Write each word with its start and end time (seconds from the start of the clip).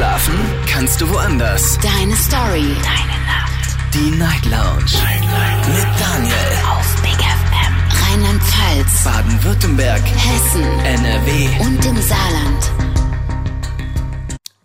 Schlafen 0.00 0.34
kannst 0.66 0.98
du 1.02 1.10
woanders. 1.10 1.78
Deine 1.82 2.16
Story. 2.16 2.74
Deine 2.82 3.18
Nacht. 3.26 3.76
Die 3.92 4.10
Night 4.12 4.46
Lounge. 4.46 4.94
Night, 4.94 5.20
Night. 5.20 5.68
Mit 5.68 6.00
Daniel. 6.00 6.34
Auf 6.70 7.02
Big 7.02 7.20
FM. 7.20 7.74
Rheinland-Pfalz. 8.08 9.04
Baden-Württemberg. 9.04 10.00
Hessen. 10.00 10.62
NRW. 10.62 11.48
Und 11.66 11.84
im 11.84 12.00
Saarland. 12.00 12.72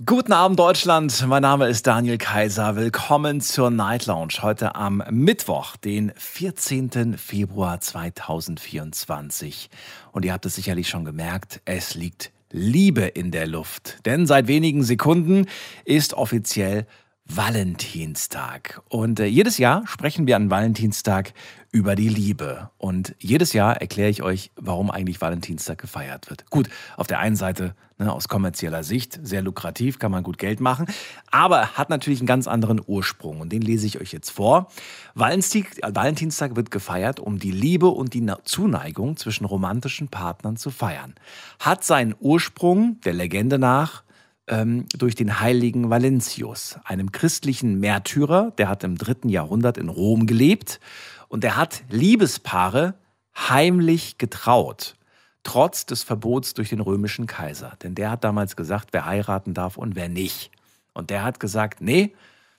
Guten 0.05 0.31
Abend 0.31 0.57
Deutschland, 0.57 1.25
mein 1.27 1.41
Name 1.41 1.67
ist 1.67 1.85
Daniel 1.85 2.17
Kaiser. 2.17 2.77
Willkommen 2.77 3.41
zur 3.41 3.71
Night 3.71 4.05
Lounge 4.05 4.35
heute 4.41 4.75
am 4.75 5.03
Mittwoch, 5.09 5.75
den 5.75 6.13
14. 6.15 7.17
Februar 7.17 7.81
2024. 7.81 9.69
Und 10.13 10.23
ihr 10.23 10.31
habt 10.31 10.45
es 10.45 10.55
sicherlich 10.55 10.87
schon 10.87 11.03
gemerkt, 11.03 11.59
es 11.65 11.93
liegt 11.93 12.31
Liebe 12.55 13.01
in 13.01 13.31
der 13.31 13.47
Luft. 13.47 13.99
Denn 14.05 14.25
seit 14.25 14.47
wenigen 14.47 14.81
Sekunden 14.83 15.47
ist 15.83 16.13
offiziell 16.13 16.87
Valentinstag. 17.27 18.81
Und 18.87 19.19
äh, 19.19 19.25
jedes 19.25 19.57
Jahr 19.57 19.85
sprechen 19.87 20.27
wir 20.27 20.35
an 20.35 20.49
Valentinstag 20.49 21.33
über 21.71 21.95
die 21.95 22.07
Liebe. 22.07 22.69
Und 22.77 23.15
jedes 23.19 23.51
Jahr 23.53 23.81
erkläre 23.81 24.09
ich 24.09 24.23
euch, 24.23 24.51
warum 24.55 24.91
eigentlich 24.91 25.19
Valentinstag 25.19 25.79
gefeiert 25.79 26.29
wird. 26.29 26.49
Gut, 26.49 26.69
auf 26.95 27.07
der 27.07 27.19
einen 27.19 27.35
Seite 27.35 27.75
ne, 27.97 28.13
aus 28.13 28.27
kommerzieller 28.27 28.83
Sicht 28.83 29.19
sehr 29.23 29.41
lukrativ, 29.41 29.99
kann 29.99 30.11
man 30.11 30.23
gut 30.23 30.37
Geld 30.37 30.59
machen, 30.59 30.85
aber 31.31 31.69
hat 31.73 31.89
natürlich 31.89 32.19
einen 32.19 32.27
ganz 32.27 32.47
anderen 32.47 32.81
Ursprung 32.85 33.41
und 33.41 33.51
den 33.51 33.61
lese 33.61 33.87
ich 33.87 33.99
euch 33.99 34.13
jetzt 34.13 34.29
vor. 34.29 34.69
Valentinstag 35.15 36.55
wird 36.55 36.71
gefeiert, 36.71 37.19
um 37.19 37.39
die 37.39 37.51
Liebe 37.51 37.87
und 37.87 38.13
die 38.13 38.25
Zuneigung 38.43 39.17
zwischen 39.17 39.45
romantischen 39.45 40.07
Partnern 40.07 40.57
zu 40.57 40.69
feiern. 40.69 41.15
Hat 41.59 41.83
seinen 41.83 42.15
Ursprung 42.19 43.01
der 43.01 43.13
Legende 43.13 43.59
nach 43.59 44.04
ähm, 44.47 44.85
durch 44.97 45.15
den 45.15 45.39
heiligen 45.39 45.89
Valentius, 45.89 46.77
einem 46.83 47.11
christlichen 47.11 47.79
Märtyrer, 47.79 48.51
der 48.57 48.69
hat 48.69 48.83
im 48.83 48.97
dritten 48.97 49.29
Jahrhundert 49.29 49.77
in 49.77 49.89
Rom 49.89 50.27
gelebt 50.27 50.79
und 51.27 51.43
der 51.43 51.57
hat 51.57 51.83
Liebespaare 51.89 52.95
heimlich 53.35 54.17
getraut, 54.17 54.95
trotz 55.43 55.85
des 55.85 56.03
Verbots 56.03 56.53
durch 56.53 56.69
den 56.69 56.79
römischen 56.79 57.27
Kaiser. 57.27 57.73
Denn 57.83 57.95
der 57.95 58.11
hat 58.11 58.23
damals 58.23 58.55
gesagt, 58.55 58.89
wer 58.91 59.05
heiraten 59.05 59.53
darf 59.53 59.77
und 59.77 59.95
wer 59.95 60.09
nicht. 60.09 60.51
Und 60.93 61.09
der 61.09 61.23
hat 61.23 61.39
gesagt, 61.39 61.81
nee, 61.81 62.13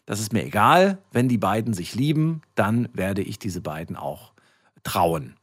das 0.05 0.21
ist 0.21 0.33
mir 0.33 0.45
egal, 0.45 0.99
wenn 1.13 1.29
die 1.29 1.39
beiden 1.39 1.75
sich 1.75 1.95
lieben, 1.95 2.43
dann 2.55 2.89
werde 2.93 3.23
ich 3.23 3.39
diese 3.39 3.61
beiden 3.61 3.97
auch 3.97 4.33
trauen. 4.85 5.36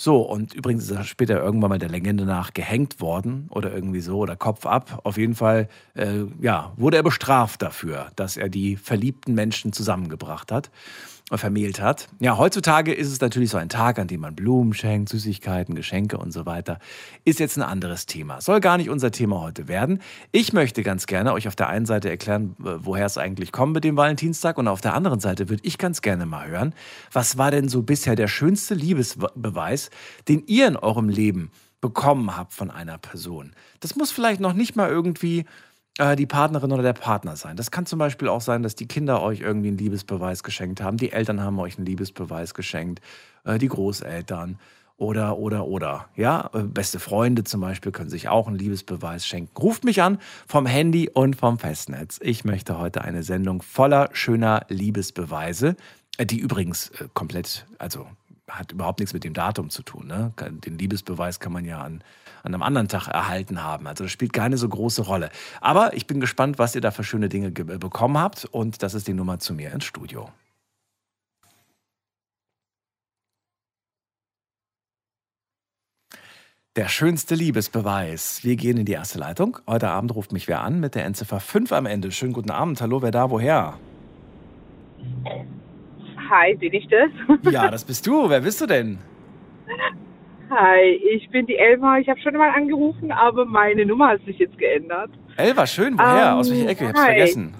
So, 0.00 0.18
und 0.22 0.54
übrigens 0.54 0.84
ist 0.84 0.92
er 0.92 1.02
später 1.02 1.42
irgendwann 1.42 1.70
mal 1.70 1.78
der 1.80 1.88
Legende 1.88 2.24
nach 2.24 2.54
gehängt 2.54 3.00
worden 3.00 3.48
oder 3.50 3.74
irgendwie 3.74 4.00
so 4.00 4.18
oder 4.18 4.36
Kopf 4.36 4.64
ab. 4.64 5.00
Auf 5.02 5.18
jeden 5.18 5.34
Fall, 5.34 5.68
äh, 5.94 6.22
ja, 6.40 6.72
wurde 6.76 6.98
er 6.98 7.02
bestraft 7.02 7.62
dafür, 7.62 8.12
dass 8.14 8.36
er 8.36 8.48
die 8.48 8.76
verliebten 8.76 9.34
Menschen 9.34 9.72
zusammengebracht 9.72 10.52
hat 10.52 10.70
vermählt 11.36 11.80
hat. 11.80 12.08
Ja, 12.20 12.38
heutzutage 12.38 12.94
ist 12.94 13.08
es 13.08 13.20
natürlich 13.20 13.50
so 13.50 13.58
ein 13.58 13.68
Tag, 13.68 13.98
an 13.98 14.06
dem 14.06 14.22
man 14.22 14.34
Blumen 14.34 14.72
schenkt, 14.72 15.10
Süßigkeiten, 15.10 15.74
Geschenke 15.74 16.16
und 16.16 16.32
so 16.32 16.46
weiter. 16.46 16.78
Ist 17.24 17.38
jetzt 17.38 17.58
ein 17.58 17.62
anderes 17.62 18.06
Thema. 18.06 18.40
Soll 18.40 18.60
gar 18.60 18.78
nicht 18.78 18.88
unser 18.88 19.10
Thema 19.10 19.40
heute 19.40 19.68
werden. 19.68 20.00
Ich 20.32 20.54
möchte 20.54 20.82
ganz 20.82 21.06
gerne 21.06 21.34
euch 21.34 21.46
auf 21.46 21.56
der 21.56 21.68
einen 21.68 21.84
Seite 21.84 22.08
erklären, 22.08 22.56
woher 22.58 23.04
es 23.04 23.18
eigentlich 23.18 23.52
kommt 23.52 23.74
mit 23.74 23.84
dem 23.84 23.96
Valentinstag 23.96 24.56
und 24.56 24.68
auf 24.68 24.80
der 24.80 24.94
anderen 24.94 25.20
Seite 25.20 25.50
würde 25.50 25.62
ich 25.64 25.76
ganz 25.76 26.00
gerne 26.00 26.24
mal 26.24 26.48
hören, 26.48 26.74
was 27.12 27.36
war 27.36 27.50
denn 27.50 27.68
so 27.68 27.82
bisher 27.82 28.16
der 28.16 28.28
schönste 28.28 28.74
Liebesbeweis, 28.74 29.90
den 30.28 30.44
ihr 30.46 30.66
in 30.66 30.76
eurem 30.76 31.10
Leben 31.10 31.50
bekommen 31.80 32.36
habt 32.36 32.52
von 32.52 32.70
einer 32.70 32.98
Person. 32.98 33.52
Das 33.80 33.94
muss 33.94 34.10
vielleicht 34.10 34.40
noch 34.40 34.52
nicht 34.52 34.74
mal 34.74 34.88
irgendwie 34.88 35.40
äh, 35.40 35.44
die 35.98 36.26
Partnerin 36.26 36.70
oder 36.70 36.82
der 36.82 36.92
Partner 36.92 37.36
sein. 37.36 37.56
Das 37.56 37.70
kann 37.70 37.84
zum 37.84 37.98
Beispiel 37.98 38.28
auch 38.28 38.40
sein, 38.40 38.62
dass 38.62 38.76
die 38.76 38.86
Kinder 38.86 39.20
euch 39.20 39.40
irgendwie 39.40 39.68
einen 39.68 39.78
Liebesbeweis 39.78 40.42
geschenkt 40.42 40.80
haben, 40.80 40.96
die 40.96 41.12
Eltern 41.12 41.42
haben 41.42 41.58
euch 41.58 41.76
einen 41.76 41.86
Liebesbeweis 41.86 42.54
geschenkt, 42.54 43.00
äh, 43.44 43.58
die 43.58 43.68
Großeltern 43.68 44.58
oder, 44.96 45.38
oder, 45.38 45.66
oder. 45.66 46.08
Ja, 46.14 46.50
äh, 46.54 46.62
beste 46.62 47.00
Freunde 47.00 47.44
zum 47.44 47.60
Beispiel 47.60 47.90
können 47.90 48.10
sich 48.10 48.28
auch 48.28 48.46
einen 48.46 48.56
Liebesbeweis 48.56 49.26
schenken. 49.26 49.56
Ruft 49.56 49.84
mich 49.84 50.00
an 50.00 50.18
vom 50.46 50.66
Handy 50.66 51.08
und 51.08 51.34
vom 51.34 51.58
Festnetz. 51.58 52.20
Ich 52.22 52.44
möchte 52.44 52.78
heute 52.78 53.02
eine 53.02 53.24
Sendung 53.24 53.62
voller 53.62 54.08
schöner 54.12 54.66
Liebesbeweise, 54.68 55.76
die 56.20 56.38
übrigens 56.38 56.92
komplett, 57.14 57.66
also 57.78 58.06
hat 58.48 58.72
überhaupt 58.72 59.00
nichts 59.00 59.12
mit 59.12 59.24
dem 59.24 59.34
Datum 59.34 59.70
zu 59.70 59.82
tun. 59.82 60.06
Ne? 60.06 60.32
Den 60.64 60.78
Liebesbeweis 60.78 61.38
kann 61.38 61.52
man 61.52 61.64
ja 61.64 61.80
an 61.80 62.02
an 62.48 62.54
einem 62.54 62.62
anderen 62.62 62.88
Tag 62.88 63.08
erhalten 63.08 63.62
haben. 63.62 63.86
Also 63.86 64.04
das 64.04 64.12
spielt 64.12 64.32
keine 64.32 64.56
so 64.56 64.68
große 64.68 65.02
Rolle. 65.02 65.30
Aber 65.60 65.94
ich 65.94 66.06
bin 66.06 66.20
gespannt, 66.20 66.58
was 66.58 66.74
ihr 66.74 66.80
da 66.80 66.90
für 66.90 67.04
schöne 67.04 67.28
Dinge 67.28 67.50
bekommen 67.50 68.18
habt. 68.18 68.46
Und 68.46 68.82
das 68.82 68.94
ist 68.94 69.06
die 69.06 69.14
Nummer 69.14 69.38
zu 69.38 69.54
mir 69.54 69.72
ins 69.72 69.84
Studio. 69.84 70.30
Der 76.76 76.88
schönste 76.88 77.34
Liebesbeweis. 77.34 78.44
Wir 78.44 78.54
gehen 78.56 78.76
in 78.76 78.86
die 78.86 78.92
erste 78.92 79.18
Leitung. 79.18 79.58
Heute 79.66 79.88
Abend 79.88 80.14
ruft 80.14 80.32
mich 80.32 80.46
wer 80.46 80.60
an 80.60 80.78
mit 80.80 80.94
der 80.94 81.04
Endziffer 81.04 81.40
5 81.40 81.72
am 81.72 81.86
Ende. 81.86 82.12
Schönen 82.12 82.32
guten 82.32 82.50
Abend. 82.50 82.80
Hallo, 82.80 83.02
wer 83.02 83.10
da, 83.10 83.30
woher? 83.30 83.78
Hi, 86.30 86.54
bin 86.54 86.72
ich 86.72 86.86
das? 86.88 87.52
Ja, 87.52 87.68
das 87.70 87.84
bist 87.84 88.06
du. 88.06 88.30
Wer 88.30 88.42
bist 88.42 88.60
du 88.60 88.66
denn? 88.66 88.98
Hi, 90.50 91.00
ich 91.14 91.28
bin 91.30 91.46
die 91.46 91.56
Elma. 91.56 91.98
Ich 91.98 92.08
habe 92.08 92.20
schon 92.20 92.34
mal 92.36 92.50
angerufen, 92.50 93.12
aber 93.12 93.44
meine 93.44 93.84
Nummer 93.84 94.08
hat 94.08 94.24
sich 94.24 94.38
jetzt 94.38 94.56
geändert. 94.58 95.10
Elva, 95.36 95.66
schön. 95.66 95.98
Woher? 95.98 96.32
Ähm, 96.32 96.38
aus 96.38 96.50
welcher 96.50 96.68
Ecke? 96.70 96.84
Ich 96.84 96.90
hab's 96.90 97.00
hi. 97.00 97.06
vergessen. 97.06 97.54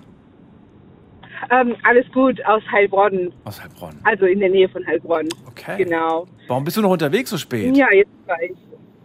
Ähm, 1.51 1.77
alles 1.85 2.11
gut, 2.13 2.45
aus 2.47 2.63
Heilbronn. 2.71 3.33
Aus 3.45 3.63
Heilbronn. 3.63 3.97
Also 4.05 4.27
in 4.27 4.41
der 4.41 4.51
Nähe 4.51 4.69
von 4.69 4.87
Heilbronn. 4.87 5.29
Okay. 5.47 5.85
Genau. 5.85 6.27
Warum 6.47 6.65
bist 6.65 6.77
du 6.77 6.83
noch 6.83 6.91
unterwegs 6.91 7.31
so 7.31 7.39
spät? 7.39 7.77
Ja, 7.77 7.93
jetzt 7.93 8.11
war 8.27 8.41
ich. 8.43 8.57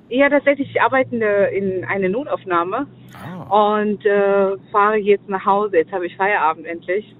Ja, 0.09 0.29
tatsächlich, 0.29 0.69
ich 0.69 0.81
arbeite 0.81 1.15
in 1.15 1.83
einer 1.85 2.09
Notaufnahme 2.09 2.87
ah. 3.13 3.77
und 3.77 4.05
äh, 4.05 4.57
fahre 4.71 4.97
jetzt 4.97 5.27
nach 5.29 5.45
Hause. 5.45 5.77
Jetzt 5.77 5.91
habe 5.91 6.05
ich 6.05 6.15
Feierabend 6.15 6.65
endlich 6.65 7.15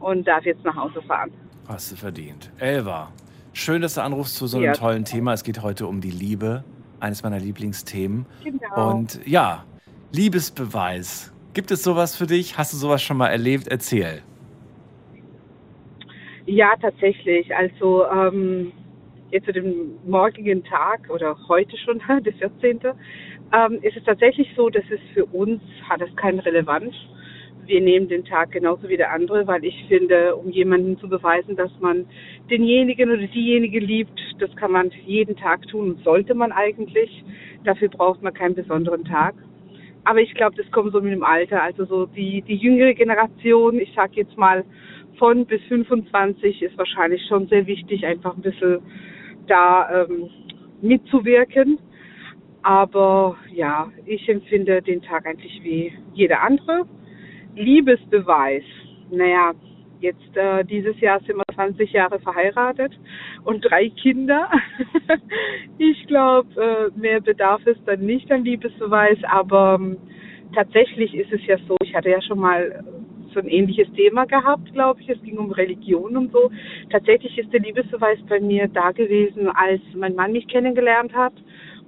und 0.00 0.26
darf 0.26 0.44
jetzt 0.44 0.64
nach 0.64 0.76
Hause 0.76 1.00
fahren. 1.02 1.30
Hast 1.68 1.92
du 1.92 1.96
verdient. 1.96 2.50
Elva, 2.58 3.10
Schön, 3.58 3.80
dass 3.80 3.94
du 3.94 4.02
anrufst 4.02 4.36
zu 4.36 4.46
so 4.46 4.58
einem 4.58 4.66
ja. 4.66 4.72
tollen 4.74 5.06
Thema. 5.06 5.32
Es 5.32 5.42
geht 5.42 5.62
heute 5.62 5.86
um 5.86 6.02
die 6.02 6.10
Liebe, 6.10 6.62
eines 7.00 7.22
meiner 7.22 7.38
Lieblingsthemen. 7.38 8.26
Genau. 8.44 8.90
Und 8.90 9.18
ja, 9.26 9.64
Liebesbeweis. 10.12 11.32
Gibt 11.54 11.70
es 11.70 11.82
sowas 11.82 12.14
für 12.14 12.26
dich? 12.26 12.58
Hast 12.58 12.74
du 12.74 12.76
sowas 12.76 13.02
schon 13.02 13.16
mal 13.16 13.28
erlebt? 13.28 13.66
Erzähl. 13.68 14.20
Ja, 16.44 16.74
tatsächlich. 16.78 17.56
Also 17.56 18.04
ähm, 18.08 18.72
jetzt 19.30 19.46
zu 19.46 19.54
dem 19.54 19.92
morgigen 20.06 20.62
Tag 20.62 21.08
oder 21.08 21.34
heute 21.48 21.78
schon, 21.78 22.02
der 22.24 22.34
14. 22.34 22.80
Ähm, 23.54 23.78
ist 23.80 23.96
es 23.96 24.04
tatsächlich 24.04 24.48
so, 24.54 24.68
dass 24.68 24.84
es 24.90 25.00
für 25.14 25.24
uns 25.24 25.62
hat 25.88 26.02
es 26.02 26.14
keine 26.16 26.44
Relevanz 26.44 26.94
wir 27.66 27.80
nehmen 27.80 28.08
den 28.08 28.24
Tag 28.24 28.52
genauso 28.52 28.88
wie 28.88 28.96
der 28.96 29.12
andere, 29.12 29.46
weil 29.46 29.64
ich 29.64 29.84
finde, 29.88 30.36
um 30.36 30.50
jemanden 30.50 30.98
zu 30.98 31.08
beweisen, 31.08 31.56
dass 31.56 31.70
man 31.80 32.06
denjenigen 32.50 33.10
oder 33.10 33.26
diejenige 33.26 33.80
liebt, 33.80 34.20
das 34.38 34.54
kann 34.56 34.72
man 34.72 34.90
jeden 35.04 35.36
Tag 35.36 35.66
tun 35.68 35.90
und 35.90 36.04
sollte 36.04 36.34
man 36.34 36.52
eigentlich. 36.52 37.24
Dafür 37.64 37.88
braucht 37.88 38.22
man 38.22 38.32
keinen 38.32 38.54
besonderen 38.54 39.04
Tag. 39.04 39.34
Aber 40.04 40.20
ich 40.20 40.32
glaube, 40.34 40.56
das 40.56 40.70
kommt 40.70 40.92
so 40.92 41.00
mit 41.00 41.12
dem 41.12 41.24
Alter. 41.24 41.62
Also 41.62 41.84
so 41.84 42.06
die, 42.06 42.42
die 42.42 42.54
jüngere 42.54 42.94
Generation, 42.94 43.80
ich 43.80 43.92
sag 43.96 44.14
jetzt 44.14 44.36
mal 44.36 44.64
von 45.18 45.46
bis 45.46 45.60
25, 45.64 46.62
ist 46.62 46.78
wahrscheinlich 46.78 47.26
schon 47.28 47.48
sehr 47.48 47.66
wichtig, 47.66 48.06
einfach 48.06 48.36
ein 48.36 48.42
bisschen 48.42 48.78
da 49.48 50.04
ähm, 50.04 50.30
mitzuwirken. 50.80 51.78
Aber 52.62 53.36
ja, 53.52 53.90
ich 54.04 54.28
empfinde 54.28 54.82
den 54.82 55.02
Tag 55.02 55.26
eigentlich 55.26 55.60
wie 55.62 55.92
jeder 56.14 56.42
andere. 56.42 56.86
Liebesbeweis. 57.56 58.62
Naja, 59.10 59.52
jetzt 60.00 60.36
äh, 60.36 60.64
dieses 60.64 60.98
Jahr 61.00 61.20
sind 61.20 61.36
wir 61.36 61.54
20 61.54 61.92
Jahre 61.92 62.20
verheiratet 62.20 62.92
und 63.44 63.62
drei 63.62 63.88
Kinder. 63.90 64.50
ich 65.78 66.06
glaube, 66.06 66.48
äh, 66.94 66.98
mehr 66.98 67.20
bedarf 67.20 67.62
es 67.66 67.76
dann 67.84 68.00
nicht 68.00 68.30
an 68.30 68.44
Liebesbeweis, 68.44 69.18
aber 69.24 69.78
ähm, 69.80 69.96
tatsächlich 70.54 71.14
ist 71.14 71.32
es 71.32 71.44
ja 71.46 71.56
so, 71.66 71.76
ich 71.82 71.94
hatte 71.94 72.10
ja 72.10 72.20
schon 72.22 72.38
mal 72.38 72.84
so 73.32 73.40
ein 73.40 73.48
ähnliches 73.48 73.92
Thema 73.92 74.24
gehabt, 74.24 74.72
glaube 74.72 75.00
ich. 75.02 75.08
Es 75.08 75.22
ging 75.22 75.36
um 75.38 75.50
Religion 75.50 76.16
und 76.16 76.32
so. 76.32 76.50
Tatsächlich 76.90 77.36
ist 77.38 77.52
der 77.52 77.60
Liebesbeweis 77.60 78.18
bei 78.28 78.40
mir 78.40 78.68
da 78.68 78.92
gewesen, 78.92 79.48
als 79.48 79.82
mein 79.94 80.14
Mann 80.14 80.32
mich 80.32 80.48
kennengelernt 80.48 81.14
hat 81.14 81.34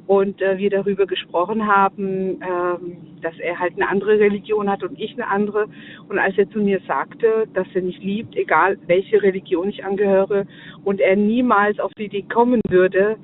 und 0.09 0.41
äh, 0.41 0.57
wir 0.57 0.71
darüber 0.71 1.07
gesprochen 1.07 1.67
haben, 1.67 2.41
ähm, 2.41 2.97
dass 3.21 3.39
er 3.39 3.59
halt 3.59 3.75
eine 3.77 3.89
andere 3.89 4.19
Religion 4.19 4.71
hat 4.71 4.83
und 4.83 4.99
ich 4.99 5.13
eine 5.13 5.29
andere. 5.29 5.67
Und 6.09 6.19
als 6.19 6.37
er 6.39 6.49
zu 6.49 6.61
mir 6.61 6.81
sagte, 6.89 7.47
dass 7.53 7.67
er 7.75 7.83
mich 7.83 7.99
liebt, 7.99 8.35
egal 8.35 8.79
welche 8.87 9.23
Religion 9.23 9.69
ich 9.69 9.85
angehöre, 9.85 10.47
und 10.83 11.01
er 11.01 11.15
niemals 11.15 11.79
auf 11.79 11.93
die 11.99 12.07
Idee 12.07 12.23
kommen 12.23 12.63
würde, 12.71 13.17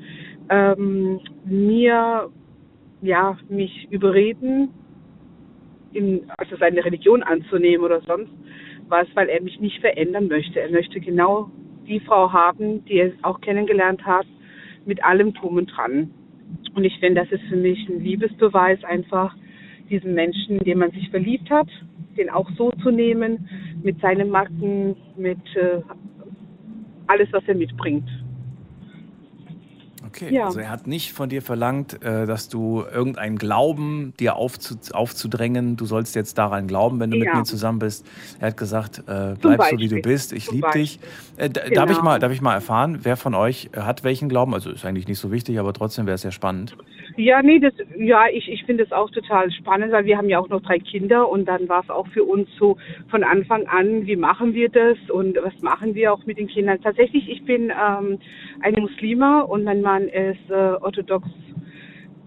ähm, 0.50 1.20
mir 1.46 2.28
ja 3.00 3.38
mich 3.48 3.88
überreden 3.90 4.68
in, 5.94 6.30
also 6.36 6.56
seine 6.56 6.84
Religion 6.84 7.22
anzunehmen 7.22 7.82
oder 7.82 8.02
sonst 8.02 8.30
was, 8.88 9.06
weil 9.14 9.30
er 9.30 9.40
mich 9.40 9.58
nicht 9.58 9.80
verändern 9.80 10.28
möchte. 10.28 10.60
Er 10.60 10.70
möchte 10.70 11.00
genau 11.00 11.50
die 11.88 12.00
Frau 12.00 12.30
haben, 12.30 12.84
die 12.84 12.98
er 12.98 13.12
auch 13.22 13.40
kennengelernt 13.40 14.04
hat, 14.04 14.26
mit 14.84 15.02
allem 15.02 15.32
Drum 15.32 15.56
und 15.56 15.68
Dran. 15.74 16.10
Und 16.74 16.84
ich 16.84 16.98
finde, 16.98 17.22
das 17.22 17.32
ist 17.32 17.44
für 17.48 17.56
mich 17.56 17.88
ein 17.88 18.02
Liebesbeweis, 18.02 18.82
einfach 18.84 19.34
diesen 19.90 20.14
Menschen, 20.14 20.58
den 20.58 20.78
man 20.78 20.90
sich 20.90 21.10
verliebt 21.10 21.50
hat, 21.50 21.68
den 22.16 22.30
auch 22.30 22.50
so 22.56 22.70
zu 22.82 22.90
nehmen, 22.90 23.48
mit 23.82 24.00
seinen 24.00 24.30
Macken, 24.30 24.96
mit 25.16 25.38
äh, 25.56 25.80
alles, 27.06 27.28
was 27.32 27.44
er 27.46 27.54
mitbringt. 27.54 28.08
Okay, 30.14 30.32
ja. 30.32 30.46
also 30.46 30.60
er 30.60 30.70
hat 30.70 30.86
nicht 30.86 31.12
von 31.12 31.28
dir 31.28 31.42
verlangt, 31.42 32.00
äh, 32.04 32.24
dass 32.24 32.48
du 32.48 32.84
irgendeinen 32.84 33.36
Glauben 33.36 34.14
dir 34.20 34.36
aufzu 34.36 34.76
aufzudrängen, 34.92 35.76
du 35.76 35.86
sollst 35.86 36.14
jetzt 36.14 36.38
daran 36.38 36.68
glauben, 36.68 37.00
wenn 37.00 37.10
du 37.10 37.16
ja. 37.16 37.24
mit 37.24 37.34
mir 37.34 37.42
zusammen 37.42 37.80
bist. 37.80 38.06
Er 38.38 38.48
hat 38.48 38.56
gesagt, 38.56 39.02
äh, 39.08 39.34
bleib 39.40 39.64
so 39.64 39.78
wie 39.78 39.88
du 39.88 40.00
bist, 40.00 40.32
ich 40.32 40.50
liebe 40.52 40.70
dich. 40.72 41.00
Äh, 41.36 41.48
genau. 41.48 41.74
Darf 41.74 41.90
ich 41.90 42.00
mal, 42.00 42.20
darf 42.20 42.30
ich 42.30 42.40
mal 42.40 42.54
erfahren, 42.54 43.00
wer 43.02 43.16
von 43.16 43.34
euch 43.34 43.70
hat 43.74 44.04
welchen 44.04 44.28
Glauben? 44.28 44.54
Also 44.54 44.70
ist 44.70 44.84
eigentlich 44.84 45.08
nicht 45.08 45.18
so 45.18 45.32
wichtig, 45.32 45.58
aber 45.58 45.72
trotzdem 45.72 46.06
wäre 46.06 46.14
es 46.14 46.22
sehr 46.22 46.30
spannend. 46.30 46.76
Ja, 47.16 47.42
nee, 47.42 47.58
das, 47.58 47.74
ja, 47.96 48.26
ich, 48.32 48.50
ich 48.50 48.64
finde 48.64 48.84
es 48.84 48.92
auch 48.92 49.10
total 49.10 49.50
spannend, 49.52 49.92
weil 49.92 50.04
wir 50.04 50.16
haben 50.16 50.28
ja 50.28 50.38
auch 50.38 50.48
noch 50.48 50.62
drei 50.62 50.78
Kinder 50.78 51.28
und 51.28 51.46
dann 51.46 51.68
war 51.68 51.82
es 51.82 51.90
auch 51.90 52.06
für 52.08 52.24
uns 52.24 52.48
so 52.58 52.76
von 53.08 53.22
Anfang 53.22 53.66
an, 53.66 54.06
wie 54.06 54.16
machen 54.16 54.54
wir 54.54 54.68
das 54.68 54.98
und 55.10 55.36
was 55.42 55.60
machen 55.62 55.94
wir 55.94 56.12
auch 56.12 56.24
mit 56.26 56.38
den 56.38 56.48
Kindern. 56.48 56.80
Tatsächlich, 56.82 57.28
ich 57.28 57.44
bin 57.44 57.70
ähm, 57.70 58.18
eine 58.60 58.80
Muslima 58.80 59.40
und 59.42 59.64
mein 59.64 59.80
Mann 59.80 60.08
ist 60.08 60.50
äh, 60.50 60.74
orthodox 60.80 61.28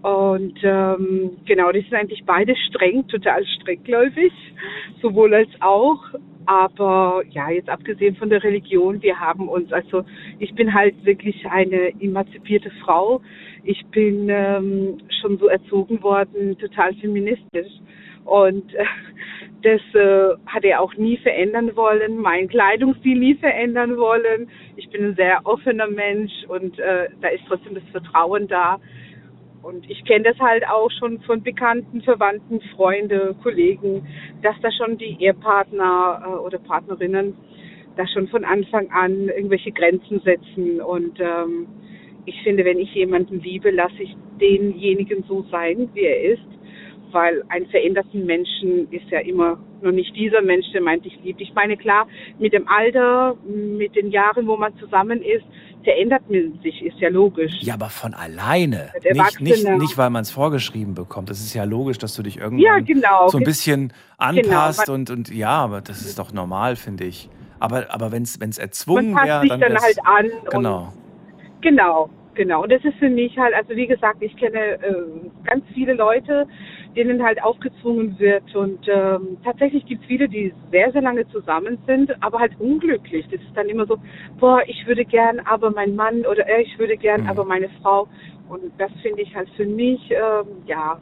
und 0.02 0.58
ähm, 0.62 1.38
genau, 1.44 1.72
die 1.72 1.80
sind 1.80 1.94
eigentlich 1.94 2.24
beide 2.24 2.54
streng, 2.68 3.06
total 3.08 3.44
strenggläubig, 3.44 4.32
sowohl 5.02 5.34
als 5.34 5.50
auch. 5.60 6.00
Aber 6.46 7.22
ja, 7.28 7.50
jetzt 7.50 7.68
abgesehen 7.68 8.16
von 8.16 8.30
der 8.30 8.42
Religion, 8.42 9.02
wir 9.02 9.20
haben 9.20 9.48
uns, 9.48 9.70
also 9.72 10.04
ich 10.38 10.54
bin 10.54 10.72
halt 10.72 10.94
wirklich 11.04 11.44
eine 11.46 11.92
emanzipierte 12.00 12.70
Frau. 12.82 13.20
Ich 13.64 13.84
bin 13.86 14.28
ähm, 14.30 14.98
schon 15.20 15.38
so 15.38 15.48
erzogen 15.48 16.02
worden, 16.02 16.56
total 16.58 16.94
feministisch. 16.94 17.72
Und 18.24 18.74
äh, 18.74 18.84
das 19.62 19.80
äh, 19.94 20.36
hat 20.46 20.64
er 20.64 20.80
auch 20.80 20.94
nie 20.94 21.16
verändern 21.18 21.74
wollen, 21.74 22.18
mein 22.18 22.48
Kleidungsstil 22.48 23.18
nie 23.18 23.34
verändern 23.34 23.96
wollen. 23.96 24.48
Ich 24.76 24.88
bin 24.90 25.04
ein 25.04 25.14
sehr 25.16 25.40
offener 25.44 25.88
Mensch 25.88 26.32
und 26.48 26.78
äh, 26.78 27.08
da 27.20 27.28
ist 27.28 27.42
trotzdem 27.48 27.74
das 27.74 27.84
Vertrauen 27.90 28.46
da. 28.46 28.78
Und 29.62 29.90
ich 29.90 30.04
kenne 30.04 30.24
das 30.24 30.38
halt 30.38 30.66
auch 30.68 30.90
schon 30.98 31.20
von 31.20 31.42
Bekannten, 31.42 32.02
Verwandten, 32.02 32.60
Freunde, 32.76 33.34
Kollegen, 33.42 34.06
dass 34.42 34.54
da 34.62 34.70
schon 34.70 34.96
die 34.98 35.16
Ehepartner 35.20 36.22
äh, 36.24 36.28
oder 36.38 36.58
Partnerinnen 36.58 37.34
da 37.96 38.06
schon 38.06 38.28
von 38.28 38.44
Anfang 38.44 38.90
an 38.92 39.28
irgendwelche 39.28 39.72
Grenzen 39.72 40.20
setzen. 40.20 40.80
Und 40.80 41.18
ähm, 41.18 41.66
ich 42.28 42.42
finde, 42.42 42.64
wenn 42.64 42.78
ich 42.78 42.94
jemanden 42.94 43.40
liebe, 43.40 43.70
lasse 43.70 44.02
ich 44.02 44.16
denjenigen 44.40 45.24
so 45.26 45.44
sein, 45.50 45.88
wie 45.94 46.04
er 46.04 46.32
ist 46.32 46.58
weil 47.12 47.42
ein 47.48 47.66
veränderten 47.66 48.26
Menschen 48.26 48.90
ist 48.90 49.08
ja 49.10 49.20
immer 49.20 49.58
noch 49.82 49.92
nicht 49.92 50.14
dieser 50.16 50.42
Mensch, 50.42 50.66
der 50.72 50.82
meint, 50.82 51.06
ich 51.06 51.18
liebe. 51.22 51.42
Ich 51.42 51.54
meine, 51.54 51.76
klar, 51.76 52.06
mit 52.38 52.52
dem 52.52 52.68
Alter, 52.68 53.36
mit 53.44 53.94
den 53.94 54.10
Jahren, 54.10 54.46
wo 54.46 54.56
man 54.56 54.76
zusammen 54.78 55.22
ist, 55.22 55.44
verändert 55.84 56.22
man 56.28 56.58
sich, 56.62 56.82
ist 56.82 56.98
ja 56.98 57.08
logisch. 57.08 57.52
Ja, 57.60 57.74
aber 57.74 57.88
von 57.88 58.14
alleine. 58.14 58.90
Nicht, 59.02 59.40
nicht, 59.40 59.68
nicht, 59.68 59.98
weil 59.98 60.10
man 60.10 60.22
es 60.22 60.30
vorgeschrieben 60.30 60.94
bekommt. 60.94 61.30
Es 61.30 61.40
ist 61.40 61.54
ja 61.54 61.64
logisch, 61.64 61.98
dass 61.98 62.14
du 62.14 62.22
dich 62.22 62.38
irgendwann 62.38 62.58
ja, 62.58 62.78
genau. 62.80 63.28
so 63.28 63.38
ein 63.38 63.44
bisschen 63.44 63.92
anpasst 64.16 64.86
genau. 64.86 64.94
und, 64.94 65.10
und 65.10 65.30
ja, 65.32 65.50
aber 65.50 65.80
das 65.80 66.02
ist 66.02 66.18
doch 66.18 66.32
normal, 66.32 66.76
finde 66.76 67.04
ich. 67.04 67.28
Aber, 67.60 67.92
aber 67.92 68.12
wenn 68.12 68.22
es 68.22 68.58
erzwungen 68.58 69.14
wäre, 69.14 69.46
dann, 69.46 69.60
dann 69.60 69.78
halt 69.78 69.98
an. 70.04 70.30
Genau. 70.50 70.92
Genau, 71.60 72.10
genau. 72.34 72.62
Und 72.62 72.72
das 72.72 72.84
ist 72.84 72.96
für 72.98 73.08
mich 73.10 73.36
halt, 73.38 73.54
also 73.54 73.74
wie 73.76 73.86
gesagt, 73.86 74.22
ich 74.22 74.36
kenne 74.36 74.74
äh, 74.82 74.94
ganz 75.44 75.64
viele 75.74 75.94
Leute, 75.94 76.46
denen 76.96 77.22
halt 77.22 77.42
aufgezwungen 77.42 78.18
wird. 78.18 78.54
Und 78.54 78.86
ähm, 78.88 79.38
tatsächlich 79.44 79.84
gibt 79.86 80.02
es 80.02 80.08
viele, 80.08 80.28
die 80.28 80.52
sehr, 80.70 80.90
sehr 80.92 81.02
lange 81.02 81.28
zusammen 81.28 81.78
sind, 81.86 82.10
aber 82.22 82.38
halt 82.40 82.58
unglücklich. 82.58 83.26
Das 83.30 83.40
ist 83.40 83.56
dann 83.56 83.68
immer 83.68 83.86
so, 83.86 83.98
boah, 84.38 84.62
ich 84.66 84.86
würde 84.86 85.04
gern, 85.04 85.40
aber 85.40 85.70
mein 85.70 85.94
Mann 85.94 86.26
oder 86.26 86.48
äh, 86.48 86.62
ich 86.62 86.78
würde 86.78 86.96
gern, 86.96 87.22
mhm. 87.22 87.28
aber 87.28 87.44
meine 87.44 87.68
Frau. 87.82 88.08
Und 88.48 88.72
das 88.78 88.90
finde 89.02 89.22
ich 89.22 89.34
halt 89.34 89.48
für 89.56 89.66
mich, 89.66 90.10
ähm, 90.10 90.62
ja, 90.66 90.98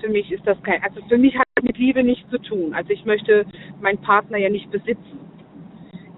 für 0.00 0.08
mich 0.08 0.30
ist 0.30 0.46
das 0.46 0.62
kein, 0.62 0.82
also 0.82 1.00
für 1.08 1.16
mich 1.16 1.36
hat 1.38 1.46
mit 1.62 1.78
Liebe 1.78 2.02
nichts 2.02 2.28
zu 2.30 2.38
tun. 2.38 2.74
Also 2.74 2.90
ich 2.90 3.04
möchte 3.06 3.46
meinen 3.80 3.98
Partner 3.98 4.36
ja 4.36 4.50
nicht 4.50 4.70
besitzen 4.70 5.25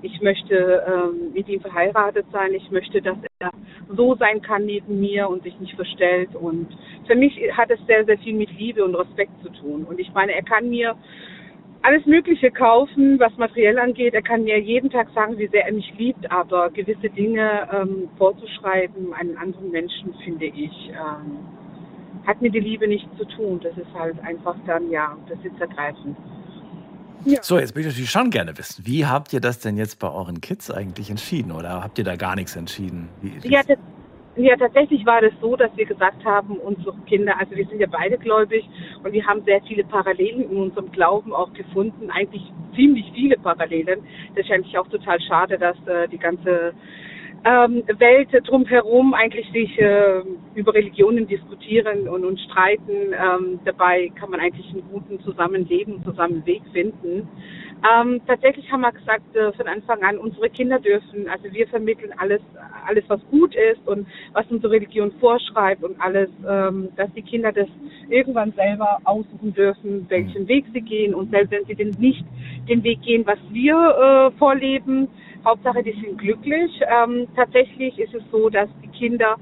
ich 0.02 0.20
möchte 0.20 0.84
ähm, 0.86 1.32
mit 1.32 1.48
ihm 1.48 1.60
verheiratet 1.60 2.26
sein, 2.32 2.54
ich 2.54 2.70
möchte, 2.70 3.02
dass 3.02 3.16
er 3.38 3.50
so 3.88 4.14
sein 4.16 4.42
kann 4.42 4.64
neben 4.64 5.00
mir 5.00 5.28
und 5.28 5.42
sich 5.42 5.58
nicht 5.60 5.74
verstellt. 5.74 6.34
Und 6.34 6.68
für 7.06 7.16
mich 7.16 7.34
hat 7.56 7.70
es 7.70 7.78
sehr, 7.86 8.04
sehr 8.04 8.18
viel 8.18 8.34
mit 8.34 8.50
Liebe 8.58 8.84
und 8.84 8.94
Respekt 8.94 9.32
zu 9.42 9.50
tun. 9.50 9.84
Und 9.84 9.98
ich 9.98 10.12
meine, 10.12 10.32
er 10.32 10.42
kann 10.42 10.68
mir 10.70 10.94
alles 11.82 12.04
Mögliche 12.06 12.50
kaufen, 12.50 13.18
was 13.18 13.36
materiell 13.36 13.78
angeht. 13.78 14.14
Er 14.14 14.22
kann 14.22 14.44
mir 14.44 14.58
jeden 14.58 14.90
Tag 14.90 15.08
sagen, 15.14 15.38
wie 15.38 15.48
sehr 15.48 15.66
er 15.66 15.72
mich 15.72 15.92
liebt, 15.96 16.30
aber 16.30 16.70
gewisse 16.70 17.08
Dinge 17.10 17.68
ähm, 17.72 18.08
vorzuschreiben 18.18 19.12
einen 19.14 19.36
anderen 19.36 19.70
Menschen, 19.70 20.14
finde 20.24 20.46
ich, 20.46 20.90
ähm, 20.90 21.38
hat 22.26 22.42
mit 22.42 22.54
der 22.54 22.62
Liebe 22.62 22.88
nichts 22.88 23.08
zu 23.16 23.24
tun. 23.24 23.60
Das 23.62 23.76
ist 23.78 23.92
halt 23.94 24.16
einfach 24.24 24.56
dann, 24.66 24.90
ja, 24.90 25.16
das 25.28 25.38
ist 25.44 25.60
ergreifend. 25.60 26.16
Ja. 27.24 27.42
So, 27.42 27.58
jetzt 27.58 27.74
möchte 27.74 27.88
ich 27.88 27.94
natürlich 27.94 28.10
schon 28.10 28.30
gerne 28.30 28.56
wissen, 28.56 28.86
wie 28.86 29.06
habt 29.06 29.32
ihr 29.32 29.40
das 29.40 29.58
denn 29.60 29.76
jetzt 29.76 29.98
bei 29.98 30.10
euren 30.10 30.40
Kids 30.40 30.70
eigentlich 30.70 31.10
entschieden 31.10 31.52
oder 31.52 31.82
habt 31.82 31.98
ihr 31.98 32.04
da 32.04 32.16
gar 32.16 32.36
nichts 32.36 32.56
entschieden? 32.56 33.08
Wie, 33.20 33.48
ja, 33.48 33.60
das, 33.66 33.78
ja, 34.36 34.56
tatsächlich 34.56 35.04
war 35.04 35.20
das 35.20 35.32
so, 35.40 35.56
dass 35.56 35.70
wir 35.76 35.84
gesagt 35.84 36.24
haben, 36.24 36.58
unsere 36.58 36.96
Kinder, 37.06 37.34
also 37.40 37.56
wir 37.56 37.66
sind 37.66 37.80
ja 37.80 37.88
beide 37.90 38.16
gläubig 38.18 38.64
und 39.02 39.12
wir 39.12 39.26
haben 39.26 39.42
sehr 39.44 39.60
viele 39.62 39.82
Parallelen 39.82 40.48
in 40.48 40.56
unserem 40.56 40.92
Glauben 40.92 41.32
auch 41.32 41.52
gefunden, 41.54 42.08
eigentlich 42.10 42.42
ziemlich 42.76 43.10
viele 43.12 43.36
Parallelen. 43.36 43.98
Das 44.36 44.44
ist 44.46 44.52
eigentlich 44.52 44.78
auch 44.78 44.86
total 44.86 45.20
schade, 45.20 45.58
dass 45.58 45.76
äh, 45.88 46.06
die 46.08 46.18
ganze 46.18 46.72
ähm, 47.44 47.84
Welt 47.98 48.28
drumherum 48.46 49.14
eigentlich 49.14 49.46
sich 49.52 49.78
äh, 49.78 50.22
über 50.54 50.74
Religionen 50.74 51.26
diskutieren 51.26 52.08
und, 52.08 52.24
und 52.24 52.40
streiten. 52.40 53.12
Ähm, 53.12 53.60
dabei 53.64 54.10
kann 54.18 54.30
man 54.30 54.40
eigentlich 54.40 54.68
einen 54.70 54.82
guten 54.90 55.20
Zusammenleben, 55.20 56.02
Zusammenweg 56.04 56.62
finden. 56.72 57.28
Ähm, 57.78 58.20
tatsächlich 58.26 58.70
haben 58.72 58.80
wir 58.80 58.90
gesagt 58.90 59.36
äh, 59.36 59.52
von 59.52 59.68
Anfang 59.68 60.02
an, 60.02 60.18
unsere 60.18 60.50
Kinder 60.50 60.80
dürfen, 60.80 61.28
also 61.28 61.44
wir 61.52 61.68
vermitteln 61.68 62.12
alles, 62.16 62.40
alles 62.84 63.04
was 63.06 63.20
gut 63.30 63.54
ist 63.54 63.86
und 63.86 64.06
was 64.32 64.44
unsere 64.50 64.72
Religion 64.72 65.12
vorschreibt 65.20 65.84
und 65.84 66.00
alles, 66.00 66.28
ähm, 66.48 66.88
dass 66.96 67.12
die 67.14 67.22
Kinder 67.22 67.52
das 67.52 67.68
irgendwann 68.08 68.52
selber 68.52 68.98
aussuchen 69.04 69.54
dürfen, 69.54 70.06
welchen 70.08 70.42
mhm. 70.42 70.48
Weg 70.48 70.64
sie 70.72 70.80
gehen 70.80 71.14
und 71.14 71.30
selbst 71.30 71.52
wenn 71.52 71.64
sie 71.66 71.76
denn 71.76 71.94
nicht 72.00 72.24
den 72.68 72.82
Weg 72.82 73.00
gehen, 73.02 73.24
was 73.24 73.38
wir 73.50 73.76
äh, 74.34 74.38
vorleben, 74.38 75.08
Hauptsache, 75.44 75.82
die 75.82 75.92
sind 75.92 76.18
glücklich. 76.18 76.80
Ähm, 76.86 77.28
tatsächlich 77.34 77.98
ist 77.98 78.14
es 78.14 78.22
so, 78.30 78.48
dass 78.48 78.68
die 78.82 78.88
Kinder, 78.88 79.36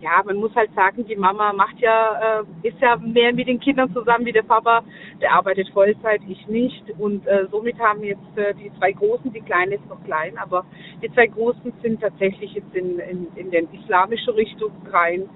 ja, 0.00 0.22
man 0.24 0.36
muss 0.36 0.54
halt 0.54 0.72
sagen, 0.74 1.04
die 1.06 1.16
Mama 1.16 1.52
macht 1.52 1.78
ja, 1.78 2.40
äh, 2.40 2.68
ist 2.68 2.80
ja 2.80 2.96
mehr 2.96 3.32
mit 3.32 3.48
den 3.48 3.60
Kindern 3.60 3.92
zusammen 3.92 4.24
wie 4.24 4.32
der 4.32 4.42
Papa. 4.42 4.82
Der 5.20 5.32
arbeitet 5.32 5.68
Vollzeit, 5.70 6.20
ich 6.28 6.46
nicht. 6.46 6.84
Und 6.98 7.26
äh, 7.26 7.46
somit 7.50 7.78
haben 7.78 8.02
jetzt 8.02 8.36
äh, 8.36 8.54
die 8.54 8.70
zwei 8.78 8.92
Großen, 8.92 9.32
die 9.32 9.40
Kleine 9.40 9.76
ist 9.76 9.88
noch 9.88 10.02
klein, 10.04 10.38
aber 10.38 10.64
die 11.02 11.12
zwei 11.12 11.26
Großen 11.26 11.72
sind 11.82 12.00
tatsächlich 12.00 12.54
jetzt 12.54 12.74
in, 12.74 12.98
in, 12.98 13.26
in 13.36 13.50
den 13.50 13.68
islamische 13.72 14.34
Richtung 14.34 14.72
rein. 14.90 15.28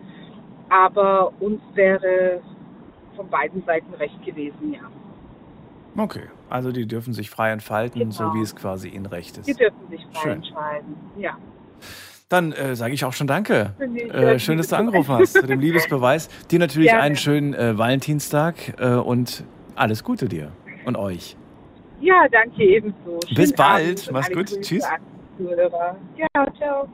Aber 0.70 1.32
uns 1.40 1.60
wäre 1.74 2.40
von 3.16 3.28
beiden 3.28 3.62
Seiten 3.64 3.92
recht 3.94 4.24
gewesen, 4.24 4.72
ja. 4.72 6.02
Okay, 6.02 6.24
also 6.50 6.72
die 6.72 6.86
dürfen 6.86 7.12
sich 7.12 7.30
frei 7.30 7.50
entfalten, 7.50 8.00
genau. 8.00 8.12
so 8.12 8.34
wie 8.34 8.42
es 8.42 8.54
quasi 8.54 8.88
ihnen 8.88 9.06
recht 9.06 9.38
ist. 9.38 9.46
Die 9.46 9.54
dürfen 9.54 9.78
sich 9.90 10.00
frei 10.12 10.22
Schön. 10.22 10.32
entscheiden, 10.32 10.96
ja. 11.18 11.36
Dann 12.28 12.52
äh, 12.52 12.74
sage 12.74 12.94
ich 12.94 13.04
auch 13.04 13.12
schon 13.12 13.26
Danke. 13.26 13.74
Äh, 13.78 14.38
schön, 14.38 14.56
dass 14.56 14.68
du 14.68 14.76
angerufen 14.76 15.14
hast 15.14 15.34
zu 15.34 15.46
dem 15.46 15.60
Liebesbeweis. 15.60 16.28
Dir 16.50 16.58
natürlich 16.58 16.88
Gerne. 16.88 17.02
einen 17.02 17.16
schönen 17.16 17.54
äh, 17.54 17.76
Valentinstag 17.76 18.80
äh, 18.80 18.94
und 18.94 19.44
alles 19.76 20.02
Gute 20.02 20.28
dir 20.28 20.50
und 20.84 20.96
euch. 20.96 21.36
Ja, 22.00 22.26
danke 22.30 22.62
ebenso. 22.62 23.20
Schönen 23.26 23.36
Bis 23.36 23.52
bald. 23.52 24.10
Mach's 24.10 24.30
gut. 24.30 24.60
Tschüss. 24.62 24.84
Ja, 25.38 26.46
ciao. 26.56 26.88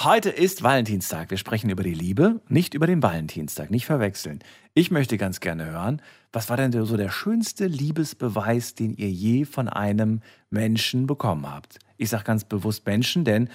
Heute 0.00 0.28
ist 0.30 0.62
Valentinstag. 0.62 1.30
Wir 1.30 1.38
sprechen 1.38 1.70
über 1.70 1.82
die 1.82 1.94
Liebe, 1.94 2.40
nicht 2.48 2.74
über 2.74 2.86
den 2.86 3.02
Valentinstag. 3.02 3.70
Nicht 3.70 3.86
verwechseln. 3.86 4.40
Ich 4.74 4.90
möchte 4.90 5.16
ganz 5.16 5.40
gerne 5.40 5.66
hören, 5.66 6.02
was 6.32 6.50
war 6.50 6.56
denn 6.58 6.70
so 6.72 6.96
der 6.96 7.08
schönste 7.08 7.66
Liebesbeweis, 7.66 8.74
den 8.74 8.92
ihr 8.94 9.10
je 9.10 9.44
von 9.46 9.68
einem 9.68 10.20
Menschen 10.50 11.06
bekommen 11.06 11.50
habt? 11.50 11.78
Ich 11.96 12.10
sage 12.10 12.24
ganz 12.24 12.44
bewusst 12.44 12.84
Menschen, 12.86 13.24
denn 13.24 13.48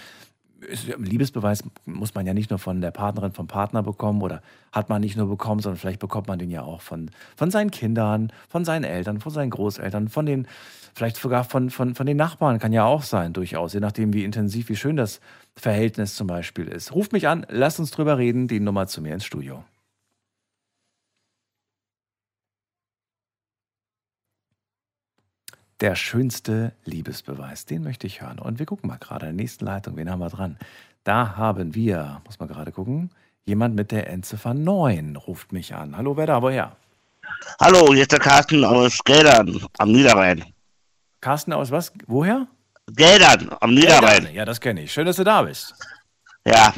Ein 0.98 1.04
Liebesbeweis 1.04 1.64
muss 1.86 2.16
man 2.16 2.26
ja 2.26 2.34
nicht 2.34 2.50
nur 2.50 2.60
von 2.60 2.82
der 2.82 2.92
Partnerin, 2.92 3.34
vom 3.34 3.48
Partner 3.48 3.84
bekommen 3.84 4.22
oder 4.22 4.42
hat 4.72 4.90
man 4.90 5.02
nicht 5.02 5.18
nur 5.18 5.28
bekommen, 5.28 5.62
sondern 5.62 5.78
vielleicht 5.78 6.00
bekommt 6.00 6.28
man 6.28 6.40
den 6.40 6.50
ja 6.50 6.64
auch 6.64 6.82
von, 6.82 7.12
von 7.36 7.52
seinen 7.52 7.72
Kindern, 7.72 8.32
von 8.50 8.64
seinen 8.66 8.84
Eltern, 8.86 9.20
von 9.20 9.32
seinen 9.32 9.50
Großeltern, 9.50 10.08
von 10.08 10.26
den, 10.26 10.48
vielleicht 10.94 11.18
sogar 11.18 11.44
von, 11.44 11.70
von, 11.70 11.96
von 11.96 12.06
den 12.06 12.18
Nachbarn, 12.18 12.60
kann 12.60 12.74
ja 12.74 12.86
auch 12.86 13.04
sein, 13.04 13.34
durchaus, 13.34 13.74
je 13.74 13.80
nachdem, 13.80 14.14
wie 14.14 14.24
intensiv, 14.24 14.70
wie 14.70 14.76
schön 14.76 14.96
das 14.96 15.20
Verhältnis 15.56 16.16
zum 16.16 16.28
Beispiel 16.28 16.68
ist. 16.68 16.94
Ruft 16.94 17.14
mich 17.14 17.28
an, 17.28 17.46
lasst 17.50 17.80
uns 17.80 17.92
drüber 17.92 18.18
reden, 18.18 18.48
die 18.48 18.60
Nummer 18.60 18.88
zu 18.88 19.02
mir 19.02 19.14
ins 19.14 19.26
Studio. 19.26 19.64
Der 25.80 25.96
schönste 25.96 26.74
Liebesbeweis, 26.86 27.66
den 27.66 27.84
möchte 27.84 28.08
ich 28.08 28.22
hören. 28.22 28.40
Und 28.40 28.60
wir 28.60 28.66
gucken 28.66 28.88
mal 28.88 28.98
gerade 28.98 29.26
in 29.28 29.36
der 29.36 29.44
nächsten 29.44 29.66
Leitung, 29.66 29.98
wen 29.98 30.10
haben 30.10 30.20
wir 30.20 30.30
dran? 30.30 30.58
Da 31.04 31.36
haben 31.36 31.76
wir, 31.76 32.22
muss 32.26 32.40
man 32.40 32.48
gerade 32.48 32.72
gucken, 32.72 33.10
jemand 33.44 33.76
mit 33.76 33.92
der 33.92 34.10
Endziffer 34.10 34.54
9 34.54 35.18
ruft 35.18 35.52
mich 35.52 35.76
an. 35.76 35.98
Hallo, 35.98 36.16
wer 36.16 36.28
da, 36.28 36.42
woher? 36.42 36.78
Hallo, 37.60 37.92
hier 37.92 38.04
ist 38.04 38.12
der 38.12 38.20
Carsten 38.20 38.64
aus 38.64 39.04
Geldern 39.04 39.60
am 39.78 39.92
Niederrhein. 39.92 40.44
Carsten 41.24 41.54
aus 41.54 41.72
was? 41.72 41.94
Woher? 42.06 42.48
Geldern 42.92 43.56
am 43.62 43.74
Niederrhein. 43.74 44.28
Ja, 44.34 44.44
das 44.44 44.60
kenne 44.60 44.84
ich. 44.84 44.92
Schön, 44.92 45.06
dass 45.06 45.16
du 45.16 45.24
da 45.24 45.44
bist. 45.44 45.74
Ja. 46.46 46.74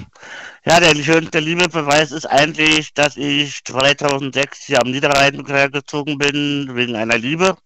Ja, 0.64 0.80
der 0.80 0.94
schönste 0.94 1.40
Liebebeweis 1.40 2.12
ist 2.12 2.28
eigentlich, 2.28 2.94
dass 2.94 3.18
ich 3.18 3.64
2006 3.64 4.66
hier 4.68 4.82
am 4.84 4.92
Niederrhein 4.92 5.44
gezogen 5.72 6.20
bin, 6.20 6.76
wegen 6.76 6.96
einer 6.96 7.18
Liebe. 7.18 7.58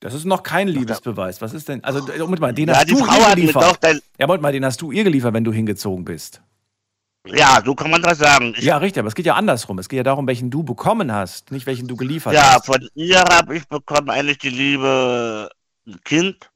Das 0.00 0.14
ist 0.14 0.24
noch 0.24 0.42
kein 0.42 0.68
Liebesbeweis. 0.68 1.42
Was 1.42 1.52
ist 1.52 1.68
denn? 1.68 1.84
Also, 1.84 2.06
Moment 2.20 2.40
mal, 2.40 2.54
den 2.54 2.68
Ja, 2.68 2.76
hast 2.76 2.90
du 2.90 2.98
ihr 2.98 3.34
geliefert. 3.34 3.78
Ja, 4.18 4.26
Moment 4.26 4.42
mal, 4.42 4.52
den 4.52 4.64
hast 4.64 4.80
du 4.80 4.92
ihr 4.92 5.04
geliefert, 5.04 5.34
wenn 5.34 5.44
du 5.44 5.52
hingezogen 5.52 6.06
bist. 6.06 6.40
Ja, 7.26 7.62
so 7.64 7.74
kann 7.74 7.90
man 7.90 8.02
das 8.02 8.18
sagen. 8.18 8.54
Ich, 8.56 8.64
Ja, 8.64 8.76
richtig, 8.76 9.00
aber 9.00 9.08
es 9.08 9.14
geht 9.14 9.26
ja 9.26 9.34
andersrum. 9.34 9.78
Es 9.78 9.88
geht 9.88 9.96
ja 9.96 10.02
darum, 10.02 10.26
welchen 10.26 10.50
du 10.50 10.62
bekommen 10.62 11.12
hast, 11.12 11.50
nicht 11.50 11.66
welchen 11.66 11.88
du 11.88 11.96
geliefert 11.96 12.34
ja, 12.34 12.54
hast. 12.54 12.66
von 12.66 12.86
ihr 12.94 13.20
habe 13.20 13.56
ich 13.56 13.66
bekommen 13.66 14.10
eigentlich 14.10 14.38
die 14.38 14.50
Liebe 14.50 15.48
ein 15.86 16.00
Kind, 16.04 16.50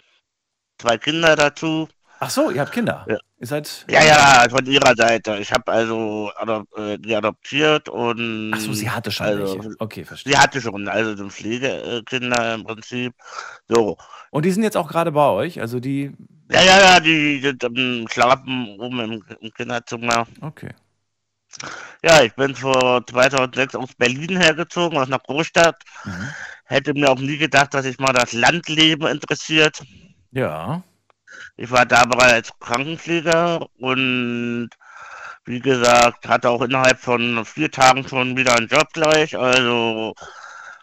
zwei 0.78 0.98
Kinder 0.98 1.36
dazu. 1.36 1.88
Ach 2.20 2.30
so, 2.30 2.50
ihr 2.50 2.60
habt 2.60 2.72
Kinder. 2.72 3.06
Ja. 3.08 3.18
Ihr 3.40 3.46
seid. 3.46 3.86
Ja, 3.88 4.02
ja, 4.02 4.46
von 4.50 4.66
ihrer 4.66 4.96
Seite. 4.96 5.38
Ich 5.38 5.52
habe 5.52 5.70
also 5.70 6.30
adop 6.36 6.66
äh, 6.76 6.98
die 6.98 7.14
adoptiert 7.14 7.88
und 7.88 8.52
Ach 8.52 8.58
so, 8.58 8.72
sie 8.72 8.90
hatte 8.90 9.12
schon 9.12 9.26
also, 9.26 9.54
welche. 9.54 9.76
Okay, 9.78 10.04
verstehe. 10.04 10.32
Sie 10.32 10.38
hatte 10.38 10.60
schon, 10.60 10.88
also 10.88 11.16
so 11.16 11.28
Pflegekinder 11.28 12.54
im 12.54 12.64
Prinzip. 12.64 13.14
So. 13.68 13.96
Und 14.30 14.44
die 14.44 14.50
sind 14.50 14.64
jetzt 14.64 14.76
auch 14.76 14.88
gerade 14.88 15.12
bei 15.12 15.28
euch, 15.28 15.60
also 15.60 15.78
die. 15.78 16.12
Ja, 16.50 16.62
ja, 16.62 16.80
ja, 16.80 17.00
die 17.00 17.40
sind 17.40 17.64
am 17.64 18.06
Schlafen 18.10 18.76
oben 18.80 19.00
im, 19.00 19.24
im 19.40 19.50
Kinderzimmer. 19.52 20.26
Okay. 20.40 20.70
Ja, 22.02 22.22
ich 22.22 22.34
bin 22.34 22.54
vor 22.56 23.06
2006 23.06 23.76
aus 23.76 23.94
Berlin 23.96 24.40
hergezogen, 24.40 24.98
aus 24.98 25.06
einer 25.06 25.18
Großstadt. 25.18 25.82
Mhm. 26.04 26.28
Hätte 26.64 26.92
mir 26.92 27.10
auch 27.10 27.18
nie 27.18 27.38
gedacht, 27.38 27.72
dass 27.72 27.84
sich 27.84 27.98
mal 27.98 28.12
das 28.12 28.32
Landleben 28.32 29.06
interessiert. 29.06 29.80
Ja. 30.32 30.82
Ich 31.60 31.70
war 31.70 31.84
da 31.84 32.04
bereits 32.04 32.50
Krankenpfleger 32.60 33.66
und 33.78 34.70
wie 35.44 35.60
gesagt, 35.60 36.28
hatte 36.28 36.50
auch 36.50 36.62
innerhalb 36.62 36.98
von 37.00 37.44
vier 37.44 37.70
Tagen 37.70 38.06
schon 38.06 38.36
wieder 38.36 38.54
einen 38.56 38.68
Job 38.68 38.92
gleich. 38.92 39.36
Also, 39.36 40.14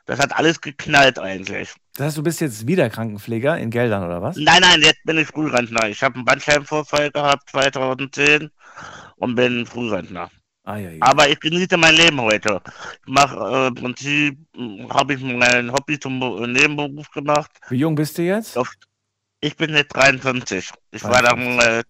das 0.06 0.20
hat 0.20 0.36
alles 0.36 0.60
geknallt 0.60 1.18
eigentlich. 1.18 1.74
Das 1.96 2.08
heißt, 2.08 2.18
du 2.18 2.24
bist 2.24 2.42
jetzt 2.42 2.68
wieder 2.68 2.90
Krankenpfleger 2.90 3.58
in 3.58 3.70
Geldern 3.72 4.04
oder 4.04 4.22
was? 4.22 4.36
Nein, 4.36 4.62
nein, 4.62 4.82
jetzt 4.82 5.02
bin 5.06 5.18
ich 5.18 5.28
Frührentner. 5.28 5.88
Ich 5.88 6.04
habe 6.04 6.16
einen 6.16 6.26
Bandscheibenvorfall 6.26 7.10
gehabt 7.12 7.50
2010 7.52 8.50
und 9.16 9.36
bin 9.36 9.66
Frührentner. 9.66 10.30
Ah, 10.66 10.78
ja, 10.78 10.90
ja. 10.90 10.98
Aber 11.02 11.30
ich 11.30 11.40
genieße 11.40 11.78
mein 11.78 11.94
Leben 11.96 12.20
heute. 12.20 12.60
Ich 13.06 13.14
mache 13.14 13.38
äh, 13.38 13.68
im 13.68 13.76
Prinzip, 13.76 14.38
habe 14.90 15.14
ich 15.14 15.22
mein 15.22 15.72
Hobby 15.72 15.98
zum 16.00 16.20
Be- 16.20 16.48
Nebenberuf 16.48 17.10
gemacht. 17.12 17.52
Wie 17.70 17.78
jung 17.78 17.96
bist 17.96 18.18
du 18.18 18.24
jetzt? 18.24 18.58
Auf- 18.58 18.74
Ich 19.46 19.58
bin 19.58 19.76
jetzt 19.76 19.96
53. 19.96 20.72
Ich 20.90 21.04
war 21.04 21.22
dann 21.22 21.60
äh, 21.60 21.84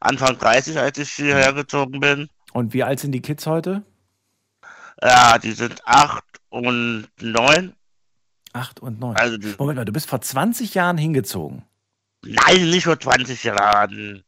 Anfang 0.00 0.36
30, 0.36 0.76
als 0.76 0.98
ich 0.98 1.12
hierher 1.12 1.52
gezogen 1.52 2.00
bin. 2.00 2.28
Und 2.52 2.72
wie 2.72 2.82
alt 2.82 2.98
sind 2.98 3.12
die 3.12 3.22
Kids 3.22 3.46
heute? 3.46 3.84
Ja, 5.00 5.38
die 5.38 5.52
sind 5.52 5.80
acht 5.86 6.24
und 6.48 7.06
neun. 7.20 7.74
Acht 8.52 8.80
und 8.80 8.98
neun. 8.98 9.14
Also 9.16 9.38
die, 9.38 9.54
Moment 9.56 9.76
mal, 9.76 9.84
du 9.84 9.92
bist 9.92 10.08
vor 10.08 10.20
20 10.20 10.74
Jahren 10.74 10.98
hingezogen. 10.98 11.62
nein, 12.24 12.68
nicht 12.70 12.84
vor 12.86 12.98
20 12.98 13.44
Jahren. 13.44 14.24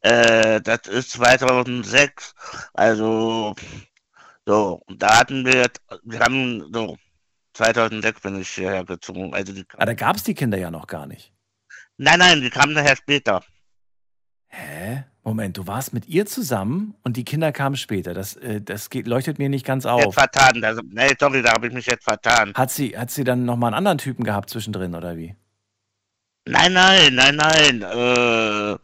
Äh, 0.00 0.60
das 0.60 0.86
ist 0.86 1.10
2006. 1.12 2.34
Also 2.72 3.56
so, 4.46 4.80
da 4.96 5.18
hatten 5.18 5.44
wir, 5.44 5.66
wir 6.04 6.20
haben 6.20 6.72
so 6.72 6.96
2006 7.54 8.20
bin 8.20 8.40
ich 8.40 8.48
hierher 8.50 8.84
gezogen. 8.84 9.34
Also 9.34 9.52
die, 9.52 9.64
Ah, 9.76 9.86
da 9.86 9.94
gab 9.94 10.14
es 10.14 10.22
die 10.22 10.34
Kinder 10.34 10.56
ja 10.58 10.70
noch 10.70 10.86
gar 10.86 11.06
nicht. 11.08 11.33
Nein, 11.96 12.18
nein, 12.18 12.40
die 12.40 12.50
kamen 12.50 12.74
nachher 12.74 12.96
später. 12.96 13.42
Hä? 14.48 15.04
Moment, 15.22 15.56
du 15.56 15.66
warst 15.66 15.94
mit 15.94 16.06
ihr 16.06 16.26
zusammen 16.26 16.94
und 17.02 17.16
die 17.16 17.24
Kinder 17.24 17.50
kamen 17.50 17.76
später. 17.76 18.12
Das, 18.12 18.36
äh, 18.36 18.60
das 18.60 18.90
geht, 18.90 19.06
leuchtet 19.06 19.38
mir 19.38 19.48
nicht 19.48 19.64
ganz 19.64 19.84
Jetzt 19.84 19.90
auf. 19.90 20.14
vertan. 20.14 20.62
Also, 20.62 20.82
nee, 20.84 21.14
sorry, 21.18 21.40
da 21.40 21.52
habe 21.52 21.66
ich 21.66 21.72
mich 21.72 21.86
jetzt 21.86 22.04
vertan. 22.04 22.52
Hat 22.54 22.70
sie, 22.70 22.96
hat 22.96 23.10
sie 23.10 23.24
dann 23.24 23.46
nochmal 23.46 23.68
einen 23.68 23.78
anderen 23.78 23.98
Typen 23.98 24.24
gehabt 24.24 24.50
zwischendrin 24.50 24.94
oder 24.94 25.16
wie? 25.16 25.34
Nein, 26.46 26.74
nein, 26.74 27.14
nein, 27.14 27.36
nein. 27.36 27.82
Äh, 27.82 28.78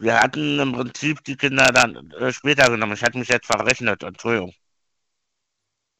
wir 0.00 0.20
hatten 0.20 0.58
im 0.58 0.72
Prinzip 0.72 1.22
die 1.22 1.36
Kinder 1.36 1.66
dann 1.66 2.10
äh, 2.10 2.32
später 2.32 2.68
genommen. 2.68 2.94
Ich 2.94 3.04
hatte 3.04 3.18
mich 3.18 3.28
jetzt 3.28 3.46
verrechnet, 3.46 4.02
Entschuldigung. 4.02 4.52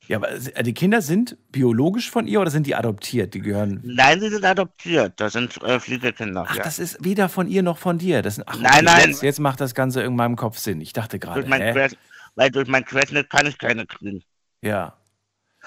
Ja, 0.09 0.17
aber 0.17 0.31
äh, 0.31 0.63
die 0.63 0.75
Kinder 0.75 1.01
sind 1.01 1.37
biologisch 1.53 2.11
von 2.11 2.27
ihr 2.27 2.41
oder 2.41 2.51
sind 2.51 2.67
die 2.67 2.75
adoptiert? 2.75 3.35
Die 3.35 3.41
gehören. 3.41 3.81
Nein, 3.85 4.21
sie 4.21 4.29
sind 4.29 4.45
adoptiert. 4.45 5.15
Das 5.17 5.33
sind 5.33 5.63
äh, 5.63 5.79
Fliegekinder. 5.79 6.45
Ach, 6.49 6.57
ja. 6.57 6.63
das 6.65 6.79
ist 6.79 7.05
weder 7.05 7.29
von 7.29 7.49
ihr 7.49 7.63
noch 7.63 7.79
von 7.79 7.99
dir. 7.99 8.23
Das 8.23 8.37
sind, 8.37 8.45
ach, 8.47 8.59
Nein, 8.59 8.85
nein. 8.85 9.11
Jetzt, 9.11 9.23
jetzt 9.23 9.41
macht 9.41 9.61
das 9.61 9.75
Ganze 9.75 10.03
in 10.03 10.17
meinem 10.17 10.37
Kopf 10.37 10.59
Sinn. 10.59 10.81
Ich 10.81 10.93
dachte 10.93 11.19
gerade, 11.19 11.49
weil 12.35 12.51
durch 12.51 12.69
mein 12.69 12.85
Querschnitt 12.85 13.31
kann 13.31 13.47
ich 13.47 13.59
keine 13.59 13.87
kriegen. 13.87 14.23
Ja. 14.63 14.95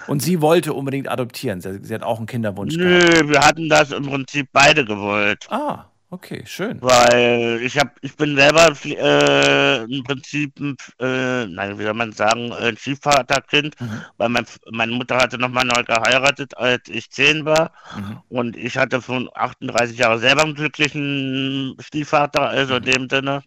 Und 0.07 0.21
sie 0.21 0.41
wollte 0.41 0.73
unbedingt 0.73 1.07
adoptieren. 1.07 1.61
Sie, 1.61 1.79
sie 1.83 1.93
hat 1.93 2.03
auch 2.03 2.17
einen 2.17 2.27
Kinderwunsch 2.27 2.75
gehabt. 2.77 3.13
Nö, 3.13 3.29
wir 3.29 3.39
hatten 3.39 3.69
das 3.69 3.91
im 3.91 4.03
Prinzip 4.03 4.49
beide 4.51 4.83
gewollt. 4.83 5.47
Ah, 5.49 5.85
okay, 6.15 6.43
schön. 6.45 6.81
Weil 6.81 7.59
ich 7.61 7.77
hab, 7.77 7.95
ich 8.01 8.15
bin 8.15 8.35
selber 8.35 8.73
äh, 8.83 9.83
im 9.83 10.03
Prinzip, 10.03 10.59
ein, 10.59 10.75
äh, 10.99 11.45
nein, 11.45 11.77
wie 11.77 11.83
soll 11.83 11.93
man 11.93 12.11
sagen, 12.11 12.51
ein 12.53 12.75
Stiefvaterkind, 12.77 13.79
Mhm. 13.79 14.01
weil 14.17 14.29
mein, 14.29 14.45
meine 14.71 14.91
Mutter 14.93 15.17
hatte 15.17 15.37
nochmal 15.37 15.65
neu 15.65 15.83
geheiratet, 15.83 16.57
als 16.57 16.87
ich 16.89 17.09
zehn 17.11 17.45
war. 17.45 17.71
Mhm. 17.95 18.19
Und 18.29 18.55
ich 18.57 18.77
hatte 18.77 19.01
von 19.01 19.29
38 19.33 19.97
Jahren 19.97 20.19
selber 20.19 20.43
einen 20.43 20.55
glücklichen 20.55 21.75
Stiefvater, 21.79 22.41
also 22.49 22.77
in 22.77 22.83
dem 22.83 23.09
Sinne. 23.09 23.43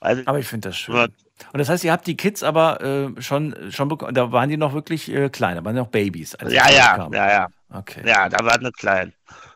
Also, 0.00 0.22
Aber 0.26 0.38
ich 0.38 0.46
finde 0.46 0.68
das 0.68 0.76
schön. 0.78 0.94
Und 1.52 1.58
das 1.58 1.68
heißt, 1.68 1.84
ihr 1.84 1.92
habt 1.92 2.06
die 2.06 2.16
Kids 2.16 2.42
aber 2.42 2.80
äh, 2.82 3.22
schon, 3.22 3.54
schon 3.70 3.88
bekommen. 3.88 4.14
Da 4.14 4.30
waren 4.30 4.50
die 4.50 4.56
noch 4.58 4.74
wirklich 4.74 5.10
äh, 5.10 5.30
klein, 5.30 5.56
da 5.56 5.64
waren 5.64 5.74
die 5.74 5.80
noch 5.80 5.88
Babys. 5.88 6.36
Ja, 6.42 6.46
die 6.48 6.54
ja, 6.74 7.08
ja, 7.12 7.30
ja, 7.30 7.46
Okay. 7.72 8.02
ja, 8.04 8.28
da 8.28 8.44
war 8.44 8.54
eine 8.54 8.72
klein. 8.72 9.12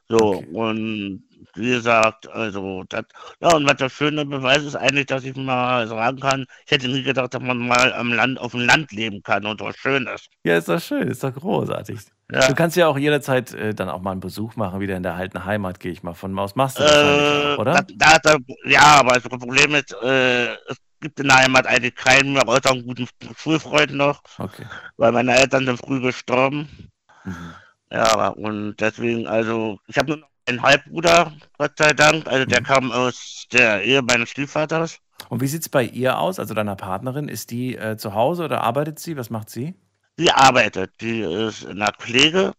So, 0.09 0.37
Okay. 0.37 0.47
und 0.53 1.23
wie 1.55 1.71
gesagt, 1.71 2.29
also, 2.29 2.85
das, 2.89 3.05
ja, 3.41 3.55
und 3.55 3.69
was 3.69 3.77
der 3.77 3.89
schöne 3.89 4.25
Beweis 4.25 4.63
ist 4.63 4.77
eigentlich, 4.77 5.07
dass 5.07 5.25
ich 5.25 5.37
mal 5.37 5.87
sagen 5.89 6.21
kann, 6.21 6.47
ich 6.67 6.73
hätte 6.73 6.89
nie 6.89 7.03
gedacht, 7.03 7.33
dass 7.35 7.43
man 7.43 7.59
mal 7.59 7.93
am 7.95 8.13
Land, 8.13 8.39
auf 8.41 8.53
dem 8.53 8.61
Land 8.61 8.93
leben 8.93 9.23
kann 9.23 9.47
und 9.47 9.61
so 9.61 9.71
schön 9.73 10.07
ist. 10.07 10.29
Ja, 10.45 10.57
ist 10.59 10.69
doch 10.69 10.81
schön, 10.81 11.09
ist 11.09 11.23
doch 11.23 11.33
großartig. 11.35 12.01
Ja. 12.33 12.49
Du 12.49 12.55
kannst 12.55 12.77
ja 12.77 12.87
auch 12.89 12.99
jederzeit 12.99 13.53
äh, 13.53 13.75
dann 13.75 13.89
auch 13.89 14.01
mal 14.01 14.13
einen 14.13 14.21
Besuch 14.21 14.57
machen, 14.57 14.81
wieder 14.81 14.97
in 14.97 15.03
der 15.03 15.15
alten 15.15 15.45
Heimat, 15.45 15.79
gehe 15.79 15.93
ich 15.93 16.03
mal 16.03 16.15
von 16.15 16.37
aus. 16.39 16.57
Machst 16.57 16.79
du 16.79 16.83
Äh, 16.83 17.55
auch, 17.55 17.59
oder? 17.59 17.85
Da, 17.95 18.19
da, 18.23 18.37
ja, 18.65 18.83
aber 19.01 19.13
das 19.15 19.23
Problem 19.25 19.75
ist, 19.75 19.93
äh, 20.03 20.55
es 20.55 20.79
gibt 21.01 21.21
in 21.21 21.29
der 21.29 21.37
Heimat 21.37 21.67
eigentlich 21.67 21.95
keinen 21.95 22.33
mehr, 22.33 22.49
außer 22.49 22.71
einen 22.71 22.85
guten 22.87 23.07
Schulfreund 23.37 23.93
noch, 23.93 24.23
Okay. 24.39 24.65
weil 24.97 25.13
meine 25.13 25.37
Eltern 25.37 25.67
sind 25.67 25.79
früh 25.79 26.01
gestorben. 26.01 26.91
Mhm. 27.25 27.55
Ja, 27.95 28.29
und 28.29 28.75
deswegen, 28.81 29.27
also, 29.29 29.79
ich 29.87 29.97
habe 29.97 30.09
nur 30.09 30.17
noch 30.19 30.29
einen 30.47 30.61
Halbbruder, 30.63 31.33
Gott 31.59 31.73
sei 31.79 31.93
Dank. 31.93 32.27
Also, 32.27 32.45
der 32.45 32.61
Mhm. 32.61 32.65
kam 32.65 32.93
aus 32.93 33.47
der 33.53 33.85
Ehe 33.85 34.03
meines 34.03 34.31
Stiefvaters. 34.31 34.99
Und 35.29 35.41
wie 35.41 35.47
sieht's 35.47 35.69
bei 35.69 35.85
ihr 35.85 36.19
aus, 36.19 36.41
also 36.41 36.55
deiner 36.55 36.75
Partnerin? 36.75 37.29
Ist 37.29 37.53
die 37.53 37.77
äh, 37.77 37.97
zu 37.97 38.15
Hause 38.15 38.45
oder 38.45 38.63
arbeitet 38.63 38.99
sie? 38.99 39.17
Was 39.17 39.31
macht 39.31 39.49
sie? 39.49 39.75
Die 40.19 40.31
arbeitet, 40.33 40.91
die 41.01 41.21
ist 41.21 41.63
in 41.63 41.79
der 41.79 41.93
Pflege. 41.97 42.53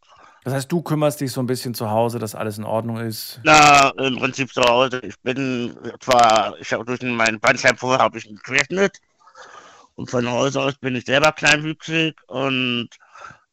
Das 0.46 0.54
heißt, 0.54 0.72
du 0.72 0.82
kümmerst 0.82 1.20
dich 1.20 1.32
so 1.32 1.42
ein 1.42 1.48
bisschen 1.48 1.74
zu 1.74 1.89
Hause, 1.89 2.18
dass 2.20 2.34
alles 2.36 2.58
in 2.58 2.63
Ordnung 2.63 2.98
ist. 2.98 3.42
Na, 3.44 3.89
im 3.98 4.18
Prinzip 4.18 4.54
zu 4.54 4.62
Hause. 4.62 5.01
Ich 5.04 5.20
bin 5.22 5.75
zwar, 6.00 6.56
ich 6.60 6.72
habe 6.72 6.86
durch 6.86 7.01
meinen 7.01 7.39
Bandscheibenvorfall 7.39 8.00
habe 8.00 8.18
ich 8.18 8.27
einen 8.27 8.38
Querschnitt. 8.39 9.00
Und 9.96 10.10
von 10.10 10.30
Hause 10.30 10.62
aus 10.62 10.75
bin 10.75 10.96
ich 10.96 11.06
selber 11.06 11.32
kleinwüchsig 11.32 12.15
und 12.27 12.89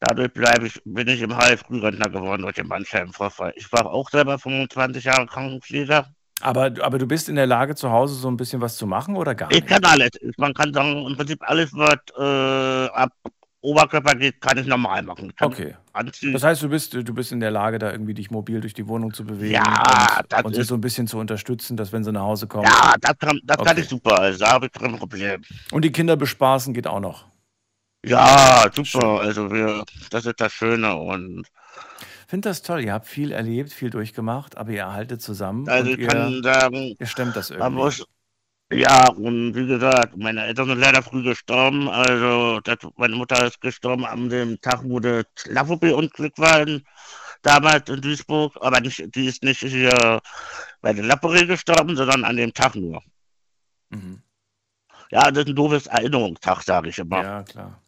dadurch 0.03 0.33
bleibe 0.33 0.67
ich, 0.67 0.81
bin 0.85 1.07
ich 1.07 1.21
im 1.21 1.35
Halb 1.35 1.59
Frührentner 1.59 2.09
geworden 2.09 2.41
durch 2.43 2.55
den 2.55 2.67
Bandscheibenvorfall. 2.67 3.53
Ich 3.55 3.71
war 3.71 3.85
auch 3.85 4.09
selber 4.09 4.37
25 4.37 5.03
Jahre 5.03 5.25
Krankenpfleger. 5.25 6.07
Aber, 6.41 6.71
aber 6.81 6.97
du 6.97 7.07
bist 7.07 7.29
in 7.29 7.35
der 7.35 7.45
Lage, 7.47 7.75
zu 7.75 7.89
Hause 7.91 8.15
so 8.15 8.27
ein 8.27 8.35
bisschen 8.37 8.59
was 8.59 8.75
zu 8.75 8.85
machen 8.85 9.15
oder 9.15 9.33
gar 9.33 9.49
Ich 9.49 9.61
nicht? 9.61 9.69
kann 9.69 9.83
alles. 9.85 10.11
Man 10.37 10.53
kann 10.53 10.73
sagen, 10.73 11.05
im 11.07 11.15
Prinzip 11.15 11.39
alles, 11.41 11.71
was 11.73 11.95
äh, 12.19 12.87
ab 12.93 13.11
Oberkörper 13.61 14.15
geht, 14.15 14.41
kann 14.41 14.57
ich 14.57 14.67
normal 14.67 15.03
machen. 15.03 15.29
Ich 15.29 15.35
kann 15.37 15.51
Okay. 15.51 15.75
Anziehen. 15.93 16.33
Das 16.33 16.43
heißt, 16.43 16.61
du 16.63 16.69
bist, 16.69 16.93
du 16.95 17.13
bist 17.13 17.31
in 17.31 17.39
der 17.39 17.51
Lage, 17.51 17.77
da 17.79 17.91
irgendwie 17.91 18.13
dich 18.13 18.29
mobil 18.31 18.59
durch 18.59 18.73
die 18.73 18.87
Wohnung 18.87 19.13
zu 19.13 19.23
bewegen 19.23 19.53
Ja, 19.53 20.19
und, 20.19 20.45
und 20.45 20.55
sie 20.55 20.63
so 20.63 20.73
ein 20.73 20.81
bisschen 20.81 21.07
zu 21.07 21.17
unterstützen, 21.17 21.77
dass 21.77 21.93
wenn 21.93 22.03
sie 22.03 22.11
nach 22.11 22.23
Hause 22.23 22.47
kommen. 22.47 22.65
ja, 22.65 22.93
das 22.99 23.17
kann, 23.19 23.39
das 23.45 23.57
kann 23.57 23.67
Okay. 23.69 23.81
ich 23.81 23.87
super. 23.87 24.19
Also, 24.19 24.39
da 24.39 24.51
habe 24.53 24.65
ich 24.65 24.71
kein 24.73 24.97
Problem. 24.97 25.41
Und 25.71 25.85
die 25.85 25.91
Kinder 25.91 26.15
bespaßen 26.17 26.73
geht 26.73 26.87
auch 26.87 26.99
noch. 26.99 27.25
Ja, 28.05 28.69
super. 28.73 29.21
Also 29.21 29.51
wir, 29.51 29.83
das 30.09 30.25
ist 30.25 30.39
das 30.39 30.51
Schöne. 30.51 30.95
Und 30.95 31.47
Finde 32.27 32.49
das 32.49 32.61
toll. 32.61 32.81
Ihr 32.81 32.93
habt 32.93 33.07
viel 33.07 33.31
erlebt, 33.31 33.71
viel 33.71 33.89
durchgemacht, 33.89 34.57
aber 34.57 34.71
ihr 34.71 34.91
haltet 34.91 35.21
zusammen 35.21 35.67
also 35.69 35.91
und 35.91 35.99
ich 35.99 36.07
kann 36.07 36.31
ihr, 36.31 36.43
sagen, 36.43 36.95
ihr 36.99 37.05
stemmt 37.05 37.35
das 37.35 37.49
irgendwie. 37.51 37.75
muss, 37.75 38.05
ja, 38.71 39.07
und 39.09 39.53
wie 39.55 39.67
gesagt, 39.67 40.17
meine 40.17 40.45
Eltern 40.45 40.67
sind 40.67 40.79
leider 40.79 41.03
früh 41.03 41.21
gestorben. 41.21 41.87
Also 41.87 42.59
das, 42.61 42.77
meine 42.95 43.15
Mutter 43.15 43.45
ist 43.45 43.61
gestorben 43.61 44.05
an 44.05 44.29
dem 44.29 44.59
Tag, 44.61 44.81
wo 44.83 44.99
das 44.99 45.25
Lafobi-Unglück 45.45 46.37
war, 46.37 46.65
damals 47.43 47.89
in 47.89 48.01
Duisburg. 48.01 48.57
Aber 48.61 48.79
nicht, 48.79 49.15
die 49.15 49.27
ist 49.27 49.43
nicht 49.43 49.59
hier 49.59 50.19
bei 50.81 50.93
der 50.93 51.03
Lapperie 51.03 51.45
gestorben, 51.45 51.95
sondern 51.95 52.23
an 52.23 52.37
dem 52.37 52.53
Tag 52.53 52.75
nur. 52.75 53.01
Mhm. 53.89 54.23
Ja, 55.11 55.29
das 55.29 55.43
ist 55.43 55.49
ein 55.49 55.55
doofes 55.55 55.87
Erinnerungstag, 55.87 56.63
sage 56.63 56.89
ich 56.89 56.97
immer. 56.97 57.21
Ja, 57.21 57.43
klar. 57.43 57.82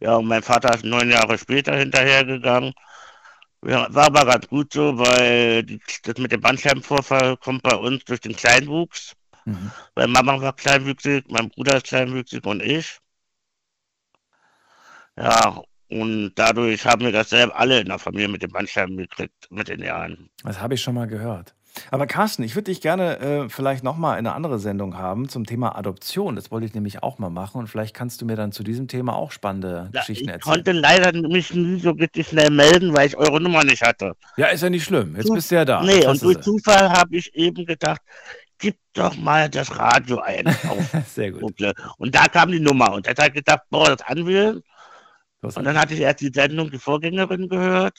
Ja, 0.00 0.16
und 0.16 0.26
mein 0.26 0.42
Vater 0.42 0.74
ist 0.74 0.84
neun 0.84 1.10
Jahre 1.10 1.38
später 1.38 1.76
hinterhergegangen. 1.76 2.72
Ja, 3.64 3.92
war 3.92 4.06
aber 4.06 4.24
ganz 4.24 4.46
gut 4.48 4.72
so, 4.72 4.98
weil 4.98 5.64
die, 5.64 5.80
das 6.04 6.18
mit 6.18 6.30
dem 6.30 6.40
Bandscheibenvorfall 6.40 7.36
kommt 7.38 7.62
bei 7.62 7.74
uns 7.74 8.04
durch 8.04 8.20
den 8.20 8.36
Kleinwuchs. 8.36 9.14
Mhm. 9.44 9.72
Meine 9.94 10.12
Mama 10.12 10.40
war 10.40 10.52
kleinwüchsig, 10.54 11.24
mein 11.30 11.48
Bruder 11.48 11.78
ist 11.78 11.86
kleinwüchsig 11.86 12.44
und 12.44 12.62
ich. 12.62 13.00
Ja, 15.16 15.62
und 15.88 16.34
dadurch 16.34 16.84
haben 16.84 17.02
wir 17.02 17.12
das 17.12 17.30
selber 17.30 17.56
alle 17.56 17.80
in 17.80 17.88
der 17.88 17.98
Familie 17.98 18.28
mit 18.28 18.42
den 18.42 18.52
Bandscheiben 18.52 18.96
gekriegt, 18.96 19.50
mit 19.50 19.68
den 19.68 19.82
Jahren. 19.82 20.30
Das 20.44 20.60
habe 20.60 20.74
ich 20.74 20.82
schon 20.82 20.94
mal 20.94 21.06
gehört. 21.06 21.55
Aber 21.90 22.06
Carsten, 22.06 22.42
ich 22.42 22.54
würde 22.54 22.64
dich 22.70 22.80
gerne 22.80 23.18
äh, 23.18 23.48
vielleicht 23.48 23.84
nochmal 23.84 24.18
in 24.18 24.26
eine 24.26 24.34
andere 24.34 24.58
Sendung 24.58 24.96
haben 24.96 25.28
zum 25.28 25.46
Thema 25.46 25.76
Adoption. 25.76 26.36
Das 26.36 26.50
wollte 26.50 26.66
ich 26.66 26.74
nämlich 26.74 27.02
auch 27.02 27.18
mal 27.18 27.30
machen 27.30 27.58
und 27.58 27.66
vielleicht 27.68 27.94
kannst 27.94 28.20
du 28.20 28.26
mir 28.26 28.36
dann 28.36 28.52
zu 28.52 28.62
diesem 28.62 28.88
Thema 28.88 29.14
auch 29.16 29.30
spannende 29.32 29.90
Ja, 29.92 30.00
Geschichten 30.00 30.24
ich 30.24 30.30
erzählen. 30.34 30.54
konnte 30.54 30.72
leider 30.72 31.12
mich 31.28 31.52
nie 31.54 31.78
so 31.80 31.90
richtig 31.90 32.28
schnell 32.28 32.50
melden, 32.50 32.94
weil 32.94 33.06
ich 33.08 33.16
eure 33.16 33.40
Nummer 33.40 33.64
nicht 33.64 33.82
hatte. 33.82 34.12
Ja, 34.36 34.46
ist 34.46 34.62
ja 34.62 34.70
nicht 34.70 34.84
schlimm. 34.84 35.14
Jetzt 35.16 35.26
Zu- 35.26 35.34
bist 35.34 35.50
du 35.50 35.54
ja 35.56 35.64
da. 35.64 35.82
Nee, 35.82 36.06
und 36.06 36.20
du 36.22 36.32
durch. 36.32 36.40
Zufall 36.44 36.90
habe 36.90 37.16
ich 37.16 37.34
eben 37.34 37.64
gedacht, 37.66 38.00
gib 38.58 38.76
doch 38.94 39.16
mal 39.16 39.48
das 39.50 39.78
Radio 39.78 40.18
ein. 40.20 40.46
Auf 40.68 40.90
Sehr 41.12 41.32
gut. 41.32 41.54
Und 41.98 42.14
da 42.14 42.24
kam 42.26 42.50
die 42.50 42.60
Nummer. 42.60 42.92
Und 42.94 43.06
er 43.06 43.14
hat 43.22 43.34
gedacht, 43.34 43.60
boah, 43.70 43.94
das 43.94 44.06
anwählen. 44.06 44.62
Und 45.54 45.64
dann 45.64 45.78
hatte 45.78 45.94
ich 45.94 46.00
erst 46.00 46.20
die 46.20 46.30
Sendung, 46.34 46.70
die 46.70 46.78
Vorgängerin 46.78 47.48
gehört. 47.48 47.98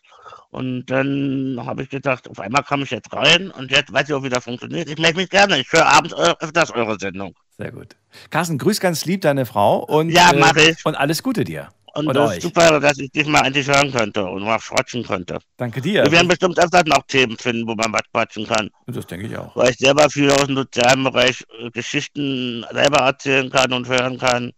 Und 0.50 0.86
dann 0.88 1.60
habe 1.64 1.84
ich 1.84 1.90
gedacht, 1.90 2.28
auf 2.30 2.40
einmal 2.40 2.64
kam 2.64 2.82
ich 2.82 2.90
jetzt 2.92 3.14
rein 3.14 3.52
und 3.52 3.72
jetzt 3.72 3.94
weiß 3.94 4.10
ich 4.10 4.14
auch, 4.16 4.24
wie 4.24 4.30
das 4.30 4.44
funktioniert. 4.44 4.90
Ich 4.90 4.98
melde 4.98 5.18
mich 5.18 5.30
gerne. 5.30 5.60
Ich 5.60 5.72
höre 5.72 5.86
abends 5.86 6.14
öfters 6.14 6.72
eure 6.72 6.98
Sendung. 7.00 7.34
Sehr 7.58 7.72
gut. 7.72 7.96
Carsten, 8.30 8.58
grüß 8.58 8.80
ganz 8.80 9.06
lieb 9.06 9.22
deine 9.22 9.46
Frau 9.46 9.84
und, 9.84 10.10
Ja, 10.10 10.32
mach 10.38 10.56
ich. 10.56 10.86
und 10.86 10.96
alles 10.96 11.22
Gute 11.24 11.44
dir. 11.44 11.70
Und 11.94 12.06
Und 12.08 12.16
das 12.16 12.30
euch. 12.30 12.38
ist 12.38 12.44
super, 12.44 12.80
dass 12.80 13.00
ich 13.00 13.10
dich 13.12 13.26
mal 13.26 13.44
endlich 13.44 13.68
hören 13.68 13.92
könnte 13.92 14.24
und 14.24 14.44
mal 14.44 14.60
schrotschen 14.60 15.04
könnte. 15.04 15.40
Danke 15.58 15.82
dir. 15.82 16.04
Wir 16.04 16.12
werden 16.12 16.28
bestimmt 16.28 16.60
öfters 16.60 16.84
noch 16.86 17.02
Themen 17.08 17.36
finden, 17.38 17.68
wo 17.68 17.74
man 17.74 17.92
was 17.92 18.02
quatschen 18.14 18.46
kann. 18.46 18.70
Das 18.86 19.08
denke 19.08 19.26
ich 19.26 19.36
auch. 19.36 19.56
Weil 19.56 19.72
ich 19.72 19.78
selber 19.78 20.08
viel 20.08 20.30
aus 20.30 20.46
dem 20.46 20.58
sozialen 20.58 21.04
Bereich 21.04 21.44
äh, 21.60 21.72
Geschichten 21.72 22.64
selber 22.72 23.00
erzählen 23.00 23.50
kann 23.50 23.74
und 23.74 23.88
hören 23.88 24.20
kann. 24.20 24.52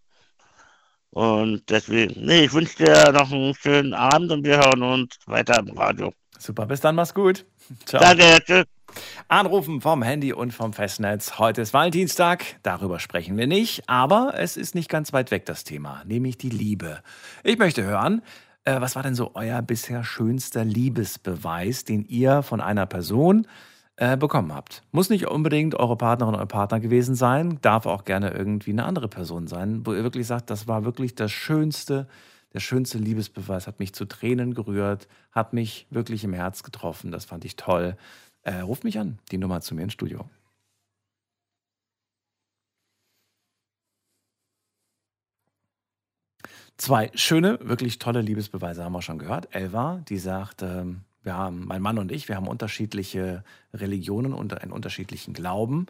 Und 1.12 1.70
deswegen, 1.70 2.26
nee, 2.26 2.46
ich 2.46 2.54
wünsche 2.54 2.78
dir 2.78 3.12
noch 3.12 3.32
einen 3.32 3.56
schönen 3.56 3.94
Abend 3.94 4.32
und 4.32 4.46
wir 4.46 4.58
hören 4.58 4.84
uns 4.84 5.18
weiter 5.26 5.60
im 5.60 5.78
Radio. 5.78 6.14
Super, 6.38 6.66
bis 6.66 6.82
dann, 6.82 6.96
mach's 6.96 7.14
gut. 7.14 7.46
Ciao. 7.86 8.02
Danke, 8.02 8.40
tschüss. 8.46 8.66
Anrufen 9.28 9.82
vom 9.82 10.02
Handy 10.02 10.34
und 10.34 10.54
vom 10.54 10.74
Festnetz. 10.74 11.38
Heute 11.38 11.62
ist 11.62 11.74
Valentinstag, 11.74 12.58
darüber 12.64 13.00
sprechen 13.00 13.38
wir 13.38 13.46
nicht, 13.46 13.88
aber 13.88 14.34
es 14.36 14.58
ist 14.58 14.74
nicht 14.74 14.90
ganz 14.90 15.14
weit 15.14 15.30
weg 15.30 15.46
das 15.46 15.64
Thema, 15.64 16.04
nämlich 16.06 16.38
die 16.38 16.50
Liebe. 16.50 17.04
Ich 17.44 17.60
möchte 17.60 17.84
hören, 17.84 18.24
äh, 18.64 18.82
was 18.82 18.96
war 18.96 19.04
denn 19.04 19.16
so 19.16 19.32
euer 19.36 19.62
bisher 19.62 20.04
schönster 20.04 20.66
Liebesbeweis, 20.66 21.84
den 21.84 22.04
ihr 22.04 22.42
von 22.42 22.62
einer 22.62 22.86
Person 22.86 23.48
äh, 24.00 24.16
bekommen 24.16 24.54
habt? 24.54 24.82
Muss 24.92 25.10
nicht 25.10 25.28
unbedingt 25.28 25.76
eure 25.76 25.98
Partnerin 25.98 26.34
oder 26.34 26.46
Partner 26.46 26.80
gewesen 26.80 27.16
sein, 27.16 27.60
darf 27.62 27.86
auch 27.86 28.06
gerne 28.06 28.32
irgendwie 28.32 28.72
eine 28.72 28.86
andere 28.86 29.10
Person 29.10 29.48
sein, 29.48 29.86
wo 29.86 29.94
ihr 29.94 30.04
wirklich 30.04 30.26
sagt, 30.26 30.50
das 30.50 30.68
war 30.68 30.86
wirklich 30.86 31.16
das 31.16 31.34
schönste, 31.34 32.08
der 32.54 32.62
schönste 32.62 32.98
Liebesbeweis, 32.98 33.68
hat 33.68 33.80
mich 33.80 33.94
zu 33.94 34.06
Tränen 34.06 34.54
gerührt, 34.54 35.10
hat 35.34 35.52
mich 35.52 35.86
wirklich 35.90 36.24
im 36.24 36.34
Herz 36.34 36.64
getroffen, 36.64 37.12
das 37.12 37.26
fand 37.26 37.44
ich 37.44 37.58
toll. 37.58 37.98
Äh, 38.44 38.62
ruft 38.62 38.86
mich 38.86 38.98
an, 39.00 39.20
die 39.32 39.38
Nummer 39.38 39.60
zu 39.60 39.76
mir 39.76 39.84
ins 39.84 39.94
Studio. 39.94 40.26
Zwei 46.78 47.12
schöne, 47.16 47.60
wirklich 47.62 48.00
tolle 48.00 48.22
Liebesbeweise 48.22 48.86
haben 48.86 48.94
wir 48.94 49.02
schon 49.02 49.20
gehört. 49.20 49.54
Elva, 49.54 50.02
die 50.08 50.18
sagt, 50.18 50.62
ähm, 50.62 51.02
wir 51.24 51.36
haben, 51.36 51.66
mein 51.66 51.82
Mann 51.82 51.98
und 51.98 52.12
ich, 52.12 52.28
wir 52.28 52.36
haben 52.36 52.48
unterschiedliche 52.48 53.44
Religionen 53.74 54.34
und 54.34 54.62
einen 54.62 54.72
unterschiedlichen 54.72 55.34
Glauben, 55.34 55.88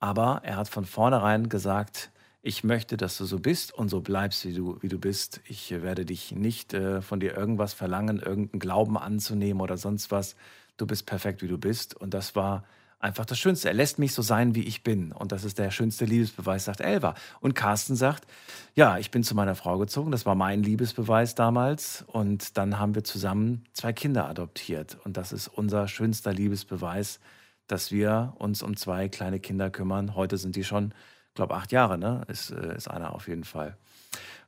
aber 0.00 0.40
er 0.44 0.56
hat 0.56 0.68
von 0.68 0.84
vornherein 0.84 1.48
gesagt, 1.48 2.10
ich 2.40 2.62
möchte, 2.62 2.96
dass 2.96 3.18
du 3.18 3.24
so 3.24 3.40
bist 3.40 3.74
und 3.74 3.88
so 3.88 4.00
bleibst, 4.00 4.44
wie 4.44 4.54
du, 4.54 4.78
wie 4.80 4.88
du 4.88 4.98
bist. 4.98 5.40
Ich 5.46 5.70
werde 5.70 6.04
dich 6.04 6.32
nicht 6.32 6.72
äh, 6.72 7.02
von 7.02 7.18
dir 7.18 7.36
irgendwas 7.36 7.74
verlangen, 7.74 8.20
irgendeinen 8.20 8.60
Glauben 8.60 8.96
anzunehmen 8.96 9.60
oder 9.60 9.76
sonst 9.76 10.10
was. 10.12 10.36
Du 10.76 10.86
bist 10.86 11.04
perfekt, 11.04 11.42
wie 11.42 11.48
du 11.48 11.58
bist. 11.58 11.96
Und 11.96 12.14
das 12.14 12.36
war 12.36 12.64
einfach 13.00 13.24
das 13.24 13.38
Schönste. 13.38 13.68
Er 13.68 13.74
lässt 13.74 13.98
mich 13.98 14.12
so 14.12 14.22
sein, 14.22 14.54
wie 14.54 14.62
ich 14.62 14.82
bin. 14.82 15.12
Und 15.12 15.32
das 15.32 15.44
ist 15.44 15.58
der 15.58 15.70
schönste 15.70 16.04
Liebesbeweis, 16.04 16.64
sagt 16.64 16.80
Elva. 16.80 17.14
Und 17.40 17.54
Carsten 17.54 17.96
sagt, 17.96 18.26
ja, 18.74 18.98
ich 18.98 19.10
bin 19.10 19.22
zu 19.22 19.34
meiner 19.34 19.54
Frau 19.54 19.78
gezogen. 19.78 20.10
Das 20.10 20.26
war 20.26 20.34
mein 20.34 20.62
Liebesbeweis 20.62 21.34
damals. 21.34 22.04
Und 22.06 22.56
dann 22.56 22.78
haben 22.78 22.94
wir 22.94 23.04
zusammen 23.04 23.64
zwei 23.72 23.92
Kinder 23.92 24.28
adoptiert. 24.28 24.98
Und 25.04 25.16
das 25.16 25.32
ist 25.32 25.48
unser 25.48 25.88
schönster 25.88 26.32
Liebesbeweis, 26.32 27.20
dass 27.66 27.92
wir 27.92 28.34
uns 28.38 28.62
um 28.62 28.76
zwei 28.76 29.08
kleine 29.08 29.40
Kinder 29.40 29.70
kümmern. 29.70 30.14
Heute 30.14 30.38
sind 30.38 30.56
die 30.56 30.64
schon, 30.64 30.92
ich 31.28 31.34
glaube, 31.34 31.54
acht 31.54 31.72
Jahre, 31.72 31.98
ne? 31.98 32.22
Ist, 32.28 32.50
äh, 32.50 32.76
ist 32.76 32.88
einer 32.88 33.14
auf 33.14 33.28
jeden 33.28 33.44
Fall. 33.44 33.76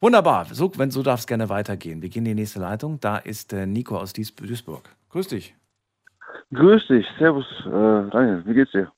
Wunderbar. 0.01 0.47
So, 0.51 0.73
wenn 0.79 0.91
so 0.91 1.03
darf 1.03 1.21
es 1.21 1.27
gerne 1.27 1.51
weitergehen. 1.51 2.01
Wir 2.01 2.09
gehen 2.09 2.25
in 2.25 2.37
die 2.37 2.41
nächste 2.41 2.61
Leitung. 2.61 2.99
Da 3.01 3.19
ist 3.19 3.53
äh, 3.53 3.67
Nico 3.67 3.99
aus 3.99 4.15
Duisburg. 4.15 4.89
Grüß 5.11 5.29
dich. 5.29 5.55
Grüß 6.55 6.87
dich, 6.89 7.07
Servus, 7.19 7.47
äh, 7.67 8.11
Daniel, 8.11 8.43
wie 8.47 8.55
geht's 8.55 8.73
dir? 8.73 8.91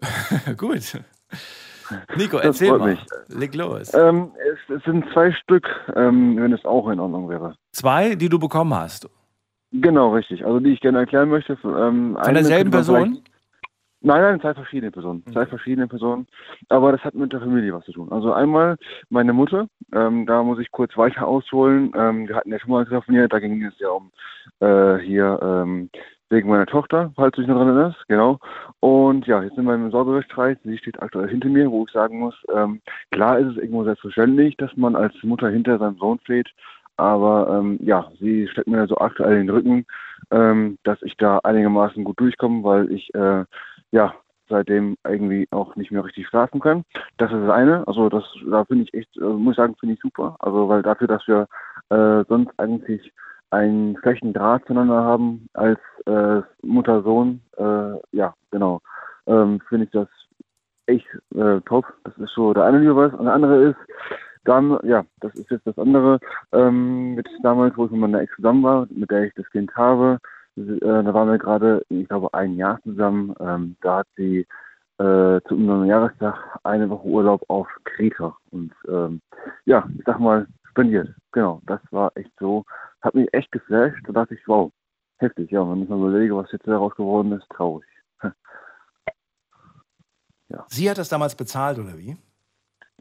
Gut. 0.56 0.98
Nico, 2.16 2.36
Das 2.38 2.46
erzähl 2.46 2.78
mal. 2.78 2.90
mich. 2.90 3.04
Leg 3.28 3.54
los. 3.54 3.92
Ähm, 3.94 4.32
es, 4.52 4.76
es 4.76 4.82
sind 4.84 5.04
zwei 5.12 5.32
Stück, 5.32 5.68
ähm, 5.94 6.36
wenn 6.38 6.52
es 6.52 6.64
auch 6.64 6.88
in 6.88 6.98
Ordnung 7.00 7.28
wäre. 7.28 7.56
Zwei, 7.72 8.14
die 8.14 8.28
du 8.28 8.38
bekommen 8.38 8.74
hast. 8.74 9.08
Genau, 9.72 10.14
richtig. 10.14 10.44
Also 10.44 10.60
die 10.60 10.72
ich 10.72 10.80
gerne 10.80 10.98
erklären 10.98 11.28
möchte. 11.28 11.58
Ähm, 11.64 12.16
Von 12.22 12.34
derselben 12.34 12.70
Person? 12.70 13.22
Nein, 14.06 14.20
nein, 14.20 14.40
zwei 14.40 14.52
verschiedene 14.52 14.90
Personen. 14.92 15.24
Zwei 15.32 15.46
verschiedene 15.46 15.88
Personen. 15.88 16.26
Aber 16.68 16.92
das 16.92 17.00
hat 17.02 17.14
mit 17.14 17.32
der 17.32 17.40
Familie 17.40 17.72
was 17.72 17.84
zu 17.86 17.92
tun. 17.92 18.12
Also 18.12 18.34
einmal 18.34 18.76
meine 19.08 19.32
Mutter, 19.32 19.66
ähm, 19.94 20.26
da 20.26 20.42
muss 20.42 20.58
ich 20.58 20.70
kurz 20.70 20.94
weiter 20.98 21.26
ausholen. 21.26 21.90
Ähm, 21.96 22.28
wir 22.28 22.36
hatten 22.36 22.50
ja 22.52 22.58
schon 22.60 22.70
mal 22.70 22.84
telefoniert, 22.84 23.32
da 23.32 23.38
ging 23.38 23.62
es 23.64 23.72
ja 23.78 23.88
um 23.88 24.10
äh, 24.60 24.98
hier 24.98 25.40
ähm, 25.42 25.88
wegen 26.30 26.48
meiner 26.48 26.66
Tochter, 26.66 27.12
falls 27.16 27.34
du 27.34 27.42
dich 27.42 27.48
noch 27.48 27.56
dran 27.56 27.68
erinnerst, 27.68 28.08
genau. 28.08 28.38
Und 28.80 29.26
ja, 29.26 29.42
jetzt 29.42 29.56
sind 29.56 29.66
wir 29.66 29.74
im 29.74 29.90
Sorgerechtsstreit. 29.90 30.58
Sie 30.64 30.78
steht 30.78 31.00
aktuell 31.02 31.28
hinter 31.28 31.48
mir, 31.48 31.70
wo 31.70 31.84
ich 31.84 31.92
sagen 31.92 32.18
muss, 32.18 32.34
ähm, 32.54 32.80
klar 33.10 33.38
ist 33.38 33.52
es 33.52 33.56
irgendwo 33.56 33.84
selbstverständlich, 33.84 34.56
dass 34.56 34.74
man 34.76 34.96
als 34.96 35.14
Mutter 35.22 35.48
hinter 35.48 35.78
seinem 35.78 35.98
Sohn 35.98 36.18
steht. 36.20 36.48
Aber 36.96 37.58
ähm, 37.58 37.78
ja, 37.82 38.10
sie 38.20 38.48
steckt 38.48 38.68
mir 38.68 38.86
so 38.86 38.96
aktuell 38.98 39.40
in 39.40 39.46
den 39.46 39.56
Rücken, 39.56 39.86
ähm, 40.30 40.78
dass 40.84 41.02
ich 41.02 41.16
da 41.16 41.38
einigermaßen 41.42 42.04
gut 42.04 42.20
durchkomme, 42.20 42.62
weil 42.62 42.90
ich 42.92 43.12
äh, 43.14 43.44
ja 43.90 44.14
seitdem 44.48 44.96
irgendwie 45.06 45.48
auch 45.50 45.74
nicht 45.76 45.90
mehr 45.90 46.04
richtig 46.04 46.28
schlafen 46.28 46.60
kann. 46.60 46.84
Das 47.16 47.32
ist 47.32 47.40
das 47.40 47.50
eine. 47.50 47.86
Also 47.88 48.08
das 48.08 48.24
da 48.48 48.64
finde 48.64 48.84
ich 48.84 48.94
echt, 48.94 49.16
äh, 49.16 49.24
muss 49.24 49.52
ich 49.52 49.56
sagen, 49.56 49.74
finde 49.78 49.94
ich 49.94 50.00
super. 50.00 50.36
Also 50.38 50.68
weil 50.68 50.82
dafür, 50.82 51.08
dass 51.08 51.26
wir 51.26 51.48
äh, 51.90 52.24
sonst 52.28 52.52
eigentlich 52.58 53.12
einen 53.54 53.96
schlechten 53.98 54.32
Draht 54.32 54.64
zueinander 54.66 55.02
haben 55.02 55.48
als 55.54 55.78
äh, 56.06 56.42
Mutter-Sohn, 56.62 57.40
äh, 57.56 58.16
ja, 58.16 58.34
genau, 58.50 58.80
ähm, 59.26 59.60
finde 59.68 59.86
ich 59.86 59.90
das 59.92 60.08
echt 60.86 61.06
äh, 61.34 61.60
top. 61.62 61.86
Das 62.04 62.16
ist 62.18 62.34
so 62.34 62.52
der 62.52 62.64
eine 62.64 62.78
Liebe 62.78 62.94
Und 63.16 63.24
der 63.24 63.34
andere 63.34 63.62
ist, 63.70 63.78
dann, 64.44 64.78
ja, 64.82 65.04
das 65.20 65.34
ist 65.34 65.50
jetzt 65.50 65.66
das 65.66 65.78
andere, 65.78 66.18
ähm, 66.52 67.14
mit 67.14 67.26
damals, 67.42 67.76
wo 67.76 67.86
ich 67.86 67.90
mit 67.92 68.00
meiner 68.00 68.20
Ex 68.20 68.34
zusammen 68.36 68.62
war, 68.62 68.86
mit 68.90 69.10
der 69.10 69.24
ich 69.24 69.34
das 69.34 69.48
Kind 69.50 69.74
habe, 69.76 70.18
äh, 70.56 70.78
da 70.80 71.14
waren 71.14 71.30
wir 71.30 71.38
gerade, 71.38 71.82
ich 71.88 72.08
glaube, 72.08 72.32
ein 72.34 72.56
Jahr 72.56 72.80
zusammen. 72.82 73.34
Ähm, 73.40 73.76
da 73.80 73.98
hat 73.98 74.06
sie 74.16 74.46
äh, 74.98 75.40
zu 75.48 75.54
unserem 75.54 75.84
Jahrestag 75.86 76.36
eine 76.62 76.88
Woche 76.88 77.06
Urlaub 77.06 77.42
auf 77.48 77.66
Kreta. 77.84 78.36
Und 78.50 78.72
ähm, 78.88 79.20
ja, 79.64 79.88
ich 79.98 80.04
sag 80.04 80.20
mal, 80.20 80.46
spendiert. 80.74 81.08
Genau, 81.32 81.62
das 81.66 81.80
war 81.90 82.10
echt 82.16 82.32
so, 82.38 82.64
hat 83.00 83.14
mich 83.14 83.32
echt 83.32 83.50
geflasht. 83.52 83.96
Da 84.06 84.12
dachte 84.12 84.34
ich, 84.34 84.40
wow, 84.46 84.72
heftig, 85.18 85.50
ja, 85.50 85.68
wenn 85.70 85.82
ich 85.82 85.88
mal 85.88 85.98
überlege, 85.98 86.36
was 86.36 86.50
jetzt 86.52 86.66
daraus 86.66 86.94
geworden 86.96 87.32
ist, 87.32 87.48
traurig. 87.50 87.88
Sie 90.68 90.90
hat 90.90 90.98
das 90.98 91.08
damals 91.08 91.34
bezahlt, 91.36 91.78
oder 91.78 91.96
wie? 91.96 92.16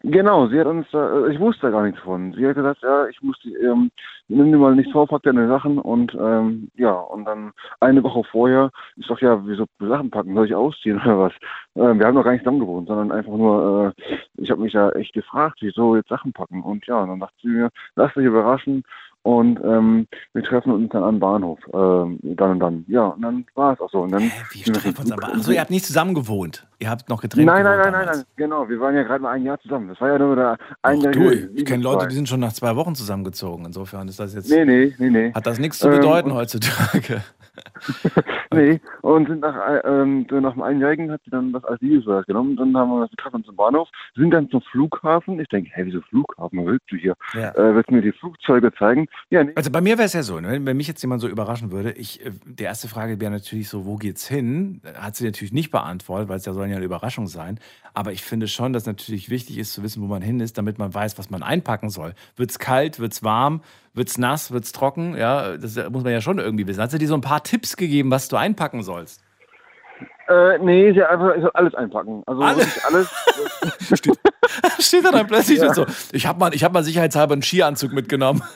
Genau, 0.05 0.47
sie 0.49 0.59
hat 0.59 0.67
uns, 0.67 0.85
äh, 0.93 1.31
ich 1.31 1.39
wusste 1.39 1.71
gar 1.71 1.83
nichts 1.83 2.01
von. 2.01 2.33
Sie 2.33 2.45
hat 2.45 2.55
gesagt, 2.55 2.81
ja, 2.81 3.07
ich 3.07 3.21
muss 3.21 3.39
die, 3.39 3.53
ähm, 3.55 3.89
nimm 4.27 4.51
dir 4.51 4.57
mal 4.57 4.75
nichts 4.75 4.91
vor, 4.91 5.07
pack 5.07 5.23
deine 5.23 5.47
Sachen 5.47 5.77
und 5.79 6.13
ähm, 6.19 6.69
ja, 6.75 6.91
und 6.91 7.23
dann 7.23 7.53
eine 7.79 8.03
Woche 8.03 8.21
vorher, 8.29 8.69
ich 8.97 9.07
sag 9.07 9.21
ja, 9.21 9.39
wieso 9.47 9.65
Sachen 9.79 10.11
packen, 10.11 10.35
soll 10.35 10.45
ich 10.47 10.55
ausziehen 10.55 10.99
oder 11.01 11.19
was? 11.19 11.33
Ähm, 11.75 11.99
wir 11.99 12.05
haben 12.07 12.15
noch 12.15 12.25
gar 12.25 12.33
nicht 12.33 12.41
zusammen 12.43 12.59
gewohnt, 12.59 12.89
sondern 12.89 13.13
einfach 13.13 13.31
nur, 13.31 13.93
äh, 13.97 14.03
ich 14.41 14.51
habe 14.51 14.61
mich 14.61 14.73
da 14.73 14.89
echt 14.91 15.13
gefragt, 15.13 15.59
wieso 15.61 15.95
jetzt 15.95 16.09
Sachen 16.09 16.33
packen 16.33 16.61
und 16.63 16.85
ja, 16.85 17.01
und 17.01 17.07
dann 17.07 17.19
dachte 17.21 17.35
sie 17.41 17.47
mir, 17.47 17.69
lass 17.95 18.13
dich 18.13 18.25
überraschen 18.25 18.83
und 19.23 19.59
ähm, 19.63 20.07
wir 20.33 20.43
treffen 20.43 20.71
uns 20.71 20.89
dann 20.91 21.03
am 21.03 21.19
Bahnhof, 21.19 21.59
ähm, 21.73 22.19
dann 22.21 22.51
und 22.51 22.59
dann. 22.59 22.85
Ja, 22.87 23.07
und 23.07 23.21
dann 23.21 23.45
war 23.55 23.73
es 23.73 23.79
auch 23.79 23.89
so. 23.89 24.01
Und 24.01 24.11
dann 24.11 24.21
Hä, 24.21 24.31
wie 24.51 24.65
wir 24.65 24.75
uns 24.99 25.11
aber? 25.11 25.21
Flug- 25.27 25.35
Achso, 25.37 25.51
ihr 25.51 25.59
habt 25.61 25.71
nicht 25.71 25.85
zusammen 25.85 26.13
gewohnt. 26.13 26.67
Ihr 26.79 26.89
habt 26.89 27.07
noch 27.09 27.21
getrennt 27.21 27.45
Nein, 27.45 27.63
nein, 27.63 27.79
nein, 27.79 27.91
nein, 27.93 28.05
nein, 28.11 28.23
genau. 28.35 28.67
Wir 28.67 28.79
waren 28.79 28.95
ja 28.95 29.03
gerade 29.03 29.21
mal 29.23 29.31
ein 29.31 29.43
Jahr 29.43 29.59
zusammen. 29.61 29.87
Das 29.87 29.99
war 30.01 30.09
ja 30.09 30.19
nur 30.19 30.35
der 30.35 30.57
Ach, 30.59 30.75
einjährige 30.89 31.47
du, 31.47 31.53
ich 31.55 31.65
kenne 31.65 31.81
Leute, 31.83 32.07
die 32.07 32.15
sind 32.15 32.27
schon 32.29 32.41
nach 32.41 32.53
zwei 32.53 32.75
Wochen 32.75 32.95
zusammengezogen. 32.95 33.65
Insofern 33.65 34.07
ist 34.09 34.19
das 34.19 34.35
jetzt, 34.35 34.49
Nee, 34.51 34.65
nee, 34.65 34.93
nee, 34.99 35.09
nee. 35.09 35.33
hat 35.33 35.47
das 35.47 35.57
nichts 35.59 35.79
zu 35.79 35.87
Ähm, 35.89 35.95
bedeuten 35.99 36.31
und- 36.31 36.37
heutzutage. 36.37 37.21
Nee, 38.53 38.79
und 39.01 39.27
sind 39.27 39.41
nach, 39.41 39.55
äh, 39.67 39.79
ähm, 39.85 40.25
nach 40.29 40.53
dem 40.53 40.61
Einjährigen 40.61 41.11
hat 41.11 41.21
sie 41.25 41.31
dann 41.31 41.53
das 41.53 41.63
als 41.65 41.81
Liebesbeweis 41.81 42.25
genommen. 42.25 42.55
Dann 42.55 42.75
haben 42.77 42.89
wir 42.91 43.01
uns 43.01 43.11
getroffen 43.11 43.43
zum 43.43 43.55
Bahnhof, 43.55 43.87
sind 44.15 44.31
dann 44.31 44.47
zum 44.49 44.61
Flughafen. 44.61 45.39
Ich 45.39 45.47
denke, 45.49 45.69
hey, 45.73 45.85
wieso 45.85 46.01
Flughafen? 46.01 46.59
Was 46.59 46.65
willst 46.65 46.91
du 46.91 46.95
hier? 46.97 47.15
Ja. 47.33 47.49
Äh, 47.55 47.75
willst 47.75 47.89
du 47.89 47.95
mir 47.95 48.01
die 48.03 48.11
Flugzeuge 48.11 48.71
zeigen? 48.73 49.07
Ja, 49.29 49.43
nee. 49.43 49.51
Also 49.55 49.71
bei 49.71 49.81
mir 49.81 49.97
wäre 49.97 50.05
es 50.05 50.13
ja 50.13 50.21
so, 50.21 50.39
ne, 50.39 50.49
wenn, 50.51 50.65
wenn 50.65 50.77
mich 50.77 50.87
jetzt 50.87 51.01
jemand 51.01 51.21
so 51.21 51.27
überraschen 51.27 51.71
würde, 51.71 51.91
ich, 51.93 52.23
äh, 52.25 52.31
die 52.45 52.63
erste 52.63 52.87
Frage 52.87 53.19
wäre 53.19 53.31
natürlich 53.31 53.67
so, 53.69 53.85
wo 53.85 53.95
geht's 53.95 54.27
hin? 54.27 54.81
Hat 54.95 55.15
sie 55.15 55.25
natürlich 55.25 55.53
nicht 55.53 55.71
beantwortet, 55.71 56.29
weil 56.29 56.37
es 56.37 56.45
ja 56.45 56.53
soll 56.53 56.67
ja 56.69 56.75
eine 56.75 56.85
Überraschung 56.85 57.27
sein. 57.27 57.59
Aber 57.93 58.11
ich 58.11 58.23
finde 58.23 58.47
schon, 58.47 58.73
dass 58.73 58.85
natürlich 58.85 59.29
wichtig 59.29 59.57
ist 59.57 59.73
zu 59.73 59.81
wissen, 59.83 60.03
wo 60.03 60.07
man 60.07 60.21
hin 60.21 60.39
ist, 60.39 60.57
damit 60.57 60.77
man 60.77 60.93
weiß, 60.93 61.17
was 61.17 61.29
man 61.29 61.41
einpacken 61.41 61.89
soll. 61.89 62.13
Wird's 62.35 62.59
kalt, 62.59 62.99
wird's 62.99 63.23
warm, 63.23 63.61
wird's 63.93 64.17
nass, 64.17 64.51
wird's 64.51 64.71
trocken? 64.71 65.15
Ja, 65.17 65.57
das 65.57 65.75
muss 65.89 66.03
man 66.03 66.11
ja 66.13 66.21
schon 66.21 66.37
irgendwie 66.39 66.67
wissen. 66.67 66.81
Hat 66.81 66.91
sie 66.91 66.99
dir 66.99 67.07
so 67.07 67.15
ein 67.15 67.21
paar 67.21 67.43
Tipps 67.43 67.75
gegeben, 67.77 68.11
was 68.11 68.27
du 68.27 68.35
einpacken 68.35 68.83
sollst? 68.83 69.21
Äh, 70.27 70.57
nee, 70.59 70.93
sie 70.93 71.01
hat 71.01 71.09
einfach 71.09 71.35
ich 71.35 71.41
soll 71.41 71.51
alles 71.53 71.75
einpacken. 71.75 72.23
Also 72.25 72.41
Alles? 72.41 72.85
alles. 72.85 73.09
Steht, 73.99 74.19
steht 74.79 75.05
da 75.05 75.11
dann 75.11 75.27
plötzlich 75.27 75.59
Ja. 75.59 75.73
so, 75.73 75.85
ich 76.11 76.25
habe 76.25 76.39
mal, 76.39 76.53
ich 76.53 76.63
hab 76.63 76.71
mal 76.73 76.83
sicherheitshalber 76.83 77.33
einen 77.33 77.41
Skianzug 77.41 77.91
mitgenommen. 77.93 78.41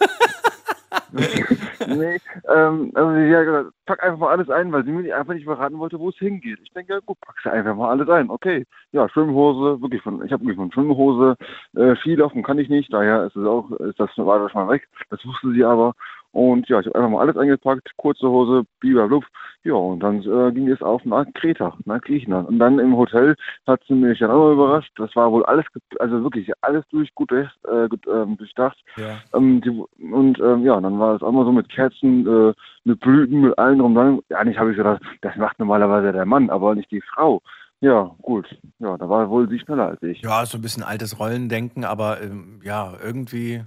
nee, 1.88 2.20
ähm, 2.54 2.92
also 2.94 3.14
sie 3.14 3.36
hat 3.36 3.46
gesagt, 3.46 3.72
pack 3.86 4.04
einfach 4.04 4.20
mal 4.20 4.32
alles 4.32 4.50
ein, 4.50 4.72
weil 4.72 4.84
sie 4.84 4.92
mir 4.92 5.18
einfach 5.18 5.34
nicht 5.34 5.46
verraten 5.46 5.80
wollte, 5.80 6.00
wo 6.00 6.10
es 6.10 6.18
hingeht. 6.18 6.60
Ich 6.64 6.72
denke, 6.74 6.94
ja 6.94 7.00
gut, 7.00 7.20
packst 7.22 7.46
du 7.46 7.52
einfach 7.52 7.76
mal 7.76 7.90
alles 7.90 8.10
ein. 8.10 8.30
Okay, 8.30 8.66
ja, 8.92 9.08
Schwimmhose, 9.10 9.82
wirklich 9.82 10.02
von, 10.02 10.24
ich 10.26 10.32
habe 10.32 10.44
wirklich 10.44 10.58
von 10.58 10.72
Schwimmhose, 10.72 11.36
äh, 11.76 11.96
Skilaufen 11.98 12.44
kann 12.44 12.60
ich 12.60 12.70
nicht, 12.70 12.92
daher 12.92 13.26
ist 13.26 13.36
es 13.36 13.46
auch, 13.46 13.72
ist 13.72 14.00
das 14.00 14.10
war 14.18 14.40
das 14.40 14.52
schon 14.52 14.66
mal 14.66 14.74
weg. 14.74 14.88
Das 15.10 15.26
wusste 15.26 15.52
sie 15.54 15.64
aber. 15.64 15.94
Und 16.32 16.70
ja, 16.70 16.80
ich 16.80 16.86
habe 16.86 16.96
einfach 16.96 17.10
mal 17.10 17.22
alles 17.22 17.38
eingepackt, 17.38 17.90
kurze 17.98 18.30
Hose, 18.30 18.64
Biberblub. 18.80 19.26
Ja, 19.64 19.74
und 19.74 20.00
dann 20.02 20.22
äh, 20.22 20.52
ging 20.52 20.70
es 20.70 20.82
auf 20.82 21.04
nach 21.04 21.26
Kreta, 21.34 21.76
nach 21.86 22.00
Griechenland. 22.02 22.48
Und 22.48 22.60
dann 22.60 22.80
im 22.80 22.96
Hotel 22.96 23.36
hat 23.66 23.82
sie 23.88 23.96
mich 23.96 24.20
dann 24.20 24.32
auch 24.32 24.52
überrascht. 24.54 24.92
Das 24.98 25.16
war 25.16 25.32
wohl 25.32 25.46
alles, 25.46 25.66
also 26.00 26.24
wirklich 26.24 26.52
alles 26.62 26.86
durch, 26.90 27.14
gut, 27.16 27.32
äh, 27.32 27.48
gut 27.90 28.06
ähm, 28.08 28.38
durchdacht. 28.38 28.78
Ja. 28.98 29.18
Ähm, 29.34 29.62
die, 29.62 29.70
und 30.12 30.40
ähm, 30.40 30.64
ja, 30.64 30.80
dann 30.80 31.00
war 31.00 31.16
es 31.16 31.22
auch 31.22 31.32
mal 31.32 31.44
so 31.46 31.52
mit 31.52 31.70
Kerzen, 31.70 32.28
äh, 32.28 32.54
mit 32.84 33.00
Blüten, 33.00 33.42
mit 33.42 33.58
allem 33.58 33.80
drum 33.80 33.96
dran. 33.96 34.20
Ja, 34.30 34.44
nicht 34.44 34.60
habe 34.60 34.72
ich 34.72 34.78
gedacht, 34.78 35.02
das 35.22 35.36
macht 35.36 35.60
normalerweise 35.60 36.12
der 36.14 36.26
Mann, 36.26 36.50
aber 36.50 36.76
nicht 36.76 36.92
die 36.92 37.02
Frau. 37.02 37.42
Ja, 37.80 38.16
gut. 38.22 38.48
Ja, 38.80 38.98
da 38.98 39.08
war 39.10 39.30
wohl 39.30 39.48
sie 39.50 39.60
schneller 39.60 39.90
als 39.90 40.02
ich. 40.02 40.22
Ja, 40.22 40.46
so 40.46 40.58
ein 40.58 40.62
bisschen 40.62 40.84
altes 40.84 41.20
Rollendenken, 41.20 41.84
aber 41.84 42.22
ähm, 42.22 42.60
ja, 42.64 42.94
irgendwie 43.04 43.64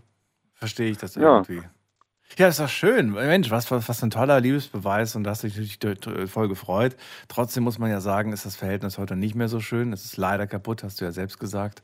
verstehe 0.54 0.90
ich 0.90 0.98
das 0.98 1.14
Ja. 1.14 1.36
irgendwie. 1.36 1.62
Ja, 2.38 2.48
ist 2.48 2.60
doch 2.60 2.68
schön. 2.68 3.12
Mensch, 3.12 3.50
was, 3.50 3.70
was, 3.70 3.88
was 3.88 4.02
ein 4.02 4.10
toller 4.10 4.40
Liebesbeweis 4.40 5.16
und 5.16 5.24
da 5.24 5.30
hast 5.30 5.42
du 5.42 5.48
dich 5.48 5.78
natürlich 5.80 6.30
voll 6.30 6.48
gefreut. 6.48 6.96
Trotzdem 7.28 7.64
muss 7.64 7.78
man 7.78 7.90
ja 7.90 8.00
sagen, 8.00 8.32
ist 8.32 8.46
das 8.46 8.56
Verhältnis 8.56 8.98
heute 8.98 9.16
nicht 9.16 9.34
mehr 9.34 9.48
so 9.48 9.60
schön. 9.60 9.92
Es 9.92 10.04
ist 10.04 10.16
leider 10.16 10.46
kaputt, 10.46 10.82
hast 10.82 11.00
du 11.00 11.04
ja 11.04 11.12
selbst 11.12 11.38
gesagt. 11.38 11.82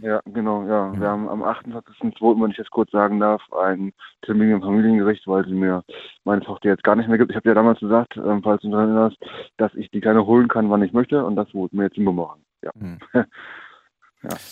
Ja, 0.00 0.20
genau, 0.24 0.66
ja. 0.66 0.98
Wir 0.98 1.08
haben 1.08 1.28
am 1.28 1.42
28.02., 1.42 2.42
wenn 2.42 2.50
ich 2.50 2.56
das 2.56 2.70
kurz 2.70 2.90
sagen 2.90 3.20
darf, 3.20 3.42
einen 3.52 3.92
Termin 4.22 4.50
im 4.50 4.60
Familiengericht, 4.60 5.26
weil 5.26 5.44
sie 5.44 5.52
mir 5.52 5.84
meine 6.24 6.40
Tochter 6.40 6.70
jetzt 6.70 6.84
gar 6.84 6.96
nicht 6.96 7.08
mehr 7.08 7.18
gibt. 7.18 7.30
Ich 7.30 7.36
habe 7.36 7.48
ja 7.48 7.54
damals 7.54 7.80
gesagt, 7.80 8.16
ähm, 8.16 8.42
falls 8.42 8.62
du 8.62 8.70
daran 8.70 8.88
erinnerst, 8.88 9.18
dass 9.58 9.74
ich 9.74 9.90
die 9.90 10.00
Kleine 10.00 10.24
holen 10.26 10.48
kann, 10.48 10.70
wann 10.70 10.82
ich 10.82 10.92
möchte 10.92 11.24
und 11.24 11.36
das 11.36 11.52
wurde 11.52 11.76
mir 11.76 11.84
jetzt 11.84 11.98
immer 11.98 12.12
machen. 12.12 12.42
Ja. 12.62 12.70
Hm. 12.78 12.98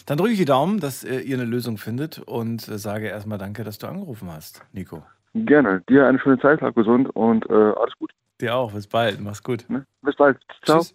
Dann 0.07 0.18
drücke 0.18 0.33
ich 0.33 0.38
die 0.38 0.44
Daumen, 0.44 0.81
dass 0.81 1.04
äh, 1.04 1.20
ihr 1.20 1.37
eine 1.37 1.44
Lösung 1.44 1.76
findet 1.76 2.18
und 2.20 2.68
äh, 2.68 2.78
sage 2.78 3.09
erstmal 3.09 3.38
danke, 3.38 3.64
dass 3.64 3.78
du 3.78 3.87
angerufen 3.87 4.31
hast, 4.31 4.62
Nico. 4.72 5.02
Gerne. 5.35 5.83
Dir 5.88 6.07
eine 6.07 6.18
schöne 6.18 6.38
Zeit, 6.38 6.61
bleib 6.61 6.74
gesund 6.74 7.14
und 7.14 7.48
äh, 7.50 7.52
alles 7.52 7.94
gut. 7.98 8.11
Dir 8.40 8.54
auch. 8.54 8.72
Bis 8.72 8.87
bald. 8.87 9.20
Mach's 9.20 9.42
gut. 9.42 9.68
Ne? 9.68 9.85
Bis 10.02 10.16
bald. 10.16 10.38
Ciao. 10.64 10.78
Tschüss. 10.78 10.94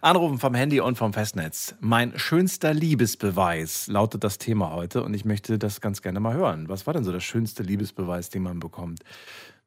Anrufen 0.00 0.38
vom 0.38 0.54
Handy 0.54 0.80
und 0.80 0.96
vom 0.96 1.12
Festnetz. 1.12 1.76
Mein 1.80 2.18
schönster 2.18 2.72
Liebesbeweis 2.72 3.88
lautet 3.88 4.24
das 4.24 4.38
Thema 4.38 4.72
heute 4.72 5.02
und 5.02 5.12
ich 5.12 5.26
möchte 5.26 5.58
das 5.58 5.82
ganz 5.82 6.00
gerne 6.00 6.20
mal 6.20 6.34
hören. 6.34 6.68
Was 6.68 6.86
war 6.86 6.94
denn 6.94 7.04
so 7.04 7.12
der 7.12 7.20
schönste 7.20 7.62
Liebesbeweis, 7.62 8.30
den 8.30 8.42
man 8.42 8.60
bekommt? 8.60 9.02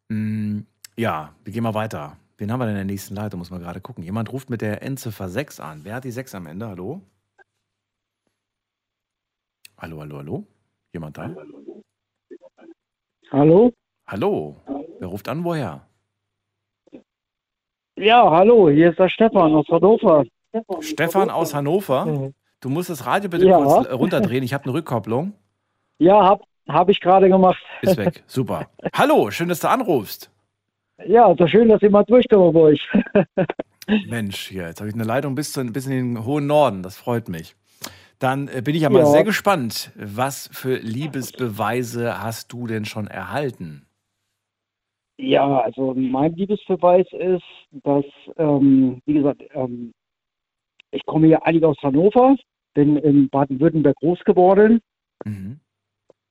Hm, 0.09 0.65
ja, 0.97 1.33
wir 1.43 1.53
gehen 1.53 1.63
mal 1.63 1.75
weiter. 1.75 2.17
Wen 2.37 2.51
haben 2.51 2.59
wir 2.59 2.65
denn 2.65 2.75
in 2.75 2.87
der 2.87 2.93
nächsten 2.93 3.13
Leitung? 3.13 3.39
Muss 3.39 3.51
man 3.51 3.61
gerade 3.61 3.81
gucken. 3.81 4.03
Jemand 4.03 4.31
ruft 4.33 4.49
mit 4.49 4.61
der 4.61 4.81
Endziffer 4.81 5.29
6 5.29 5.59
an. 5.59 5.81
Wer 5.83 5.95
hat 5.95 6.03
die 6.03 6.11
6 6.11 6.33
am 6.33 6.47
Ende? 6.47 6.67
Hallo? 6.67 7.03
Hallo, 9.81 9.99
hallo, 10.01 10.17
hallo? 10.17 10.43
Jemand 10.93 11.17
da? 11.17 11.35
Hallo? 13.31 13.71
Hallo? 14.05 14.61
Wer 14.99 15.07
ruft 15.07 15.27
an? 15.27 15.43
Woher? 15.43 15.87
Ja, 17.97 18.29
hallo, 18.29 18.69
hier 18.69 18.91
ist 18.91 18.99
der 18.99 19.09
Stefan 19.09 19.55
aus 19.55 19.67
Hannover. 19.69 20.23
Stefan 20.81 21.31
aus 21.31 21.55
Hannover. 21.55 22.31
Du 22.59 22.69
musst 22.69 22.91
das 22.91 23.07
Radio 23.07 23.27
bitte 23.31 23.47
Ja. 23.47 23.57
kurz 23.57 23.89
runterdrehen. 23.91 24.43
Ich 24.43 24.53
habe 24.53 24.65
eine 24.65 24.73
Rückkopplung. 24.73 25.33
Ja, 25.97 26.23
hab, 26.23 26.43
hab 26.67 26.89
ich 26.89 26.99
gerade 26.99 27.27
gemacht. 27.27 27.63
Ist 27.81 27.97
weg. 27.97 28.23
Super. 28.27 28.69
Hallo, 28.93 29.31
schön, 29.31 29.49
dass 29.49 29.61
du 29.61 29.69
anrufst. 29.69 30.29
Ja, 31.07 31.33
so 31.35 31.47
schön, 31.47 31.69
dass 31.69 31.81
ihr 31.81 31.89
mal 31.89 32.03
durchkommen 32.03 32.53
bei 32.53 32.59
euch. 32.59 32.87
Mensch, 34.07 34.49
hier, 34.49 34.67
jetzt 34.67 34.79
habe 34.79 34.89
ich 34.89 34.93
eine 34.93 35.05
Leitung 35.05 35.33
bis, 35.33 35.53
zu, 35.53 35.65
bis 35.65 35.87
in 35.87 35.91
den 36.15 36.25
hohen 36.25 36.45
Norden. 36.45 36.83
Das 36.83 36.97
freut 36.97 37.29
mich. 37.29 37.55
Dann 38.21 38.47
äh, 38.49 38.61
bin 38.63 38.75
ich 38.75 38.85
aber 38.85 38.99
Ja. 38.99 39.05
sehr 39.05 39.23
gespannt. 39.23 39.91
Was 39.95 40.47
für 40.53 40.75
Liebesbeweise 40.77 42.21
hast 42.21 42.53
du 42.53 42.67
denn 42.67 42.85
schon 42.85 43.07
erhalten? 43.07 43.87
Ja, 45.17 45.61
also 45.61 45.95
mein 45.95 46.35
Liebesbeweis 46.35 47.07
ist, 47.13 47.43
dass, 47.83 48.05
ähm, 48.37 49.01
wie 49.05 49.15
gesagt, 49.15 49.41
ähm, 49.53 49.91
ich 50.91 51.03
komme 51.05 51.27
ja 51.27 51.41
eigentlich 51.41 51.65
aus 51.65 51.77
Hannover, 51.81 52.35
bin 52.75 52.97
in 52.97 53.27
Baden-Württemberg 53.29 53.95
groß 53.97 54.19
geworden 54.23 54.81
Mhm. 55.25 55.59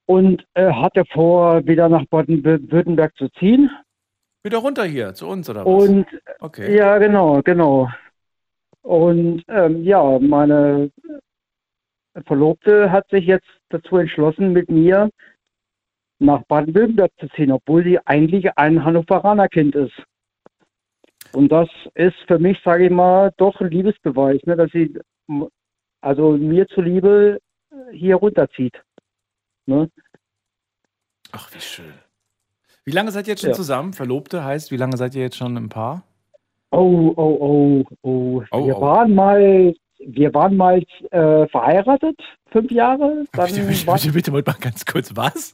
und 0.06 0.44
äh, 0.54 0.72
hatte 0.72 1.04
vor, 1.12 1.66
wieder 1.66 1.88
nach 1.88 2.04
Baden-Württemberg 2.06 3.16
zu 3.16 3.28
ziehen. 3.38 3.68
Wieder 4.44 4.58
runter 4.58 4.84
hier, 4.84 5.12
zu 5.14 5.26
uns 5.26 5.50
oder 5.50 5.66
was? 5.66 5.88
Und 5.88 6.06
okay. 6.38 6.76
Ja, 6.76 6.98
genau, 6.98 7.42
genau. 7.42 7.88
Und 8.82 9.44
ähm, 9.48 9.82
ja, 9.84 10.18
meine 10.20 10.90
Verlobte 12.26 12.90
hat 12.90 13.08
sich 13.10 13.24
jetzt 13.26 13.48
dazu 13.68 13.96
entschlossen, 13.96 14.52
mit 14.52 14.68
mir 14.70 15.10
nach 16.18 16.42
Baden-Württemberg 16.44 17.12
zu 17.18 17.28
ziehen, 17.30 17.52
obwohl 17.52 17.84
sie 17.84 17.98
eigentlich 18.06 18.56
ein 18.58 18.84
Hannoveraner 18.84 19.48
Kind 19.48 19.74
ist. 19.74 19.94
Und 21.32 21.50
das 21.50 21.68
ist 21.94 22.16
für 22.26 22.38
mich, 22.38 22.58
sage 22.64 22.86
ich 22.86 22.90
mal, 22.90 23.32
doch 23.36 23.60
ein 23.60 23.70
Liebesbeweis, 23.70 24.40
ne, 24.44 24.56
dass 24.56 24.70
sie 24.72 24.98
also 26.00 26.32
mir 26.32 26.66
zuliebe 26.68 27.38
hier 27.92 28.16
runterzieht. 28.16 28.82
Ne? 29.66 29.88
Ach, 31.32 31.54
wie 31.54 31.60
schön. 31.60 31.94
Wie 32.84 32.90
lange 32.92 33.12
seid 33.12 33.28
ihr 33.28 33.32
jetzt 33.32 33.42
schon 33.42 33.50
Ja. 33.50 33.56
zusammen? 33.56 33.92
Verlobte 33.92 34.44
heißt, 34.44 34.72
wie 34.72 34.76
lange 34.76 34.96
seid 34.96 35.14
ihr 35.14 35.22
jetzt 35.22 35.36
schon 35.36 35.56
ein 35.56 35.68
Paar? 35.68 36.02
Oh, 36.72 37.12
oh, 37.16 37.36
oh, 37.40 37.84
oh. 38.02 38.42
Oh, 38.50 38.66
Wir 38.66 38.76
oh. 38.76 38.80
waren 38.80 39.14
mal 39.14 39.74
wir 40.06 40.34
waren 40.34 40.56
mal 40.56 40.82
äh, 41.10 41.46
verheiratet, 41.48 42.18
fünf 42.50 42.70
Jahre. 42.70 43.24
Dann 43.32 43.46
Bitte, 43.46 43.62
bitte, 43.66 43.86
bitte, 43.86 44.12
bitte, 44.12 44.30
bitte 44.32 44.50
mal 44.50 44.56
ganz 44.60 44.84
kurz, 44.84 45.14
was? 45.14 45.52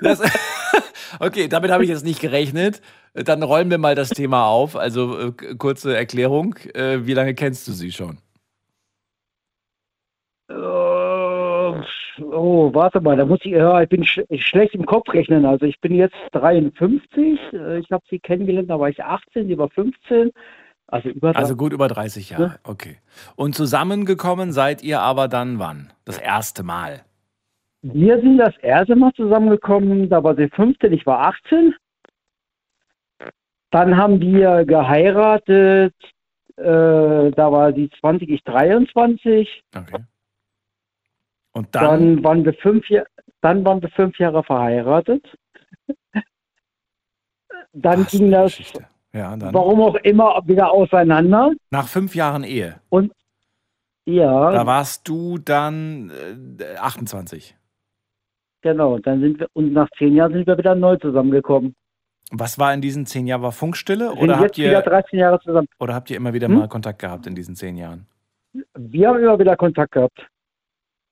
Das, 0.00 0.20
okay, 1.20 1.48
damit 1.48 1.70
habe 1.70 1.84
ich 1.84 1.90
jetzt 1.90 2.04
nicht 2.04 2.20
gerechnet. 2.20 2.80
Dann 3.14 3.42
räumen 3.42 3.70
wir 3.70 3.78
mal 3.78 3.94
das 3.94 4.08
Thema 4.10 4.46
auf. 4.46 4.76
Also 4.76 5.18
äh, 5.18 5.54
kurze 5.56 5.96
Erklärung. 5.96 6.56
Äh, 6.74 7.06
wie 7.06 7.14
lange 7.14 7.34
kennst 7.34 7.68
du 7.68 7.72
sie 7.72 7.92
schon? 7.92 8.18
äh, 10.52 10.54
oh, 12.24 12.74
warte 12.74 13.00
mal, 13.00 13.16
da 13.16 13.24
muss 13.24 13.40
ich, 13.42 13.52
ja, 13.52 13.82
ich 13.82 13.88
bin 13.88 14.04
sch 14.04 14.20
schlecht 14.36 14.74
im 14.74 14.86
Kopf 14.86 15.12
rechnen. 15.12 15.44
Also 15.44 15.66
ich 15.66 15.80
bin 15.80 15.94
jetzt 15.94 16.16
53. 16.32 17.38
äh, 17.52 17.78
Ich 17.78 17.90
habe 17.90 18.04
sie 18.08 18.18
kennengelernt, 18.18 18.70
da 18.70 18.78
war 18.78 18.88
ich 18.88 19.02
18, 19.02 19.48
sie 19.48 19.58
war 19.58 19.68
15. 19.70 20.30
Also 20.86 21.08
über 21.08 21.34
Also 21.36 21.56
gut 21.56 21.72
über 21.72 21.88
30 21.88 22.30
Jahre. 22.30 22.58
Okay. 22.64 22.98
Und 23.36 23.54
zusammengekommen 23.54 24.52
seid 24.52 24.82
ihr 24.82 25.00
aber 25.00 25.28
dann 25.28 25.58
wann? 25.58 25.92
Das 26.04 26.18
erste 26.18 26.62
Mal. 26.62 27.04
Wir 27.82 28.20
sind 28.20 28.38
das 28.38 28.56
erste 28.58 28.94
Mal 28.94 29.12
zusammengekommen, 29.14 30.08
da 30.08 30.22
war 30.22 30.36
sie 30.36 30.48
15, 30.48 30.92
ich 30.92 31.04
war 31.04 31.26
18. 31.26 31.74
Dann 33.70 33.96
haben 33.96 34.20
wir 34.20 34.64
geheiratet, 34.64 35.94
äh, 36.56 36.62
da 37.30 37.52
war 37.52 37.72
sie 37.72 37.90
20, 38.00 38.28
ich 38.28 38.44
23. 38.44 39.64
Okay. 39.74 40.04
Und 41.52 41.74
dann, 41.74 41.84
Dann 41.84 42.24
waren 42.24 42.44
wir 42.44 42.54
fünf, 42.54 42.86
dann 43.40 43.64
waren 43.64 43.82
wir 43.82 43.90
fünf 43.90 44.18
Jahre 44.18 44.42
verheiratet. 44.42 45.26
Dann 47.74 48.02
Ach, 48.02 48.10
ging 48.10 48.30
das, 48.30 48.56
Geschichte. 48.56 48.86
Ja, 49.14 49.36
dann. 49.36 49.52
warum 49.52 49.80
auch 49.82 49.94
immer, 49.96 50.40
wieder 50.46 50.70
auseinander. 50.70 51.52
Nach 51.70 51.86
fünf 51.88 52.14
Jahren 52.14 52.44
Ehe. 52.44 52.80
Ja, 54.04 54.50
Da 54.50 54.66
warst 54.66 55.06
du 55.08 55.38
dann 55.38 56.10
äh, 56.58 56.76
28. 56.76 57.54
genau. 58.62 58.98
Dann 58.98 59.20
sind 59.20 59.38
wir, 59.40 59.46
und 59.52 59.72
nach 59.72 59.88
zehn 59.98 60.14
Jahren 60.16 60.32
sind 60.32 60.46
wir 60.46 60.58
wieder 60.58 60.74
neu 60.74 60.96
zusammengekommen. 60.96 61.74
Was 62.32 62.58
war 62.58 62.72
in 62.74 62.80
diesen 62.80 63.04
zehn 63.06 63.26
Jahren? 63.26 63.42
War 63.42 63.52
Funkstille 63.52 64.08
Sind 64.10 64.18
oder 64.22 64.38
habt, 64.40 64.56
ihr, 64.58 64.80
13 64.80 65.18
Jahre 65.18 65.38
zusammen. 65.40 65.68
oder 65.78 65.94
habt 65.94 66.10
ihr 66.10 66.16
immer 66.16 66.32
wieder 66.32 66.48
Hm? 66.48 66.54
mal 66.54 66.68
Kontakt 66.68 66.98
gehabt 67.00 67.26
in 67.26 67.34
diesen 67.34 67.54
zehn 67.54 67.76
Jahren? 67.76 68.06
Wir 68.74 69.08
haben 69.08 69.18
immer 69.20 69.38
wieder 69.38 69.56
Kontakt 69.56 69.92
gehabt. 69.92 70.26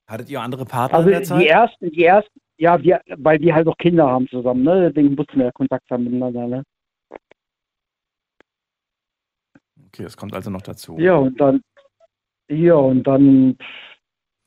Hattet 0.07 0.29
ihr 0.29 0.41
andere 0.41 0.65
Partner 0.65 0.97
Also 0.97 1.09
in 1.09 1.13
der 1.15 1.23
Zeit? 1.23 1.41
die 1.41 1.47
ersten, 1.47 1.91
die 1.91 2.03
ersten, 2.03 2.39
ja, 2.57 2.81
wir, 2.81 2.99
weil 3.17 3.39
wir 3.39 3.55
halt 3.55 3.67
auch 3.67 3.77
Kinder 3.77 4.07
haben 4.09 4.27
zusammen, 4.27 4.63
ne? 4.63 4.89
Deswegen 4.91 5.15
mussten 5.15 5.37
wir 5.37 5.45
ja 5.45 5.51
Kontakt 5.51 5.89
haben 5.89 6.03
miteinander, 6.03 6.47
ne? 6.47 6.63
Okay, 9.93 10.03
das 10.03 10.15
kommt 10.17 10.33
also 10.33 10.49
noch 10.49 10.61
dazu. 10.61 10.97
Ja, 10.99 11.15
und 11.15 11.39
dann, 11.39 11.61
ja, 12.49 12.75
und 12.75 13.03
dann, 13.03 13.57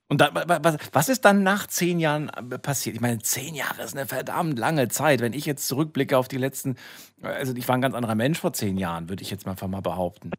Und 0.08 0.20
dann, 0.20 0.34
wa- 0.34 0.44
wa- 0.48 0.60
was, 0.62 0.76
was 0.92 1.08
ist 1.08 1.24
dann 1.24 1.42
nach 1.42 1.66
zehn 1.66 1.98
Jahren 2.00 2.28
äh, 2.30 2.58
passiert? 2.58 2.94
Ich 2.96 3.00
meine, 3.02 3.18
zehn 3.18 3.54
Jahre 3.54 3.82
ist 3.82 3.96
eine 3.96 4.06
verdammt 4.06 4.58
lange 4.58 4.88
Zeit. 4.88 5.20
Wenn 5.20 5.32
ich 5.32 5.44
jetzt 5.46 5.66
zurückblicke 5.68 6.16
auf 6.16 6.28
die 6.28 6.36
letzten, 6.38 6.76
also 7.22 7.54
ich 7.54 7.66
war 7.68 7.76
ein 7.76 7.80
ganz 7.82 7.94
anderer 7.94 8.14
Mensch 8.14 8.38
vor 8.38 8.52
zehn 8.52 8.78
Jahren, 8.78 9.08
würde 9.08 9.22
ich 9.22 9.30
jetzt 9.30 9.44
mal 9.46 9.52
einfach 9.52 9.68
mal 9.68 9.80
behaupten. 9.82 10.30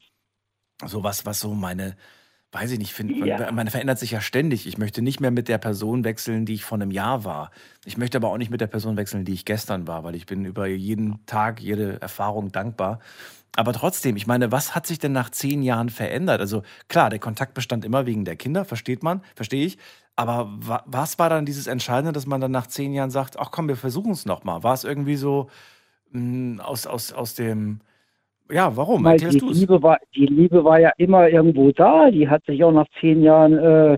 So 0.85 1.03
was, 1.03 1.25
was 1.25 1.39
so 1.39 1.53
meine, 1.53 1.95
weiß 2.55 2.71
ich 2.71 2.79
nicht, 2.79 2.93
find, 2.93 3.19
man, 3.19 3.27
Ja. 3.27 3.51
man 3.51 3.67
verändert 3.69 3.99
sich 3.99 4.11
ja 4.11 4.21
ständig. 4.21 4.65
Ich 4.65 4.77
möchte 4.77 5.01
nicht 5.01 5.19
mehr 5.19 5.31
mit 5.31 5.49
der 5.49 5.57
Person 5.57 6.05
wechseln, 6.05 6.45
die 6.45 6.53
ich 6.53 6.63
vor 6.63 6.77
einem 6.77 6.89
Jahr 6.91 7.25
war. 7.25 7.51
Ich 7.83 7.97
möchte 7.97 8.17
aber 8.17 8.29
auch 8.29 8.37
nicht 8.37 8.49
mit 8.49 8.61
der 8.61 8.67
Person 8.67 8.95
wechseln, 8.95 9.25
die 9.25 9.33
ich 9.33 9.43
gestern 9.43 9.87
war, 9.87 10.03
weil 10.05 10.15
ich 10.15 10.25
bin 10.25 10.45
über 10.45 10.65
jeden 10.65 11.25
Tag, 11.25 11.59
jede 11.59 12.01
Erfahrung 12.01 12.53
dankbar. 12.53 12.99
Aber 13.57 13.73
trotzdem, 13.73 14.15
ich 14.15 14.25
meine, 14.25 14.51
was 14.53 14.73
hat 14.73 14.87
sich 14.87 14.99
denn 14.99 15.11
nach 15.11 15.29
zehn 15.29 15.63
Jahren 15.63 15.89
verändert? 15.89 16.39
Also 16.39 16.63
klar, 16.87 17.09
der 17.09 17.19
Kontakt 17.19 17.53
bestand 17.53 17.83
immer 17.83 18.05
wegen 18.05 18.23
der 18.25 18.37
Kinder, 18.37 18.63
versteht 18.65 19.03
man, 19.03 19.21
verstehe 19.35 19.65
ich. 19.65 19.77
Aber 20.15 20.47
wa 20.57 20.81
was 20.85 21.19
war 21.19 21.29
dann 21.29 21.45
dieses 21.45 21.67
Entscheidende, 21.67 22.13
dass 22.13 22.25
man 22.25 22.39
dann 22.39 22.51
nach 22.51 22.67
zehn 22.67 22.93
Jahren 22.93 23.11
sagt, 23.11 23.37
ach 23.37 23.51
komm, 23.51 23.67
wir 23.67 23.75
versuchen 23.77 24.11
es 24.11 24.25
nochmal? 24.25 24.63
War 24.63 24.73
es 24.73 24.85
irgendwie 24.85 25.17
so 25.17 25.49
mh, 26.11 26.63
aus, 26.63 26.87
aus, 26.87 27.11
aus 27.11 27.35
dem, 27.35 27.81
ja, 28.49 28.75
warum? 28.75 29.03
weil 29.03 29.13
Erklärst 29.13 29.35
die 29.35 29.39
du 29.39 29.49
es? 29.51 29.59
Liebe 29.59 29.81
war, 29.81 29.99
die 30.15 30.25
Liebe 30.25 30.63
war 30.63 30.79
ja 30.79 30.91
immer 30.97 31.27
irgendwo 31.29 31.71
da. 31.71 32.11
Die 32.11 32.29
hat 32.29 32.45
sich 32.45 32.63
auch 32.63 32.71
nach 32.71 32.87
zehn 32.99 33.23
Jahren, 33.23 33.53
äh, 33.57 33.97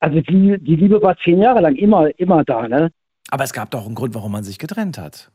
also 0.00 0.20
die, 0.20 0.58
die 0.58 0.76
Liebe 0.76 1.02
war 1.02 1.16
zehn 1.18 1.40
Jahre 1.40 1.60
lang 1.60 1.76
immer, 1.76 2.08
immer 2.18 2.44
da, 2.44 2.68
ne? 2.68 2.90
Aber 3.30 3.44
es 3.44 3.52
gab 3.52 3.70
doch 3.70 3.86
einen 3.86 3.94
Grund, 3.94 4.14
warum 4.14 4.32
man 4.32 4.44
sich 4.44 4.58
getrennt 4.58 4.98
hat. 4.98 5.30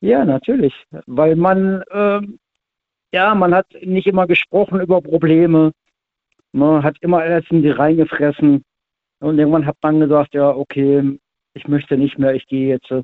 Ja, 0.00 0.24
natürlich. 0.24 0.74
Weil 1.06 1.36
man, 1.36 1.82
ähm, 1.92 2.38
ja, 3.12 3.34
man 3.34 3.54
hat 3.54 3.66
nicht 3.82 4.06
immer 4.06 4.26
gesprochen 4.26 4.80
über 4.80 5.00
Probleme. 5.00 5.72
Man 6.52 6.82
hat 6.82 6.96
immer 7.00 7.18
alles 7.18 7.44
in 7.50 7.62
die 7.62 7.70
reingefressen. 7.70 8.62
Und 9.20 9.38
irgendwann 9.38 9.66
hat 9.66 9.76
man 9.82 10.00
gesagt, 10.00 10.34
ja, 10.34 10.48
okay, 10.50 11.18
ich 11.54 11.68
möchte 11.68 11.96
nicht 11.96 12.18
mehr, 12.18 12.34
ich 12.34 12.46
gehe 12.46 12.68
jetzt. 12.68 12.90
äh, 12.90 13.02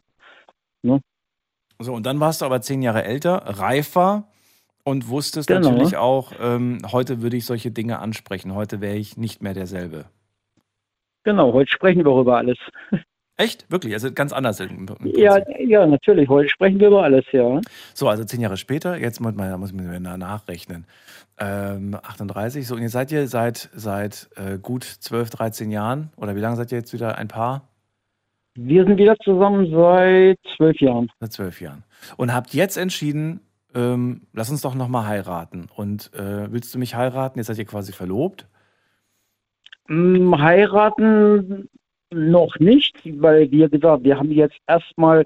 So, 1.80 1.94
und 1.94 2.06
dann 2.06 2.18
warst 2.18 2.40
du 2.40 2.44
aber 2.44 2.60
zehn 2.60 2.82
Jahre 2.82 3.04
älter, 3.04 3.36
reifer 3.46 4.24
und 4.84 5.08
wusstest 5.08 5.48
Genau. 5.48 5.70
natürlich 5.70 5.96
auch, 5.96 6.32
ähm, 6.40 6.78
heute 6.90 7.22
würde 7.22 7.36
ich 7.36 7.46
solche 7.46 7.70
Dinge 7.70 8.00
ansprechen. 8.00 8.54
Heute 8.54 8.80
wäre 8.80 8.96
ich 8.96 9.16
nicht 9.16 9.42
mehr 9.42 9.54
derselbe. 9.54 10.06
Genau, 11.24 11.52
heute 11.52 11.70
sprechen 11.70 12.04
wir 12.04 12.18
über 12.18 12.38
alles. 12.38 12.58
Echt? 13.36 13.70
Wirklich? 13.70 13.92
Also 13.94 14.10
ganz 14.12 14.32
anders. 14.32 14.60
Ja, 15.04 15.38
ja, 15.60 15.86
natürlich, 15.86 16.28
heute 16.28 16.48
sprechen 16.48 16.80
wir 16.80 16.88
über 16.88 17.04
alles, 17.04 17.24
ja. 17.30 17.60
So, 17.94 18.08
also 18.08 18.24
zehn 18.24 18.40
Jahre 18.40 18.56
später, 18.56 18.96
jetzt 18.98 19.20
muss 19.20 19.34
man, 19.34 19.48
da 19.50 19.56
muss 19.56 19.72
man 19.72 20.02
nachrechnen. 20.02 20.86
Ähm, 21.38 21.96
38, 22.02 22.66
so, 22.66 22.74
und 22.74 22.82
jetzt 22.82 22.92
seid 22.92 23.12
ihr 23.12 23.28
seit, 23.28 23.70
seit 23.72 24.28
äh, 24.34 24.58
gut 24.58 24.82
12, 24.82 25.30
13 25.30 25.70
Jahren, 25.70 26.10
oder 26.16 26.34
wie 26.34 26.40
lange 26.40 26.56
seid 26.56 26.72
ihr 26.72 26.78
jetzt 26.78 26.92
wieder 26.92 27.16
ein 27.16 27.28
Paar? 27.28 27.68
Wir 28.60 28.84
sind 28.84 28.98
wieder 28.98 29.16
zusammen 29.18 29.70
seit 29.70 30.40
zwölf 30.56 30.80
Jahren. 30.80 31.08
Seit 31.20 31.32
zwölf 31.32 31.60
Jahren. 31.60 31.84
Und 32.16 32.34
habt 32.34 32.52
jetzt 32.54 32.76
entschieden, 32.76 33.38
ähm, 33.72 34.22
lass 34.32 34.50
uns 34.50 34.62
doch 34.62 34.74
nochmal 34.74 35.06
heiraten. 35.06 35.68
Und 35.76 36.12
äh, 36.12 36.50
willst 36.50 36.74
du 36.74 36.80
mich 36.80 36.96
heiraten? 36.96 37.38
Jetzt 37.38 37.46
seid 37.46 37.58
ihr 37.58 37.66
quasi 37.66 37.92
verlobt. 37.92 38.48
Hm, 39.86 40.36
heiraten 40.42 41.68
noch 42.10 42.58
nicht, 42.58 43.00
weil 43.22 43.48
wir 43.52 43.68
gesagt, 43.68 44.02
wir 44.02 44.18
haben 44.18 44.32
jetzt 44.32 44.58
erstmal, 44.66 45.24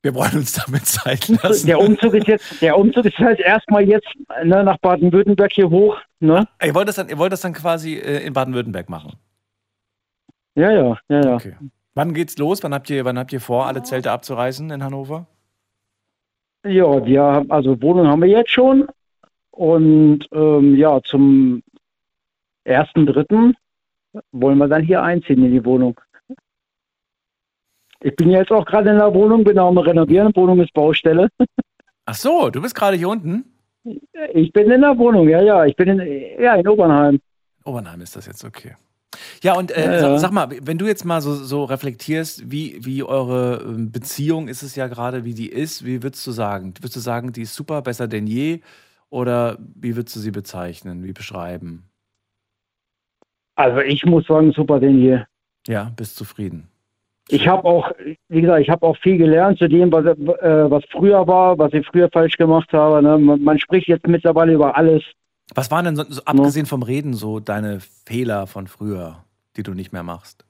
Wir 0.00 0.14
wollen 0.14 0.36
uns 0.38 0.52
damit 0.52 0.86
Zeit 0.86 1.28
lassen. 1.28 1.66
der 1.66 1.78
Umzug 1.78 2.14
ist 2.14 2.26
jetzt, 2.26 2.62
der 2.62 2.78
Umzug 2.78 3.04
ist 3.04 3.18
halt 3.18 3.38
erstmal 3.40 3.86
jetzt 3.86 4.08
ne, 4.44 4.64
nach 4.64 4.78
Baden-Württemberg 4.78 5.52
hier 5.52 5.68
hoch, 5.68 5.98
ne? 6.20 6.48
Ihr 6.64 6.74
wollt 6.74 6.88
das 6.88 6.96
dann, 6.96 7.10
ihr 7.10 7.18
wollt 7.18 7.32
das 7.34 7.42
dann 7.42 7.52
quasi 7.52 7.96
äh, 7.96 8.24
in 8.24 8.32
Baden-Württemberg 8.32 8.88
machen. 8.88 9.12
Ja, 10.54 10.70
ja, 10.70 10.98
ja, 11.08 11.20
ja. 11.20 11.34
Okay. 11.34 11.56
Wann 11.94 12.14
geht's 12.14 12.38
los? 12.38 12.62
Wann 12.62 12.72
habt 12.74 12.88
ihr, 12.90 13.04
wann 13.04 13.18
habt 13.18 13.32
ihr 13.32 13.40
vor, 13.40 13.66
alle 13.66 13.82
Zelte 13.82 14.10
abzureißen 14.10 14.70
in 14.70 14.82
Hannover? 14.82 15.26
Ja, 16.64 17.04
wir 17.04 17.22
haben, 17.22 17.50
also 17.50 17.80
Wohnung 17.82 18.06
haben 18.06 18.22
wir 18.22 18.28
jetzt 18.28 18.50
schon. 18.50 18.86
Und 19.50 20.26
ähm, 20.32 20.76
ja, 20.76 21.02
zum 21.02 21.62
ersten, 22.64 23.04
dritten 23.06 23.54
wollen 24.30 24.58
wir 24.58 24.68
dann 24.68 24.82
hier 24.82 25.02
einziehen 25.02 25.44
in 25.44 25.52
die 25.52 25.64
Wohnung. 25.64 26.00
Ich 28.00 28.16
bin 28.16 28.30
jetzt 28.30 28.50
auch 28.50 28.64
gerade 28.64 28.90
in 28.90 28.98
der 28.98 29.14
Wohnung, 29.14 29.44
bin 29.44 29.58
auch 29.58 29.68
am 29.68 29.78
Renovieren. 29.78 30.34
Wohnung 30.34 30.60
ist 30.60 30.72
Baustelle. 30.72 31.28
Ach 32.06 32.14
so, 32.14 32.50
du 32.50 32.60
bist 32.60 32.74
gerade 32.74 32.96
hier 32.96 33.08
unten? 33.08 33.44
Ich 34.32 34.52
bin 34.52 34.70
in 34.70 34.80
der 34.80 34.96
Wohnung, 34.98 35.28
ja, 35.28 35.42
ja. 35.42 35.64
Ich 35.66 35.76
bin 35.76 35.88
in, 35.88 36.42
ja, 36.42 36.54
in 36.54 36.66
Obernheim. 36.66 37.20
Obernheim 37.64 38.00
ist 38.00 38.16
das 38.16 38.26
jetzt, 38.26 38.44
okay. 38.44 38.76
Ja, 39.42 39.54
und 39.54 39.70
äh, 39.70 39.84
Ja, 39.84 39.98
sag, 40.00 40.10
ja. 40.10 40.18
sag 40.18 40.32
mal, 40.32 40.48
wenn 40.62 40.78
du 40.78 40.86
jetzt 40.86 41.04
mal 41.04 41.20
so, 41.20 41.34
so 41.34 41.64
reflektierst, 41.64 42.50
wie, 42.50 42.78
wie 42.84 43.02
eure 43.02 43.62
ähm, 43.64 43.90
Beziehung 43.90 44.48
ist 44.48 44.62
es 44.62 44.76
ja 44.76 44.86
gerade, 44.86 45.24
wie 45.24 45.34
die 45.34 45.48
ist, 45.48 45.84
wie 45.84 46.02
würdest 46.02 46.26
du 46.26 46.30
sagen? 46.32 46.74
Würdest 46.78 46.96
du 46.96 47.00
sagen, 47.00 47.32
die 47.32 47.42
ist 47.42 47.54
super, 47.54 47.82
besser 47.82 48.08
denn 48.08 48.26
je? 48.26 48.60
Oder 49.10 49.58
wie 49.74 49.94
würdest 49.96 50.16
du 50.16 50.20
sie 50.20 50.30
bezeichnen, 50.30 51.04
wie 51.04 51.12
beschreiben? 51.12 51.84
Also 53.56 53.80
ich 53.80 54.04
muss 54.06 54.26
sagen, 54.26 54.52
super 54.52 54.80
denn 54.80 54.98
hier. 54.98 55.26
Ja, 55.66 55.92
bist 55.94 56.16
zufrieden. 56.16 56.68
Ich 57.28 57.46
habe 57.46 57.64
auch, 57.64 57.92
wie 58.28 58.40
gesagt, 58.40 58.60
ich 58.60 58.70
habe 58.70 58.84
auch 58.84 58.96
viel 58.98 59.16
gelernt 59.16 59.58
zu 59.58 59.68
dem, 59.68 59.92
was, 59.92 60.04
äh, 60.04 60.70
was 60.70 60.84
früher 60.90 61.26
war, 61.26 61.56
was 61.58 61.72
ich 61.72 61.86
früher 61.86 62.08
falsch 62.12 62.36
gemacht 62.36 62.72
habe. 62.72 63.02
Ne? 63.02 63.18
Man, 63.18 63.42
man 63.42 63.58
spricht 63.58 63.86
jetzt 63.88 64.06
mittlerweile 64.06 64.52
über 64.52 64.76
alles. 64.76 65.02
Was 65.54 65.70
waren 65.70 65.84
denn 65.84 65.96
so, 65.96 66.04
so 66.08 66.22
abgesehen 66.24 66.66
vom 66.66 66.82
Reden 66.82 67.14
so 67.14 67.40
deine 67.40 67.80
Fehler 67.80 68.46
von 68.46 68.66
früher, 68.66 69.24
die 69.56 69.62
du 69.62 69.74
nicht 69.74 69.92
mehr 69.92 70.02
machst? 70.02 70.44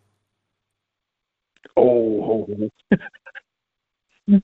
Oh, 1.75 2.47
oh, 2.49 2.69
oh. 2.91 2.97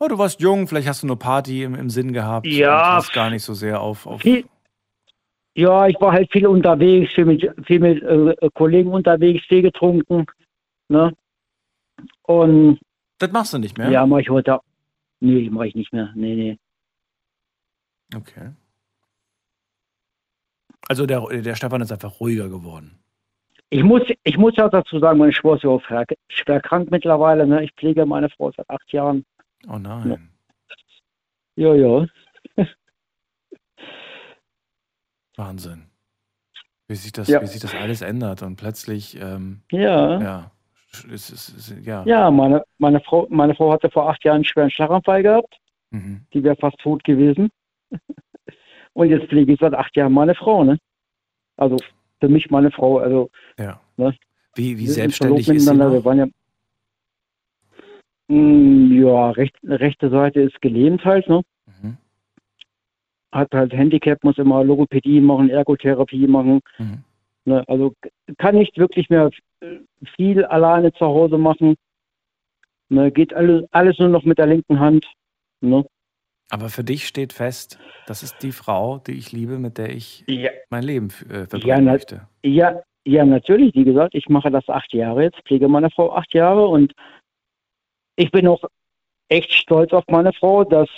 Oh, 0.00 0.08
du 0.08 0.18
warst 0.18 0.40
jung, 0.40 0.66
vielleicht 0.66 0.88
hast 0.88 1.02
du 1.02 1.06
nur 1.06 1.18
Party 1.18 1.62
im, 1.62 1.74
im 1.76 1.88
Sinn 1.88 2.12
gehabt. 2.12 2.46
Ja. 2.46 2.98
Und 2.98 3.12
gar 3.12 3.30
nicht 3.30 3.44
so 3.44 3.54
sehr 3.54 3.80
auf. 3.80 4.06
auf 4.06 4.20
Viel, 4.20 4.44
ja, 5.56 5.86
ich 5.86 5.98
war 6.00 6.12
halt 6.12 6.30
viel 6.32 6.46
unterwegs, 6.46 7.12
viel 7.14 7.24
mit, 7.24 7.48
viel 7.64 7.78
mit 7.78 8.02
äh, 8.02 8.50
Kollegen 8.54 8.90
unterwegs, 8.90 9.46
Tee 9.46 9.62
getrunken. 9.62 10.26
Ne? 10.88 11.12
Und 12.22 12.80
das 13.18 13.30
machst 13.30 13.52
du 13.52 13.58
nicht 13.58 13.78
mehr? 13.78 13.90
ja, 13.90 14.04
mache 14.04 14.22
ich 14.22 14.30
heute. 14.30 14.58
Nee, 15.20 15.48
mache 15.48 15.68
ich 15.68 15.74
nicht 15.76 15.92
mehr. 15.92 16.12
Nee, 16.16 16.34
nee. 16.34 16.58
Okay. 18.14 18.50
Also 20.88 21.06
der, 21.06 21.20
der 21.20 21.54
Stefan 21.54 21.80
ist 21.80 21.92
einfach 21.92 22.20
ruhiger 22.20 22.48
geworden. 22.48 22.98
Ich 23.70 23.82
muss, 23.82 24.02
ich 24.22 24.36
muss 24.36 24.54
ja 24.56 24.68
dazu 24.68 24.98
sagen, 24.98 25.18
meine 25.18 25.32
Schwester 25.32 25.56
ist 25.56 25.64
auch 25.64 25.82
schwer, 25.82 26.04
schwer 26.28 26.60
krank 26.60 26.90
mittlerweile. 26.90 27.46
Ne? 27.46 27.64
Ich 27.64 27.72
pflege 27.72 28.06
meine 28.06 28.28
Frau 28.28 28.52
seit 28.52 28.68
acht 28.70 28.92
Jahren. 28.92 29.24
Oh 29.68 29.78
nein. 29.78 30.30
Ja, 31.56 31.74
ja. 31.74 32.06
Wahnsinn. 35.36 35.86
Wie 36.86 36.94
sich 36.94 37.12
das, 37.12 37.28
Ja. 37.28 37.40
wie 37.40 37.46
sich 37.46 37.60
das 37.60 37.74
alles 37.74 38.02
ändert 38.02 38.42
und 38.42 38.56
plötzlich, 38.56 39.18
ähm, 39.20 39.62
Ja. 39.72 40.20
ja, 40.20 40.50
es 40.92 41.04
ist, 41.04 41.30
es 41.30 41.48
ist, 41.70 41.86
ja. 41.86 42.04
Ja, 42.04 42.30
meine, 42.30 42.62
meine, 42.78 43.00
Frau, 43.00 43.26
meine 43.30 43.54
Frau 43.54 43.72
hatte 43.72 43.90
vor 43.90 44.08
acht 44.10 44.22
Jahren 44.24 44.36
einen 44.36 44.44
schweren 44.44 44.70
Schlaganfall 44.70 45.22
gehabt. 45.22 45.56
Mhm. 45.90 46.26
Die 46.32 46.44
wäre 46.44 46.56
fast 46.56 46.78
tot 46.78 47.02
gewesen. 47.04 47.50
Und 48.94 49.10
jetzt 49.10 49.28
pflege 49.28 49.52
ich 49.52 49.60
seit 49.60 49.74
acht 49.74 49.94
Jahren 49.96 50.12
meine 50.12 50.34
Frau. 50.34 50.64
Ne? 50.64 50.78
Also 51.56 51.76
für 52.20 52.28
mich 52.28 52.50
meine 52.50 52.70
Frau. 52.70 52.98
Also 52.98 53.30
ja. 53.58 53.80
Ne? 53.96 54.14
Wie, 54.54 54.78
wie 54.78 54.86
selbstständig 54.86 55.48
ist 55.48 55.66
sie 55.66 55.74
noch? 55.74 56.04
ja, 56.04 56.26
Mm, 58.28 58.92
ja, 59.02 59.30
recht, 59.30 59.54
rechte 59.64 60.08
Seite 60.08 60.40
ist 60.40 60.60
gelähmt 60.62 61.04
halt. 61.04 61.28
Ne? 61.28 61.42
Mhm. 61.66 61.96
Hat 63.32 63.52
halt 63.52 63.72
Handicap, 63.72 64.22
muss 64.24 64.38
immer 64.38 64.64
Logopädie 64.64 65.20
machen, 65.20 65.50
Ergotherapie 65.50 66.26
machen. 66.26 66.60
Mhm. 66.78 67.04
Ne? 67.44 67.64
Also 67.68 67.92
kann 68.38 68.56
nicht 68.56 68.78
wirklich 68.78 69.10
mehr 69.10 69.30
viel 70.16 70.44
alleine 70.44 70.92
zu 70.92 71.04
Hause 71.04 71.36
machen. 71.36 71.74
Ne? 72.88 73.10
Geht 73.12 73.34
alles, 73.34 73.64
alles 73.72 73.98
nur 73.98 74.08
noch 74.08 74.24
mit 74.24 74.38
der 74.38 74.46
linken 74.46 74.80
Hand. 74.80 75.06
Ne? 75.60 75.84
Aber 76.50 76.68
für 76.68 76.84
dich 76.84 77.06
steht 77.06 77.32
fest, 77.32 77.78
das 78.06 78.22
ist 78.22 78.42
die 78.42 78.52
Frau, 78.52 78.98
die 78.98 79.12
ich 79.12 79.32
liebe, 79.32 79.58
mit 79.58 79.78
der 79.78 79.90
ich 79.90 80.24
Ja, 80.28 80.50
mein 80.70 80.82
Leben 80.82 81.08
äh, 81.28 81.46
verbringen 81.46 81.86
Ja, 81.86 81.92
möchte. 81.92 82.28
Ja, 82.42 82.82
ja, 83.06 83.24
natürlich. 83.24 83.74
Wie 83.74 83.84
gesagt, 83.84 84.14
ich 84.14 84.28
mache 84.28 84.50
das 84.50 84.68
acht 84.68 84.92
Jahre 84.92 85.24
jetzt, 85.24 85.40
pflege 85.46 85.68
meine 85.68 85.90
Frau 85.90 86.14
acht 86.14 86.32
Jahre 86.34 86.66
und 86.68 86.92
ich 88.16 88.30
bin 88.30 88.46
auch 88.46 88.62
echt 89.28 89.52
stolz 89.52 89.92
auf 89.92 90.04
meine 90.08 90.32
Frau, 90.32 90.64
dass 90.64 90.88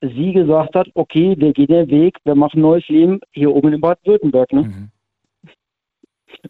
sie 0.00 0.32
gesagt 0.32 0.74
hat, 0.74 0.88
okay, 0.94 1.34
wir 1.38 1.52
gehen 1.52 1.66
den 1.66 1.90
Weg, 1.90 2.18
wir 2.24 2.34
machen 2.34 2.60
neues 2.60 2.86
Leben 2.88 3.20
hier 3.32 3.54
oben 3.54 3.72
in 3.72 3.80
Baden-Württemberg. 3.80 4.52
Ne? 4.52 4.62
Mhm. 4.62 4.90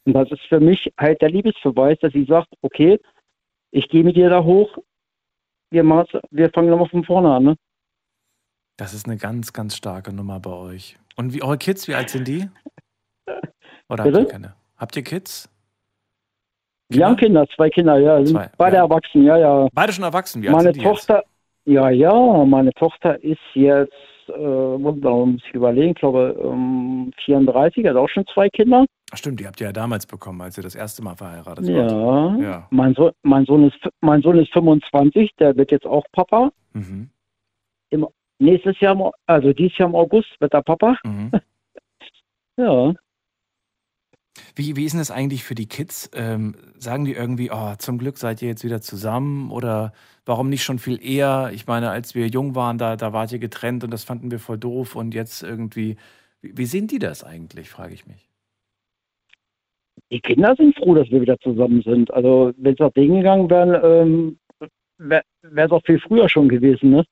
Und 0.05 0.13
das 0.13 0.31
ist 0.31 0.43
für 0.49 0.61
mich 0.61 0.93
halt 0.99 1.23
der 1.23 1.31
Liebesbeweis, 1.31 1.99
dass 2.01 2.13
sie 2.13 2.25
sagt, 2.25 2.49
okay, 2.63 2.99
ich 3.71 3.89
gehe 3.89 4.05
mit 4.05 4.17
dir 4.17 4.31
da 4.31 4.43
hoch, 4.43 4.77
wir, 5.71 5.85
wir 6.31 6.51
fangen 6.51 6.71
nochmal 6.71 6.89
von 6.89 7.05
vorne 7.05 7.35
an. 7.35 7.45
Ne? 7.45 7.57
Das 8.77 8.93
ist 8.93 9.07
eine 9.07 9.17
ganz, 9.17 9.53
ganz 9.53 9.77
starke 9.77 10.13
Nummer 10.13 10.39
bei 10.41 10.51
euch. 10.53 10.97
Und 11.17 11.33
wie 11.33 11.43
eure 11.43 11.57
Kids, 11.59 11.89
wie 11.89 11.95
alt 11.95 12.11
sind 12.11 12.29
die? 12.29 12.49
Oder 13.89 14.05
habt 14.05 14.17
ihr 14.17 14.27
keine? 14.27 14.55
Habt 14.77 14.97
ihr 14.97 15.03
Kids? 15.03 15.49
Wir 16.89 17.07
haben 17.07 17.17
Kinder, 17.17 17.47
zwei 17.57 17.69
Kinder, 17.71 17.99
ja, 17.99 18.23
Zwei, 18.25 18.49
beide 18.59 18.77
ja. 18.77 18.83
erwachsen, 18.83 19.25
ja, 19.25 19.37
ja. 19.37 19.69
Beide 19.73 19.93
schon 19.93 20.05
erwachsen, 20.05 20.43
wie 20.43 20.49
alt 20.49 20.57
Meine 20.57 20.73
sind 20.73 20.77
die 20.77 20.81
jetzt? 20.87 21.07
Tochter, 21.07 21.25
ja, 21.65 21.91
ja, 21.91 22.45
meine 22.45 22.73
Tochter 22.75 23.21
ist 23.25 23.41
jetzt, 23.55 23.93
äh, 24.29 24.79
muss 24.79 24.97
ich 25.49 25.55
überlegen, 25.55 25.91
ich 25.91 25.97
glaube 25.97 26.39
ähm, 26.41 27.11
34, 27.25 27.87
hat 27.89 27.97
auch 27.97 28.09
schon 28.09 28.25
zwei 28.33 28.49
Kinder. 28.51 28.85
Ach, 29.11 29.17
stimmt, 29.17 29.41
die 29.41 29.47
habt 29.49 29.61
ihr 29.61 29.69
ja 29.69 29.73
damals 29.73 30.07
bekommen, 30.07 30.41
als 30.43 30.59
ihr 30.59 30.63
das 30.63 30.77
erste 30.77 31.03
Mal 31.03 31.17
verheiratet 31.17 31.67
Ja. 31.67 31.87
wart. 31.91 32.41
Ja. 32.41 32.67
Mein, 32.71 32.95
Sohn, 32.95 33.11
mein, 33.23 33.45
Sohn 33.47 33.67
ist, 33.67 33.79
mein 34.01 34.23
Sohn 34.23 34.39
ist 34.39 34.53
25, 34.53 35.31
der 35.41 35.57
wird 35.57 35.73
jetzt 35.73 35.87
auch 35.87 36.05
Papa. 36.13 36.53
Mhm. 36.73 37.11
Nächstes 38.39 38.79
Jahr, 38.81 39.13
also 39.27 39.53
dieses 39.53 39.77
Jahr 39.79 39.89
im 39.89 39.95
August 39.95 40.29
wird 40.41 40.55
er 40.55 40.63
Papa. 40.63 40.97
Mhm. 41.05 41.31
Ja. 42.59 42.95
Wie, 44.55 44.77
wie 44.77 44.85
ist 44.85 44.93
denn 44.93 45.01
das 45.01 45.11
eigentlich 45.11 45.45
für 45.45 45.55
die 45.55 45.67
Kids? 45.67 46.11
Ähm, 46.15 46.55
sagen 46.79 47.05
die 47.05 47.13
irgendwie, 47.13 47.51
oh, 47.51 47.75
zum 47.77 47.99
Glück 47.99 48.17
seid 48.17 48.41
ihr 48.41 48.49
jetzt 48.49 48.65
wieder 48.65 48.81
zusammen 48.81 49.51
oder 49.51 49.93
warum 50.25 50.49
nicht 50.49 50.63
schon 50.63 50.79
viel 50.79 50.99
eher? 51.03 51.51
Ich 51.53 51.67
meine, 51.67 51.91
als 51.91 52.15
wir 52.15 52.27
jung 52.29 52.55
waren, 52.55 52.79
da, 52.79 52.97
da 52.97 53.13
wart 53.13 53.33
ihr 53.33 53.39
getrennt 53.39 53.85
und 53.85 53.91
das 53.91 54.05
fanden 54.05 54.31
wir 54.31 54.39
voll 54.39 54.59
doof 54.59 54.97
und 54.97 55.15
jetzt 55.15 55.43
irgendwie, 55.43 55.97
wie, 56.41 56.57
wie 56.57 56.65
sehen 56.65 56.87
die 56.87 56.99
das 56.99 57.25
eigentlich, 57.25 57.69
frage 57.69 57.93
ich 57.93 58.07
mich. 58.07 58.29
Die 60.11 60.21
Kinder 60.21 60.55
sind 60.57 60.77
froh, 60.77 60.95
dass 60.95 61.11
wir 61.11 61.21
wieder 61.21 61.39
zusammen 61.41 61.83
sind. 61.83 62.13
Also 62.13 62.53
wenn 62.57 62.75
es 62.75 62.79
nach 62.79 62.93
denen 62.93 63.17
gegangen 63.17 63.51
wäre, 63.51 64.03
ähm, 64.03 64.39
wäre 64.99 65.25
es 65.43 65.71
auch 65.71 65.83
viel 65.85 66.01
früher 66.01 66.29
schon 66.29 66.49
gewesen. 66.49 66.91
Ne? 66.91 67.05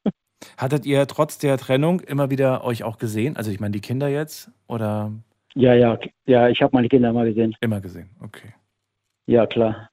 Hattet 0.56 0.86
ihr 0.86 1.06
trotz 1.06 1.38
der 1.38 1.58
Trennung 1.58 2.00
immer 2.00 2.30
wieder 2.30 2.64
euch 2.64 2.82
auch 2.84 2.98
gesehen? 2.98 3.36
Also 3.36 3.50
ich 3.50 3.60
meine, 3.60 3.72
die 3.72 3.80
Kinder 3.80 4.08
jetzt 4.08 4.50
oder 4.66 5.12
Ja, 5.54 5.74
ja, 5.74 5.98
ja, 6.26 6.48
ich 6.48 6.62
habe 6.62 6.74
meine 6.74 6.88
Kinder 6.88 7.12
mal 7.12 7.26
gesehen. 7.26 7.54
immer 7.60 7.80
gesehen? 7.80 8.10
Okay. 8.20 8.54
Ja, 9.26 9.46
klar. 9.46 9.90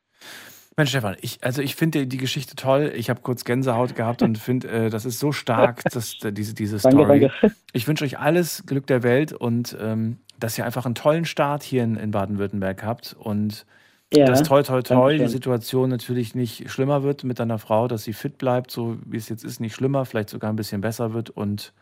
Mensch, 0.77 0.89
Stefan, 0.91 1.15
ich, 1.21 1.43
also 1.43 1.61
ich 1.61 1.75
finde 1.75 2.07
die 2.07 2.17
Geschichte 2.17 2.55
toll. 2.55 2.93
Ich 2.95 3.09
habe 3.09 3.21
kurz 3.21 3.43
Gänsehaut 3.43 3.95
gehabt 3.95 4.21
und 4.23 4.37
finde, 4.37 4.67
äh, 4.69 4.89
das 4.89 5.05
ist 5.05 5.19
so 5.19 5.31
stark, 5.31 5.83
dass, 5.91 6.17
diese, 6.21 6.53
diese 6.55 6.77
Danke, 6.79 7.03
Story. 7.03 7.19
danke. 7.19 7.55
Ich 7.73 7.87
wünsche 7.87 8.05
euch 8.05 8.19
alles 8.19 8.65
Glück 8.65 8.87
der 8.87 9.03
Welt 9.03 9.33
und 9.33 9.77
ähm, 9.79 10.17
dass 10.39 10.57
ihr 10.57 10.65
einfach 10.65 10.85
einen 10.85 10.95
tollen 10.95 11.25
Start 11.25 11.61
hier 11.63 11.83
in, 11.83 11.95
in 11.97 12.11
Baden-Württemberg 12.11 12.83
habt 12.83 13.15
und 13.19 13.65
Ja, 14.13 14.25
dass 14.25 14.43
toi 14.43 14.61
toi 14.63 14.81
toi 14.81 15.17
die 15.17 15.27
Situation 15.27 15.89
natürlich 15.89 16.35
nicht 16.35 16.69
schlimmer 16.69 17.03
wird 17.03 17.23
mit 17.23 17.39
deiner 17.39 17.57
Frau, 17.59 17.87
dass 17.87 18.03
sie 18.03 18.13
fit 18.13 18.37
bleibt, 18.37 18.69
so 18.71 18.97
wie 19.05 19.17
es 19.17 19.29
jetzt 19.29 19.43
ist, 19.45 19.59
nicht 19.61 19.73
schlimmer, 19.73 20.05
vielleicht 20.05 20.29
sogar 20.29 20.51
ein 20.51 20.57
bisschen 20.57 20.81
besser 20.81 21.13
wird 21.13 21.29
und 21.29 21.73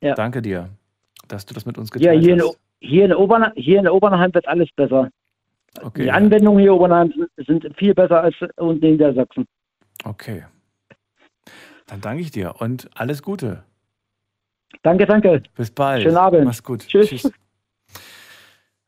Ja. 0.00 0.14
danke 0.14 0.40
dir, 0.40 0.68
dass 1.26 1.46
du 1.46 1.54
das 1.54 1.66
mit 1.66 1.76
uns 1.78 1.90
Ja, 1.94 2.12
geteilt 2.12 2.22
hier 2.24 2.34
in, 2.34 2.40
hast. 2.42 2.58
hier, 2.80 3.04
in 3.06 3.14
Obern, 3.14 3.52
hier 3.56 3.80
in 3.80 3.88
Obernheim 3.88 4.32
wird 4.34 4.46
alles 4.46 4.68
besser. 4.76 5.10
Okay, 5.82 6.02
Die 6.02 6.06
ja. 6.08 6.14
Anwendungen 6.14 6.60
hier 6.60 6.70
in 6.70 6.76
Obernheim 6.76 7.12
sind 7.36 7.66
viel 7.76 7.94
besser 7.94 8.22
als 8.22 8.36
unten 8.56 8.84
in 8.84 8.92
Niedersachsen. 8.92 9.44
okay. 10.04 10.44
Dann 11.86 12.00
danke 12.00 12.22
ich 12.22 12.30
dir 12.30 12.54
und 12.60 12.88
alles 12.94 13.22
Gute. 13.22 13.64
Danke, 14.82 15.06
danke. 15.06 15.42
Bis 15.54 15.70
bald. 15.70 16.02
Schönen 16.02 16.16
Abend. 16.16 16.44
Mach's 16.44 16.62
gut. 16.62 16.86
Tschüss. 16.86 17.30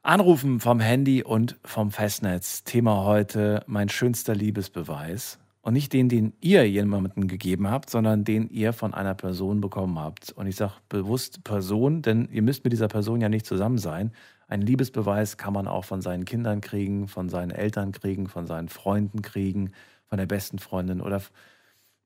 Anrufen 0.07 0.61
vom 0.61 0.79
Handy 0.79 1.25
und 1.25 1.57
vom 1.65 1.91
Festnetz. 1.91 2.63
Thema 2.63 3.05
heute 3.05 3.65
mein 3.67 3.89
schönster 3.89 4.37
Liebesbeweis. 4.37 5.41
Und 5.63 5.73
nicht 5.73 5.93
den, 5.93 6.09
den 6.09 6.33
ihr 6.41 6.71
jemandem 6.71 7.27
gegeben 7.27 7.69
habt, 7.69 7.91
sondern 7.91 8.23
den 8.23 8.49
ihr 8.49 8.73
von 8.73 8.95
einer 8.95 9.17
Person 9.17 9.61
bekommen 9.61 9.99
habt. 9.99 10.31
Und 10.31 10.47
ich 10.47 10.55
sage 10.55 10.75
bewusst 10.89 11.43
Person, 11.43 12.03
denn 12.03 12.29
ihr 12.31 12.43
müsst 12.43 12.63
mit 12.63 12.73
dieser 12.73 12.87
Person 12.87 13.21
ja 13.21 13.29
nicht 13.29 13.47
zusammen 13.47 13.79
sein. 13.79 14.13
Ein 14.47 14.61
Liebesbeweis 14.61 15.39
kann 15.39 15.53
man 15.53 15.67
auch 15.67 15.85
von 15.85 16.01
seinen 16.01 16.25
Kindern 16.25 16.61
kriegen, 16.61 17.09
von 17.09 17.29
seinen 17.29 17.51
Eltern 17.51 17.91
kriegen, 17.91 18.29
von 18.29 18.47
seinen 18.47 18.69
Freunden 18.69 19.23
kriegen, 19.23 19.73
von 20.09 20.19
der 20.19 20.27
besten 20.27 20.61
Freundin 20.61 21.01
oder 21.01 21.21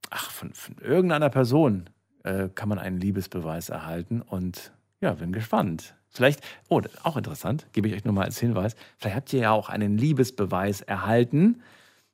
ach, 0.09 0.31
von, 0.31 0.55
von 0.55 0.77
irgendeiner 0.79 1.29
Person 1.29 1.91
äh, 2.23 2.49
kann 2.49 2.71
man 2.71 2.79
einen 2.79 2.99
Liebesbeweis 2.99 3.69
erhalten. 3.69 4.23
Und 4.23 4.73
ja, 5.03 5.13
bin 5.13 5.33
gespannt. 5.33 5.95
Vielleicht, 6.12 6.40
oh, 6.68 6.81
auch 7.05 7.16
interessant, 7.16 7.66
gebe 7.73 7.88
ich 7.88 7.94
euch 7.94 8.05
nur 8.05 8.12
mal 8.14 8.25
als 8.25 8.38
Hinweis. 8.38 8.75
Vielleicht 8.99 9.16
habt 9.16 9.33
ihr 9.33 9.40
ja 9.40 9.51
auch 9.53 9.68
einen 9.68 9.96
Liebesbeweis 9.96 10.81
erhalten, 10.81 11.62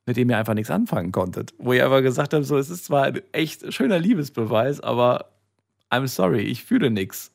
mit 0.05 0.17
dem 0.17 0.29
ihr 0.29 0.37
einfach 0.37 0.53
nichts 0.53 0.71
anfangen 0.71 1.11
konntet. 1.11 1.53
Wo 1.57 1.73
ihr 1.73 1.85
aber 1.85 2.01
gesagt 2.03 2.33
habt, 2.33 2.45
so, 2.45 2.57
es 2.57 2.69
ist 2.69 2.85
zwar 2.85 3.05
ein 3.05 3.21
echt 3.31 3.73
schöner 3.73 3.97
Liebesbeweis, 3.99 4.81
aber 4.81 5.31
I'm 5.89 6.07
sorry, 6.07 6.41
ich 6.41 6.63
fühle 6.63 6.91
nichts. 6.91 7.31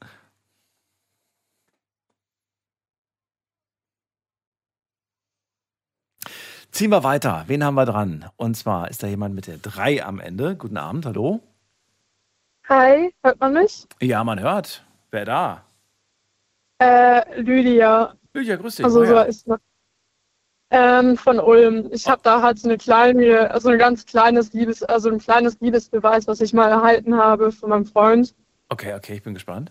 Ziehen 6.70 6.90
wir 6.90 7.04
weiter. 7.04 7.44
Wen 7.48 7.64
haben 7.64 7.74
wir 7.74 7.84
dran? 7.84 8.30
Und 8.36 8.56
zwar 8.56 8.88
ist 8.88 9.02
da 9.02 9.06
jemand 9.06 9.34
mit 9.34 9.46
der 9.46 9.58
3 9.58 10.04
am 10.04 10.20
Ende. 10.20 10.56
Guten 10.56 10.78
Abend, 10.78 11.04
hallo. 11.04 11.40
Hi, 12.68 13.12
hört 13.22 13.40
man 13.40 13.52
mich? 13.52 13.86
Ja, 14.00 14.24
man 14.24 14.40
hört. 14.40 14.86
Wer 15.10 15.26
da? 15.26 15.64
Äh, 16.82 17.40
Lydia. 17.40 18.14
Lydia, 18.34 18.56
grüß 18.56 18.76
dich. 18.76 18.84
Also 18.84 19.00
Oh 19.00 19.04
so 19.04 19.14
ja. 19.14 19.22
ist 19.22 19.46
ähm, 20.70 21.16
von 21.18 21.38
Ulm. 21.38 21.88
Ich 21.92 22.08
habe 22.08 22.22
da 22.24 22.42
halt 22.42 22.58
so 22.58 22.68
eine 22.68 22.78
kleine, 22.78 23.50
also 23.50 23.68
ein 23.68 23.78
ganz 23.78 24.06
kleines 24.06 24.52
Liebes, 24.52 24.82
also 24.82 25.10
ein 25.10 25.18
kleines 25.18 25.60
Liebesbeweis, 25.60 26.26
was 26.26 26.40
ich 26.40 26.54
mal 26.54 26.70
erhalten 26.70 27.16
habe 27.16 27.52
von 27.52 27.68
meinem 27.68 27.84
Freund. 27.84 28.34
Okay, 28.70 28.94
okay, 28.94 29.14
ich 29.14 29.22
bin 29.22 29.34
gespannt. 29.34 29.70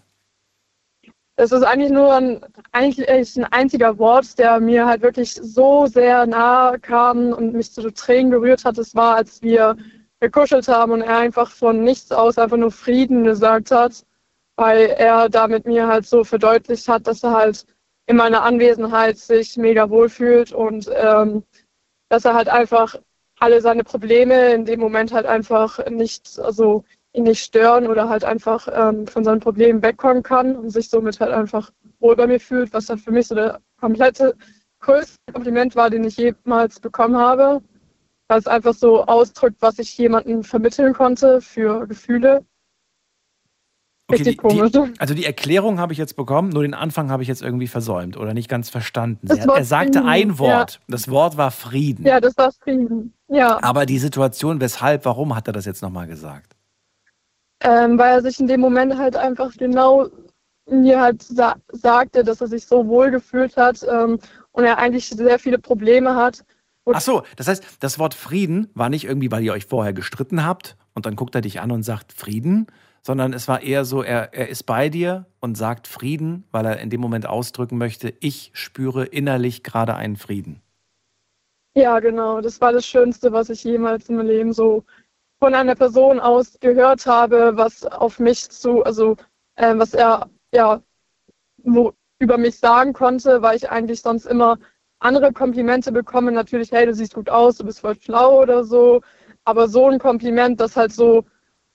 Es 1.38 1.52
ist 1.52 1.64
eigentlich 1.64 1.92
nur 1.92 2.14
ein, 2.14 2.46
eigentlich 2.72 3.36
ein 3.36 3.46
einziger 3.46 3.98
Wort, 3.98 4.38
der 4.38 4.60
mir 4.60 4.86
halt 4.86 5.02
wirklich 5.02 5.34
so 5.34 5.88
sehr 5.88 6.28
nahe 6.28 6.78
kam 6.78 7.34
und 7.34 7.54
mich 7.54 7.72
zu 7.72 7.92
Tränen 7.92 8.30
gerührt 8.30 8.64
hat. 8.64 8.78
Es 8.78 8.94
war, 8.94 9.16
als 9.16 9.42
wir 9.42 9.76
gekuschelt 10.20 10.68
haben 10.68 10.92
und 10.92 11.02
er 11.02 11.18
einfach 11.18 11.50
von 11.50 11.84
nichts 11.84 12.12
aus 12.12 12.38
einfach 12.38 12.58
nur 12.58 12.70
Frieden 12.70 13.24
gesagt 13.24 13.72
hat, 13.72 14.06
weil 14.56 14.88
er 14.98 15.30
da 15.30 15.48
mit 15.48 15.66
mir 15.66 15.88
halt 15.88 16.06
so 16.06 16.24
verdeutlicht 16.24 16.88
hat, 16.88 17.08
dass 17.08 17.24
er 17.24 17.32
halt 17.32 17.66
in 18.08 18.18
meiner 18.18 18.44
Anwesenheit 18.44 19.18
sich 19.18 19.58
mega 19.58 19.90
wohlfühlt 19.90 20.52
und 20.52 20.90
ähm, 20.94 21.44
dass 22.10 22.26
er 22.26 22.34
halt 22.34 22.50
einfach 22.50 22.96
alle 23.40 23.62
seine 23.62 23.84
Probleme 23.84 24.54
in 24.54 24.66
dem 24.66 24.80
Moment 24.80 25.14
halt 25.14 25.26
einfach 25.26 25.80
nicht, 25.90 26.40
also 26.40 26.84
ihn 27.14 27.24
nicht 27.24 27.44
stören 27.44 27.88
oder 27.88 28.08
halt 28.08 28.24
einfach 28.24 28.68
ähm, 28.72 29.08
von 29.08 29.24
seinen 29.24 29.40
Problemen 29.40 29.82
wegkommen 29.82 30.24
kann 30.24 30.56
und 30.56 30.70
sich 30.70 30.90
somit 30.90 31.20
halt 31.20 31.32
einfach 31.32 31.72
wohl 32.00 32.16
bei 32.16 32.28
mir 32.28 32.40
fühlt, 32.40 32.74
was 32.74 32.86
dann 32.86 33.00
für 33.00 33.12
mich 33.12 33.28
so 33.28 33.36
der 33.36 33.60
komplette 33.80 34.36
größte 34.80 35.18
Kompliment 35.34 35.76
war, 35.76 35.90
den 35.90 36.04
ich 36.04 36.18
jemals 36.18 36.80
bekommen 36.80 37.18
habe. 37.18 37.62
Weil 38.28 38.40
es 38.40 38.48
einfach 38.48 38.74
so 38.74 39.04
ausdrückt, 39.06 39.58
was 39.62 39.80
ich 39.80 39.98
jemandem 39.98 40.44
vermitteln 40.44 40.94
konnte 40.94 41.42
für 41.42 41.88
Gefühle. 41.88 42.46
Okay, 44.14 44.24
die, 44.24 44.38
die, 44.38 44.94
also 45.00 45.14
die 45.14 45.26
Erklärung 45.26 45.80
habe 45.80 45.94
ich 45.94 46.00
jetzt 46.00 46.16
bekommen, 46.16 46.50
nur 46.50 46.64
den 46.64 46.74
Anfang 46.74 47.12
habe 47.12 47.24
ich 47.24 47.30
jetzt 47.30 47.42
irgendwie 47.42 47.68
versäumt 47.68 48.18
oder 48.18 48.34
nicht 48.34 48.50
ganz 48.50 48.70
verstanden. 48.70 49.30
Hat, 49.30 49.46
er 49.46 49.66
sagte 49.66 50.00
Frieden, 50.00 50.10
ein 50.10 50.40
Wort. 50.40 50.80
Das 50.88 51.10
Wort 51.10 51.38
war 51.38 51.52
Frieden. 51.52 52.06
Ja, 52.06 52.20
das 52.20 52.38
war 52.38 52.52
Frieden. 52.52 53.14
Ja, 53.28 53.60
Aber 53.62 53.86
die 53.86 54.00
Situation, 54.00 54.60
weshalb, 54.60 55.06
warum 55.06 55.36
hat 55.36 55.48
er 55.48 55.54
das 55.54 55.66
jetzt 55.66 55.82
nochmal 55.82 56.08
gesagt? 56.08 56.56
ähm, 57.62 57.98
weil 57.98 58.16
er 58.16 58.22
sich 58.22 58.40
in 58.40 58.48
dem 58.48 58.62
Moment 58.62 58.98
halt 58.98 59.16
einfach 59.16 59.54
genau 59.58 60.08
mir 60.70 61.02
halt 61.02 61.22
sa 61.22 61.56
sagte, 61.72 62.24
dass 62.24 62.42
er 62.42 62.48
sich 62.48 62.66
so 62.66 62.88
wohl 62.88 63.12
gefühlt 63.12 63.58
hat 63.58 63.86
ähm, 63.90 64.20
und 64.52 64.64
er 64.64 64.78
eigentlich 64.78 65.10
sehr 65.10 65.40
viele 65.40 65.60
Probleme 65.60 66.16
hat. 66.16 66.44
Ach 66.86 67.02
so, 67.02 67.24
das 67.36 67.48
heißt, 67.48 67.64
das 67.80 68.00
Wort 68.00 68.14
Frieden 68.14 68.70
war 68.74 68.90
nicht 68.90 69.06
irgendwie, 69.06 69.32
weil 69.32 69.44
ihr 69.44 69.54
euch 69.54 69.66
vorher 69.66 69.94
gestritten 69.94 70.44
habt 70.44 70.78
und 70.94 71.06
dann 71.06 71.16
guckt 71.16 71.36
er 71.36 71.42
dich 71.42 71.62
an 71.62 71.72
und 71.72 71.84
sagt 71.84 72.12
Frieden, 72.12 72.68
sondern 73.02 73.34
es 73.34 73.48
war 73.48 73.62
eher 73.62 73.86
so, 73.86 74.04
er, 74.04 74.34
er 74.34 74.50
ist 74.50 74.64
bei 74.64 74.90
dir 74.90 75.26
und 75.40 75.56
sagt 75.56 75.88
Frieden, 75.88 76.46
weil 76.52 76.66
er 76.66 76.80
in 76.80 76.90
dem 76.90 77.02
Moment 77.02 77.26
ausdrücken 77.28 77.78
möchte, 77.78 78.14
ich 78.20 78.52
spüre 78.54 79.06
innerlich 79.06 79.64
gerade 79.64 79.96
einen 79.96 80.16
Frieden. 80.16 80.62
Ja, 81.76 82.00
genau. 82.00 82.42
Das 82.42 82.60
war 82.62 82.74
das 82.74 82.86
Schönste, 82.86 83.32
was 83.32 83.50
ich 83.50 83.64
jemals 83.64 84.10
in 84.10 84.18
meinem 84.18 84.28
Leben 84.28 84.54
so 84.54 84.84
von 85.40 85.56
einer 85.56 85.76
Person 85.76 86.20
aus 86.20 86.60
gehört 86.60 87.06
habe, 87.06 87.54
was 87.56 87.86
auf 87.86 88.20
mich 88.20 88.50
zu, 88.50 88.84
also 88.84 89.16
äh, 89.56 89.76
was 89.76 89.94
er 89.94 90.30
ja 90.54 90.82
wo, 91.64 91.94
über 92.20 92.38
mich 92.38 92.58
sagen 92.60 92.94
konnte, 92.94 93.42
weil 93.42 93.58
ich 93.58 93.70
eigentlich 93.70 94.02
sonst 94.02 94.26
immer 94.26 94.60
andere 95.00 95.34
Komplimente 95.34 95.92
bekomme. 95.92 96.32
Natürlich, 96.32 96.72
hey, 96.72 96.86
du 96.86 96.94
siehst 96.94 97.16
gut 97.16 97.30
aus, 97.30 97.58
du 97.58 97.66
bist 97.66 97.80
voll 97.80 98.00
schlau 98.00 98.42
oder 98.42 98.64
so. 98.64 99.02
Aber 99.44 99.68
so 99.68 99.88
ein 99.88 99.98
Kompliment, 99.98 100.60
das 100.60 100.78
halt 100.78 100.94
so 100.94 101.26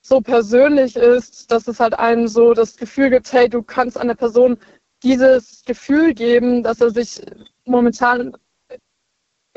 so 0.07 0.21
persönlich 0.21 0.97
ist, 0.97 1.51
dass 1.51 1.67
es 1.69 1.81
halt 1.81 1.99
einem 1.99 2.29
so 2.29 2.55
das 2.55 2.77
Gefühl 2.77 3.11
gibt, 3.11 3.33
hey, 3.33 3.49
du 3.49 3.63
kannst 3.63 3.99
einer 3.99 4.15
Person 4.15 4.57
dieses 5.03 5.63
Gefühl 5.65 6.15
geben, 6.15 6.63
dass 6.63 6.81
er 6.81 6.91
sich 6.91 7.23
momentan 7.65 8.37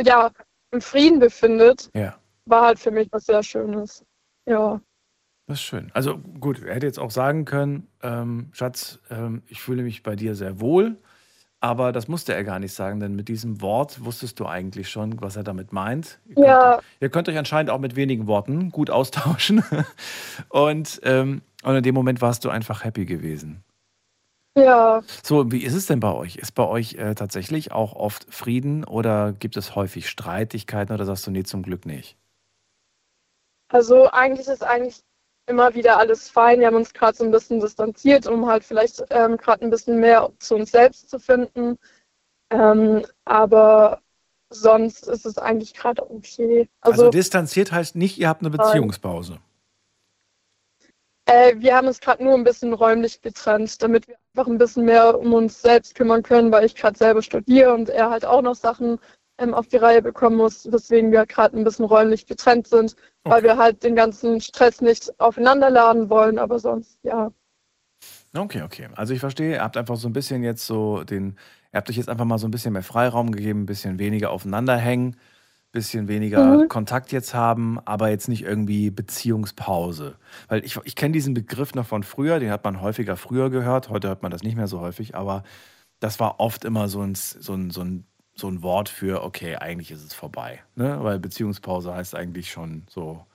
ja 0.04 0.32
im 0.72 0.82
Frieden 0.82 1.20
befindet, 1.20 1.90
Ja. 1.94 2.18
war 2.46 2.68
halt 2.68 2.80
für 2.80 2.92
mich 2.92 3.08
was 3.12 3.26
sehr 3.26 3.44
Schönes. 3.44 4.04
Ja. 4.46 4.82
Das 5.48 5.58
ist 5.60 5.64
schön. 5.64 5.92
Also 5.94 6.18
gut, 6.18 6.62
er 6.64 6.76
hätte 6.76 6.86
jetzt 6.86 7.00
auch 7.00 7.12
sagen 7.12 7.46
können, 7.46 7.88
ähm, 8.04 8.50
Schatz, 8.52 9.00
ähm, 9.10 9.42
ich 9.48 9.62
fühle 9.62 9.82
mich 9.84 10.04
bei 10.04 10.16
dir 10.16 10.36
sehr 10.36 10.60
wohl, 10.60 10.98
aber 11.62 11.92
das 11.92 12.08
musste 12.08 12.34
er 12.34 12.44
gar 12.44 12.60
nicht 12.60 12.74
sagen, 12.74 13.00
denn 13.00 13.16
mit 13.16 13.28
diesem 13.28 13.62
Wort 13.62 14.04
wusstest 14.06 14.40
du 14.40 14.46
eigentlich 14.46 14.90
schon, 14.90 15.22
was 15.22 15.36
er 15.36 15.44
damit 15.44 15.74
meint. 15.74 16.20
Ihr 16.26 16.36
könnt, 16.36 16.48
Ja, 16.48 16.80
ihr 17.02 17.10
könnt 17.10 17.28
euch 17.30 17.38
anscheinend 17.38 17.70
auch 17.70 17.80
mit 17.80 17.96
wenigen 17.96 18.28
Worten 18.28 18.72
gut 18.72 18.90
austauschen. 18.90 19.64
Und, 20.50 21.00
ähm, 21.04 21.42
und 21.64 21.76
in 21.76 21.84
dem 21.84 21.94
Moment 21.96 22.22
warst 22.22 22.46
du 22.46 22.50
einfach 22.50 22.86
happy 22.86 23.06
gewesen. 23.06 23.64
ja. 24.58 25.02
So, 25.24 25.52
wie 25.52 25.64
ist 25.64 25.74
es 25.74 25.88
denn 25.88 26.00
bei 26.00 26.14
euch? 26.14 26.38
Ist 26.38 26.54
bei 26.56 26.66
euch 26.66 26.94
äh, 26.96 27.16
tatsächlich 27.16 27.72
auch 27.74 27.94
oft 27.94 28.26
Frieden 28.34 28.84
oder 28.86 29.34
gibt 29.34 29.58
es 29.58 29.76
häufig 29.76 30.08
Streitigkeiten 30.10 30.94
oder 30.94 31.06
sagst 31.06 31.28
du, 31.28 31.32
nee, 31.32 31.44
zum 31.44 31.64
Glück 31.64 31.86
nicht? 31.86 32.18
Also 33.72 34.10
eigentlich 34.12 34.48
ist 34.48 34.64
eigentlich 34.64 35.02
immer 35.50 35.74
wieder 35.74 35.98
alles 35.98 36.30
fein. 36.30 36.60
Wir 36.60 36.68
haben 36.68 36.76
uns 36.76 36.94
gerade 36.94 37.18
so 37.18 37.24
ein 37.24 37.32
bisschen 37.32 37.60
distanziert, 37.60 38.28
um 38.28 38.48
halt 38.48 38.64
vielleicht 38.64 39.04
ähm, 39.10 39.36
gerade 39.38 39.66
ein 39.66 39.70
bisschen 39.70 40.00
mehr 40.00 40.32
zu 40.40 40.56
uns 40.56 40.72
selbst 40.72 41.10
zu 41.10 41.20
finden. 41.20 41.78
Ähm, 42.52 43.06
aber 43.26 44.02
sonst 44.50 45.08
ist 45.08 45.26
es 45.26 45.38
eigentlich 45.38 45.74
gerade 45.74 46.10
okay. 46.10 46.70
Also, 46.82 47.04
Also, 47.04 47.12
distanziert 47.12 47.72
heißt 47.72 47.96
nicht, 47.96 48.18
ihr 48.18 48.30
habt 48.30 48.42
eine 48.42 48.50
Beziehungspause. 48.50 49.40
äh, 51.26 51.56
wir 51.58 51.76
haben 51.76 51.88
uns 51.88 52.00
gerade 52.00 52.24
nur 52.24 52.34
ein 52.34 52.44
bisschen 52.44 52.74
räumlich 52.74 53.22
getrennt, 53.22 53.82
damit 53.84 54.08
wir 54.08 54.16
einfach 54.34 54.50
ein 54.52 54.58
bisschen 54.58 54.86
mehr 54.86 55.20
um 55.20 55.34
uns 55.34 55.62
selbst 55.62 55.96
kümmern 55.96 56.24
können, 56.24 56.52
weil 56.52 56.66
ich 56.66 56.76
gerade 56.76 56.98
selber 56.98 57.22
studiere 57.22 57.74
und 57.74 57.90
er 57.90 58.10
halt 58.10 58.26
auch 58.26 58.42
noch 58.42 58.56
Sachen 58.56 59.00
ähm, 59.40 59.54
auf 59.56 59.68
die 59.68 59.78
Reihe 59.78 60.02
bekommen 60.04 60.38
muss, 60.38 60.72
weswegen 60.72 61.12
wir 61.12 61.26
gerade 61.26 61.58
ein 61.58 61.64
bisschen 61.66 61.86
räumlich 61.86 62.28
getrennt 62.28 62.68
sind, 62.68 62.96
weil 63.28 63.44
Okay. 63.44 63.44
wir 63.44 63.58
halt 63.58 63.84
den 63.84 63.96
ganzen 63.96 64.42
Stress 64.42 64.82
nicht 64.82 65.20
aufeinander 65.20 65.70
laden 65.72 66.10
wollen, 66.10 66.40
aber 66.40 66.60
sonst, 66.60 67.00
ja. 67.04 67.32
Okay, 68.36 68.62
okay. 68.62 68.88
Also 68.96 69.14
ich 69.14 69.20
verstehe, 69.20 69.54
ihr 69.56 69.62
habt 69.64 69.78
einfach 69.78 69.96
so 69.98 70.08
ein 70.08 70.14
bisschen 70.14 70.44
jetzt 70.44 70.66
so 70.68 71.04
den, 71.04 71.38
ihr 71.74 71.78
habt 71.78 71.90
euch 71.90 71.98
jetzt 71.98 72.10
einfach 72.10 72.26
mal 72.26 72.38
so 72.38 72.48
ein 72.48 72.52
bisschen 72.52 72.74
mehr 72.74 72.84
Freiraum 72.84 73.32
gegeben, 73.32 73.62
ein 73.64 73.66
bisschen 73.66 73.98
weniger 74.00 74.30
aufeinander 74.32 74.78
hängen, 74.78 75.14
ein 75.16 75.18
bisschen 75.72 76.08
weniger 76.08 76.60
Mhm. 76.60 76.68
Kontakt 76.68 77.12
jetzt 77.12 77.34
haben, 77.34 77.80
aber 77.86 78.10
jetzt 78.10 78.28
nicht 78.30 78.44
irgendwie 78.44 78.92
Beziehungspause. 78.92 80.18
Weil 80.48 80.64
ich, 80.66 80.78
ich 80.84 80.96
kenne 80.96 81.14
diesen 81.14 81.34
Begriff 81.34 81.74
noch 81.76 81.88
von 81.88 82.04
früher, 82.04 82.40
den 82.40 82.52
hat 82.52 82.64
man 82.64 82.82
häufiger 82.82 83.18
früher 83.18 83.50
gehört, 83.50 83.90
heute 83.90 84.10
hört 84.10 84.22
man 84.24 84.32
das 84.32 84.44
nicht 84.44 84.56
mehr 84.56 84.68
so 84.68 84.80
häufig, 84.82 85.16
aber 85.16 85.44
das 86.02 86.20
war 86.20 86.40
oft 86.42 86.66
immer 86.66 86.90
so 86.90 87.02
ein, 87.04 87.16
so 87.16 87.54
ein, 87.56 87.72
so 87.72 87.82
ein, 87.84 88.06
so 88.40 88.48
ein 88.48 88.64
Wort 88.64 88.90
für, 88.90 89.24
okay, 89.24 89.56
eigentlich 89.56 89.92
ist 89.92 90.06
es 90.06 90.14
vorbei. 90.14 90.62
Ne? 90.76 90.98
Weil 91.02 91.20
Beziehungspause 91.20 91.94
heißt 91.94 92.16
eigentlich 92.16 92.52
schon 92.52 92.84
so, 92.90 93.26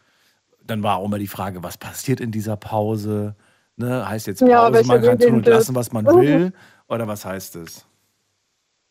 dann 0.66 0.82
war 0.82 0.96
auch 0.96 1.05
immer 1.05 1.18
die 1.18 1.28
Frage, 1.28 1.62
was 1.62 1.76
passiert 1.76 2.20
in 2.20 2.30
dieser 2.30 2.57
Pause? 2.57 3.34
Ne? 3.76 4.09
Heißt 4.09 4.26
jetzt 4.26 4.40
Ja, 4.40 4.62
Pause, 4.62 4.74
welche 4.74 4.88
man 4.88 5.02
kann 5.02 5.18
tun 5.18 5.34
und 5.34 5.46
lassen, 5.46 5.74
was 5.74 5.92
man 5.92 6.07
will? 6.07 6.52
Oder 6.88 7.07
was 7.07 7.24
heißt 7.24 7.57
es? 7.57 7.86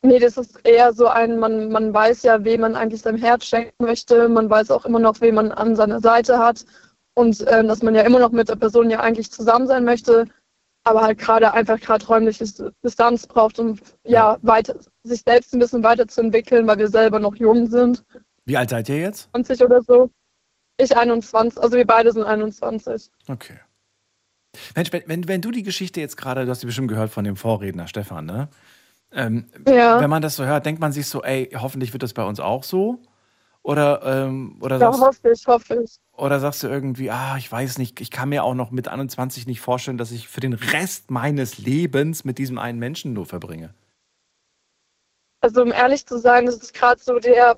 Nee, 0.06 0.20
das 0.20 0.38
ist 0.38 0.60
eher 0.66 0.92
so 0.94 1.08
ein, 1.08 1.40
man, 1.40 1.72
man 1.72 1.94
weiß 1.94 2.24
ja, 2.24 2.44
wem 2.44 2.62
man 2.62 2.76
eigentlich 2.76 3.02
sein 3.02 3.18
Herz 3.18 3.46
schenken 3.46 3.86
möchte. 3.86 4.28
Man 4.28 4.50
weiß 4.50 4.70
auch 4.72 4.86
immer 4.86 5.00
noch, 5.00 5.22
wen 5.22 5.36
man 5.36 5.52
an 5.52 5.76
seiner 5.76 6.02
Seite 6.02 6.40
hat. 6.40 6.66
Und 7.14 7.46
ähm, 7.48 7.68
dass 7.68 7.84
man 7.84 7.96
ja 7.96 8.02
immer 8.02 8.20
noch 8.20 8.32
mit 8.32 8.50
der 8.50 8.56
Person 8.56 8.90
ja 8.90 9.00
eigentlich 9.00 9.32
zusammen 9.32 9.68
sein 9.68 9.86
möchte, 9.86 10.26
aber 10.84 11.02
halt 11.02 11.18
gerade 11.18 11.54
einfach 11.54 11.80
gerade 11.80 12.06
räumliche 12.06 12.46
Distanz 12.84 13.26
braucht, 13.28 13.60
um 13.60 13.80
ja, 14.04 14.38
weiter, 14.42 14.76
sich 15.04 15.22
selbst 15.26 15.54
ein 15.54 15.60
bisschen 15.60 15.84
weiterzuentwickeln, 15.84 16.68
weil 16.68 16.78
wir 16.78 16.90
selber 16.90 17.20
noch 17.20 17.36
jung 17.36 17.68
sind, 17.68 18.04
Wie 18.46 18.58
alt 18.58 18.70
seid 18.70 18.90
ihr 18.90 19.00
jetzt? 19.00 19.30
20 19.32 19.62
oder 19.64 19.82
so. 19.82 20.10
Ich 20.78 20.96
21, 20.96 21.62
also 21.62 21.78
wir 21.78 21.86
beide 21.86 22.12
sind 22.12 22.24
21. 22.24 23.10
Okay. 23.28 23.60
Mensch, 24.76 24.92
wenn, 24.92 25.04
wenn, 25.08 25.28
wenn 25.28 25.42
du 25.42 25.52
die 25.52 25.64
Geschichte 25.64 26.00
jetzt 26.02 26.18
gerade, 26.18 26.46
du 26.46 26.52
hast 26.52 26.62
die 26.62 26.66
bestimmt 26.66 26.90
gehört 26.90 27.12
von 27.12 27.24
dem 27.24 27.36
Vorredner 27.36 27.88
Stefan, 27.88 28.26
ne? 28.26 28.50
Ähm, 29.12 29.46
Ja. 29.68 30.00
Wenn 30.02 30.10
man 30.10 30.22
das 30.22 30.36
so 30.36 30.46
hört, 30.46 30.66
denkt 30.66 30.82
man 30.82 30.92
sich 30.92 31.08
so, 31.08 31.24
ey, 31.24 31.50
hoffentlich 31.56 31.94
wird 31.94 32.04
das 32.04 32.14
bei 32.14 32.24
uns 32.24 32.40
auch 32.40 32.64
so? 32.64 33.00
Oder, 33.62 34.02
ähm, 34.04 34.58
oder, 34.62 34.78
Ja, 34.78 34.92
hoffe 34.92 35.32
ich, 35.32 35.48
hoffe 35.48 35.84
ich. 35.84 35.98
Oder 36.16 36.40
sagst 36.40 36.64
du 36.64 36.68
irgendwie, 36.68 37.10
ah, 37.10 37.38
ich 37.38 37.52
weiß 37.52 37.78
nicht, 37.78 38.00
ich 38.00 38.12
kann 38.12 38.30
mir 38.30 38.44
auch 38.44 38.54
noch 38.54 38.72
mit 38.72 38.88
21 38.88 39.48
nicht 39.48 39.62
vorstellen, 39.62 39.98
dass 39.98 40.12
ich 40.12 40.28
für 40.28 40.42
den 40.42 40.54
Rest 40.54 41.10
meines 41.10 41.58
Lebens 41.58 42.24
mit 42.24 42.38
diesem 42.38 42.60
einen 42.60 42.80
Menschen 42.80 43.14
nur 43.14 43.26
verbringe? 43.26 43.74
Also 45.42 45.62
um 45.62 45.72
ehrlich 45.72 46.06
zu 46.06 46.18
sein, 46.20 46.46
das 46.46 46.56
ist 46.56 46.74
gerade 46.74 47.02
so 47.02 47.20
der, 47.20 47.58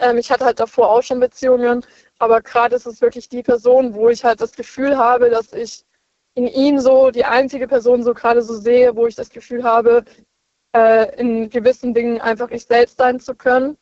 ähm, 0.00 0.18
ich 0.18 0.30
hatte 0.30 0.44
halt 0.44 0.58
davor 0.58 0.90
auch 0.90 1.02
schon 1.02 1.20
Beziehungen, 1.20 1.84
aber 2.18 2.40
gerade 2.40 2.74
ist 2.76 2.86
es 2.86 3.00
wirklich 3.00 3.28
die 3.28 3.42
Person, 3.42 3.94
wo 3.94 4.08
ich 4.08 4.24
halt 4.24 4.40
das 4.40 4.52
Gefühl 4.52 4.96
habe, 4.96 5.30
dass 5.30 5.52
ich 5.52 5.84
in 6.34 6.46
ihm 6.48 6.78
so 6.78 7.10
die 7.10 7.24
einzige 7.24 7.68
Person 7.68 8.02
so 8.02 8.12
gerade 8.12 8.42
so 8.42 8.54
sehe, 8.54 8.96
wo 8.96 9.06
ich 9.06 9.14
das 9.14 9.30
Gefühl 9.30 9.64
habe, 9.64 10.04
äh, 10.74 11.18
in 11.18 11.48
gewissen 11.50 11.94
Dingen 11.94 12.20
einfach 12.20 12.50
ich 12.50 12.64
selbst 12.64 12.98
sein 12.98 13.20
zu 13.20 13.34
können. 13.34 13.76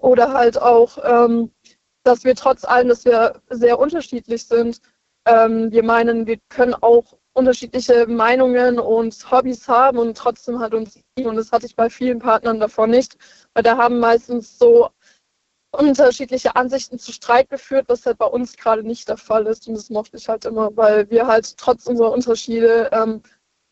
Oder 0.00 0.32
halt 0.32 0.60
auch, 0.60 0.98
ähm, 1.04 1.50
dass 2.04 2.24
wir 2.24 2.34
trotz 2.34 2.64
allem, 2.64 2.88
dass 2.88 3.04
wir 3.04 3.40
sehr 3.50 3.78
unterschiedlich 3.78 4.46
sind, 4.46 4.80
ähm, 5.26 5.70
wir 5.70 5.82
meinen, 5.82 6.26
wir 6.26 6.38
können 6.48 6.74
auch 6.74 7.16
unterschiedliche 7.34 8.06
Meinungen 8.06 8.78
und 8.78 9.30
Hobbys 9.30 9.68
haben 9.68 9.98
und 9.98 10.16
trotzdem 10.16 10.58
halt 10.58 10.74
uns 10.74 11.00
lieben. 11.16 11.30
Und 11.30 11.36
das 11.36 11.52
hatte 11.52 11.66
ich 11.66 11.76
bei 11.76 11.88
vielen 11.88 12.18
Partnern 12.18 12.60
davor 12.60 12.86
nicht, 12.86 13.16
weil 13.54 13.62
da 13.62 13.76
haben 13.76 13.98
meistens 13.98 14.58
so 14.58 14.90
unterschiedliche 15.70 16.54
Ansichten 16.54 16.98
zu 16.98 17.12
Streit 17.12 17.48
geführt, 17.48 17.86
was 17.88 18.04
halt 18.04 18.18
bei 18.18 18.26
uns 18.26 18.56
gerade 18.56 18.82
nicht 18.82 19.08
der 19.08 19.16
Fall 19.16 19.46
ist. 19.46 19.66
Und 19.66 19.74
das 19.74 19.88
mochte 19.88 20.18
ich 20.18 20.28
halt 20.28 20.44
immer, 20.44 20.76
weil 20.76 21.08
wir 21.10 21.26
halt 21.26 21.56
trotz 21.56 21.86
unserer 21.86 22.12
Unterschiede 22.12 22.90
ähm, 22.92 23.22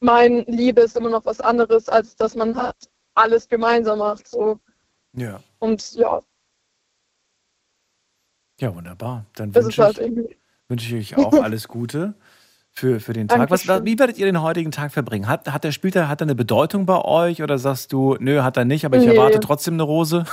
meinen, 0.00 0.44
Liebe 0.46 0.80
ist 0.80 0.96
immer 0.96 1.10
noch 1.10 1.26
was 1.26 1.40
anderes, 1.40 1.88
als 1.90 2.16
dass 2.16 2.34
man 2.34 2.56
halt 2.56 2.76
alles 3.14 3.48
gemeinsam 3.48 3.98
macht. 3.98 4.26
So. 4.26 4.58
Ja. 5.12 5.42
Und 5.58 5.92
ja, 5.92 6.22
Ja, 8.60 8.74
wunderbar. 8.74 9.24
Dann 9.34 9.54
wünsche 9.54 9.82
halt 9.82 9.98
ich, 9.98 10.36
wünsche 10.68 10.96
ich 10.96 11.16
euch 11.16 11.24
auch 11.24 11.32
alles 11.42 11.66
Gute 11.66 12.14
für, 12.72 13.00
für 13.00 13.14
den 13.14 13.26
Tag. 13.26 13.50
Was, 13.50 13.66
wie 13.66 13.98
werdet 13.98 14.18
ihr 14.18 14.26
den 14.26 14.42
heutigen 14.42 14.70
Tag 14.70 14.92
verbringen? 14.92 15.26
Hat, 15.28 15.50
hat 15.50 15.64
der 15.64 15.72
spielt 15.72 15.96
er, 15.96 16.08
hat 16.08 16.20
er 16.20 16.26
eine 16.26 16.34
Bedeutung 16.34 16.84
bei 16.84 17.02
euch 17.02 17.42
oder 17.42 17.58
sagst 17.58 17.92
du, 17.92 18.16
nö, 18.20 18.42
hat 18.42 18.58
er 18.58 18.66
nicht, 18.66 18.84
aber 18.84 18.98
ich 18.98 19.06
Nee. 19.06 19.16
erwarte 19.16 19.40
trotzdem 19.40 19.74
eine 19.74 19.82
Rose? 19.82 20.24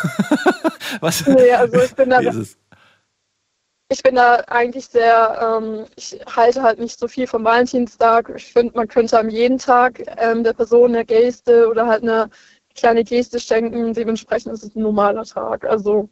Was? 0.99 1.25
Nee, 1.25 1.51
also 1.53 1.82
ich 1.82 1.95
bin 1.95 2.09
da 2.09 2.19
ich 3.89 4.03
bin 4.03 4.15
da 4.15 4.36
eigentlich 4.47 4.88
sehr, 4.88 5.59
ähm, 5.61 5.86
ich 5.95 6.19
halte 6.36 6.61
halt 6.61 6.80
nicht 6.80 6.99
so 6.99 7.07
viel 7.07 7.28
vom 7.28 7.45
Valentinstag. 7.45 8.30
Ich 8.36 8.51
finde, 8.51 8.75
man 8.75 8.89
könnte 8.89 9.17
am 9.17 9.30
jeden 9.30 9.57
Tag 9.57 10.03
ähm, 10.17 10.43
der 10.43 10.51
Person 10.51 10.93
eine 10.93 11.05
Geste 11.05 11.69
oder 11.69 11.88
halt 11.88 12.03
eine 12.03 12.30
kleine 12.75 13.05
Geste 13.05 13.39
schenken. 13.39 13.93
Dementsprechend 13.93 14.51
ist 14.51 14.65
es 14.65 14.75
ein 14.75 14.82
normaler 14.82 15.23
Tag. 15.23 15.63
Also 15.63 16.09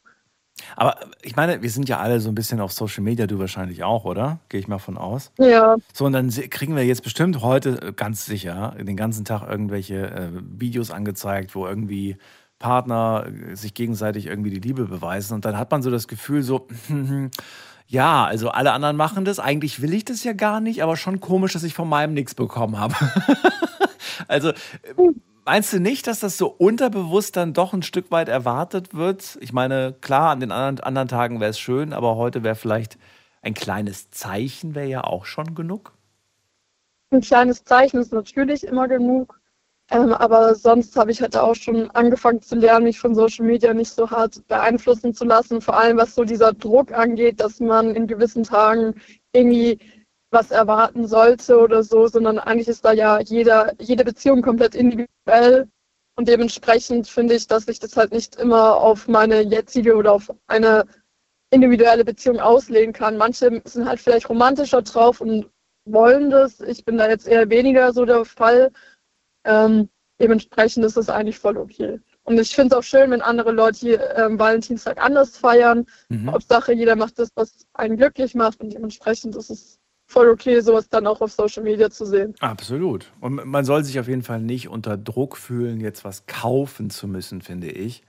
aber 0.76 0.98
ich 1.22 1.36
meine, 1.36 1.62
wir 1.62 1.70
sind 1.70 1.90
ja 1.90 2.00
alle 2.00 2.20
so 2.20 2.30
ein 2.30 2.36
bisschen 2.36 2.62
auf 2.62 2.72
Social 2.72 3.04
Media, 3.04 3.28
du 3.28 3.40
wahrscheinlich 3.40 3.84
auch, 3.84 4.06
oder? 4.06 4.40
Gehe 4.50 4.60
ich 4.60 4.68
mal 4.68 4.80
von 4.80 4.98
aus. 4.98 5.32
Ja. 5.38 5.76
So, 5.94 6.06
und 6.06 6.14
dann 6.14 6.30
kriegen 6.30 6.76
wir 6.76 6.86
jetzt 6.86 7.04
bestimmt 7.04 7.42
heute 7.42 7.82
äh, 7.82 7.94
ganz 7.94 8.26
sicher 8.26 8.76
den 8.80 8.96
ganzen 8.96 9.26
Tag 9.26 9.48
irgendwelche 9.50 10.10
äh, 10.10 10.30
Videos 10.34 10.92
angezeigt, 10.92 11.56
wo 11.56 11.68
irgendwie 11.68 12.18
Partner 12.60 13.28
äh, 13.28 13.56
sich 13.56 13.74
gegenseitig 13.74 14.28
irgendwie 14.28 14.50
die 14.50 14.60
Liebe 14.60 14.86
beweisen. 14.86 15.34
Und 15.34 15.46
dann 15.46 15.58
hat 15.58 15.72
man 15.72 15.82
so 15.82 15.92
das 15.92 16.08
Gefühl, 16.08 16.42
so, 16.42 16.68
ja, 17.88 18.26
also 18.26 18.50
alle 18.50 18.72
anderen 18.72 18.96
machen 18.96 19.26
das. 19.26 19.40
Eigentlich 19.40 19.82
will 19.82 19.94
ich 19.94 20.06
das 20.06 20.24
ja 20.24 20.34
gar 20.34 20.62
nicht, 20.62 20.84
aber 20.84 20.96
schon 20.96 21.20
komisch, 21.20 21.54
dass 21.54 21.64
ich 21.64 21.74
von 21.74 21.90
meinem 21.90 22.14
nichts 22.14 22.34
bekommen 22.34 22.80
habe. 22.80 22.96
also. 24.28 24.54
Meinst 25.48 25.72
du 25.74 25.80
nicht, 25.80 26.08
dass 26.08 26.22
das 26.22 26.40
so 26.40 26.48
unterbewusst 26.48 27.38
dann 27.38 27.54
doch 27.54 27.74
ein 27.74 27.84
Stück 27.84 28.10
weit 28.10 28.30
erwartet 28.30 28.96
wird? 28.96 29.38
Ich 29.42 29.54
meine, 29.54 29.94
klar, 30.02 30.32
an 30.32 30.40
den 30.40 30.52
anderen, 30.52 30.80
anderen 30.80 31.08
Tagen 31.08 31.40
wäre 31.40 31.52
es 31.52 31.60
schön, 31.60 31.94
aber 31.94 32.16
heute 32.16 32.44
wäre 32.44 32.56
vielleicht 32.56 32.98
ein 33.44 33.54
kleines 33.54 34.10
Zeichen, 34.10 34.74
wäre 34.74 34.88
ja 34.88 35.04
auch 35.04 35.26
schon 35.26 35.54
genug. 35.54 35.94
Ein 37.12 37.22
kleines 37.22 37.64
Zeichen 37.64 38.00
ist 38.00 38.12
natürlich 38.12 38.64
immer 38.64 38.88
genug. 38.88 39.40
Ähm, 39.92 40.14
aber 40.14 40.56
sonst 40.56 40.96
habe 40.98 41.12
ich 41.12 41.22
halt 41.22 41.38
auch 41.38 41.54
schon 41.54 41.92
angefangen 41.92 42.42
zu 42.42 42.56
lernen, 42.56 42.86
mich 42.86 43.00
von 43.00 43.14
Social 43.14 43.46
Media 43.46 43.72
nicht 43.72 43.92
so 43.92 44.10
hart 44.10 44.48
beeinflussen 44.48 45.14
zu 45.14 45.26
lassen. 45.26 45.62
Vor 45.62 45.78
allem 45.78 45.98
was 45.98 46.16
so 46.16 46.24
dieser 46.24 46.54
Druck 46.54 46.92
angeht, 46.92 47.40
dass 47.40 47.60
man 47.60 47.94
in 47.94 48.08
gewissen 48.08 48.44
Tagen 48.44 48.96
irgendwie 49.32 49.78
was 50.32 50.52
erwarten 50.52 51.08
sollte 51.08 51.60
oder 51.60 51.84
so, 51.84 52.08
sondern 52.08 52.40
eigentlich 52.40 52.68
ist 52.68 52.84
da 52.86 52.92
ja 52.92 53.20
jeder, 53.20 53.74
jede 53.80 54.04
Beziehung 54.04 54.42
komplett 54.42 54.76
individuell. 54.76 55.68
Und 56.18 56.28
dementsprechend 56.28 57.08
finde 57.08 57.36
ich, 57.36 57.48
dass 57.48 57.68
ich 57.68 57.80
das 57.80 57.98
halt 57.98 58.12
nicht 58.12 58.36
immer 58.38 58.78
auf 58.78 59.08
meine 59.08 59.42
jetzige 59.42 59.96
oder 59.96 60.14
auf 60.14 60.34
eine 60.48 60.86
individuelle 61.52 62.06
Beziehung 62.06 62.40
auslegen 62.40 62.94
kann. 62.94 63.18
Manche 63.18 63.62
sind 63.66 63.88
halt 63.88 64.00
vielleicht 64.00 64.30
romantischer 64.30 64.82
drauf 64.82 65.22
und 65.22 65.50
wollen 65.86 66.30
das. 66.30 66.60
Ich 66.62 66.86
bin 66.86 66.98
da 66.98 67.08
jetzt 67.08 67.28
eher 67.28 67.50
weniger 67.50 67.94
so 67.94 68.06
der 68.06 68.26
Fall. 68.26 68.72
Ähm, 69.46 69.90
dementsprechend 70.20 70.86
ist 70.86 70.98
das 70.98 71.10
eigentlich 71.10 71.40
voll 71.40 71.58
okay. 71.58 72.00
Und 72.24 72.40
ich 72.40 72.56
finde 72.56 72.76
es 72.76 72.80
auch 72.80 72.84
schön, 72.84 73.12
wenn 73.12 73.22
andere 73.22 73.52
Leute 73.52 73.80
hier 73.80 74.18
ähm, 74.18 74.40
Valentinstag 74.40 75.04
anders 75.04 75.38
feiern. 75.38 75.86
Mhm. 76.10 76.32
Hauptsache, 76.32 76.74
jeder 76.74 76.96
macht 76.96 77.20
das, 77.20 77.30
was 77.36 77.68
einen 77.74 77.98
glücklich 77.98 78.34
macht. 78.34 78.62
Und 78.62 78.74
dementsprechend 78.74 79.36
ist 79.36 79.52
es 79.52 79.80
voll 80.08 80.30
okay, 80.30 80.60
sowas 80.62 80.88
dann 80.90 81.08
auch 81.08 81.22
auf 81.22 81.32
Social 81.32 81.64
Media 81.64 81.90
zu 81.90 82.06
sehen. 82.06 82.34
Absolut. 82.40 83.12
Und 83.20 83.46
man 83.46 83.66
soll 83.66 83.84
sich 83.84 84.00
auf 84.00 84.08
jeden 84.08 84.24
Fall 84.24 84.40
nicht 84.40 84.70
unter 84.70 84.98
Druck 84.98 85.38
fühlen, 85.38 85.82
jetzt 85.82 86.04
was 86.04 86.26
kaufen 86.28 86.90
zu 86.90 87.08
müssen, 87.08 87.42
finde 87.42 87.70
ich. 87.70 88.04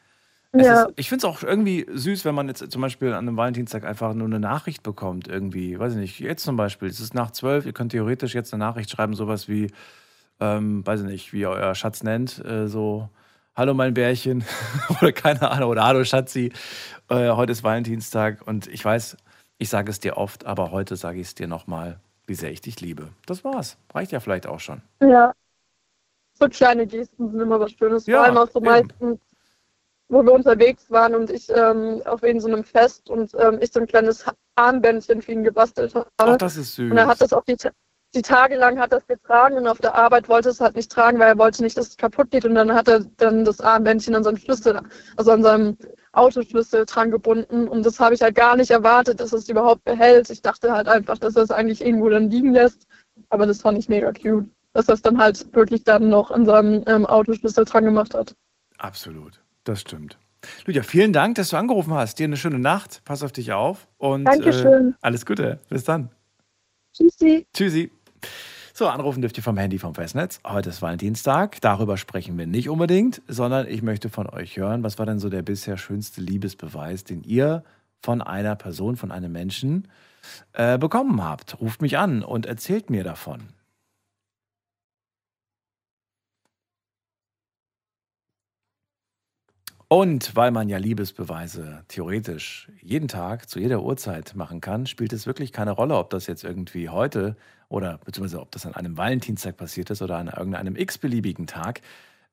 Ja. 0.55 0.85
Ist, 0.85 0.93
ich 0.97 1.09
finde 1.09 1.27
es 1.27 1.33
auch 1.33 1.43
irgendwie 1.43 1.87
süß, 1.93 2.25
wenn 2.25 2.35
man 2.35 2.49
jetzt 2.49 2.71
zum 2.71 2.81
Beispiel 2.83 3.09
an 3.13 3.27
einem 3.27 3.37
Valentinstag 3.37 3.85
einfach 3.85 4.15
nur 4.15 4.27
eine 4.27 4.41
Nachricht 4.41 4.83
bekommt, 4.83 5.29
irgendwie, 5.29 5.79
weiß 5.79 5.95
ich 5.95 5.99
nicht, 5.99 6.21
jetzt 6.21 6.45
zum 6.45 6.57
Beispiel, 6.57 6.89
es 6.89 7.01
ist 7.01 7.15
nach 7.15 7.31
zwölf, 7.31 7.67
ihr 7.67 7.73
könnt 7.73 7.93
theoretisch 7.93 8.35
jetzt 8.35 8.55
eine 8.55 8.65
Nachricht 8.65 8.91
schreiben, 8.91 9.15
sowas 9.15 9.49
wie, 9.49 9.71
ähm, 10.41 10.87
weiß 10.87 11.01
ich 11.01 11.07
nicht, 11.07 11.33
wie 11.33 11.41
ihr 11.41 11.51
euer 11.51 11.75
Schatz 11.75 12.03
nennt, 12.03 12.43
äh, 12.45 12.69
so, 12.69 13.09
hallo 13.55 13.75
mein 13.75 13.95
Bärchen 13.95 14.45
oder 15.01 15.13
keine 15.13 15.51
Ahnung, 15.51 15.71
oder 15.71 15.85
hallo 15.85 16.05
Schatzi, 16.05 16.53
äh, 17.09 17.31
heute 17.31 17.53
ist 17.53 17.65
Valentinstag 17.65 18.47
und 18.47 18.67
ich 18.69 18.85
weiß, 18.85 19.17
ich 19.59 19.69
sage 19.69 19.91
es 19.91 20.01
dir 20.01 20.17
oft, 20.17 20.47
aber 20.47 20.71
heute 20.71 20.97
sage 20.97 21.21
ich 21.21 21.29
es 21.29 21.35
dir 21.35 21.47
nochmal, 21.47 21.99
wie 22.27 22.35
sehr 22.35 22.51
ich 22.51 22.61
dich 22.61 22.81
liebe. 22.81 23.09
Das 23.27 23.45
war's. 23.45 23.77
Reicht 23.95 24.13
ja 24.13 24.21
vielleicht 24.21 24.47
auch 24.47 24.61
schon. 24.61 24.83
Ja. 25.01 25.33
So 26.35 26.49
kleine 26.49 26.87
Gesten 26.87 27.31
sind 27.31 27.41
immer 27.41 27.59
was 27.59 27.73
Schönes. 27.73 28.07
Ja, 28.07 28.19
Vor 28.19 28.25
allem 28.27 28.37
auch 28.37 28.51
so 28.51 28.61
meistens, 28.61 29.19
wo 30.09 30.23
wir 30.23 30.33
unterwegs 30.33 30.91
waren 30.91 31.15
und 31.15 31.31
ich 31.31 31.49
ähm, 31.51 32.03
auf 32.05 32.23
in 32.23 32.41
so 32.41 32.49
einem 32.49 32.63
Fest 32.63 33.09
und 33.09 33.33
ähm, 33.39 33.59
ich 33.61 33.73
so 33.73 33.81
ein 33.81 33.87
kleines 33.87 34.25
Armbändchen 34.55 35.23
für 35.23 35.33
ihn 35.33 35.43
gebastelt 35.43 35.95
habe. 35.95 36.07
Ach, 36.19 36.37
das 36.37 36.57
ist 36.57 36.75
süß. 36.75 36.91
Und 36.91 36.99
er 36.99 37.07
hat 37.07 37.21
das 37.21 37.33
auch 37.33 37.45
die, 37.45 37.57
die 38.15 38.23
Tage 38.23 38.57
lang 38.57 38.79
hat 38.79 38.93
das 38.93 39.07
getragen 39.07 39.57
und 39.57 39.67
auf 39.67 39.79
der 39.79 39.95
Arbeit 39.95 40.29
wollte 40.29 40.51
es 40.51 40.61
halt 40.61 40.77
nicht 40.77 40.93
tragen, 40.93 41.19
weil 41.19 41.29
er 41.29 41.39
wollte 41.39 41.63
nicht, 41.63 41.77
dass 41.77 41.89
es 41.89 41.97
kaputt 41.97 42.31
geht. 42.31 42.45
Und 42.45 42.55
dann 42.55 42.73
hat 42.73 42.89
er 42.89 43.01
dann 43.17 43.45
das 43.45 43.61
Armbändchen 43.61 44.15
an 44.15 44.25
seinem 44.25 44.37
Schlüssel, 44.37 44.81
also 45.17 45.33
an 45.33 45.43
seinem 45.43 45.77
Autoschlüssel 46.17 46.85
dran 46.87 47.11
gebunden 47.11 47.69
und 47.69 47.85
das 47.85 48.01
habe 48.01 48.15
ich 48.15 48.23
halt 48.23 48.35
gar 48.35 48.57
nicht 48.57 48.71
erwartet, 48.71 49.21
dass 49.21 49.33
es 49.33 49.49
überhaupt 49.49 49.85
behält. 49.85 50.31
Ich 50.31 50.43
dachte 50.43 50.73
halt 50.73 50.89
einfach, 50.89 51.19
dass 51.19 51.37
er 51.37 51.43
es 51.43 51.51
eigentlich 51.51 51.85
irgendwo 51.85 52.09
dann 52.09 52.31
liegen 52.31 52.53
lässt, 52.53 52.87
aber 53.29 53.47
das 53.47 53.61
fand 53.61 53.79
ich 53.79 53.89
mega 53.89 54.13
cute, 54.13 54.49
dass 54.73 54.89
er 54.89 54.95
es 54.95 55.03
dann 55.03 55.19
halt 55.19 55.55
wirklich 55.55 55.85
dann 55.85 56.09
noch 56.09 56.31
an 56.31 56.47
seinem 56.47 56.85
ähm, 56.87 57.07
Autoschlüssel 57.07 57.65
dran 57.65 57.85
gemacht 57.85 58.15
hat. 58.15 58.35
Absolut, 58.79 59.41
das 59.65 59.81
stimmt. 59.81 60.19
Lydia, 60.65 60.83
vielen 60.83 61.13
Dank, 61.13 61.37
dass 61.37 61.51
du 61.51 61.57
angerufen 61.57 61.95
hast. 61.95 62.19
Dir 62.19 62.25
eine 62.25 62.37
schöne 62.37 62.59
Nacht, 62.59 63.03
pass 63.05 63.23
auf 63.23 63.33
dich 63.33 63.53
auf 63.53 63.89
und. 63.99 64.27
Äh, 64.27 64.93
alles 65.01 65.27
Gute. 65.27 65.59
Bis 65.69 65.85
dann. 65.85 66.11
Tschüssi. 66.93 67.47
Tschüssi. 67.53 67.91
So, 68.79 68.89
anrufen 68.89 69.23
dürft 69.23 69.39
ihr 69.39 69.43
vom 69.43 69.57
Handy 69.57 69.79
vom 69.79 69.95
Festnetz. 69.95 70.39
Heute 70.47 70.69
ist 70.69 70.83
Valentinstag. 70.83 71.63
Darüber 71.63 71.97
sprechen 71.97 72.37
wir 72.37 72.47
nicht 72.47 72.69
unbedingt, 72.69 73.23
sondern 73.27 73.67
ich 73.67 73.81
möchte 73.81 74.11
von 74.11 74.29
euch 74.29 74.59
hören, 74.59 74.83
was 74.83 74.99
war 74.99 75.07
denn 75.07 75.19
so 75.19 75.31
der 75.31 75.41
bisher 75.41 75.79
schönste 75.79 76.21
Liebesbeweis, 76.21 77.03
den 77.03 77.23
ihr 77.23 77.65
von 78.03 78.21
einer 78.21 78.55
Person, 78.55 78.97
von 78.97 79.13
einem 79.13 79.33
Menschen 79.33 79.89
äh, 80.53 80.77
bekommen 80.77 81.25
habt. 81.25 81.59
Ruft 81.59 81.81
mich 81.81 81.97
an 81.97 82.23
und 82.23 82.45
erzählt 82.45 82.91
mir 82.91 83.03
davon. 83.03 83.49
Und 89.89 90.37
weil 90.37 90.51
man 90.51 90.69
ja 90.69 90.77
Liebesbeweise 90.77 91.85
theoretisch 91.89 92.71
jeden 92.83 93.09
Tag 93.09 93.49
zu 93.49 93.59
jeder 93.59 93.83
Uhrzeit 93.83 94.35
machen 94.35 94.61
kann, 94.61 94.85
spielt 94.85 95.15
es 95.15 95.27
wirklich 95.27 95.53
keine 95.53 95.71
Rolle, 95.71 95.97
ob 95.97 96.11
das 96.11 96.27
jetzt 96.27 96.45
irgendwie 96.45 96.91
heute 96.91 97.37
oder 97.69 97.99
beziehungsweise 98.05 98.41
ob 98.41 98.51
das 98.53 98.67
an 98.67 98.75
einem 98.75 98.97
Valentinstag 98.97 99.57
passiert 99.57 99.91
ist 99.91 100.03
oder 100.03 100.19
an 100.19 100.29
irgendeinem 100.29 100.77
x-beliebigen 100.77 101.47
Tag. 101.47 101.81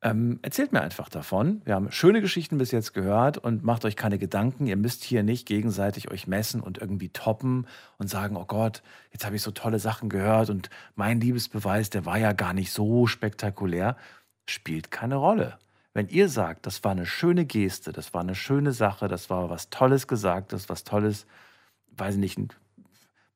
Ähm, 0.03 0.39
erzählt 0.41 0.73
mir 0.73 0.81
einfach 0.81 1.07
davon. 1.07 1.61
Wir 1.63 1.75
haben 1.75 1.89
schöne 1.89 2.19
Geschichten 2.19 2.57
bis 2.57 2.71
jetzt 2.71 2.93
gehört 2.93 3.37
und 3.37 3.63
macht 3.63 3.85
euch 3.85 3.95
keine 3.95 4.17
Gedanken. 4.17 4.67
Ihr 4.67 4.75
müsst 4.75 5.03
hier 5.03 5.23
nicht 5.23 5.47
gegenseitig 5.47 6.11
euch 6.11 6.27
messen 6.27 6.59
und 6.59 6.77
irgendwie 6.77 7.07
toppen 7.07 7.67
und 7.97 8.09
sagen, 8.09 8.35
oh 8.35 8.43
Gott, 8.43 8.83
jetzt 9.13 9.25
habe 9.25 9.37
ich 9.37 9.41
so 9.41 9.51
tolle 9.51 9.79
Sachen 9.79 10.09
gehört 10.09 10.49
und 10.49 10.69
mein 10.95 11.21
Liebesbeweis, 11.21 11.89
der 11.89 12.05
war 12.05 12.17
ja 12.17 12.33
gar 12.33 12.53
nicht 12.53 12.73
so 12.73 13.07
spektakulär. 13.07 13.95
Spielt 14.45 14.91
keine 14.91 15.15
Rolle. 15.15 15.57
Wenn 15.93 16.09
ihr 16.09 16.27
sagt, 16.27 16.65
das 16.65 16.83
war 16.83 16.91
eine 16.91 17.05
schöne 17.05 17.45
Geste, 17.45 17.93
das 17.93 18.13
war 18.13 18.21
eine 18.21 18.35
schöne 18.35 18.73
Sache, 18.73 19.07
das 19.07 19.29
war 19.29 19.49
was 19.49 19.69
Tolles 19.69 20.07
gesagt, 20.07 20.51
das 20.51 20.67
war 20.67 20.73
was 20.73 20.83
Tolles, 20.83 21.27
weiß 21.91 22.15
ich 22.15 22.19
nicht, 22.37 22.57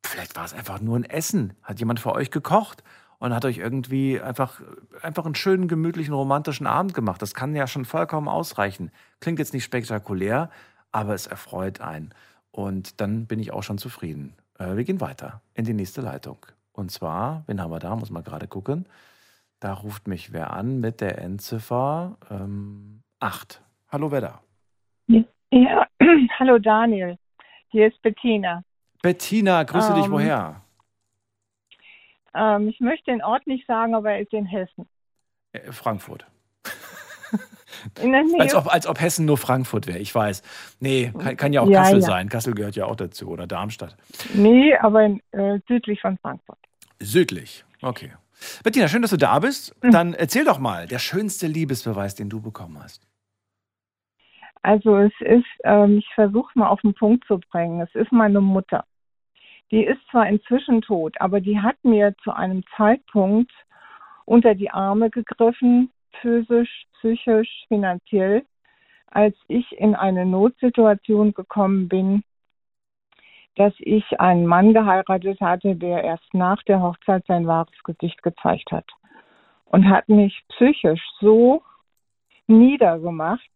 vielleicht 0.05 0.35
war 0.35 0.45
es 0.45 0.53
einfach 0.53 0.81
nur 0.81 0.97
ein 0.97 1.03
Essen, 1.03 1.53
hat 1.63 1.79
jemand 1.79 1.99
für 1.99 2.13
euch 2.13 2.31
gekocht 2.31 2.83
und 3.19 3.33
hat 3.33 3.45
euch 3.45 3.57
irgendwie 3.57 4.19
einfach, 4.19 4.61
einfach 5.01 5.25
einen 5.25 5.35
schönen, 5.35 5.67
gemütlichen, 5.67 6.13
romantischen 6.13 6.67
Abend 6.67 6.93
gemacht. 6.93 7.21
Das 7.21 7.33
kann 7.33 7.55
ja 7.55 7.67
schon 7.67 7.85
vollkommen 7.85 8.27
ausreichen. 8.27 8.91
Klingt 9.19 9.39
jetzt 9.39 9.53
nicht 9.53 9.63
spektakulär, 9.63 10.49
aber 10.91 11.13
es 11.13 11.27
erfreut 11.27 11.81
einen. 11.81 12.13
Und 12.51 13.01
dann 13.01 13.25
bin 13.27 13.39
ich 13.39 13.51
auch 13.51 13.63
schon 13.63 13.77
zufrieden. 13.77 14.35
Äh, 14.59 14.75
wir 14.75 14.83
gehen 14.83 15.01
weiter 15.01 15.41
in 15.53 15.65
die 15.65 15.73
nächste 15.73 16.01
Leitung. 16.01 16.37
Und 16.73 16.91
zwar, 16.91 17.43
wen 17.47 17.61
haben 17.61 17.71
wir 17.71 17.79
da? 17.79 17.95
Muss 17.95 18.11
mal 18.11 18.23
gerade 18.23 18.47
gucken. 18.47 18.85
Da 19.59 19.73
ruft 19.73 20.07
mich 20.07 20.33
wer 20.33 20.53
an 20.53 20.79
mit 20.79 21.01
der 21.01 21.17
Endziffer 21.17 22.17
ähm, 22.29 23.01
8. 23.19 23.61
Hallo, 23.89 24.11
wer 24.11 24.21
da? 24.21 24.41
Ja, 25.07 25.87
hallo 26.39 26.59
Daniel. 26.59 27.17
Hier 27.69 27.87
ist 27.87 27.99
Bettina. 28.03 28.63
Bettina, 29.07 29.63
grüße 29.63 29.93
ähm, 29.93 30.01
dich 30.01 30.11
woher? 30.11 30.61
Ähm, 32.35 32.67
ich 32.67 32.81
möchte 32.81 33.09
den 33.09 33.23
Ort 33.23 33.47
nicht 33.47 33.65
sagen, 33.65 33.95
aber 33.95 34.11
er 34.11 34.19
ist 34.19 34.33
in 34.33 34.45
Hessen. 34.45 34.85
Äh, 35.53 35.71
Frankfurt. 35.71 36.27
als, 38.37 38.53
ob, 38.53 38.67
als 38.67 38.85
ob 38.85 38.99
Hessen 38.99 39.25
nur 39.25 39.37
Frankfurt 39.37 39.87
wäre, 39.87 39.99
ich 39.99 40.13
weiß. 40.13 40.43
Nee, 40.81 41.13
kann, 41.17 41.37
kann 41.37 41.53
ja 41.53 41.61
auch 41.61 41.69
ja, 41.69 41.83
Kassel 41.83 42.01
ja. 42.01 42.05
sein. 42.05 42.27
Kassel 42.27 42.53
gehört 42.53 42.75
ja 42.75 42.83
auch 42.83 42.97
dazu 42.97 43.29
oder 43.29 43.47
Darmstadt. 43.47 43.95
Nee, 44.33 44.75
aber 44.75 45.05
in, 45.05 45.21
äh, 45.31 45.61
südlich 45.69 46.01
von 46.01 46.17
Frankfurt. 46.17 46.59
Südlich, 46.99 47.63
okay. 47.81 48.11
Bettina, 48.65 48.89
schön, 48.89 49.03
dass 49.03 49.11
du 49.11 49.17
da 49.17 49.39
bist. 49.39 49.73
Hm. 49.83 49.91
Dann 49.91 50.13
erzähl 50.15 50.43
doch 50.43 50.59
mal, 50.59 50.85
der 50.85 50.99
schönste 50.99 51.47
Liebesbeweis, 51.47 52.15
den 52.15 52.27
du 52.27 52.41
bekommen 52.41 52.77
hast. 52.83 53.07
Also 54.63 54.97
es 54.97 55.13
ist, 55.21 55.47
ähm, 55.63 55.99
ich 55.99 56.09
versuche 56.13 56.59
mal 56.59 56.67
auf 56.67 56.81
den 56.81 56.93
Punkt 56.93 57.25
zu 57.25 57.39
bringen, 57.39 57.79
es 57.79 57.95
ist 57.95 58.11
meine 58.11 58.41
Mutter. 58.41 58.83
Die 59.71 59.83
ist 59.83 59.99
zwar 60.11 60.27
inzwischen 60.27 60.81
tot, 60.81 61.19
aber 61.19 61.41
die 61.41 61.59
hat 61.59 61.75
mir 61.83 62.15
zu 62.23 62.31
einem 62.31 62.63
Zeitpunkt 62.75 63.51
unter 64.25 64.55
die 64.55 64.71
Arme 64.71 65.09
gegriffen, 65.09 65.91
physisch, 66.21 66.85
psychisch, 66.93 67.65
finanziell, 67.67 68.45
als 69.07 69.35
ich 69.47 69.71
in 69.77 69.95
eine 69.95 70.25
Notsituation 70.25 71.33
gekommen 71.33 71.87
bin, 71.87 72.23
dass 73.55 73.73
ich 73.79 74.19
einen 74.19 74.45
Mann 74.45 74.73
geheiratet 74.73 75.41
hatte, 75.41 75.75
der 75.75 76.03
erst 76.03 76.33
nach 76.33 76.61
der 76.63 76.81
Hochzeit 76.81 77.25
sein 77.27 77.47
wahres 77.47 77.83
Gesicht 77.83 78.21
gezeigt 78.21 78.71
hat. 78.71 78.85
Und 79.65 79.89
hat 79.89 80.07
mich 80.07 80.43
psychisch 80.49 81.03
so 81.19 81.63
niedergemacht. 82.45 83.49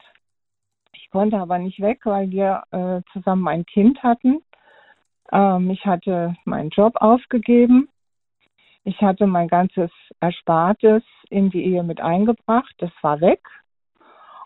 Ich 0.94 1.10
konnte 1.10 1.38
aber 1.38 1.58
nicht 1.58 1.80
weg, 1.80 2.02
weil 2.04 2.32
wir 2.32 2.64
äh, 2.72 3.02
zusammen 3.14 3.48
ein 3.48 3.66
Kind 3.66 4.02
hatten. 4.04 4.42
Ähm, 5.32 5.70
ich 5.70 5.86
hatte 5.86 6.36
meinen 6.46 6.70
Job 6.70 6.96
aufgegeben. 6.98 7.90
Ich 8.84 9.00
hatte 9.02 9.28
mein 9.28 9.48
ganzes 9.48 9.92
Erspartes 10.20 11.04
in 11.30 11.50
die 11.50 11.64
Ehe 11.64 11.84
mit 11.84 12.02
eingebracht. 12.02 12.74
Das 12.80 12.92
war 13.02 13.22
weg. 13.22 13.42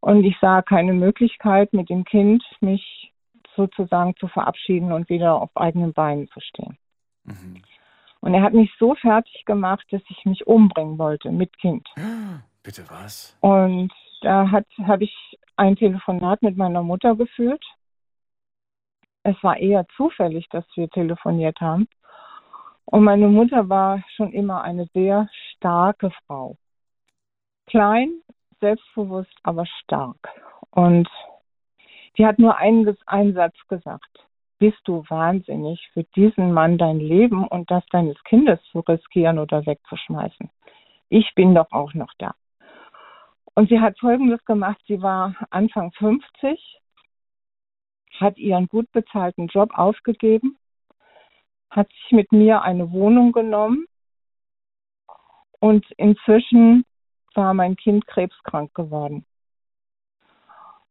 Und 0.02 0.24
ich 0.24 0.38
sah 0.40 0.62
keine 0.62 0.94
Möglichkeit, 0.94 1.74
mit 1.74 1.90
dem 1.90 2.04
Kind 2.04 2.44
mich 2.60 3.12
sozusagen 3.56 4.16
zu 4.18 4.28
verabschieden 4.28 4.92
und 4.92 5.10
wieder 5.10 5.42
auf 5.42 5.50
eigenen 5.56 5.94
Beinen 5.94 6.28
zu 6.28 6.40
stehen. 6.42 6.78
Mhm. 7.24 7.62
Und 8.20 8.34
er 8.34 8.42
hat 8.42 8.54
mich 8.54 8.72
so 8.80 8.96
fertig 8.96 9.46
gemacht, 9.46 9.86
dass 9.92 10.02
ich 10.10 10.26
mich 10.26 10.46
umbringen 10.48 10.98
wollte 10.98 11.32
mit 11.32 11.58
Kind. 11.60 11.88
Bitte 12.64 12.84
was? 12.90 13.38
Und 13.42 13.94
da 14.22 14.50
habe 14.50 15.04
ich 15.04 15.16
ein 15.56 15.76
Telefonat 15.76 16.42
mit 16.42 16.58
meiner 16.58 16.82
Mutter 16.82 17.16
geführt. 17.16 17.64
Es 19.26 19.36
war 19.42 19.58
eher 19.58 19.88
zufällig, 19.98 20.48
dass 20.50 20.66
wir 20.76 20.88
telefoniert 20.88 21.60
haben. 21.60 21.88
Und 22.86 23.04
meine 23.04 23.28
Mutter 23.28 23.68
war 23.68 24.04
schon 24.16 24.32
immer 24.32 24.62
eine 24.62 24.86
sehr 24.94 25.28
starke 25.50 26.12
Frau. 26.12 26.58
Klein, 27.66 28.22
selbstbewusst, 28.60 29.36
aber 29.42 29.66
stark. 29.66 30.30
Und 30.70 31.10
die 32.20 32.26
hat 32.28 32.38
nur 32.38 32.58
einen, 32.58 32.86
Satz 33.34 33.56
gesagt. 33.68 34.28
Bist 34.60 34.78
du 34.86 35.04
wahnsinnig, 35.10 35.90
für 35.94 36.04
diesen 36.16 36.54
Mann 36.54 36.78
dein 36.78 37.00
Leben 37.00 37.48
und 37.48 37.72
das 37.72 37.84
deines 37.88 38.24
Kindes 38.26 38.60
zu 38.72 38.82
riskieren 38.82 39.40
oder 39.40 39.66
wegzuschmeißen? 39.66 40.52
Ich 41.10 41.34
bin 41.34 41.56
doch 41.56 41.72
auch 41.72 41.96
noch 41.96 42.14
da. 42.20 42.36
Und 43.56 43.70
sie 43.70 43.80
hat 43.80 43.98
Folgendes 43.98 44.46
gemacht. 44.46 44.80
Sie 44.86 45.02
war 45.02 45.34
Anfang 45.50 45.92
50, 45.94 46.80
hat 48.20 48.38
ihren 48.38 48.68
gut 48.68 48.92
bezahlten 48.92 49.48
Job 49.48 49.72
aufgegeben, 49.74 50.58
hat 51.70 51.90
sich 51.90 52.12
mit 52.12 52.32
mir 52.32 52.62
eine 52.62 52.92
Wohnung 52.92 53.32
genommen 53.32 53.86
und 55.60 55.86
inzwischen 55.98 56.86
war 57.34 57.54
mein 57.54 57.76
Kind 57.76 58.08
krebskrank 58.08 58.74
geworden. 58.74 59.26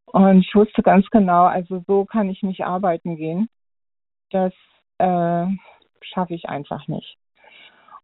Und 0.06 0.40
ich 0.40 0.54
wusste 0.54 0.82
ganz 0.82 1.08
genau, 1.10 1.44
also 1.44 1.82
so 1.86 2.04
kann 2.04 2.28
ich 2.28 2.42
nicht 2.42 2.64
arbeiten 2.64 3.16
gehen. 3.16 3.48
Das 4.30 4.52
äh, 4.98 5.46
schaffe 6.02 6.34
ich 6.34 6.48
einfach 6.48 6.86
nicht. 6.86 7.16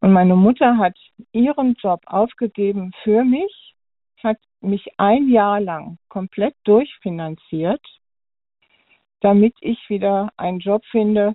Und 0.01 0.13
meine 0.13 0.35
Mutter 0.35 0.79
hat 0.79 0.97
ihren 1.33 1.75
Job 1.75 2.03
aufgegeben 2.07 2.93
für 3.03 3.23
mich, 3.23 3.75
hat 4.23 4.39
mich 4.61 4.89
ein 4.97 5.29
Jahr 5.29 5.61
lang 5.61 5.99
komplett 6.09 6.57
durchfinanziert, 6.65 7.85
damit 9.21 9.55
ich 9.61 9.79
wieder 9.89 10.31
einen 10.37 10.61
Job 10.61 10.83
finde, 10.91 11.35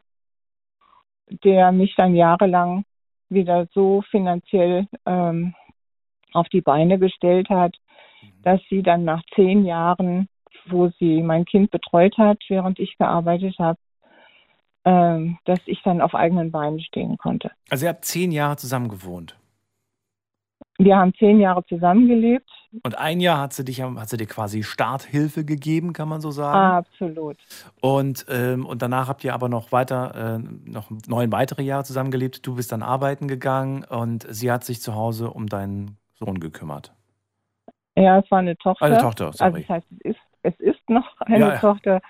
der 1.28 1.72
mich 1.72 1.96
dann 1.96 2.16
jahrelang 2.16 2.86
wieder 3.30 3.68
so 3.74 4.04
finanziell 4.12 4.88
ähm, 5.06 5.56
auf 6.34 6.48
die 6.50 6.62
Beine 6.62 7.00
gestellt 7.00 7.50
hat, 7.50 7.76
dass 8.44 8.62
sie 8.70 8.84
dann 8.84 9.04
nach 9.04 9.24
zehn 9.36 9.66
Jahren 9.66 10.30
wo 10.68 10.90
sie 11.00 11.22
mein 11.22 11.46
Kind 11.46 11.72
betreut 11.72 12.18
hat, 12.18 12.40
während 12.48 12.80
ich 12.80 12.98
gearbeitet 12.98 13.58
habe, 13.60 13.80
ähm, 14.84 15.38
dass 15.46 15.60
ich 15.66 15.82
dann 15.84 16.02
auf 16.02 16.14
eigenen 16.16 16.52
Beinen 16.52 16.80
stehen 16.80 17.18
konnte. 17.18 17.52
Also 17.70 17.86
ihr 17.86 17.90
habt 17.90 18.06
zehn 18.06 18.32
Jahre 18.32 18.58
zusammen 18.58 18.90
gewohnt. 18.90 19.38
Wir 20.78 20.98
haben 20.98 21.14
zehn 21.16 21.40
Jahre 21.40 21.64
zusammengelebt. 21.66 22.50
Und 22.84 22.98
ein 22.98 23.20
Jahr 23.20 23.40
hat 23.40 23.54
sie, 23.54 23.64
dich, 23.64 23.82
hat 23.82 24.10
sie 24.10 24.18
dir 24.18 24.28
quasi 24.28 24.64
Starthilfe 24.64 25.46
gegeben, 25.46 25.94
kann 25.94 26.10
man 26.10 26.22
so 26.22 26.32
sagen? 26.32 26.58
Absolut. 26.58 27.38
Und, 27.82 28.26
ähm, 28.30 28.66
und 28.66 28.82
danach 28.82 29.08
habt 29.08 29.24
ihr 29.24 29.34
aber 29.34 29.50
noch 29.50 29.72
weiter, 29.72 30.38
äh, 30.38 30.70
noch 30.70 30.90
neun 31.08 31.32
weitere 31.32 31.64
Jahre 31.64 31.84
zusammengelebt. 31.84 32.46
Du 32.46 32.56
bist 32.56 32.72
dann 32.72 32.84
arbeiten 32.84 33.28
gegangen 33.28 33.84
und 33.84 34.26
sie 34.30 34.52
hat 34.52 34.64
sich 34.64 34.82
zu 34.82 34.96
Hause 34.96 35.30
um 35.30 35.48
deinen 35.48 35.98
Sohn 36.20 36.40
gekümmert. 36.40 36.94
Ja, 37.96 38.20
es 38.20 38.30
war 38.30 38.40
eine 38.40 38.58
Tochter. 38.58 38.86
Eine 38.86 38.98
Tochter, 38.98 39.32
sorry. 39.34 39.54
Also 39.54 39.60
das 39.60 39.70
heißt, 39.70 39.88
es 39.92 40.12
ist 40.12 40.20
es 40.46 40.60
ist 40.60 40.90
noch 40.90 41.20
eine 41.22 41.40
Ja, 41.40 41.54
ja. 41.54 41.60
Tochter. 41.60 42.02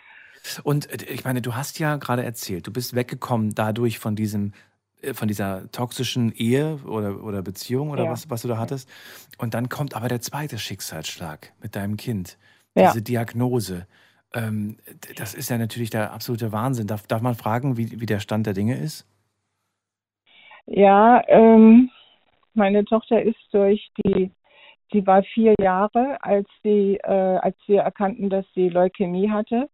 Und 0.63 0.89
äh, 0.91 1.05
ich 1.05 1.24
meine, 1.24 1.41
du 1.41 1.55
hast 1.55 1.80
ja 1.80 1.95
gerade 1.97 2.24
erzählt, 2.24 2.68
du 2.68 2.74
bist 2.74 2.95
weggekommen 2.95 3.55
dadurch 3.55 3.99
von 3.99 4.16
diesem 4.16 4.53
von 5.14 5.28
dieser 5.28 5.72
toxischen 5.72 6.32
Ehe 6.32 6.80
oder, 6.88 7.24
oder 7.24 7.41
Beziehung 7.41 7.89
oder 7.91 8.06
Ja. 8.06 8.12
was, 8.12 8.30
was 8.30 8.41
du 8.41 8.48
da 8.48 8.58
hattest. 8.58 8.89
Und 9.38 9.54
dann 9.54 9.70
kommt 9.70 9.96
aber 9.96 10.08
der 10.08 10.22
zweite 10.22 10.58
Schicksalsschlag 10.58 11.54
mit 11.62 11.76
deinem 11.76 11.98
Kind. 11.98 12.38
Ja. 12.76 12.88
Diese 12.88 13.02
Diagnose. 13.02 13.88
Ähm, 14.34 14.78
das 15.18 15.34
ist 15.34 15.50
ja 15.50 15.58
natürlich 15.58 15.89
der 15.89 16.12
absolute 16.12 16.52
Wahnsinn. 16.52 16.88
Darf, 16.88 17.08
darf 17.08 17.22
man 17.22 17.36
fragen, 17.36 17.78
wie, 17.78 18.02
wie 18.02 18.06
der 18.06 18.20
Stand 18.20 18.48
der 18.48 18.54
Dinge 18.54 18.78
ist? 18.78 19.08
Ja, 20.66 21.22
ähm, 21.28 21.89
meine 22.54 22.84
Tochter 22.86 23.22
ist 23.22 23.39
durch 23.52 23.91
die, 24.04 24.32
sie 24.91 25.06
war 25.06 25.24
vier 25.24 25.54
Jahre, 25.62 26.18
als 26.22 26.48
sie, 26.64 26.96
äh, 27.04 27.38
als 27.38 27.56
wir 27.68 27.82
erkannten, 27.82 28.30
dass 28.30 28.46
sie 28.56 28.70
Leukämie 28.70 29.30
hatte. 29.30 29.70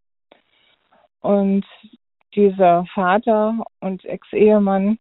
Und 1.22 1.66
dieser 2.36 2.86
Vater 2.94 3.64
und 3.80 4.04
Ex-Ehemann, 4.06 4.98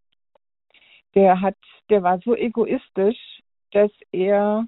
der 1.15 1.41
hat, 1.41 1.57
der 1.89 2.03
war 2.03 2.19
so 2.21 2.35
egoistisch, 2.35 3.19
dass 3.73 3.91
er 4.13 4.67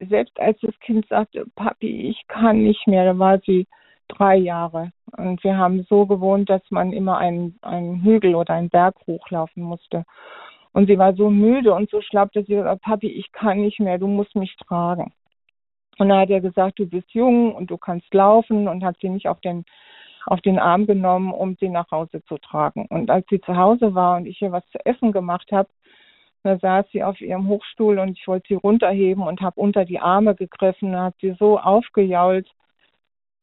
selbst 0.00 0.38
als 0.40 0.58
das 0.60 0.78
Kind 0.80 1.06
sagte, 1.08 1.46
Papi, 1.54 2.08
ich 2.10 2.26
kann 2.28 2.62
nicht 2.62 2.86
mehr, 2.86 3.04
da 3.04 3.18
war 3.18 3.38
sie 3.40 3.66
drei 4.08 4.36
Jahre. 4.36 4.92
Und 5.16 5.42
wir 5.44 5.56
haben 5.56 5.84
so 5.88 6.06
gewohnt, 6.06 6.50
dass 6.50 6.62
man 6.70 6.92
immer 6.92 7.18
einen, 7.18 7.58
einen 7.62 8.02
Hügel 8.02 8.34
oder 8.34 8.54
einen 8.54 8.68
Berg 8.68 8.96
hochlaufen 9.06 9.62
musste. 9.62 10.04
Und 10.72 10.88
sie 10.88 10.98
war 10.98 11.14
so 11.14 11.30
müde 11.30 11.72
und 11.72 11.88
so 11.90 12.00
schlapp, 12.02 12.32
dass 12.32 12.46
sie 12.46 12.54
gesagt 12.54 12.82
Papi, 12.82 13.08
ich 13.08 13.30
kann 13.32 13.60
nicht 13.60 13.78
mehr, 13.80 13.98
du 13.98 14.08
musst 14.08 14.34
mich 14.34 14.54
tragen. 14.56 15.12
Und 15.98 16.08
dann 16.08 16.18
hat 16.18 16.30
er 16.30 16.40
gesagt, 16.40 16.80
du 16.80 16.86
bist 16.86 17.10
jung 17.12 17.54
und 17.54 17.70
du 17.70 17.78
kannst 17.78 18.12
laufen 18.12 18.66
und 18.66 18.84
hat 18.84 18.96
sie 19.00 19.08
nicht 19.08 19.28
auf 19.28 19.40
den, 19.40 19.64
auf 20.26 20.40
den 20.40 20.58
Arm 20.58 20.86
genommen, 20.86 21.32
um 21.32 21.56
sie 21.60 21.68
nach 21.68 21.90
Hause 21.90 22.22
zu 22.24 22.38
tragen. 22.38 22.86
Und 22.86 23.10
als 23.10 23.26
sie 23.28 23.40
zu 23.40 23.56
Hause 23.56 23.94
war 23.94 24.16
und 24.16 24.26
ich 24.26 24.40
ihr 24.40 24.52
was 24.52 24.66
zu 24.70 24.84
essen 24.84 25.12
gemacht 25.12 25.50
habe, 25.52 25.68
da 26.42 26.58
saß 26.58 26.86
sie 26.92 27.02
auf 27.02 27.20
ihrem 27.20 27.48
Hochstuhl 27.48 27.98
und 27.98 28.18
ich 28.18 28.26
wollte 28.28 28.48
sie 28.48 28.54
runterheben 28.54 29.22
und 29.22 29.40
habe 29.40 29.58
unter 29.60 29.84
die 29.84 29.98
Arme 29.98 30.34
gegriffen 30.34 30.94
und 30.94 31.00
hat 31.00 31.14
sie 31.20 31.34
so 31.38 31.58
aufgejault, 31.58 32.46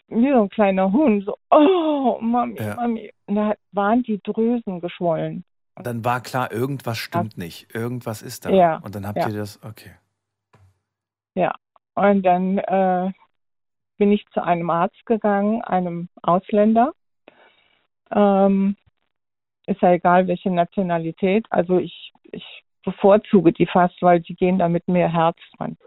wie 0.08 0.32
so 0.32 0.44
ein 0.44 0.50
kleiner 0.50 0.92
Hund, 0.92 1.26
so, 1.26 1.36
oh, 1.50 2.20
Mami, 2.22 2.60
Ja. 2.60 2.76
Mami. 2.76 3.12
Und 3.26 3.36
da 3.36 3.54
waren 3.72 4.04
die 4.04 4.22
Drüsen 4.22 4.82
geschwollen. 4.82 5.44
Dann 5.76 6.04
war 6.06 6.22
klar, 6.22 6.52
irgendwas 6.52 6.98
stimmt 6.98 7.38
nicht. 7.38 7.74
Irgendwas 7.74 8.22
ist 8.22 8.46
da. 8.46 8.50
Ja, 8.50 8.78
Und 8.84 8.94
dann 8.94 9.08
habt 9.08 9.18
ja. 9.18 9.30
ihr 9.30 9.38
das, 9.38 9.64
okay. 9.64 9.92
Ja, 11.34 11.54
und 11.96 12.24
dann 12.24 12.58
äh, 12.58 13.12
bin 14.02 14.12
ich 14.12 14.26
zu 14.34 14.44
einem 14.44 14.72
Arzt 14.72 15.06
gegangen, 15.06 15.62
einem 15.62 16.10
Ausländer. 16.24 16.94
Ähm, 18.10 18.76
ist 19.68 19.80
ja 19.80 19.92
egal, 19.92 20.26
welche 20.26 20.50
Nationalität. 20.50 21.46
Also 21.52 21.78
ich, 21.78 22.12
ich 22.32 22.64
bevorzuge 22.84 23.54
die 23.54 23.68
fast, 23.68 24.02
weil 24.02 24.20
die 24.20 24.34
gehen 24.34 24.58
da 24.58 24.70
mit 24.70 24.88
mehr 24.88 25.08
Herz 25.08 25.38
dran. 25.56 25.78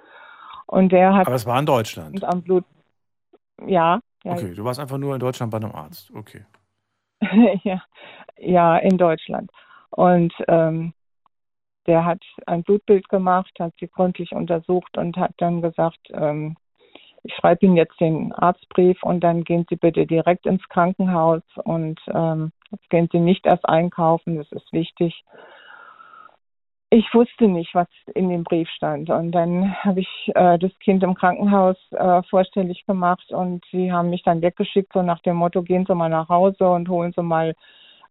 Und 0.66 0.92
der 0.92 1.12
hat 1.12 1.26
Aber 1.26 1.34
es 1.34 1.44
war 1.44 1.58
in 1.58 1.66
Deutschland. 1.66 2.22
am 2.22 2.42
Blut, 2.42 2.64
ja, 3.66 3.98
ja, 4.22 4.32
Okay, 4.32 4.54
du 4.54 4.64
warst 4.64 4.78
einfach 4.78 4.98
nur 4.98 5.14
in 5.14 5.20
Deutschland 5.20 5.50
bei 5.50 5.56
einem 5.56 5.74
Arzt. 5.74 6.12
Okay. 6.14 6.44
ja, 7.64 7.82
ja, 8.38 8.76
in 8.76 8.96
Deutschland. 8.96 9.50
Und 9.90 10.32
ähm, 10.46 10.94
der 11.88 12.04
hat 12.04 12.22
ein 12.46 12.62
Blutbild 12.62 13.08
gemacht, 13.08 13.50
hat 13.58 13.74
sie 13.80 13.88
gründlich 13.88 14.30
untersucht 14.30 14.96
und 14.98 15.16
hat 15.16 15.32
dann 15.38 15.62
gesagt, 15.62 15.98
ähm, 16.12 16.56
ich 17.24 17.34
schreibe 17.34 17.64
Ihnen 17.64 17.76
jetzt 17.76 17.98
den 18.00 18.32
Arztbrief 18.32 19.02
und 19.02 19.20
dann 19.20 19.44
gehen 19.44 19.66
Sie 19.68 19.76
bitte 19.76 20.06
direkt 20.06 20.46
ins 20.46 20.62
Krankenhaus 20.68 21.42
und 21.64 21.98
ähm, 22.12 22.52
gehen 22.90 23.08
Sie 23.10 23.18
nicht 23.18 23.46
erst 23.46 23.66
einkaufen, 23.66 24.36
das 24.36 24.52
ist 24.52 24.72
wichtig. 24.72 25.24
Ich 26.90 27.12
wusste 27.12 27.48
nicht, 27.48 27.74
was 27.74 27.88
in 28.14 28.28
dem 28.28 28.44
Brief 28.44 28.68
stand. 28.68 29.10
Und 29.10 29.32
dann 29.32 29.74
habe 29.82 30.00
ich 30.00 30.32
äh, 30.34 30.58
das 30.58 30.70
Kind 30.78 31.02
im 31.02 31.14
Krankenhaus 31.14 31.76
äh, 31.90 32.22
vorstellig 32.24 32.84
gemacht 32.86 33.32
und 33.32 33.64
sie 33.72 33.90
haben 33.90 34.10
mich 34.10 34.22
dann 34.22 34.42
weggeschickt, 34.42 34.92
so 34.92 35.02
nach 35.02 35.20
dem 35.22 35.36
Motto, 35.36 35.62
gehen 35.62 35.86
Sie 35.86 35.94
mal 35.94 36.10
nach 36.10 36.28
Hause 36.28 36.68
und 36.70 36.88
holen 36.88 37.12
Sie 37.16 37.22
mal 37.22 37.54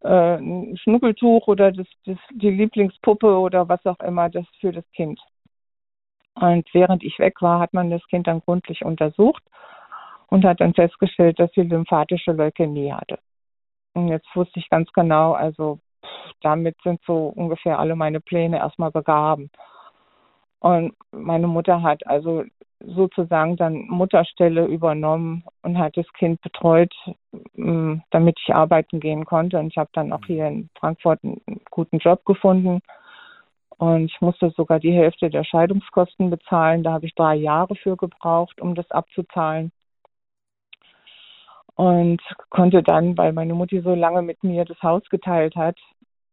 äh, 0.01 0.35
ein 0.37 0.75
Schnuckeltuch 0.77 1.47
oder 1.47 1.71
das, 1.71 1.87
das, 2.05 2.17
die 2.31 2.49
Lieblingspuppe 2.49 3.37
oder 3.37 3.69
was 3.69 3.85
auch 3.85 3.99
immer 3.99 4.29
das 4.29 4.45
für 4.59 4.71
das 4.73 4.85
Kind. 4.91 5.19
Und 6.35 6.67
während 6.73 7.03
ich 7.03 7.19
weg 7.19 7.41
war, 7.41 7.59
hat 7.59 7.73
man 7.73 7.89
das 7.89 8.05
Kind 8.07 8.27
dann 8.27 8.41
gründlich 8.41 8.83
untersucht 8.83 9.43
und 10.27 10.45
hat 10.45 10.61
dann 10.61 10.73
festgestellt, 10.73 11.39
dass 11.39 11.51
sie 11.53 11.61
lymphatische 11.61 12.31
Leukämie 12.31 12.91
hatte. 12.91 13.19
Und 13.93 14.07
jetzt 14.07 14.27
wusste 14.35 14.59
ich 14.59 14.69
ganz 14.69 14.91
genau, 14.93 15.33
also 15.33 15.79
damit 16.41 16.75
sind 16.83 16.99
so 17.05 17.27
ungefähr 17.27 17.79
alle 17.79 17.95
meine 17.95 18.19
Pläne 18.19 18.57
erstmal 18.57 18.91
begraben. 18.91 19.51
Und 20.59 20.95
meine 21.11 21.47
Mutter 21.47 21.81
hat 21.81 22.07
also 22.07 22.43
sozusagen 22.85 23.55
dann 23.55 23.87
Mutterstelle 23.87 24.65
übernommen 24.65 25.43
und 25.61 25.77
hat 25.77 25.95
das 25.97 26.11
Kind 26.13 26.41
betreut, 26.41 26.93
mm, 27.53 27.95
damit 28.11 28.39
ich 28.43 28.53
arbeiten 28.53 28.99
gehen 28.99 29.25
konnte. 29.25 29.59
Und 29.59 29.67
ich 29.67 29.77
habe 29.77 29.89
dann 29.93 30.11
auch 30.11 30.25
hier 30.25 30.47
in 30.47 30.69
Frankfurt 30.79 31.23
einen 31.23 31.41
guten 31.69 31.99
Job 31.99 32.25
gefunden. 32.25 32.81
Und 33.77 34.05
ich 34.05 34.21
musste 34.21 34.51
sogar 34.51 34.79
die 34.79 34.93
Hälfte 34.93 35.29
der 35.29 35.43
Scheidungskosten 35.43 36.29
bezahlen. 36.29 36.83
Da 36.83 36.93
habe 36.93 37.05
ich 37.05 37.15
drei 37.15 37.35
Jahre 37.35 37.75
für 37.75 37.97
gebraucht, 37.97 38.61
um 38.61 38.75
das 38.75 38.89
abzuzahlen. 38.91 39.71
Und 41.75 42.21
konnte 42.49 42.83
dann, 42.83 43.17
weil 43.17 43.33
meine 43.33 43.55
Mutti 43.55 43.81
so 43.81 43.95
lange 43.95 44.21
mit 44.21 44.43
mir 44.43 44.63
das 44.63 44.81
Haus 44.83 45.03
geteilt 45.09 45.55
hat, 45.55 45.77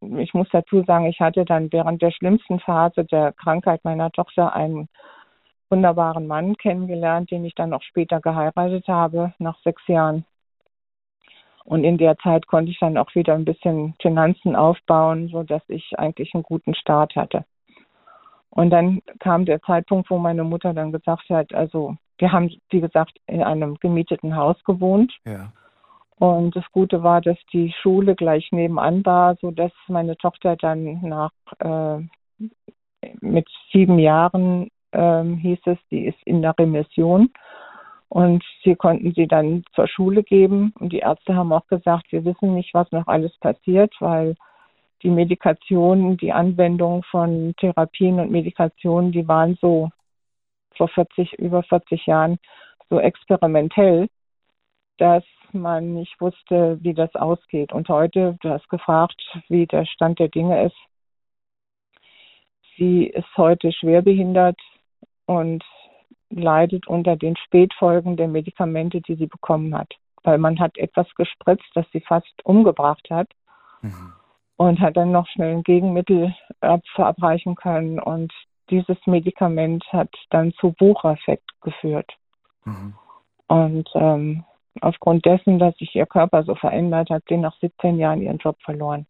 ich 0.01 0.33
muss 0.33 0.47
dazu 0.51 0.83
sagen, 0.83 1.05
ich 1.05 1.19
hatte 1.19 1.45
dann 1.45 1.71
während 1.71 2.01
der 2.01 2.11
schlimmsten 2.11 2.59
Phase 2.59 3.05
der 3.05 3.33
Krankheit 3.33 3.83
meiner 3.83 4.11
Tochter 4.11 4.55
einen 4.55 4.89
wunderbaren 5.69 6.27
Mann 6.27 6.57
kennengelernt, 6.57 7.31
den 7.31 7.45
ich 7.45 7.55
dann 7.55 7.73
auch 7.73 7.83
später 7.83 8.19
geheiratet 8.19 8.87
habe, 8.87 9.33
nach 9.39 9.59
sechs 9.63 9.87
Jahren. 9.87 10.25
Und 11.63 11.83
in 11.83 11.97
der 11.97 12.17
Zeit 12.17 12.47
konnte 12.47 12.71
ich 12.71 12.79
dann 12.79 12.97
auch 12.97 13.13
wieder 13.15 13.33
ein 13.33 13.45
bisschen 13.45 13.93
Finanzen 14.01 14.55
aufbauen, 14.55 15.29
so 15.29 15.43
dass 15.43 15.61
ich 15.67 15.97
eigentlich 15.97 16.33
einen 16.33 16.43
guten 16.43 16.73
Start 16.73 17.15
hatte. 17.15 17.45
Und 18.49 18.69
dann 18.69 19.01
kam 19.19 19.45
der 19.45 19.61
Zeitpunkt, 19.61 20.09
wo 20.09 20.17
meine 20.17 20.43
Mutter 20.43 20.73
dann 20.73 20.91
gesagt 20.91 21.29
hat, 21.29 21.53
also 21.53 21.95
wir 22.17 22.31
haben, 22.31 22.51
wie 22.69 22.81
gesagt, 22.81 23.17
in 23.27 23.41
einem 23.41 23.75
gemieteten 23.75 24.35
Haus 24.35 24.61
gewohnt. 24.65 25.13
Ja. 25.25 25.53
Und 26.19 26.55
das 26.55 26.65
Gute 26.71 27.01
war, 27.01 27.21
dass 27.21 27.37
die 27.51 27.73
Schule 27.81 28.15
gleich 28.15 28.51
nebenan 28.51 29.03
war, 29.05 29.35
so 29.41 29.49
dass 29.49 29.71
meine 29.87 30.15
Tochter 30.17 30.55
dann 30.55 31.01
nach 31.01 31.31
äh, 31.59 31.99
mit 33.21 33.47
sieben 33.71 33.97
Jahren 33.97 34.69
ähm, 34.91 35.37
hieß 35.37 35.59
es, 35.65 35.77
die 35.89 36.05
ist 36.05 36.19
in 36.25 36.41
der 36.41 36.53
Remission. 36.59 37.31
Und 38.11 38.43
sie 38.65 38.75
konnten 38.75 39.13
sie 39.13 39.25
dann 39.25 39.63
zur 39.73 39.87
Schule 39.87 40.21
geben. 40.21 40.73
Und 40.77 40.91
die 40.91 40.99
Ärzte 40.99 41.33
haben 41.33 41.53
auch 41.53 41.65
gesagt, 41.67 42.11
wir 42.11 42.25
wissen 42.25 42.55
nicht, 42.55 42.73
was 42.73 42.91
noch 42.91 43.07
alles 43.07 43.31
passiert, 43.37 43.93
weil 44.01 44.35
die 45.01 45.09
Medikationen, 45.09 46.17
die 46.17 46.33
Anwendung 46.33 47.03
von 47.03 47.53
Therapien 47.55 48.19
und 48.19 48.29
Medikationen, 48.29 49.13
die 49.13 49.25
waren 49.29 49.57
so 49.61 49.91
vor 50.75 50.89
40, 50.89 51.39
über 51.39 51.63
40 51.63 52.05
Jahren 52.05 52.37
so 52.89 52.99
experimentell, 52.99 54.09
dass 54.97 55.23
man 55.53 55.93
nicht 55.93 56.19
wusste, 56.19 56.79
wie 56.81 56.93
das 56.93 57.15
ausgeht. 57.15 57.71
Und 57.71 57.87
heute, 57.87 58.37
du 58.41 58.49
hast 58.49 58.67
gefragt, 58.67 59.21
wie 59.47 59.67
der 59.67 59.85
Stand 59.85 60.19
der 60.19 60.27
Dinge 60.27 60.65
ist. 60.65 60.77
Sie 62.75 63.05
ist 63.05 63.37
heute 63.37 63.71
schwerbehindert 63.71 64.59
und 65.27 65.63
leidet 66.31 66.87
unter 66.87 67.15
den 67.15 67.35
Spätfolgen 67.37 68.17
der 68.17 68.27
Medikamente, 68.27 69.01
die 69.01 69.15
sie 69.15 69.27
bekommen 69.27 69.77
hat. 69.77 69.93
Weil 70.23 70.37
man 70.37 70.59
hat 70.59 70.77
etwas 70.77 71.07
gespritzt, 71.15 71.69
das 71.73 71.85
sie 71.91 72.01
fast 72.01 72.33
umgebracht 72.43 73.07
hat 73.09 73.29
Mhm. 73.81 74.13
und 74.57 74.79
hat 74.79 74.95
dann 74.97 75.11
noch 75.11 75.27
schnell 75.27 75.55
ein 75.55 75.63
Gegenmittel 75.63 76.35
ab- 76.59 76.85
verabreichen 76.93 77.55
können. 77.55 77.99
Und 77.99 78.31
dieses 78.69 78.97
Medikament 79.05 79.83
hat 79.91 80.09
dann 80.29 80.53
zu 80.53 80.71
Bucheffekt 80.73 81.49
geführt. 81.61 82.11
Mhm. 82.65 82.93
Und 83.47 83.89
ähm, 83.95 84.43
aufgrund 84.81 85.25
dessen, 85.25 85.59
dass 85.59 85.75
sich 85.77 85.95
ihr 85.95 86.05
Körper 86.05 86.43
so 86.43 86.55
verändert, 86.55 87.09
hat 87.09 87.23
sie 87.27 87.37
nach 87.37 87.55
17 87.59 87.97
Jahren 87.97 88.21
ihren 88.21 88.37
Job 88.37 88.57
verloren. 88.63 89.07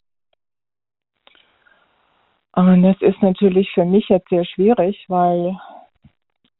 Und 2.54 2.84
das 2.84 3.00
ist 3.02 3.22
natürlich 3.22 3.70
für 3.72 3.86
mich 3.86 4.10
jetzt 4.10 4.30
sehr 4.30 4.44
schwierig, 4.46 5.06
weil 5.08 5.58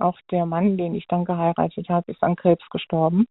auch 0.02 0.20
der 0.32 0.46
Mann, 0.46 0.78
den 0.78 0.96
ich 0.96 1.08
dann 1.08 1.26
geheiratet 1.26 1.90
habe, 1.90 2.12
ist 2.12 2.24
an 2.24 2.36
Krebs 2.36 2.68
gestorben. 2.70 3.26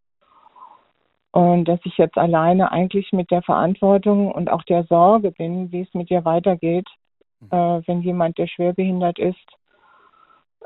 Und 1.33 1.67
dass 1.67 1.79
ich 1.85 1.97
jetzt 1.97 2.19
alleine 2.19 2.73
eigentlich 2.73 3.13
mit 3.13 3.31
der 3.31 3.43
Verantwortung 3.43 4.33
und 4.33 4.51
auch 4.51 4.65
der 4.65 4.85
Sorge 4.85 5.31
bin, 5.31 5.71
wie 5.71 5.83
es 5.83 5.95
mit 5.95 6.11
ihr 6.11 6.25
weitergeht, 6.25 6.89
äh, 7.51 7.81
wenn 7.87 8.03
jemand, 8.03 8.39
der 8.39 8.49
schwerbehindert 8.49 9.19
ist, 9.19 9.37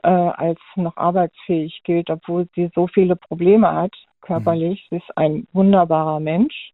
äh, 0.03 0.09
als 0.09 0.59
noch 0.77 0.97
arbeitsfähig 0.97 1.83
gilt, 1.85 2.11
obwohl 2.11 2.49
sie 2.55 2.71
so 2.75 2.87
viele 2.87 3.17
Probleme 3.17 3.73
hat, 3.73 3.93
körperlich. 4.23 4.87
Sie 4.91 4.97
ist 4.97 5.17
ein 5.17 5.47
wunderbarer 5.53 6.21
Mensch. 6.21 6.73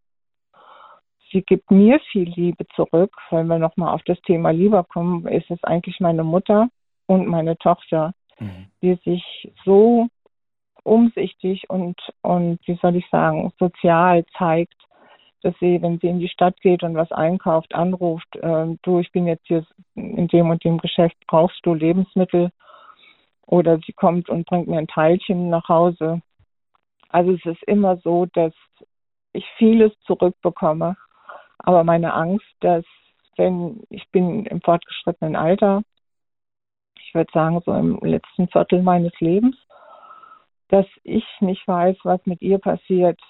Sie 1.33 1.43
gibt 1.43 1.70
mir 1.70 2.01
viel 2.12 2.28
Liebe 2.28 2.66
zurück. 2.74 3.12
Wenn 3.31 3.47
wir 3.47 3.59
nochmal 3.59 3.95
auf 3.95 4.03
das 4.05 4.20
Thema 4.22 4.51
Liebe 4.51 4.85
kommen, 4.85 5.26
ist 5.26 5.51
es 5.51 5.62
eigentlich 5.64 6.01
meine 6.01 6.24
Mutter 6.24 6.68
und 7.07 7.26
meine 7.26 7.57
Tochter, 7.59 8.12
Mhm. 8.41 8.66
die 8.82 8.95
sich 9.05 9.53
so 9.64 10.09
umsichtig 10.82 11.68
und, 11.68 12.01
und 12.22 12.59
wie 12.66 12.78
soll 12.80 12.97
ich 12.97 13.09
sagen, 13.11 13.53
sozial 13.59 14.24
zeigt, 14.36 14.74
dass 15.43 15.55
sie, 15.61 15.80
wenn 15.80 15.99
sie 15.99 16.09
in 16.09 16.18
die 16.20 16.28
Stadt 16.28 16.61
geht 16.61 16.82
und 16.82 16.95
was 16.95 17.12
einkauft, 17.12 17.74
anruft, 17.74 18.28
ähm, 18.43 18.78
du, 18.82 19.01
ich 19.01 19.11
bin 19.12 19.26
jetzt 19.26 19.47
hier 19.47 19.64
in 19.95 20.28
dem 20.28 20.51
und 20.51 20.64
dem 20.64 20.78
Geschäft, 20.78 21.16
brauchst 21.26 21.64
du 21.64 21.74
Lebensmittel? 21.74 22.51
Oder 23.47 23.78
sie 23.78 23.93
kommt 23.93 24.28
und 24.28 24.47
bringt 24.47 24.68
mir 24.68 24.78
ein 24.78 24.86
Teilchen 24.86 25.51
nach 25.51 25.68
Hause. 25.68 26.22
Also 27.09 27.32
es 27.32 27.45
ist 27.45 27.62
immer 27.64 27.97
so, 27.99 28.26
dass 28.26 28.53
ich 29.32 29.45
vieles 29.57 29.93
zurückbekomme. 30.07 30.97
Aber 31.59 31.84
meine 31.84 32.14
Angst, 32.14 32.47
dass 32.61 32.84
wenn 33.36 33.82
ich 33.91 34.09
bin 34.11 34.47
im 34.47 34.61
fortgeschrittenen 34.61 35.36
Alter, 35.36 35.82
ich 37.11 37.14
würde 37.14 37.32
sagen 37.34 37.61
so 37.66 37.72
im 37.74 37.98
letzten 38.02 38.46
Viertel 38.46 38.82
meines 38.82 39.12
Lebens, 39.18 39.56
dass 40.68 40.86
ich 41.02 41.24
nicht 41.40 41.66
weiß, 41.66 41.96
was 42.04 42.24
mit 42.24 42.40
ihr 42.40 42.58
passiert, 42.58 43.20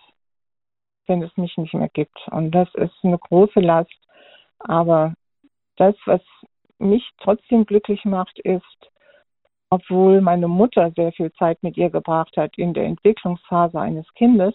wenn 1.06 1.22
es 1.22 1.34
mich 1.38 1.56
nicht 1.56 1.72
mehr 1.72 1.88
gibt. 1.88 2.18
Und 2.30 2.50
das 2.50 2.68
ist 2.74 2.92
eine 3.02 3.16
große 3.16 3.60
Last. 3.60 3.98
Aber 4.58 5.14
das, 5.76 5.94
was 6.04 6.20
mich 6.78 7.08
trotzdem 7.22 7.64
glücklich 7.64 8.04
macht, 8.04 8.38
ist, 8.40 8.90
obwohl 9.70 10.20
meine 10.20 10.48
Mutter 10.48 10.92
sehr 10.94 11.12
viel 11.12 11.32
Zeit 11.32 11.62
mit 11.62 11.78
ihr 11.78 11.88
gebracht 11.88 12.36
hat 12.36 12.58
in 12.58 12.74
der 12.74 12.84
Entwicklungsphase 12.84 13.80
eines 13.80 14.12
Kindes, 14.12 14.54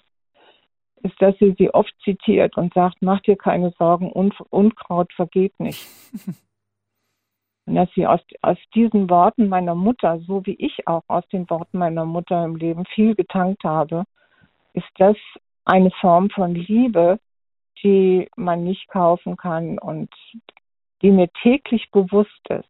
ist, 1.01 1.19
dass 1.19 1.35
sie 1.39 1.55
sie 1.57 1.73
oft 1.73 1.93
zitiert 2.03 2.57
und 2.57 2.75
sagt, 2.75 2.97
mach 3.01 3.21
dir 3.21 3.37
keine 3.37 3.71
Sorgen, 3.79 4.11
Un 4.13 4.31
Unkraut 4.51 5.11
vergeht 5.13 5.59
nicht. 5.59 5.87
Und 7.65 7.75
dass 7.75 7.89
sie 7.95 8.05
aus, 8.05 8.21
aus 8.41 8.57
diesen 8.73 9.09
Worten 9.09 9.49
meiner 9.49 9.75
Mutter, 9.75 10.19
so 10.19 10.45
wie 10.45 10.55
ich 10.55 10.87
auch 10.87 11.03
aus 11.07 11.27
den 11.29 11.49
Worten 11.49 11.79
meiner 11.79 12.05
Mutter 12.05 12.43
im 12.45 12.55
Leben 12.55 12.85
viel 12.85 13.15
getankt 13.15 13.63
habe, 13.63 14.03
ist 14.73 14.89
das 14.97 15.17
eine 15.65 15.89
Form 15.99 16.29
von 16.29 16.53
Liebe, 16.53 17.19
die 17.83 18.29
man 18.35 18.63
nicht 18.63 18.87
kaufen 18.89 19.35
kann 19.35 19.79
und 19.79 20.09
die 21.01 21.11
mir 21.11 21.29
täglich 21.41 21.89
bewusst 21.91 22.49
ist, 22.49 22.69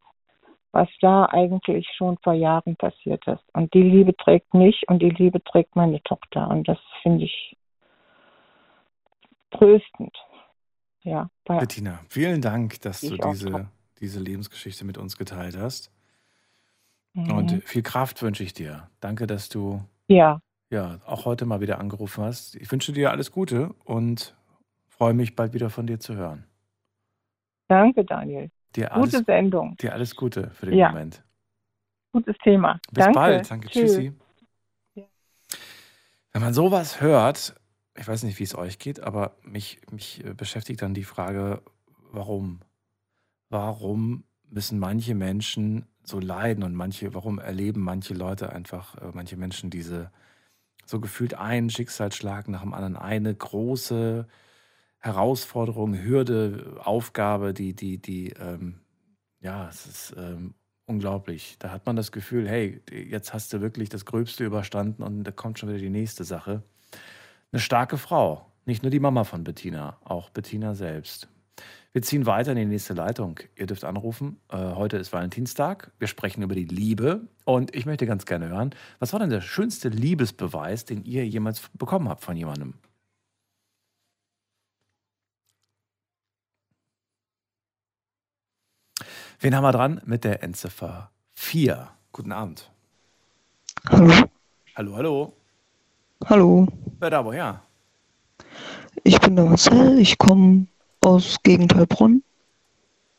was 0.72 0.90
da 1.02 1.26
eigentlich 1.26 1.88
schon 1.96 2.18
vor 2.24 2.34
Jahren 2.34 2.76
passiert 2.76 3.26
ist. 3.28 3.44
Und 3.54 3.74
die 3.74 3.82
Liebe 3.84 4.16
trägt 4.16 4.54
mich 4.54 4.84
und 4.88 5.00
die 5.02 5.10
Liebe 5.10 5.44
trägt 5.44 5.76
meine 5.76 6.02
Tochter. 6.04 6.50
Und 6.50 6.68
das 6.68 6.80
finde 7.02 7.26
ich 7.26 7.58
tröstend. 9.52 10.16
Ja, 11.04 11.30
Bettina, 11.46 12.00
vielen 12.10 12.42
Dank, 12.42 12.82
dass 12.82 13.02
du 13.02 13.16
diese, 13.16 13.70
diese 14.00 14.20
Lebensgeschichte 14.20 14.86
mit 14.86 14.98
uns 14.98 15.18
geteilt 15.18 15.58
hast. 15.58 15.92
Mhm. 17.14 17.32
Und 17.32 17.64
viel 17.64 17.82
Kraft 17.84 18.22
wünsche 18.22 18.44
ich 18.44 18.54
dir. 18.54 18.90
Danke, 19.00 19.28
dass 19.28 19.50
du 19.50 19.84
ja, 20.08 20.42
ja 20.70 21.00
auch 21.06 21.26
heute 21.26 21.46
mal 21.46 21.62
wieder 21.62 21.80
angerufen 21.80 22.24
hast. 22.24 22.56
Ich 22.56 22.72
wünsche 22.72 22.92
dir 22.92 23.12
alles 23.12 23.32
Gute 23.32 23.74
und 23.86 24.36
freue 24.88 25.14
mich, 25.14 25.36
bald 25.36 25.54
wieder 25.54 25.70
von 25.70 25.88
dir 25.88 26.00
zu 26.00 26.16
hören. 26.16 26.46
danke, 27.68 28.04
Daniel. 28.06 28.50
Dir 28.76 28.92
alles, 28.94 29.12
Gute 29.14 29.24
Sendung, 29.26 29.78
dir 29.78 29.94
alles 29.94 30.16
Gute 30.16 30.50
für 30.52 30.66
den 30.66 30.78
Ja. 30.78 30.90
Moment. 30.90 31.24
gutes 32.12 32.36
Thema. 32.44 32.80
Bis 32.92 33.06
danke. 33.06 33.14
bald. 33.14 33.50
Danke. 33.52 33.70
Tschüss. 33.70 33.94
Tschüssi. 33.96 34.14
Wenn 36.34 36.42
man 36.42 36.54
sowas 36.54 37.00
hört, 37.00 37.56
ich 37.98 38.06
weiß 38.08 38.24
nicht, 38.24 38.40
wie 38.40 38.44
es 38.44 38.56
euch 38.56 38.78
geht, 38.78 39.00
aber 39.00 39.38
mich, 39.44 39.80
mich 39.90 40.24
äh, 40.26 40.34
beschäftigt 40.34 40.82
dann 40.82 40.94
die 40.94 41.06
Frage, 41.06 41.62
warum? 42.12 42.60
Warum 43.56 44.26
müssen 44.50 44.80
manche 44.80 45.16
Menschen 45.16 45.86
so 46.04 46.20
leiden 46.20 46.62
und 46.62 46.76
manche, 46.76 47.14
warum 47.14 47.40
erleben 47.40 47.80
manche 47.80 48.14
Leute 48.14 48.52
einfach, 48.52 48.98
äh, 48.98 49.12
manche 49.14 49.38
Menschen 49.38 49.70
diese 49.70 50.12
so 50.86 51.00
gefühlt 51.00 51.36
einen 51.36 51.70
Schicksalsschlag 51.70 52.50
nach 52.50 52.64
dem 52.64 52.74
anderen, 52.74 52.98
eine 52.98 53.34
große 53.34 54.28
Herausforderung, 55.00 55.98
Hürde, 55.98 56.82
Aufgabe, 56.84 57.54
die, 57.54 57.74
die, 57.74 57.98
die, 57.98 58.32
ähm, 58.32 58.82
ja, 59.40 59.70
es 59.70 59.86
ist 59.86 60.16
ähm, 60.18 60.56
unglaublich. 60.86 61.56
Da 61.58 61.72
hat 61.72 61.86
man 61.86 61.96
das 61.96 62.12
Gefühl, 62.12 62.50
hey, 62.50 62.82
jetzt 62.92 63.34
hast 63.34 63.54
du 63.54 63.62
wirklich 63.62 63.88
das 63.88 64.04
Gröbste 64.04 64.44
überstanden 64.44 65.02
und 65.02 65.24
da 65.24 65.32
kommt 65.32 65.60
schon 65.60 65.70
wieder 65.70 65.80
die 65.80 65.90
nächste 65.90 66.26
Sache. 66.26 66.62
Eine 67.54 67.62
starke 67.62 67.98
Frau, 67.98 68.52
Nicht 68.66 68.84
nur 68.84 68.90
die 68.90 69.00
Mama 69.00 69.24
von 69.24 69.46
Bettina, 69.46 69.98
auch 70.04 70.30
Bettina 70.30 70.76
selbst. 70.76 71.30
Wir 71.96 72.02
ziehen 72.02 72.26
weiter 72.26 72.52
in 72.52 72.58
die 72.58 72.66
nächste 72.66 72.94
Leitung. 72.94 73.40
Ihr 73.56 73.68
dürft 73.68 73.86
anrufen. 73.86 74.38
Äh, 74.50 74.58
heute 74.58 74.98
ist 74.98 75.14
Valentinstag. 75.14 75.94
Wir 75.98 76.10
sprechen 76.10 76.44
über 76.44 76.54
die 76.54 76.66
Liebe. 76.66 77.30
Und 77.46 77.74
ich 77.74 77.86
möchte 77.86 78.06
ganz 78.06 78.26
gerne 78.26 78.50
hören, 78.50 78.76
was 79.00 79.14
war 79.14 79.22
denn 79.22 79.30
der 79.30 79.40
schönste 79.40 79.88
Liebesbeweis, 79.88 80.84
den 80.84 81.06
ihr 81.06 81.26
jemals 81.26 81.70
bekommen 81.74 82.10
habt 82.10 82.22
von 82.22 82.36
jemandem? 82.36 82.74
Wen 89.40 89.56
haben 89.56 89.64
wir 89.64 89.72
dran? 89.72 90.02
Mit 90.04 90.26
der 90.26 90.44
Endziffer 90.44 91.12
4. 91.36 91.92
Guten 92.12 92.34
Abend. 92.34 92.70
Hallo. 93.88 94.12
Hallo, 94.76 94.96
hallo. 94.98 95.34
Hallo. 96.26 96.68
Wer 97.00 97.10
da 97.10 97.24
woher? 97.24 97.62
Ich 99.06 99.18
bin 99.22 99.38
der 99.38 99.46
Marcel. 99.46 99.98
Ich 99.98 100.18
komme 100.18 100.68
aus 101.06 101.38
Gegend 101.44 101.74
Heilbronn. 101.76 102.24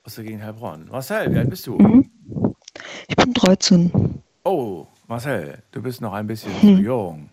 Aus 0.04 0.16
der 0.16 0.24
Gegend 0.24 0.42
Heilbronn. 0.42 0.88
Marcel, 0.90 1.32
wie 1.32 1.38
alt 1.38 1.50
bist 1.50 1.66
du? 1.66 1.78
Mhm. 1.78 2.10
Ich 3.08 3.16
bin 3.16 3.32
13. 3.32 4.22
Oh, 4.44 4.86
Marcel, 5.06 5.62
du 5.70 5.80
bist 5.82 6.00
noch 6.00 6.12
ein 6.12 6.26
bisschen 6.26 6.52
Hm. 6.60 6.76
zu 6.76 6.82
jung. 6.82 7.30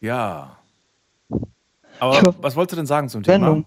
Ja. 0.00 0.56
Aber 2.00 2.20
hab 2.20 2.42
was 2.42 2.56
wolltest 2.56 2.72
du 2.72 2.76
denn 2.76 2.86
sagen 2.86 3.08
zum 3.08 3.22
Thema? 3.22 3.34
Sendung. 3.46 3.64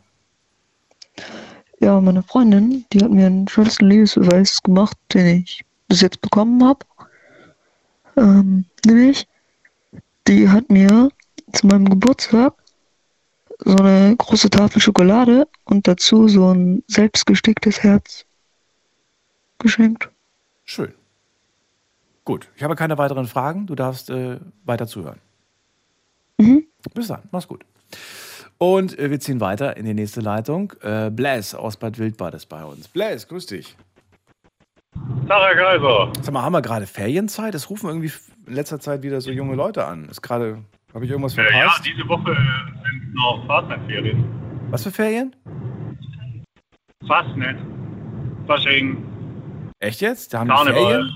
Ja, 1.80 2.00
meine 2.02 2.24
Freundin, 2.24 2.86
die 2.92 3.04
hat 3.04 3.12
mir 3.12 3.28
einen 3.28 3.48
schönsten 3.48 3.86
Liebesbeweis 3.90 4.62
gemacht, 4.64 4.98
den 5.14 5.44
ich 5.44 5.64
bis 5.88 6.02
jetzt 6.02 6.22
bekommen 6.22 6.64
habe. 6.66 6.80
Ähm, 8.18 8.66
nämlich, 8.86 9.28
die 10.28 10.50
hat 10.50 10.70
mir 10.70 11.10
zu 11.52 11.68
meinem 11.68 11.90
Geburtstag 11.90 12.54
so 13.60 13.76
eine 13.76 14.16
große 14.16 14.50
Tafel 14.50 14.82
Schokolade 14.82 15.48
und 15.66 15.88
dazu 15.88 16.28
so 16.28 16.54
ein 16.54 16.84
selbstgesticktes 16.88 17.84
Herz 17.84 18.26
geschenkt. 19.60 20.10
Schön. 20.66 20.94
Gut, 22.26 22.48
ich 22.56 22.64
habe 22.64 22.76
keine 22.76 22.98
weiteren 22.98 23.28
Fragen. 23.28 23.68
Du 23.68 23.76
darfst 23.76 24.10
äh, 24.10 24.40
weiter 24.64 24.88
zuhören. 24.88 25.20
Mhm. 26.38 26.66
Bis 26.94 27.08
dann, 27.08 27.24
mach's 27.32 27.48
gut. 27.48 27.66
Und 28.58 28.98
äh, 28.98 29.10
wir 29.10 29.20
ziehen 29.20 29.42
weiter 29.42 29.76
in 29.76 29.86
die 29.86 29.94
nächste 29.94 30.22
Leitung. 30.22 30.74
Äh, 30.82 31.10
Blaise 31.10 31.58
aus 31.60 31.76
Bad 31.78 31.98
Wildbad 32.00 32.34
ist 32.34 32.46
bei 32.48 32.64
uns. 32.64 32.88
Blaise, 32.88 33.28
grüß 33.28 33.46
dich. 33.48 33.76
Tag, 35.28 35.56
Herr 35.56 35.56
Kaiser. 35.56 36.14
Sag 36.22 36.34
mal, 36.34 36.44
haben 36.44 36.54
wir 36.54 36.62
gerade 36.62 36.86
Ferienzeit? 36.86 37.56
Es 37.56 37.70
rufen 37.70 37.90
irgendwie 37.90 38.12
in 38.46 38.54
letzter 38.54 38.80
Zeit 38.80 39.02
wieder 39.04 39.20
so 39.22 39.32
junge 39.32 39.56
Leute 39.56 39.86
an. 39.86 40.08
Ist 40.10 40.22
gerade, 40.22 40.60
habe 40.94 41.06
ich 41.06 41.12
irgendwas 41.12 41.38
Äh, 41.38 41.44
ja, 41.44 41.50
verpasst? 41.50 41.86
diese 41.86 42.08
Woche 42.08 42.36
sind 42.36 43.14
noch 43.14 43.44
Fastnet-Ferien. 43.48 44.26
Was 44.70 44.84
für 44.84 44.92
Ferien? 44.92 45.36
Fastnet. 47.08 47.58
Fasching. 48.48 49.04
Echt 49.80 50.02
jetzt? 50.02 50.34
Da 50.34 50.40
haben 50.40 50.48
Karneval. 50.50 50.82
Ferien? 50.84 51.12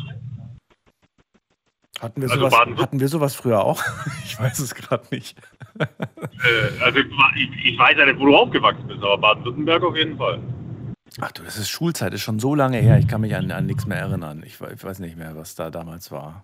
Hatten 1.99 2.21
wir, 2.21 2.29
Also 2.29 2.49
sowas, 2.49 2.67
hatten 2.77 2.99
wir 2.99 3.07
sowas 3.07 3.35
früher 3.35 3.63
auch? 3.63 3.81
Ich 4.25 4.39
weiß 4.39 4.59
es 4.59 4.75
gerade 4.75 5.03
nicht. 5.11 5.39
Äh, 5.79 6.83
also 6.83 6.99
ich, 6.99 7.65
ich 7.65 7.79
weiß 7.79 7.97
ja 7.97 8.05
nicht, 8.05 8.19
wo 8.19 8.25
du 8.27 8.35
aufgewachsen 8.35 8.85
bist, 8.87 8.99
aber 9.01 9.17
Baden-Württemberg 9.17 9.83
auf 9.83 9.95
jeden 9.95 10.17
Fall. 10.17 10.39
Ach 11.19 11.31
du, 11.31 11.41
das 11.41 11.57
ist 11.57 11.69
Schulzeit, 11.69 12.13
ist 12.13 12.21
schon 12.21 12.37
so 12.39 12.53
lange 12.53 12.77
her. 12.77 12.99
Ich 12.99 13.07
kann 13.07 13.21
mich 13.21 13.35
an, 13.35 13.49
an 13.51 13.65
nichts 13.65 13.87
mehr 13.87 13.97
erinnern. 13.97 14.43
Ich, 14.45 14.59
ich 14.61 14.83
weiß 14.83 14.99
nicht 14.99 15.17
mehr, 15.17 15.35
was 15.35 15.55
da 15.55 15.71
damals 15.71 16.11
war. 16.11 16.43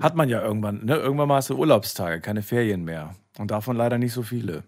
Hat 0.00 0.14
man 0.14 0.28
ja 0.28 0.42
irgendwann, 0.42 0.84
ne? 0.84 0.96
Irgendwann 0.96 1.28
mal 1.28 1.36
hast 1.36 1.50
du 1.50 1.56
Urlaubstage, 1.56 2.20
keine 2.20 2.42
Ferien 2.42 2.84
mehr. 2.84 3.14
Und 3.38 3.50
davon 3.50 3.76
leider 3.76 3.98
nicht 3.98 4.12
so 4.12 4.22
viele. 4.22 4.64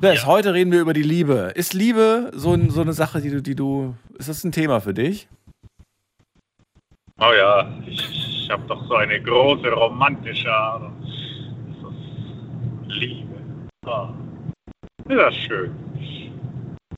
Les, 0.00 0.26
heute 0.26 0.52
reden 0.52 0.72
wir 0.72 0.80
über 0.80 0.94
die 0.94 1.02
Liebe. 1.02 1.52
Ist 1.54 1.74
Liebe 1.74 2.30
so, 2.34 2.56
so 2.70 2.80
eine 2.80 2.92
Sache, 2.92 3.20
die 3.20 3.30
du, 3.30 3.40
die 3.40 3.54
du. 3.54 3.94
Ist 4.18 4.28
das 4.28 4.42
ein 4.44 4.52
Thema 4.52 4.80
für 4.80 4.94
dich? 4.94 5.28
Oh 7.20 7.32
ja, 7.38 7.70
ich, 7.86 8.00
ich 8.10 8.50
habe 8.50 8.64
doch 8.66 8.84
so 8.88 8.96
eine 8.96 9.22
große 9.22 9.70
romantische 9.70 10.48
ist 10.48 10.92
Liebe. 12.88 13.36
Ah. 13.86 14.12
Ist 15.08 15.18
das 15.18 15.36
schön. 15.36 15.70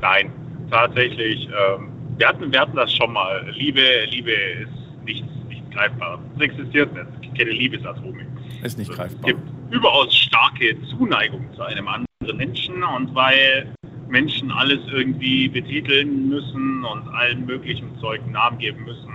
Nein, 0.01 0.33
tatsächlich, 0.71 1.47
ähm, 1.47 1.93
wir, 2.17 2.29
hatten, 2.29 2.51
wir 2.51 2.61
hatten 2.61 2.77
das 2.77 2.95
schon 2.95 3.13
mal. 3.13 3.47
Liebe, 3.51 4.07
Liebe 4.11 4.33
ist 4.33 4.73
nichts, 5.05 5.29
nichts 5.75 5.91
Greifbares. 5.99 6.21
Es 6.37 6.43
existiert 6.43 6.93
nicht. 6.95 7.07
Es 7.15 7.21
gibt 7.21 7.39
keine 7.39 7.51
Liebesatome. 7.51 8.27
Ist 8.63 8.79
nicht 8.79 8.91
Es 8.91 8.97
greifbar. 8.97 9.23
gibt 9.33 9.41
überaus 9.71 10.15
starke 10.15 10.77
Zuneigung 10.91 11.47
zu 11.55 11.63
einem 11.63 11.89
anderen 11.89 12.37
Menschen 12.37 12.83
und 12.83 13.15
weil 13.15 13.73
Menschen 14.09 14.51
alles 14.51 14.81
irgendwie 14.93 15.49
betiteln 15.49 16.29
müssen 16.29 16.85
und 16.85 17.09
allen 17.09 17.47
möglichen 17.47 17.89
Zeug 18.01 18.23
einen 18.23 18.33
Namen 18.33 18.59
geben 18.59 18.85
müssen, 18.85 19.11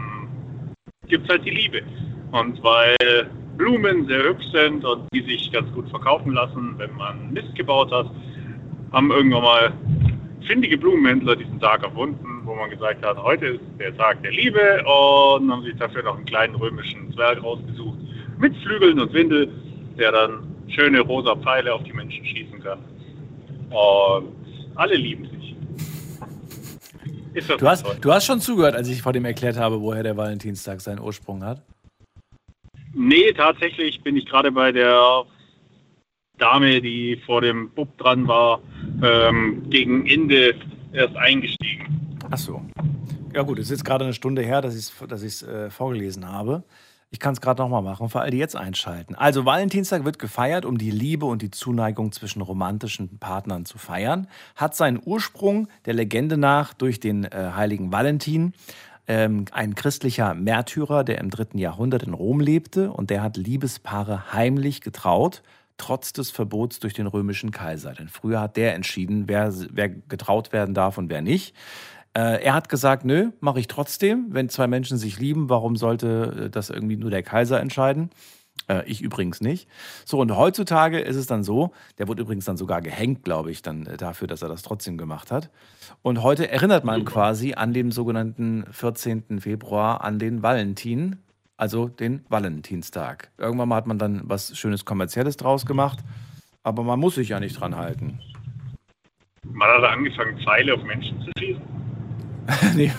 gibt 1.08 1.24
es 1.26 1.30
halt 1.30 1.46
die 1.46 1.52
Liebe. 1.52 1.82
Und 2.32 2.62
weil 2.64 2.96
Blumen 3.58 4.06
sehr 4.08 4.24
hübsch 4.24 4.46
sind 4.54 4.84
und 4.86 5.04
die 5.14 5.22
sich 5.22 5.52
ganz 5.52 5.72
gut 5.74 5.90
verkaufen 5.90 6.34
lassen, 6.34 6.74
wenn 6.78 6.94
man 6.96 7.32
Mist 7.32 7.54
gebaut 7.56 7.92
hat, 7.92 8.10
haben 8.92 9.12
irgendwann 9.12 9.44
mal 9.44 9.74
findige 10.42 10.78
Blumenhändler 10.78 11.36
diesen 11.36 11.60
Tag 11.60 11.84
erfunden, 11.84 12.29
wo 12.50 12.56
man 12.56 12.70
gesagt 12.70 13.06
hat, 13.06 13.18
heute 13.18 13.46
ist 13.46 13.62
der 13.80 13.96
Tag 13.96 14.22
der 14.24 14.32
Liebe 14.32 14.84
und 14.84 15.52
haben 15.52 15.64
sich 15.64 15.76
dafür 15.78 16.02
noch 16.04 16.18
einen 16.18 16.26
kleinen 16.26 16.56
römischen 16.56 17.14
Zwerg 17.14 17.44
rausgesucht 17.44 18.00
mit 18.40 18.56
Flügeln 18.58 19.00
und 19.00 19.14
Windel, 19.14 19.52
der 19.98 20.12
dann 20.12 20.48
schöne 20.68 21.02
rosa 21.02 21.36
Pfeile 21.36 21.74
auf 21.74 21.84
die 21.84 21.94
Menschen 21.94 22.26
schießen 22.26 22.64
kann. 22.64 22.80
Und 23.70 24.34
alle 24.76 24.96
lieben 24.96 25.26
sich. 25.26 25.56
Du 27.60 27.68
hast, 27.68 27.86
du 28.02 28.12
hast 28.12 28.26
schon 28.26 28.42
zugehört, 28.42 28.76
als 28.76 28.90
ich 28.90 29.02
vor 29.02 29.14
dem 29.14 29.26
erklärt 29.26 29.58
habe, 29.58 29.80
woher 29.80 30.02
der 30.02 30.18
Valentinstag 30.18 30.82
seinen 30.82 31.00
Ursprung 31.00 31.44
hat. 31.44 31.62
Nee, 32.94 33.32
tatsächlich 33.34 34.02
bin 34.02 34.18
ich 34.18 34.26
gerade 34.26 34.52
bei 34.52 34.72
der 34.72 35.24
Dame, 36.40 36.82
die 36.82 37.22
vor 37.26 37.42
dem 37.42 37.70
Bub 37.70 37.96
dran 38.00 38.28
war, 38.28 38.62
ähm, 39.04 39.70
gegen 39.70 40.08
Ende 40.08 40.56
erst 40.92 41.16
eingestiegen. 41.16 41.99
Ach 42.32 42.38
so. 42.38 42.62
Ja 43.34 43.42
gut, 43.42 43.58
es 43.60 43.66
ist 43.66 43.72
jetzt 43.72 43.86
gerade 43.86 44.04
eine 44.04 44.14
Stunde 44.14 44.42
her, 44.42 44.62
dass 44.62 44.76
ich 44.76 44.92
es 44.92 44.94
dass 45.08 45.44
äh, 45.44 45.70
vorgelesen 45.70 46.28
habe. 46.28 46.64
Ich 47.12 47.20
kann 47.20 47.34
es 47.34 47.42
gerade 47.42 47.62
nochmal 47.62 47.82
machen, 47.82 48.08
für 48.10 48.20
alle, 48.20 48.30
die 48.30 48.38
jetzt 48.38 48.56
einschalten. 48.56 49.16
Also 49.16 49.44
Valentinstag 49.44 50.06
wird 50.06 50.20
gefeiert, 50.20 50.64
um 50.64 50.78
die 50.78 50.92
Liebe 50.92 51.26
und 51.26 51.42
die 51.42 51.50
Zuneigung 51.50 52.12
zwischen 52.12 52.42
romantischen 52.42 53.18
Partnern 53.18 53.66
zu 53.66 53.80
feiern. 53.80 54.28
Hat 54.56 54.76
seinen 54.76 55.02
Ursprung 55.04 55.70
der 55.86 55.96
Legende 55.96 56.38
nach 56.38 56.76
durch 56.76 57.00
den 57.00 57.24
äh, 57.24 57.52
heiligen 57.56 57.92
Valentin, 57.92 58.54
ähm, 59.08 59.46
ein 59.52 59.74
christlicher 59.74 60.36
Märtyrer, 60.36 61.04
der 61.04 61.18
im 61.18 61.32
dritten 61.32 61.58
Jahrhundert 61.58 62.04
in 62.04 62.14
Rom 62.14 62.42
lebte 62.42 62.92
und 62.92 63.10
der 63.10 63.24
hat 63.24 63.38
Liebespaare 63.38 64.32
heimlich 64.34 64.82
getraut, 64.82 65.42
trotz 65.78 66.14
des 66.14 66.30
Verbots 66.30 66.80
durch 66.80 66.94
den 66.94 67.08
römischen 67.08 67.50
Kaiser. 67.50 67.94
Denn 67.94 68.08
früher 68.08 68.40
hat 68.40 68.56
der 68.56 68.76
entschieden, 68.76 69.24
wer, 69.28 69.52
wer 69.72 69.90
getraut 69.90 70.54
werden 70.54 70.76
darf 70.76 71.00
und 71.00 71.10
wer 71.10 71.24
nicht. 71.24 71.56
Äh, 72.14 72.44
er 72.44 72.54
hat 72.54 72.70
gesagt, 72.70 73.06
nö, 73.06 73.32
mache 73.40 73.60
ich 73.60 73.68
trotzdem. 73.68 74.28
Wenn 74.30 74.50
zwei 74.50 74.68
Menschen 74.68 74.98
sich 74.98 75.20
lieben, 75.20 75.50
warum 75.50 75.76
sollte 75.76 76.46
äh, 76.46 76.50
das 76.50 76.70
irgendwie 76.70 76.98
nur 76.98 77.12
der 77.12 77.24
Kaiser 77.24 77.60
entscheiden? 77.60 78.10
Äh, 78.68 78.84
ich 78.86 79.02
übrigens 79.02 79.42
nicht. 79.42 79.68
So, 80.06 80.20
und 80.20 80.36
heutzutage 80.36 81.00
ist 81.00 81.16
es 81.16 81.28
dann 81.28 81.44
so, 81.44 81.72
der 81.98 82.08
wurde 82.08 82.22
übrigens 82.22 82.46
dann 82.46 82.58
sogar 82.58 82.82
gehängt, 82.82 83.24
glaube 83.24 83.52
ich, 83.52 83.62
dann 83.62 83.86
äh, 83.86 83.98
dafür, 83.98 84.28
dass 84.28 84.42
er 84.42 84.50
das 84.50 84.62
trotzdem 84.62 84.98
gemacht 84.98 85.32
hat. 85.32 85.50
Und 86.02 86.24
heute 86.24 86.50
erinnert 86.50 86.84
man 86.84 87.06
quasi 87.06 87.54
an 87.54 87.74
den 87.74 87.92
sogenannten 87.92 88.66
14. 88.72 89.42
Februar 89.42 90.04
an 90.04 90.20
den 90.20 90.44
Valentin, 90.44 91.18
also 91.58 91.88
den 91.88 92.26
Valentinstag. 92.30 93.32
Irgendwann 93.38 93.70
mal 93.70 93.76
hat 93.76 93.88
man 93.88 94.00
dann 94.00 94.22
was 94.24 94.58
Schönes 94.58 94.86
Kommerzielles 94.86 95.38
draus 95.38 95.66
gemacht, 95.66 96.00
aber 96.64 96.84
man 96.84 97.00
muss 97.00 97.16
sich 97.16 97.30
ja 97.30 97.40
nicht 97.40 97.60
dran 97.60 97.76
halten. 97.76 98.20
Man 99.44 99.70
hat 99.70 99.84
angefangen, 99.84 100.40
Pfeile 100.44 100.74
auf 100.74 100.84
Menschen 100.84 101.22
zu 101.22 101.32
schießen. 101.38 101.62
nee, 102.76 102.92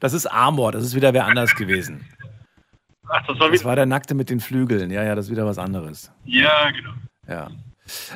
das 0.00 0.12
ist 0.12 0.26
Amor, 0.26 0.72
das 0.72 0.82
ist 0.82 0.94
wieder 0.94 1.12
wer 1.12 1.26
anders 1.26 1.54
gewesen. 1.54 2.06
Ach, 3.08 3.24
das 3.26 3.38
war 3.38 3.50
Das 3.50 3.64
war 3.64 3.76
der 3.76 3.86
Nackte 3.86 4.14
mit 4.14 4.30
den 4.30 4.40
Flügeln. 4.40 4.90
Ja, 4.90 5.04
ja, 5.04 5.14
das 5.14 5.26
ist 5.26 5.30
wieder 5.30 5.46
was 5.46 5.58
anderes. 5.58 6.10
Ja, 6.24 6.70
genau. 6.70 6.92
Ja. 7.28 7.50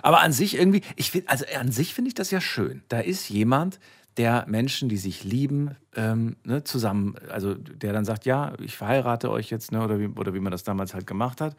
Aber 0.02 0.20
an 0.20 0.32
sich 0.32 0.58
irgendwie, 0.58 0.82
ich 0.96 1.10
finde, 1.10 1.28
also 1.28 1.44
an 1.58 1.70
sich 1.70 1.94
finde 1.94 2.08
ich 2.08 2.14
das 2.14 2.30
ja 2.30 2.40
schön. 2.40 2.82
Da 2.88 3.00
ist 3.00 3.28
jemand, 3.28 3.78
der 4.16 4.44
Menschen, 4.48 4.88
die 4.88 4.96
sich 4.96 5.24
lieben, 5.24 5.76
ähm, 5.94 6.36
ne, 6.44 6.64
zusammen, 6.64 7.14
also 7.30 7.54
der 7.54 7.92
dann 7.92 8.04
sagt, 8.04 8.26
ja, 8.26 8.52
ich 8.60 8.76
verheirate 8.76 9.30
euch 9.30 9.50
jetzt, 9.50 9.72
ne, 9.72 9.82
oder, 9.82 9.98
wie, 9.98 10.06
oder 10.08 10.34
wie 10.34 10.40
man 10.40 10.52
das 10.52 10.64
damals 10.64 10.94
halt 10.94 11.06
gemacht 11.06 11.40
hat. 11.40 11.56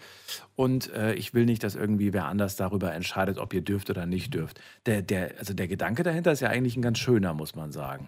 Und 0.56 0.93
äh, 0.93 1.14
ich 1.14 1.34
will 1.34 1.45
nicht, 1.45 1.64
dass 1.64 1.76
irgendwie 1.76 2.14
wer 2.14 2.26
anders 2.26 2.56
darüber 2.56 2.93
entscheidet, 2.93 3.38
ob 3.38 3.54
ihr 3.54 3.62
dürft 3.62 3.89
oder 3.89 4.06
nicht 4.06 4.34
dürft. 4.34 4.60
Der, 4.86 5.02
der, 5.02 5.36
also 5.39 5.54
der 5.54 5.68
Gedanke 5.68 6.04
dahinter 6.04 6.32
ist 6.32 6.41
ja 6.41 6.49
eigentlich 6.49 6.78
ein 6.78 6.82
ganz 6.82 6.99
schöner, 6.99 7.34
muss 7.34 7.56
man 7.56 7.72
sagen. 7.72 8.08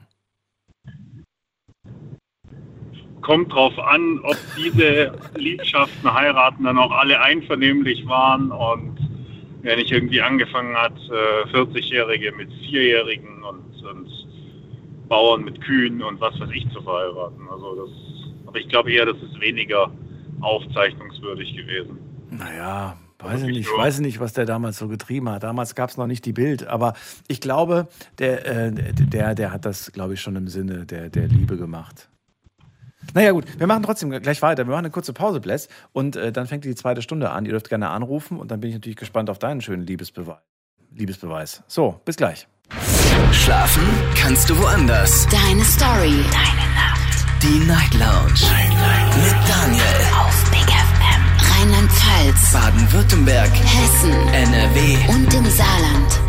kommt 3.23 3.51
drauf 3.51 3.77
an, 3.79 4.19
ob 4.23 4.37
diese 4.57 5.13
Liebschaften, 5.35 6.13
Heiraten 6.13 6.65
dann 6.65 6.77
auch 6.77 6.91
alle 6.91 7.19
einvernehmlich 7.19 8.05
waren 8.07 8.51
und 8.51 8.99
wer 9.61 9.77
nicht 9.77 9.91
irgendwie 9.91 10.21
angefangen 10.21 10.75
hat, 10.75 10.93
äh, 11.09 11.47
40-Jährige 11.55 12.33
mit 12.33 12.51
Vierjährigen 12.69 13.43
und, 13.43 13.83
und 13.83 14.07
Bauern 15.13 15.43
mit 15.43 15.61
Kühen 15.61 16.01
und 16.01 16.19
was 16.19 16.39
weiß 16.39 16.49
ich 16.55 16.67
zu 16.73 16.81
verheiraten. 16.81 17.47
Also 17.47 17.85
das, 17.85 18.47
aber 18.47 18.57
ich 18.57 18.67
glaube 18.67 18.91
eher, 18.91 19.05
das 19.05 19.17
ist 19.17 19.39
weniger 19.39 19.91
aufzeichnungswürdig 20.41 21.55
gewesen. 21.55 21.99
Naja, 22.31 22.97
weiß 23.19 23.43
ich 23.43 23.55
nicht, 23.55 23.69
weiß 23.69 23.97
ich 23.97 24.01
nicht, 24.01 24.19
was 24.19 24.33
der 24.33 24.45
damals 24.45 24.79
so 24.79 24.87
getrieben 24.87 25.29
hat. 25.29 25.43
Damals 25.43 25.75
gab 25.75 25.91
es 25.91 25.97
noch 25.97 26.07
nicht 26.07 26.25
die 26.25 26.33
Bild, 26.33 26.65
aber 26.65 26.93
ich 27.27 27.41
glaube, 27.41 27.89
der, 28.17 28.43
äh, 28.47 28.71
der, 28.73 29.35
der 29.35 29.53
hat 29.53 29.65
das, 29.65 29.91
glaube 29.91 30.15
ich, 30.15 30.21
schon 30.21 30.35
im 30.35 30.47
Sinne 30.47 30.87
der, 30.87 31.11
der 31.11 31.27
Liebe 31.27 31.57
gemacht. 31.57 32.09
Naja, 33.13 33.33
gut, 33.33 33.45
wir 33.59 33.67
machen 33.67 33.83
trotzdem 33.83 34.09
gleich 34.09 34.41
weiter. 34.41 34.65
Wir 34.65 34.71
machen 34.71 34.85
eine 34.85 34.89
kurze 34.89 35.13
Pause, 35.13 35.39
Bless, 35.41 35.69
und 35.91 36.15
äh, 36.15 36.31
dann 36.31 36.47
fängt 36.47 36.65
die 36.65 36.73
zweite 36.73 37.03
Stunde 37.03 37.29
an. 37.29 37.45
Ihr 37.45 37.51
dürft 37.51 37.69
gerne 37.69 37.91
anrufen 37.91 38.39
und 38.39 38.49
dann 38.49 38.61
bin 38.61 38.71
ich 38.71 38.75
natürlich 38.77 38.97
gespannt 38.97 39.29
auf 39.29 39.37
deinen 39.37 39.61
schönen 39.61 39.85
Liebesbeweis. 39.85 40.41
Liebesbeweis. 40.89 41.61
So, 41.67 42.01
bis 42.03 42.17
gleich. 42.17 42.47
Schlafen 43.31 43.83
kannst 44.15 44.49
du 44.49 44.57
woanders. 44.57 45.27
Deine 45.27 45.63
Story. 45.63 46.23
Deine 46.31 46.67
Nacht. 46.73 47.25
Die 47.43 47.59
Night 47.65 47.93
Lounge. 47.93 48.39
Night, 48.41 48.69
Night. 48.69 49.17
Mit 49.17 49.49
Daniel. 49.49 49.83
Auf 50.17 50.49
Big 50.49 50.61
FM. 50.61 51.21
Rheinland-Pfalz. 51.51 52.53
Baden-Württemberg. 52.53 53.51
Hessen. 53.53 54.11
NRW. 54.33 54.97
Und 55.13 55.33
im 55.33 55.45
Saarland. 55.45 56.19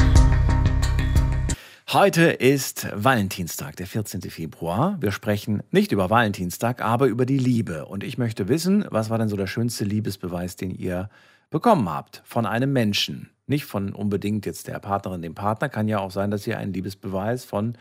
Heute 1.92 2.24
ist 2.24 2.88
Valentinstag, 2.92 3.76
der 3.76 3.86
14. 3.86 4.22
Februar. 4.22 4.96
Wir 5.00 5.12
sprechen 5.12 5.62
nicht 5.70 5.92
über 5.92 6.10
Valentinstag, 6.10 6.82
aber 6.82 7.06
über 7.06 7.24
die 7.24 7.38
Liebe. 7.38 7.86
Und 7.86 8.02
ich 8.02 8.18
möchte 8.18 8.48
wissen, 8.48 8.84
was 8.90 9.10
war 9.10 9.18
denn 9.18 9.28
so 9.28 9.36
der 9.36 9.46
schönste 9.46 9.84
Liebesbeweis, 9.84 10.56
den 10.56 10.72
ihr 10.72 11.08
bekommen 11.50 11.88
habt 11.88 12.22
von 12.24 12.46
einem 12.46 12.72
Menschen? 12.72 13.30
Nicht 13.46 13.66
von 13.66 13.92
unbedingt 13.92 14.46
jetzt 14.46 14.68
der 14.68 14.78
Partnerin, 14.78 15.20
dem 15.20 15.34
Partner. 15.34 15.68
Kann 15.68 15.86
ja 15.86 15.98
auch 15.98 16.10
sein, 16.10 16.30
dass 16.30 16.46
ihr 16.46 16.58
einen 16.58 16.72
Liebesbeweis 16.72 17.44
von 17.44 17.76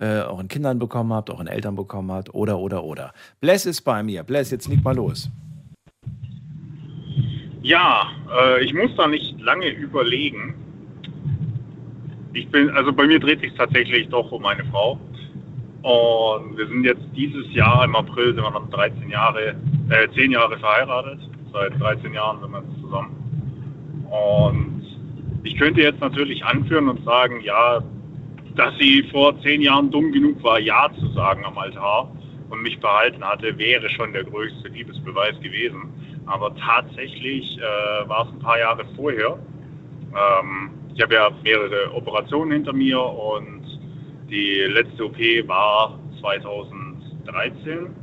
äh, 0.00 0.22
euren 0.22 0.48
Kindern 0.48 0.78
bekommen 0.78 1.12
habt, 1.12 1.30
euren 1.30 1.46
Eltern 1.46 1.76
bekommen 1.76 2.10
habt 2.10 2.34
oder, 2.34 2.58
oder, 2.58 2.84
oder. 2.84 3.12
Bless 3.40 3.66
ist 3.66 3.82
bei 3.82 4.02
mir. 4.02 4.22
Bless, 4.22 4.50
jetzt 4.50 4.68
leg 4.68 4.82
mal 4.82 4.96
los. 4.96 5.30
Ja, 7.62 8.10
äh, 8.30 8.64
ich 8.64 8.74
muss 8.74 8.90
da 8.96 9.06
nicht 9.06 9.40
lange 9.40 9.68
überlegen. 9.68 10.54
Ich 12.32 12.48
bin, 12.48 12.70
also 12.70 12.92
bei 12.92 13.06
mir 13.06 13.20
dreht 13.20 13.40
sich 13.40 13.54
tatsächlich 13.54 14.08
doch 14.08 14.32
um 14.32 14.42
meine 14.42 14.64
Frau. 14.66 14.98
Und 15.82 16.56
wir 16.56 16.66
sind 16.66 16.84
jetzt 16.84 17.02
dieses 17.14 17.50
Jahr 17.54 17.84
im 17.84 17.94
April 17.94 18.34
sind 18.34 18.42
wir 18.42 18.50
noch 18.50 18.68
13 18.70 19.08
Jahre, 19.10 19.54
äh, 19.90 20.08
10 20.14 20.32
Jahre 20.32 20.58
verheiratet. 20.58 21.20
Seit 21.52 21.78
13 21.78 22.12
Jahren 22.14 22.40
sind 22.40 22.52
wir 22.52 22.62
zusammen. 22.80 23.16
Und 24.10 24.83
ich 25.44 25.56
könnte 25.56 25.82
jetzt 25.82 26.00
natürlich 26.00 26.44
anführen 26.44 26.88
und 26.88 27.04
sagen, 27.04 27.40
ja, 27.42 27.82
dass 28.56 28.76
sie 28.78 29.02
vor 29.12 29.38
10 29.42 29.60
Jahren 29.60 29.90
dumm 29.90 30.10
genug 30.10 30.42
war, 30.42 30.58
Ja 30.58 30.90
zu 30.98 31.06
sagen 31.08 31.44
am 31.44 31.58
Altar 31.58 32.10
und 32.48 32.62
mich 32.62 32.80
behalten 32.80 33.22
hatte, 33.22 33.56
wäre 33.58 33.88
schon 33.90 34.12
der 34.12 34.24
größte 34.24 34.68
Liebesbeweis 34.68 35.38
gewesen. 35.40 35.92
Aber 36.26 36.54
tatsächlich 36.56 37.58
äh, 37.58 38.08
war 38.08 38.26
es 38.26 38.32
ein 38.32 38.38
paar 38.38 38.58
Jahre 38.58 38.84
vorher. 38.96 39.38
Ähm, 40.14 40.70
ich 40.94 41.02
habe 41.02 41.14
ja 41.14 41.30
mehrere 41.42 41.92
Operationen 41.92 42.52
hinter 42.52 42.72
mir 42.72 43.00
und 43.00 43.62
die 44.30 44.60
letzte 44.72 45.04
OP 45.04 45.18
war 45.46 45.98
2013 46.20 47.94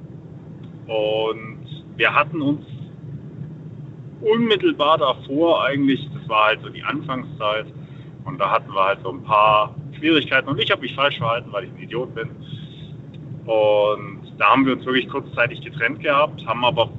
und 0.87 1.85
wir 1.95 2.13
hatten 2.13 2.41
uns 2.41 2.65
unmittelbar 4.21 4.97
davor 4.97 5.65
eigentlich, 5.65 6.07
das 6.13 6.27
war 6.29 6.45
halt 6.47 6.61
so 6.61 6.69
die 6.69 6.83
Anfangszeit 6.83 7.65
und 8.25 8.39
da 8.39 8.51
hatten 8.51 8.71
wir 8.73 8.83
halt 8.83 8.99
so 9.03 9.09
ein 9.09 9.23
paar 9.23 9.75
Schwierigkeiten 9.97 10.49
und 10.49 10.59
ich 10.59 10.71
habe 10.71 10.81
mich 10.81 10.95
falsch 10.95 11.17
verhalten, 11.17 11.51
weil 11.51 11.65
ich 11.65 11.71
ein 11.71 11.83
Idiot 11.83 12.13
bin. 12.15 12.29
Und 13.45 14.33
da 14.37 14.51
haben 14.51 14.65
wir 14.65 14.73
uns 14.73 14.85
wirklich 14.85 15.09
kurzzeitig 15.09 15.61
getrennt 15.61 16.01
gehabt, 16.01 16.45
haben 16.45 16.63
aber 16.63 16.89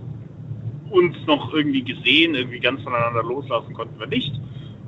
uns 0.90 1.16
noch 1.26 1.52
irgendwie 1.54 1.82
gesehen, 1.82 2.34
irgendwie 2.34 2.60
ganz 2.60 2.82
voneinander 2.82 3.22
loslassen 3.22 3.72
konnten 3.74 3.98
wir 3.98 4.06
nicht. 4.06 4.34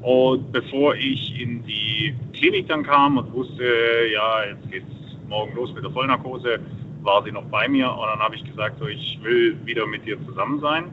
Und 0.02 0.52
bevor 0.52 0.94
ich 0.96 1.40
in 1.40 1.64
die 1.64 2.14
Klinik 2.34 2.68
dann 2.68 2.82
kam 2.82 3.16
und 3.16 3.32
wusste, 3.32 3.64
ja, 4.12 4.44
jetzt 4.44 4.70
geht's 4.70 4.86
morgen 5.28 5.54
los 5.54 5.72
mit 5.72 5.82
der 5.82 5.90
Vollnarkose, 5.90 6.60
war 7.02 7.22
sie 7.24 7.32
noch 7.32 7.44
bei 7.44 7.68
mir 7.68 7.90
und 7.90 8.06
dann 8.06 8.18
habe 8.18 8.34
ich 8.34 8.44
gesagt, 8.44 8.78
so, 8.78 8.86
ich 8.86 9.18
will 9.22 9.56
wieder 9.64 9.86
mit 9.86 10.04
dir 10.04 10.18
zusammen 10.26 10.60
sein. 10.60 10.84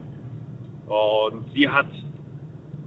Und 0.86 1.52
sie 1.54 1.68
hat 1.68 1.88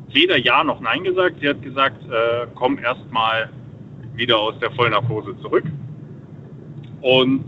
weder 0.10 0.38
Ja 0.38 0.64
noch 0.64 0.80
Nein 0.80 1.04
gesagt. 1.04 1.38
Sie 1.42 1.50
hat 1.50 1.62
gesagt, 1.62 2.04
äh, 2.10 2.48
komm 2.56 2.80
erst 2.80 3.12
mal 3.12 3.50
wieder 4.16 4.40
aus 4.40 4.58
der 4.60 4.72
Vollnarkose 4.72 5.38
zurück. 5.42 5.66
Und 7.02 7.44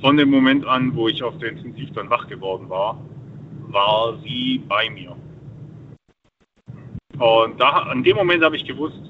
von 0.00 0.16
dem 0.16 0.30
Moment 0.30 0.66
an, 0.66 0.94
wo 0.94 1.08
ich 1.08 1.22
auf 1.22 1.38
der 1.38 1.50
Intensiv 1.50 1.92
dann 1.92 2.10
wach 2.10 2.26
geworden 2.26 2.68
war, 2.68 3.00
war 3.68 4.18
sie 4.24 4.62
bei 4.68 4.90
mir. 4.90 5.16
Und 7.18 7.60
da, 7.60 7.68
an 7.68 8.02
dem 8.02 8.16
Moment 8.16 8.42
habe 8.42 8.56
ich 8.56 8.64
gewusst, 8.64 9.00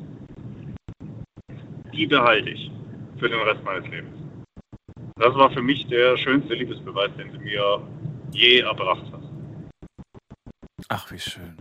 die 1.94 2.06
behalte 2.06 2.50
ich 2.50 2.70
für 3.18 3.28
den 3.28 3.40
Rest 3.40 3.64
meines 3.64 3.88
Lebens. 3.88 4.16
Das 5.16 5.34
war 5.34 5.50
für 5.50 5.62
mich 5.62 5.86
der 5.86 6.16
schönste 6.16 6.54
Liebesbeweis, 6.54 7.10
den 7.16 7.30
sie 7.32 7.38
mir 7.38 7.80
je 8.32 8.60
erbracht 8.60 9.04
hat. 9.12 9.21
Ach, 10.88 11.10
wie 11.10 11.18
schön. 11.18 11.56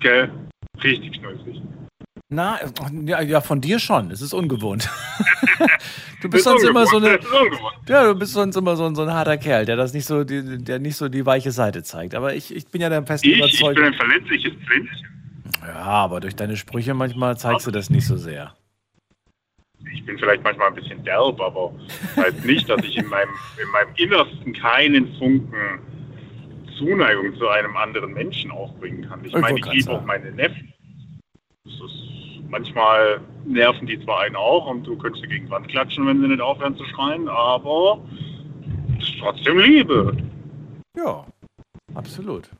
Gell? 0.00 0.30
Richtig 0.82 1.16
schnulzig. 1.16 1.62
Na, 2.32 2.58
ja, 3.06 3.20
ja, 3.22 3.40
von 3.40 3.60
dir 3.60 3.78
schon. 3.78 4.10
Es 4.10 4.22
ist 4.22 4.32
ungewohnt. 4.32 4.88
du 6.22 6.30
bist 6.30 6.44
sonst 6.44 6.62
immer 6.62 6.86
so 6.86 6.98
eine. 6.98 7.18
Ja, 7.88 8.04
du 8.04 8.14
bist 8.14 8.32
sonst 8.32 8.56
immer 8.56 8.76
so 8.76 8.86
ein, 8.86 8.94
so 8.94 9.02
ein 9.02 9.12
harter 9.12 9.36
Kerl, 9.36 9.66
der 9.66 9.76
das 9.76 9.92
nicht 9.92 10.06
so, 10.06 10.22
die, 10.22 10.58
der 10.58 10.78
nicht 10.78 10.96
so 10.96 11.08
die 11.08 11.26
weiche 11.26 11.50
Seite 11.50 11.82
zeigt. 11.82 12.14
Aber 12.14 12.34
ich, 12.34 12.54
ich 12.54 12.68
bin 12.68 12.80
ja 12.80 12.88
der 12.88 13.04
festen 13.04 13.28
Ich, 13.28 13.32
ich 13.34 13.38
Überzeugung. 13.40 13.74
bin 13.74 13.84
ein 13.84 13.94
verletzliches 13.94 14.52
Pflänzchen. 14.64 15.08
Ja, 15.66 15.84
aber 15.84 16.20
durch 16.20 16.36
deine 16.36 16.56
Sprüche 16.56 16.94
manchmal 16.94 17.36
zeigst 17.36 17.66
du 17.66 17.70
das 17.72 17.90
nicht 17.90 18.06
so 18.06 18.16
sehr. 18.16 18.54
Ich 19.92 20.04
bin 20.04 20.16
vielleicht 20.18 20.44
manchmal 20.44 20.68
ein 20.68 20.74
bisschen 20.74 21.02
derb, 21.04 21.40
aber 21.40 21.72
halt 22.16 22.44
nicht, 22.44 22.68
dass 22.68 22.82
ich 22.84 22.96
in 22.96 23.06
meinem, 23.06 23.30
in 23.60 23.68
meinem 23.70 23.94
Innersten 23.96 24.52
keinen 24.52 25.16
Funken 25.18 25.80
Zuneigung 26.80 27.34
zu 27.36 27.46
einem 27.48 27.76
anderen 27.76 28.12
Menschen 28.12 28.50
aufbringen 28.50 29.06
kann. 29.08 29.20
Ich 29.24 29.34
Ich 29.34 29.40
meine, 29.40 29.58
ich 29.58 29.66
liebe 29.66 29.92
auch 29.92 30.04
meine 30.04 30.32
Neffen. 30.32 30.72
Das 31.64 31.74
ist, 31.74 32.48
manchmal 32.48 33.20
nerven 33.44 33.86
die 33.86 34.02
zwar 34.02 34.20
einen 34.22 34.36
auch 34.36 34.66
und 34.66 34.84
du 34.86 34.96
könntest 34.96 35.22
sie 35.22 35.28
gegen 35.28 35.46
die 35.46 35.50
Wand 35.50 35.68
klatschen, 35.68 36.06
wenn 36.06 36.20
sie 36.20 36.28
nicht 36.28 36.40
aufhören 36.40 36.76
zu 36.76 36.84
schreien, 36.86 37.28
aber 37.28 38.02
es 38.98 39.08
ist 39.08 39.18
trotzdem 39.20 39.58
Liebe. 39.58 40.16
Ja, 40.96 41.26
absolut. 41.94 42.50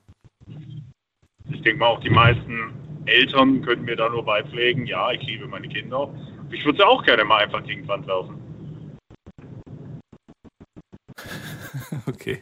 Ich 1.50 1.62
denke 1.62 1.78
mal, 1.78 1.86
auch 1.86 2.00
die 2.00 2.10
meisten 2.10 2.72
Eltern 3.06 3.62
könnten 3.62 3.86
mir 3.86 3.96
da 3.96 4.08
nur 4.08 4.24
beipflegen, 4.24 4.86
ja, 4.86 5.10
ich 5.10 5.22
liebe 5.22 5.48
meine 5.48 5.68
Kinder. 5.68 6.12
Ich 6.50 6.64
würde 6.64 6.78
sie 6.78 6.86
auch 6.86 7.02
gerne 7.02 7.24
mal 7.24 7.42
einfach 7.42 7.64
gegen 7.64 7.82
die 7.82 7.88
Wand 7.88 8.06
werfen. 8.06 8.36
Okay. 12.06 12.40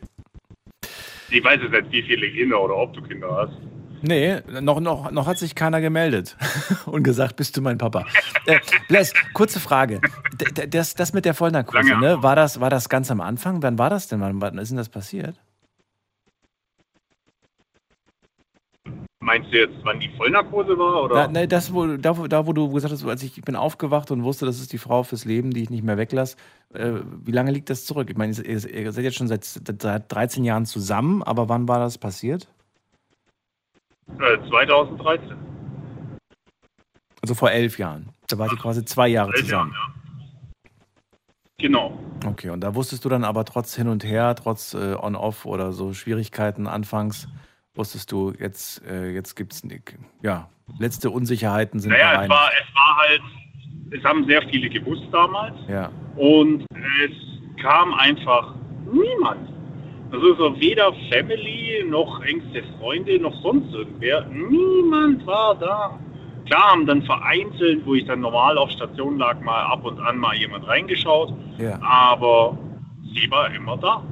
Ich 1.30 1.44
weiß 1.44 1.60
jetzt 1.62 1.72
nicht, 1.72 1.92
wie 1.92 2.02
viele 2.02 2.30
Kinder 2.30 2.60
oder 2.60 2.76
ob 2.76 2.92
du 2.94 3.02
Kinder 3.02 3.28
hast. 3.36 3.52
Nee, 4.00 4.36
noch, 4.60 4.78
noch, 4.80 5.10
noch 5.10 5.26
hat 5.26 5.38
sich 5.38 5.54
keiner 5.56 5.80
gemeldet 5.80 6.36
und 6.86 7.02
gesagt, 7.02 7.34
bist 7.36 7.56
du 7.56 7.60
mein 7.62 7.78
Papa. 7.78 8.04
Äh, 8.46 8.60
Bless, 8.86 9.12
kurze 9.34 9.58
Frage. 9.58 10.00
D- 10.40 10.66
Das, 10.68 10.94
das 10.94 11.12
mit 11.12 11.24
der 11.24 11.34
Vollnarkose, 11.34 11.96
ne? 11.98 12.22
war, 12.22 12.36
das, 12.36 12.60
war 12.60 12.70
das 12.70 12.88
ganz 12.88 13.10
am 13.10 13.20
Anfang? 13.20 13.60
Wann 13.62 13.76
war 13.78 13.90
das 13.90 14.06
denn? 14.06 14.20
Wann, 14.20 14.40
wann 14.40 14.56
ist 14.58 14.68
denn 14.68 14.76
das 14.78 14.88
passiert? 14.88 15.34
Meinst 19.28 19.52
du 19.52 19.58
jetzt, 19.58 19.74
wann 19.82 20.00
die 20.00 20.08
Vollnarkose 20.16 20.78
war? 20.78 21.02
Oder? 21.02 21.14
Da, 21.14 21.28
ne, 21.28 21.46
das, 21.46 21.74
wo, 21.74 21.86
da, 21.98 22.16
wo, 22.16 22.26
da, 22.28 22.46
wo 22.46 22.54
du 22.54 22.72
gesagt 22.72 22.94
hast, 22.94 23.04
als 23.04 23.22
ich, 23.22 23.36
ich 23.36 23.44
bin 23.44 23.56
aufgewacht 23.56 24.10
und 24.10 24.24
wusste, 24.24 24.46
das 24.46 24.58
ist 24.58 24.72
die 24.72 24.78
Frau 24.78 25.02
fürs 25.02 25.26
Leben, 25.26 25.50
die 25.50 25.64
ich 25.64 25.68
nicht 25.68 25.84
mehr 25.84 25.98
weglasse. 25.98 26.38
Äh, 26.72 26.92
wie 27.26 27.32
lange 27.32 27.50
liegt 27.50 27.68
das 27.68 27.84
zurück? 27.84 28.08
Ich 28.08 28.16
meine, 28.16 28.32
ihr, 28.32 28.46
ihr 28.46 28.92
seid 28.92 29.04
jetzt 29.04 29.18
schon 29.18 29.28
seit, 29.28 29.44
seit 29.44 30.10
13 30.10 30.44
Jahren 30.44 30.64
zusammen, 30.64 31.22
aber 31.22 31.50
wann 31.50 31.68
war 31.68 31.78
das 31.78 31.98
passiert? 31.98 32.48
Äh, 34.18 34.38
2013. 34.48 35.36
Also 37.20 37.34
vor 37.34 37.50
elf 37.50 37.78
Jahren. 37.78 38.08
Da 38.28 38.38
war 38.38 38.48
die 38.48 38.56
quasi 38.56 38.82
zwei 38.86 39.08
Jahre 39.08 39.32
Elf 39.34 39.44
zusammen. 39.44 39.74
Jahren, 39.74 39.94
Genau. 41.58 41.98
Okay, 42.24 42.48
und 42.48 42.60
da 42.60 42.74
wusstest 42.74 43.04
du 43.04 43.10
dann 43.10 43.24
aber 43.24 43.44
trotz 43.44 43.74
hin 43.74 43.88
und 43.88 44.04
her, 44.04 44.34
trotz 44.36 44.72
äh, 44.72 44.94
On-Off 44.94 45.44
oder 45.44 45.72
so 45.72 45.92
Schwierigkeiten 45.92 46.66
anfangs, 46.66 47.28
wusstest 47.78 48.10
du, 48.12 48.32
jetzt, 48.38 48.82
äh, 48.86 49.12
jetzt 49.12 49.36
gibt 49.36 49.52
es, 49.52 49.62
ja, 50.22 50.48
letzte 50.78 51.10
Unsicherheiten 51.10 51.80
sind 51.80 51.92
Naja, 51.92 52.24
es 52.24 52.28
war, 52.28 52.50
es 52.50 52.74
war 52.74 52.96
halt, 52.98 53.22
es 53.90 54.04
haben 54.04 54.26
sehr 54.26 54.42
viele 54.42 54.68
gewusst 54.68 55.06
damals 55.12 55.54
Ja, 55.68 55.90
und 56.16 56.66
es 57.04 57.62
kam 57.62 57.94
einfach 57.94 58.54
Niemand. 58.92 59.48
Ist 60.10 60.38
so 60.38 60.58
weder 60.58 60.92
Family, 61.10 61.84
noch 61.86 62.22
engste 62.22 62.62
Freunde, 62.78 63.18
noch 63.20 63.34
sonst 63.42 63.72
irgendwer. 63.74 64.24
Niemand 64.26 65.26
war 65.26 65.54
da. 65.56 65.98
Klar 66.46 66.72
haben 66.72 66.86
dann 66.86 67.02
vereinzelt, 67.02 67.84
wo 67.84 67.94
ich 67.94 68.06
dann 68.06 68.20
normal 68.20 68.56
auf 68.56 68.70
Station 68.70 69.18
lag, 69.18 69.38
mal 69.40 69.64
ab 69.64 69.84
und 69.84 70.00
an 70.00 70.16
mal 70.16 70.34
jemand 70.34 70.66
reingeschaut. 70.66 71.34
Ja. 71.58 71.78
Aber 71.82 72.56
sie 73.14 73.30
war 73.30 73.54
immer 73.54 73.76
da. 73.76 74.02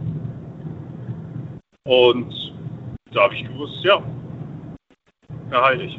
Und 1.85 2.56
da 3.13 3.23
habe 3.23 3.35
ich 3.35 3.45
gewusst, 3.45 3.85
ja, 3.85 4.03
erhalte 5.51 5.85
ich. 5.85 5.99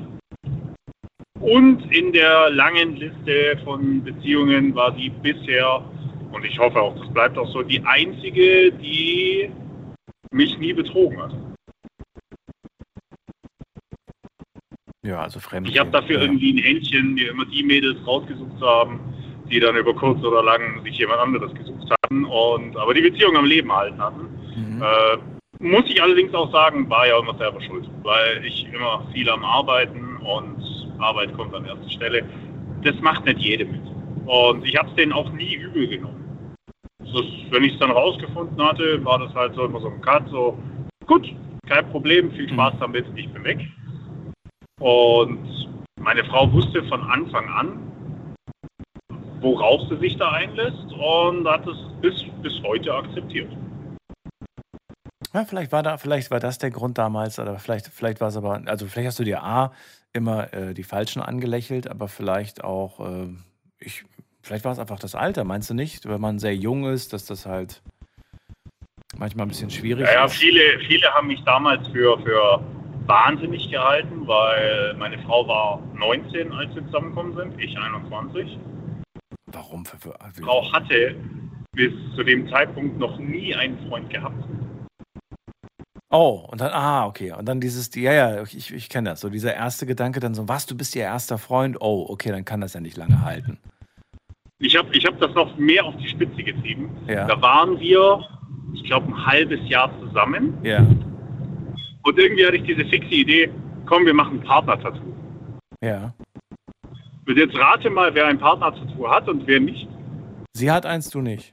Und 1.40 1.94
in 1.94 2.12
der 2.12 2.50
langen 2.50 2.96
Liste 2.96 3.60
von 3.64 4.04
Beziehungen 4.04 4.74
war 4.76 4.96
sie 4.96 5.10
bisher, 5.10 5.84
und 6.32 6.44
ich 6.44 6.58
hoffe 6.60 6.82
auch, 6.82 6.98
das 6.98 7.12
bleibt 7.14 7.38
auch 7.38 7.50
so, 7.52 7.64
die 7.64 7.82
einzige, 7.86 8.72
die 8.72 9.50
mich 10.32 10.58
nie 10.58 10.74
betrogen 10.74 11.22
hat. 11.22 11.34
Ja, 15.04 15.22
also 15.22 15.40
fremd. 15.40 15.70
Ich 15.70 15.80
habe 15.80 15.90
dafür 15.92 16.22
irgendwie 16.22 16.54
ein 16.54 16.64
Händchen, 16.64 17.14
mir 17.14 17.30
immer 17.32 17.46
die 17.46 17.64
Mädels 17.64 17.98
rausgesucht 18.06 18.62
haben, 18.62 19.00
die 19.50 19.60
dann 19.60 19.78
über 19.78 19.96
kurz 19.96 20.22
oder 20.22 20.44
lang 20.44 20.84
sich 20.84 20.98
jemand 20.98 21.22
anderes 21.22 21.54
gesucht 21.54 21.90
hatten 21.90 22.26
und 22.26 22.76
aber 22.76 22.94
die 22.94 23.02
Beziehung 23.02 23.38
am 23.38 23.46
Leben 23.46 23.72
halten 23.72 24.02
hatten. 24.02 24.28
Mhm. 24.56 24.82
Äh, 24.82 25.37
muss 25.60 25.86
ich 25.88 26.02
allerdings 26.02 26.34
auch 26.34 26.52
sagen, 26.52 26.90
war 26.90 27.08
ja 27.08 27.20
immer 27.20 27.36
selber 27.38 27.62
schuld, 27.62 27.90
weil 28.04 28.46
ich 28.46 28.68
immer 28.74 29.06
viel 29.14 29.30
am 29.30 29.44
Arbeiten 29.44 30.18
und 30.18 30.58
Arbeit 31.00 31.34
kommt 31.34 31.54
an 31.54 31.66
erster 31.66 31.90
Stelle. 31.90 32.24
Das 32.84 32.96
macht 33.02 33.26
nicht 33.26 33.40
jede 33.40 33.66
mit. 33.66 33.82
Und 34.26 34.66
ich 34.66 34.78
habe 34.78 34.90
es 34.90 34.96
denen 34.96 35.14
auch 35.14 35.32
nie 35.32 35.56
übel 35.56 35.88
genommen. 35.88 36.56
Das, 37.00 37.24
wenn 37.52 37.64
ich 37.64 37.74
es 37.74 37.80
dann 37.80 37.92
rausgefunden 37.92 38.62
hatte, 38.62 39.04
war 39.04 39.20
das 39.20 39.34
halt 39.34 39.56
so 39.56 39.66
immer 39.66 39.80
so 39.80 39.88
ein 39.88 40.02
Cut, 40.02 40.28
so 40.30 40.58
gut, 41.06 41.34
kein 41.68 41.90
Problem, 41.90 42.32
viel 42.32 42.50
Spaß 42.50 42.74
damit, 42.80 43.06
ich 43.16 43.30
bin 43.30 43.44
weg. 43.44 43.60
Und 44.80 45.70
meine 46.00 46.24
Frau 46.26 46.52
wusste 46.52 46.84
von 46.84 47.02
Anfang 47.02 47.48
an, 47.50 47.92
worauf 49.42 49.82
sie 49.90 49.98
sich 49.98 50.18
da 50.18 50.32
einlässt 50.32 50.94
und 50.94 51.48
hat 51.48 51.66
es 51.66 51.78
bis, 52.02 52.26
bis 52.42 52.62
heute 52.64 52.94
akzeptiert. 52.94 53.50
Ja, 55.38 55.46
vielleicht 55.46 55.72
war 55.72 55.84
da, 55.84 55.98
vielleicht 55.98 56.32
war 56.32 56.40
das 56.40 56.58
der 56.58 56.72
Grund 56.72 56.98
damals, 56.98 57.38
oder 57.38 57.60
vielleicht, 57.60 57.90
vielleicht 57.90 58.20
war 58.22 58.30
es 58.30 58.38
aber, 58.38 58.60
also 58.66 58.88
vielleicht 58.88 59.10
hast 59.10 59.20
du 59.20 59.24
dir 59.24 59.44
A 59.44 59.72
immer 60.12 60.52
äh, 60.52 60.74
die 60.74 60.82
Falschen 60.82 61.22
angelächelt, 61.22 61.88
aber 61.88 62.08
vielleicht 62.08 62.64
auch, 62.64 63.00
äh, 63.00 63.28
ich, 63.80 64.04
vielleicht 64.42 64.66
war 64.66 64.72
es 64.72 64.80
einfach 64.80 64.98
das 64.98 65.14
Alter, 65.14 65.44
meinst 65.44 65.70
du 65.70 65.76
nicht? 65.76 66.08
Wenn 66.08 66.20
man 66.20 66.40
sehr 66.40 66.56
jung 66.56 66.86
ist, 66.86 67.14
dass 67.14 67.26
das 67.28 67.46
halt 67.46 67.84
manchmal 69.16 69.46
ein 69.46 69.50
bisschen 69.50 69.70
schwierig 69.70 70.08
Ja, 70.08 70.14
ja 70.14 70.26
ist. 70.26 70.34
viele, 70.34 70.80
viele 70.88 71.08
haben 71.14 71.28
mich 71.28 71.44
damals 71.44 71.88
für, 71.90 72.18
für 72.24 72.60
wahnsinnig 73.06 73.70
gehalten, 73.70 74.26
weil 74.26 74.96
meine 74.96 75.20
Frau 75.20 75.48
war 75.48 75.84
19, 75.94 76.52
als 76.52 76.74
wir 76.74 76.84
zusammengekommen 76.88 77.36
sind, 77.36 77.62
ich 77.62 77.78
21. 77.78 78.58
Warum? 79.52 79.86
Für, 79.86 79.98
für, 80.00 80.18
Die 80.36 80.42
Frau 80.42 80.74
hatte 80.74 81.16
bis 81.74 81.94
zu 82.16 82.24
dem 82.24 82.50
Zeitpunkt 82.50 82.98
noch 82.98 83.20
nie 83.20 83.54
einen 83.54 83.78
Freund 83.88 84.10
gehabt. 84.10 84.44
Oh, 86.10 86.48
und 86.50 86.62
dann, 86.62 86.72
ah, 86.72 87.06
okay. 87.06 87.34
Und 87.34 87.48
dann 87.48 87.60
dieses, 87.60 87.94
ja, 87.96 88.14
ja, 88.14 88.44
ich, 88.44 88.74
ich 88.74 88.90
kenne 88.90 89.10
das. 89.10 89.20
So 89.20 89.30
dieser 89.30 89.54
erste 89.54 89.86
Gedanke 89.86 90.20
dann 90.20 90.34
so, 90.34 90.48
was, 90.48 90.66
du 90.66 90.76
bist 90.76 90.96
ihr 90.96 91.04
erster 91.04 91.38
Freund? 91.38 91.78
Oh, 91.82 92.06
okay, 92.08 92.32
dann 92.32 92.46
kann 92.46 92.62
das 92.62 92.74
ja 92.74 92.80
nicht 92.80 92.96
lange 92.96 93.22
halten. 93.24 93.58
Ich 94.60 94.76
habe 94.78 94.90
ich 94.96 95.06
hab 95.06 95.20
das 95.20 95.34
noch 95.34 95.56
mehr 95.58 95.84
auf 95.84 95.96
die 95.98 96.08
Spitze 96.08 96.44
getrieben. 96.44 96.90
Ja. 97.08 97.28
Da 97.28 97.40
waren 97.42 97.80
wir, 97.80 98.26
ich 98.74 98.84
glaube, 98.86 99.08
ein 99.08 99.26
halbes 99.26 99.60
Jahr 99.68 99.92
zusammen. 100.00 100.58
Ja. 100.64 100.80
Und 100.80 102.18
irgendwie 102.18 102.46
hatte 102.46 102.56
ich 102.56 102.64
diese 102.64 102.86
fixe 102.86 103.14
Idee, 103.14 103.52
komm, 103.86 104.06
wir 104.06 104.14
machen 104.14 104.40
ein 104.40 104.44
Partner-Tattoo. 104.44 105.14
Ja. 105.84 106.14
Und 107.28 107.38
jetzt 107.38 107.56
rate 107.58 107.90
mal, 107.90 108.16
wer 108.16 108.28
ein 108.28 108.40
Partner-Tattoo 108.40 109.10
hat 109.10 109.28
und 109.28 109.46
wer 109.46 109.60
nicht. 109.60 109.90
Sie 110.54 110.72
hat 110.72 110.86
eins, 110.86 111.10
du 111.10 111.20
nicht. 111.20 111.52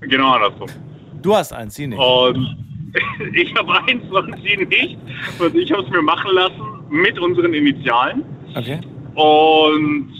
Genau 0.00 0.34
andersrum. 0.34 0.68
Du 1.22 1.34
hast 1.34 1.54
eins, 1.54 1.74
sie 1.74 1.86
nicht. 1.86 1.98
Und 1.98 2.73
ich 3.34 3.54
habe 3.54 3.72
eins 3.86 4.04
und 4.10 4.36
sie 4.42 4.56
nicht. 4.56 4.98
Und 5.38 5.54
ich 5.54 5.72
habe 5.72 5.82
es 5.82 5.90
mir 5.90 6.02
machen 6.02 6.30
lassen 6.34 6.62
mit 6.90 7.18
unseren 7.18 7.54
Initialen. 7.54 8.24
Okay. 8.54 8.80
Und 9.14 10.12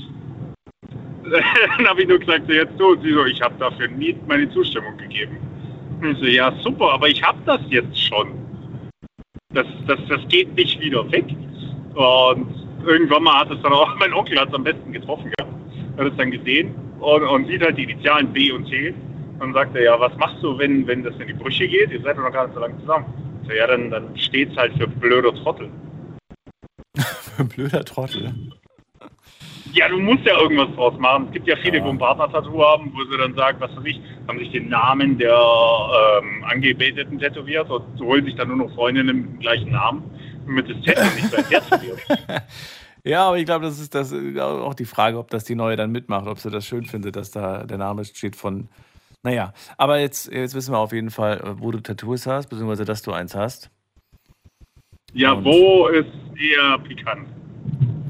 dann 1.30 1.86
habe 1.86 2.02
ich 2.02 2.08
nur 2.08 2.18
gesagt, 2.18 2.46
so 2.46 2.52
jetzt 2.52 2.78
du. 2.78 2.92
Und 2.92 3.02
sie 3.02 3.12
so, 3.12 3.24
ich 3.24 3.40
habe 3.40 3.54
dafür 3.58 3.88
nie 3.88 4.16
meine 4.26 4.50
Zustimmung 4.50 4.96
gegeben. 4.96 5.36
Und 6.00 6.12
ich 6.12 6.18
so, 6.18 6.24
ja 6.26 6.52
super, 6.62 6.92
aber 6.92 7.08
ich 7.08 7.22
habe 7.22 7.38
das 7.46 7.60
jetzt 7.68 7.98
schon. 7.98 8.28
Das, 9.50 9.66
das, 9.86 9.98
das 10.08 10.26
geht 10.28 10.54
nicht 10.54 10.80
wieder 10.80 11.10
weg. 11.12 11.26
Und 11.94 12.48
irgendwann 12.84 13.22
mal 13.22 13.40
hat 13.40 13.50
es 13.50 13.62
dann 13.62 13.72
auch, 13.72 13.94
mein 13.98 14.12
Onkel 14.12 14.38
hat 14.38 14.48
es 14.48 14.54
am 14.54 14.64
besten 14.64 14.92
getroffen 14.92 15.30
gehabt. 15.36 15.54
Hat 15.96 16.06
es 16.06 16.16
dann 16.16 16.30
gesehen 16.32 16.74
und, 16.98 17.22
und 17.22 17.46
sieht 17.46 17.62
halt 17.62 17.78
die 17.78 17.84
Initialen 17.84 18.32
B 18.32 18.50
und 18.50 18.66
C. 18.68 18.92
Und 19.44 19.52
sagt 19.52 19.76
er, 19.76 19.82
ja, 19.82 20.00
was 20.00 20.16
machst 20.16 20.42
du, 20.42 20.56
wenn, 20.58 20.86
wenn 20.86 21.02
das 21.02 21.14
in 21.20 21.26
die 21.26 21.34
Brüche 21.34 21.68
geht? 21.68 21.90
Ihr 21.90 22.00
seid 22.00 22.16
doch 22.16 22.22
noch 22.22 22.32
gar 22.32 22.46
nicht 22.46 22.54
so 22.54 22.60
lange 22.60 22.78
zusammen. 22.80 23.04
So, 23.46 23.52
ja, 23.52 23.66
dann, 23.66 23.90
dann 23.90 24.16
steht 24.16 24.50
es 24.50 24.56
halt 24.56 24.72
für 24.78 24.88
blöder 24.88 25.34
Trottel. 25.34 25.68
Blöder 27.54 27.84
Trottel. 27.84 28.32
Ja, 29.72 29.88
du 29.88 29.98
musst 29.98 30.24
ja 30.24 30.40
irgendwas 30.40 30.74
draus 30.76 30.98
machen. 30.98 31.26
Es 31.26 31.32
gibt 31.32 31.46
ja 31.48 31.56
viele, 31.56 31.82
wo 31.82 31.90
ein 31.90 31.98
Partner-Tattoo 31.98 32.64
haben, 32.64 32.92
wo 32.94 33.04
sie 33.10 33.18
dann 33.18 33.34
sagen, 33.34 33.58
was 33.60 33.76
weiß 33.76 33.84
ich, 33.84 34.00
haben 34.28 34.38
sich 34.38 34.50
den 34.52 34.68
Namen 34.68 35.18
der 35.18 35.36
ähm, 35.36 36.44
Angebeteten 36.44 37.18
tätowiert 37.18 37.68
und 37.68 38.00
holen 38.00 38.24
sich 38.24 38.36
dann 38.36 38.48
nur 38.48 38.56
noch 38.56 38.74
Freundinnen 38.74 39.16
mit 39.16 39.32
dem 39.32 39.38
gleichen 39.40 39.72
Namen, 39.72 40.04
damit 40.46 40.70
das 40.70 40.76
Tattoo 40.84 41.14
nicht 41.16 41.30
sein 41.30 41.44
Herz 41.50 41.66
verliert. 41.66 41.98
Ja, 43.06 43.28
aber 43.28 43.36
ich 43.36 43.44
glaube, 43.44 43.66
das 43.66 43.78
ist 43.78 43.94
das 43.94 44.12
ist 44.12 44.38
auch 44.38 44.72
die 44.72 44.86
Frage, 44.86 45.18
ob 45.18 45.28
das 45.28 45.44
die 45.44 45.54
neue 45.54 45.76
dann 45.76 45.92
mitmacht, 45.92 46.26
ob 46.26 46.38
sie 46.38 46.50
das 46.50 46.64
schön 46.64 46.86
findet, 46.86 47.16
dass 47.16 47.30
da 47.30 47.64
der 47.64 47.76
Name 47.76 48.04
steht 48.06 48.34
von. 48.34 48.68
Naja, 49.24 49.54
aber 49.78 49.98
jetzt, 50.00 50.30
jetzt 50.30 50.54
wissen 50.54 50.72
wir 50.72 50.78
auf 50.78 50.92
jeden 50.92 51.10
Fall, 51.10 51.40
wo 51.58 51.70
du 51.70 51.80
Tattoos 51.80 52.26
hast, 52.26 52.48
beziehungsweise 52.48 52.84
dass 52.84 53.00
du 53.00 53.10
eins 53.12 53.34
hast. 53.34 53.70
Ja, 55.14 55.32
Und- 55.32 55.44
wo 55.46 55.86
ist 55.88 56.08
eher 56.36 56.78
pikant? 56.80 57.28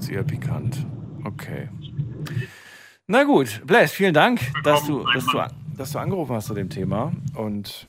Sehr 0.00 0.24
pikant. 0.24 0.84
Okay. 1.24 1.68
Na 3.06 3.22
gut, 3.22 3.62
Blaise, 3.64 3.94
vielen 3.94 4.12
Dank, 4.12 4.40
dass 4.64 4.86
du, 4.86 5.04
dass, 5.04 5.26
du, 5.26 5.40
dass 5.76 5.92
du 5.92 5.98
angerufen 5.98 6.34
hast 6.34 6.46
zu 6.46 6.54
dem 6.54 6.68
Thema. 6.68 7.12
Und 7.34 7.86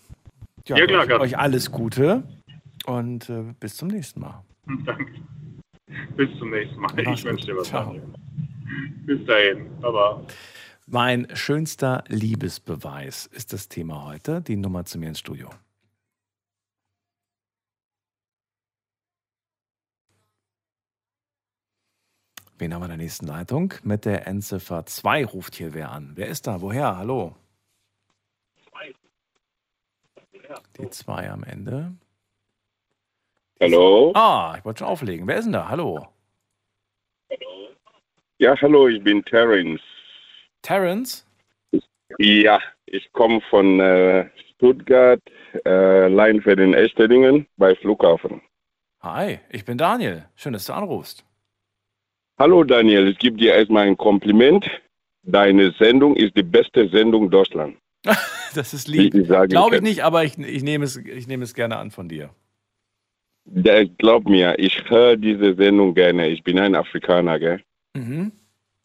ja, 0.68 0.78
Ja, 0.78 0.86
klar, 1.06 1.20
euch, 1.20 1.38
alles 1.38 1.72
Gute 1.72 2.24
und 2.86 3.30
äh, 3.30 3.44
bis 3.60 3.76
zum 3.78 3.88
nächsten 3.88 4.20
Mal. 4.20 4.44
Danke. 4.86 5.06
Bis 6.16 6.30
zum 6.38 6.52
nächsten 6.52 6.80
Mal. 6.80 6.92
Mach's 7.04 7.20
Ich 7.20 7.26
wünsche 7.26 7.46
dir 7.48 7.58
was. 7.58 7.68
Ciao. 7.70 7.96
Bis 9.06 9.26
dahin. 9.26 9.68
Baba. 9.82 10.22
Mein 10.88 11.36
schönster 11.36 12.04
Liebesbeweis 12.10 13.26
ist 13.26 13.54
das 13.54 13.70
Thema 13.70 14.06
heute. 14.06 14.42
Die 14.42 14.56
Nummer 14.56 14.86
zu 14.86 15.00
mir 15.00 15.08
ins 15.08 15.18
Studio. 15.18 15.50
Wen 22.60 22.72
haben 22.72 22.82
wir 22.82 22.86
in 22.86 22.90
der 22.90 22.98
nächsten 22.98 23.26
Leitung? 23.26 23.74
Mit 23.82 24.06
der 24.06 24.28
Endziffer 24.28 24.86
2 24.86 25.26
ruft 25.26 25.56
hier 25.56 25.74
wer 25.74 25.92
an. 25.92 26.12
Wer 26.16 26.28
ist 26.28 26.46
da? 26.46 26.62
Woher? 26.62 26.98
Hallo? 26.98 27.36
Die 30.78 30.90
2 30.90 31.32
am 31.32 31.44
Ende. 31.44 31.96
Hallo? 33.60 34.12
Ah, 34.14 34.54
ich 34.58 34.64
wollte 34.64 34.80
schon 34.80 34.88
auflegen. 34.88 35.26
Wer 35.28 35.38
ist 35.38 35.46
denn 35.46 35.54
da? 35.54 35.68
Hallo? 35.68 36.08
Ja, 38.38 38.56
hallo, 38.62 38.88
ich 38.88 39.04
bin 39.04 39.26
Terence. 39.26 39.82
Terence? 40.66 41.26
Ja, 42.18 42.60
ich 42.88 43.12
komme 43.14 43.40
von 43.50 43.80
äh, 43.80 44.28
Stuttgart, 44.56 45.22
äh, 45.66 46.08
Leinfeld 46.08 46.60
in 46.60 46.74
Echterdingen 46.74 47.46
bei 47.58 47.76
Flughafen. 47.76 48.42
Hi, 49.02 49.40
ich 49.52 49.64
bin 49.64 49.78
Daniel. 49.78 50.26
Schön, 50.36 50.54
dass 50.54 50.66
du 50.66 50.74
anrufst. 50.74 51.24
Hallo 52.40 52.64
Daniel, 52.64 53.08
ich 53.08 53.20
gebe 53.20 53.38
dir 53.38 53.54
erstmal 53.54 53.88
ein 53.88 53.96
Kompliment. 53.96 54.66
Deine 55.22 55.72
Sendung 55.80 56.16
ist 56.16 56.36
die 56.36 56.44
beste 56.44 56.90
Sendung 56.90 57.30
Deutschland. 57.30 57.78
Das 58.56 58.74
ist 58.74 58.88
lieb. 58.88 59.12
Glaube 59.50 59.76
ich 59.76 59.82
nicht, 59.82 60.06
aber 60.06 60.24
ich, 60.24 60.38
ich, 60.38 60.64
nehme 60.64 60.86
es, 60.86 60.96
ich 60.96 61.28
nehme 61.28 61.44
es 61.44 61.54
gerne 61.54 61.76
an 61.76 61.92
von 61.92 62.08
dir. 62.08 62.30
Der, 63.44 63.86
glaub 63.86 64.30
mir, 64.30 64.58
ich 64.58 64.90
höre 64.90 65.18
diese 65.18 65.56
Sendung 65.56 65.94
gerne. 65.94 66.30
Ich 66.30 66.42
bin 66.42 66.58
ein 66.58 66.74
Afrikaner, 66.74 67.38
gell? 67.38 67.62
Mhm. 67.94 68.32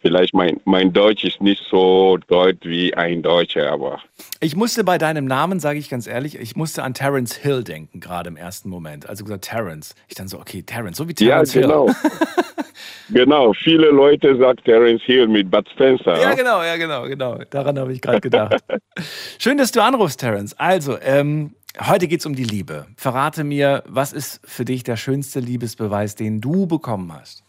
Vielleicht 0.02 0.32
mein, 0.32 0.60
mein 0.64 0.94
Deutsch 0.94 1.24
ist 1.24 1.42
nicht 1.42 1.62
so 1.70 2.16
deutsch 2.28 2.64
wie 2.64 2.94
ein 2.94 3.22
Deutscher, 3.22 3.70
aber 3.70 4.00
Ich 4.40 4.56
musste 4.56 4.82
bei 4.82 4.96
deinem 4.96 5.26
Namen, 5.26 5.60
sage 5.60 5.78
ich 5.78 5.90
ganz 5.90 6.06
ehrlich, 6.06 6.40
ich 6.40 6.56
musste 6.56 6.82
an 6.82 6.94
Terence 6.94 7.36
Hill 7.36 7.62
denken, 7.62 8.00
gerade 8.00 8.28
im 8.28 8.36
ersten 8.36 8.70
Moment. 8.70 9.06
Also 9.06 9.24
gesagt, 9.24 9.44
Terence. 9.44 9.94
Ich 10.08 10.14
dann 10.14 10.26
so, 10.26 10.38
okay, 10.38 10.62
Terence, 10.62 10.96
so 10.96 11.06
wie 11.06 11.12
ja, 11.18 11.44
Terence 11.44 11.52
genau. 11.52 11.86
Hill. 11.86 11.96
genau, 13.10 13.52
viele 13.52 13.90
Leute 13.90 14.38
sagen 14.38 14.58
Terence 14.64 15.02
Hill 15.02 15.28
mit 15.28 15.50
Bud 15.50 15.68
Spencer. 15.68 16.18
Ja, 16.18 16.32
genau, 16.32 16.62
ja, 16.62 16.76
genau, 16.76 17.02
genau. 17.04 17.38
Daran 17.50 17.78
habe 17.78 17.92
ich 17.92 18.00
gerade 18.00 18.22
gedacht. 18.22 18.56
Schön, 19.38 19.58
dass 19.58 19.70
du 19.70 19.82
anrufst, 19.82 20.20
Terence. 20.20 20.58
Also, 20.58 20.98
ähm, 21.02 21.54
heute 21.78 22.08
geht 22.08 22.20
es 22.20 22.26
um 22.26 22.34
die 22.34 22.44
Liebe. 22.44 22.86
Verrate 22.96 23.44
mir, 23.44 23.82
was 23.86 24.14
ist 24.14 24.40
für 24.44 24.64
dich 24.64 24.82
der 24.82 24.96
schönste 24.96 25.40
Liebesbeweis, 25.40 26.14
den 26.14 26.40
du 26.40 26.66
bekommen 26.66 27.12
hast? 27.12 27.44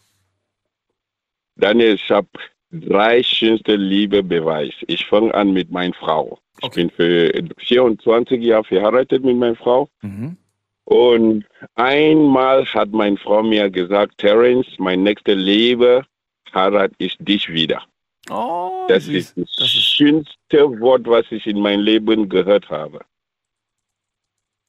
Daniel, 1.56 1.94
ich 1.94 2.10
habe 2.10 2.28
drei 2.70 3.22
schönste 3.22 3.76
Liebebeweis. 3.76 4.74
Ich 4.86 5.06
fange 5.06 5.34
an 5.34 5.52
mit 5.52 5.70
meiner 5.70 5.94
Frau. 5.94 6.38
Ich 6.62 6.70
bin 6.70 6.90
für 6.90 7.32
24 7.58 8.42
Jahre 8.42 8.64
verheiratet 8.64 9.24
mit 9.24 9.36
meiner 9.36 9.56
Frau. 9.56 9.88
Mhm. 10.02 10.36
Und 10.84 11.44
einmal 11.74 12.64
hat 12.66 12.90
meine 12.90 13.16
Frau 13.16 13.42
mir 13.42 13.70
gesagt, 13.70 14.18
Terence, 14.18 14.66
mein 14.78 15.02
nächster 15.02 15.34
Leben 15.34 16.04
heirat 16.52 16.92
ich 16.98 17.16
dich 17.18 17.48
wieder. 17.48 17.82
Oh, 18.30 18.86
Das 18.88 19.06
ist 19.08 19.36
das 19.36 19.68
schönste 19.68 20.80
Wort, 20.80 21.06
was 21.06 21.24
ich 21.30 21.46
in 21.46 21.60
meinem 21.60 21.82
Leben 21.82 22.28
gehört 22.28 22.68
habe. 22.68 23.00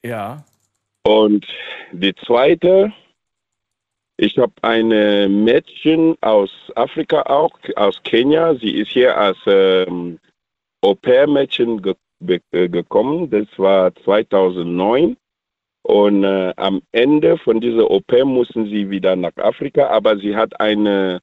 Ja. 0.04 0.44
Und 1.06 1.46
die 1.92 2.14
zweite, 2.14 2.92
ich 4.16 4.38
habe 4.38 4.52
eine 4.62 5.28
Mädchen 5.28 6.16
aus 6.20 6.50
Afrika 6.76 7.22
auch, 7.22 7.50
aus 7.76 8.00
Kenia. 8.04 8.54
Sie 8.56 8.76
ist 8.78 8.90
hier 8.92 9.16
als 9.16 9.38
ähm, 9.46 10.18
Au-pair-Mädchen 10.82 11.82
ge 11.82 11.94
be- 12.20 12.40
äh, 12.52 12.68
gekommen. 12.68 13.28
Das 13.30 13.46
war 13.56 13.94
2009. 13.96 15.16
Und 15.82 16.24
äh, 16.24 16.52
am 16.56 16.80
Ende 16.92 17.36
von 17.38 17.60
dieser 17.60 17.90
Au-pair 17.90 18.24
mussten 18.24 18.66
sie 18.66 18.88
wieder 18.88 19.16
nach 19.16 19.36
Afrika, 19.36 19.88
aber 19.88 20.16
sie 20.16 20.34
hat 20.34 20.58
eine 20.60 21.20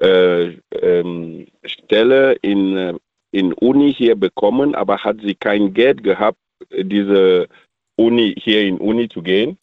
äh, 0.00 0.52
ähm, 0.80 1.46
Stelle 1.64 2.34
in, 2.42 2.76
äh, 2.76 2.94
in 3.32 3.52
Uni 3.54 3.92
hier 3.92 4.14
bekommen, 4.14 4.74
aber 4.76 4.98
hat 4.98 5.16
sie 5.22 5.34
kein 5.34 5.74
Geld 5.74 6.04
gehabt, 6.04 6.38
diese 6.72 7.48
Uni 7.96 8.34
hier 8.38 8.62
in 8.62 8.78
Uni 8.78 9.08
zu 9.08 9.22
gehen. 9.22 9.58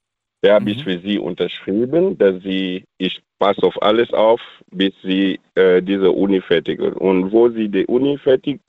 Da 0.45 0.53
habe 0.53 0.69
ich 0.69 0.83
für 0.83 0.99
sie 0.99 1.17
unterschrieben, 1.17 2.19
dass 2.19 2.43
sie, 2.43 2.83
ich 2.99 3.19
passe 3.39 3.63
auf 3.63 3.81
alles 3.81 4.13
auf, 4.13 4.39
bis 4.69 4.93
sie 5.01 5.39
äh, 5.55 5.81
diese 5.81 6.11
Uni 6.11 6.39
fertig 6.39 6.79
ist. 6.79 6.97
Und 6.97 7.31
wo 7.31 7.49
sie 7.49 7.67
die 7.67 7.87
Uni 7.87 8.15
fertig 8.19 8.59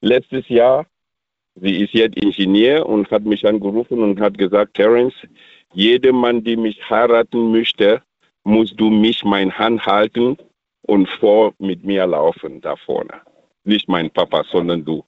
letztes 0.00 0.48
Jahr, 0.48 0.84
sie 1.54 1.76
ist 1.84 1.94
jetzt 1.94 2.16
Ingenieur 2.16 2.84
und 2.86 3.08
hat 3.12 3.22
mich 3.22 3.46
angerufen 3.46 4.02
und 4.02 4.20
hat 4.20 4.36
gesagt, 4.36 4.74
Terence, 4.74 5.14
jeder 5.72 6.12
Mann, 6.12 6.42
der 6.42 6.56
mich 6.56 6.90
heiraten 6.90 7.52
möchte, 7.52 8.02
musst 8.42 8.80
du 8.80 8.90
mich 8.90 9.22
meine 9.22 9.56
Hand 9.56 9.86
halten 9.86 10.36
und 10.88 11.08
vor 11.08 11.54
mit 11.60 11.84
mir 11.84 12.04
laufen 12.04 12.60
da 12.60 12.74
vorne. 12.74 13.20
Nicht 13.62 13.88
mein 13.88 14.10
Papa, 14.10 14.42
sondern 14.50 14.84
du. 14.84 15.04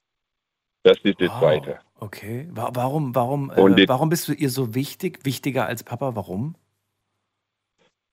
Das 0.84 0.98
ist 1.02 1.20
das 1.20 1.30
Zweite. 1.40 1.78
Okay. 1.98 2.46
Wa- 2.52 2.70
Warum, 2.74 3.14
warum, 3.14 3.50
äh, 3.50 3.88
warum 3.88 4.08
bist 4.10 4.28
du 4.28 4.32
ihr 4.32 4.50
so 4.50 4.74
wichtig? 4.74 5.20
Wichtiger 5.24 5.66
als 5.66 5.82
Papa? 5.82 6.14
Warum? 6.14 6.54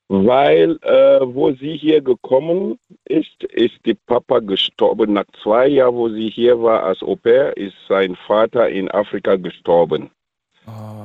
Weil, 0.07 0.77
äh, 0.81 1.19
wo 1.21 1.51
sie 1.53 1.77
hier 1.77 2.01
gekommen 2.01 2.77
ist, 3.05 3.43
ist 3.43 3.75
die 3.85 3.93
Papa 3.93 4.39
gestorben. 4.39 5.13
Nach 5.13 5.25
zwei 5.41 5.67
Jahren, 5.67 5.95
wo 5.95 6.09
sie 6.09 6.29
hier 6.29 6.61
war 6.61 6.83
als 6.83 7.01
Au 7.01 7.15
pair, 7.15 7.55
ist 7.55 7.75
sein 7.87 8.15
Vater 8.27 8.67
in 8.69 8.89
Afrika 8.91 9.35
gestorben. 9.37 10.09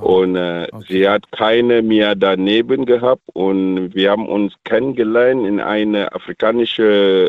Und 0.01 0.37
äh, 0.37 0.69
sie 0.89 1.09
hat 1.09 1.31
keine 1.33 1.83
mehr 1.83 2.15
daneben 2.15 2.85
gehabt 2.85 3.23
und 3.33 3.95
wir 3.95 4.11
haben 4.11 4.29
uns 4.29 4.53
kennengelernt 4.65 5.47
in 5.47 5.61
einer 5.61 6.15
afrikanischen 6.15 6.85
äh, 6.85 7.29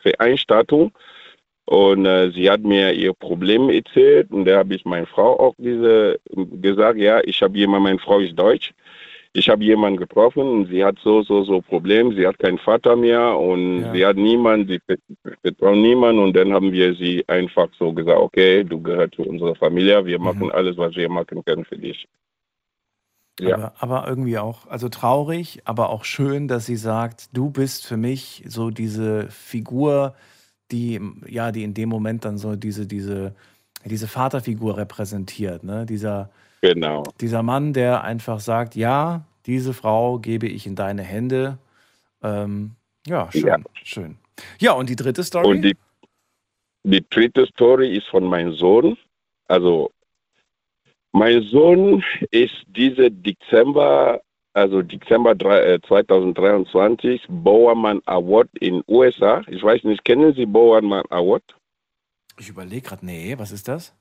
Veranstaltung. 0.00 0.92
Und 1.68 2.06
äh, 2.06 2.30
sie 2.30 2.48
hat 2.50 2.62
mir 2.62 2.94
ihr 2.94 3.12
Problem 3.12 3.68
erzählt 3.68 4.30
und 4.30 4.46
da 4.46 4.56
habe 4.60 4.74
ich 4.74 4.86
meiner 4.86 5.06
Frau 5.06 5.38
auch 5.38 5.54
diese 5.58 6.18
gesagt, 6.62 6.98
ja, 6.98 7.20
ich 7.24 7.42
habe 7.42 7.58
jemanden, 7.58 7.82
meine 7.82 7.98
Frau 7.98 8.20
ist 8.20 8.34
deutsch. 8.38 8.72
Ich 9.34 9.50
habe 9.50 9.62
jemanden 9.62 9.98
getroffen 9.98 10.48
und 10.48 10.68
sie 10.68 10.82
hat 10.82 10.96
so, 11.04 11.22
so, 11.22 11.44
so 11.44 11.60
Problem. 11.60 12.16
Sie 12.16 12.26
hat 12.26 12.38
keinen 12.38 12.56
Vater 12.56 12.96
mehr 12.96 13.36
und 13.36 13.92
sie 13.92 14.06
hat 14.06 14.16
niemanden, 14.16 14.66
sie 14.66 14.80
ver- 14.86 15.34
vertraut 15.42 15.76
niemanden. 15.76 16.22
Und 16.22 16.34
dann 16.34 16.54
haben 16.54 16.72
wir 16.72 16.94
sie 16.94 17.22
einfach 17.28 17.68
so 17.78 17.92
gesagt, 17.92 18.18
okay, 18.18 18.64
du 18.64 18.80
gehörst 18.80 19.16
zu 19.16 19.22
unserer 19.22 19.54
Familie. 19.54 20.06
Wir 20.06 20.18
machen 20.18 20.50
alles, 20.50 20.78
was 20.78 20.96
wir 20.96 21.10
machen 21.10 21.44
können 21.44 21.66
für 21.66 21.76
dich. 21.76 22.08
Ja. 23.40 23.54
Aber, 23.54 23.72
aber 23.80 24.08
irgendwie 24.08 24.38
auch, 24.38 24.66
also 24.68 24.88
traurig, 24.88 25.60
aber 25.66 25.90
auch 25.90 26.04
schön, 26.04 26.48
dass 26.48 26.64
sie 26.64 26.76
sagt, 26.76 27.36
du 27.36 27.50
bist 27.50 27.86
für 27.86 27.98
mich 27.98 28.42
so 28.48 28.70
diese 28.70 29.28
Figur, 29.28 30.14
die, 30.70 31.00
ja, 31.26 31.52
die 31.52 31.64
in 31.64 31.74
dem 31.74 31.88
Moment 31.88 32.24
dann 32.24 32.38
so 32.38 32.56
diese, 32.56 32.86
diese, 32.86 33.34
diese 33.84 34.08
Vaterfigur 34.08 34.76
repräsentiert, 34.76 35.64
ne? 35.64 35.86
Dieser, 35.86 36.30
Genau. 36.60 37.04
dieser 37.20 37.42
Mann, 37.44 37.72
der 37.72 38.02
einfach 38.02 38.40
sagt, 38.40 38.74
ja, 38.74 39.24
diese 39.46 39.72
Frau 39.72 40.18
gebe 40.18 40.48
ich 40.48 40.66
in 40.66 40.74
deine 40.74 41.02
Hände. 41.02 41.58
Ähm, 42.22 42.72
ja, 43.06 43.30
schön, 43.30 43.46
Ja. 43.46 43.56
schön. 43.84 44.16
Ja, 44.58 44.72
und 44.72 44.88
die 44.90 44.96
dritte 44.96 45.22
Story? 45.22 45.46
Und 45.48 45.62
die, 45.62 45.76
die 46.82 47.04
dritte 47.08 47.46
Story 47.46 47.96
ist 47.96 48.08
von 48.08 48.24
meinem 48.24 48.52
Sohn. 48.54 48.96
Also, 49.46 49.92
mein 51.12 51.42
Sohn 51.44 52.02
ist 52.32 52.54
diese 52.66 53.10
Dezember, 53.10 54.20
also 54.54 54.82
Dezember 54.82 55.34
drei- 55.34 55.74
äh, 55.74 55.80
2023, 55.86 57.26
Bowerman 57.28 58.00
Award 58.06 58.48
in 58.60 58.82
USA. 58.88 59.42
Ich 59.48 59.62
weiß 59.62 59.84
nicht, 59.84 60.04
kennen 60.04 60.34
Sie 60.34 60.46
Bowerman 60.46 61.04
Award? 61.10 61.42
ich 62.40 62.48
überlege 62.48 62.82
gerade, 62.88 63.04
nee, 63.04 63.34
was 63.36 63.50
ist 63.50 63.66
das? 63.66 63.94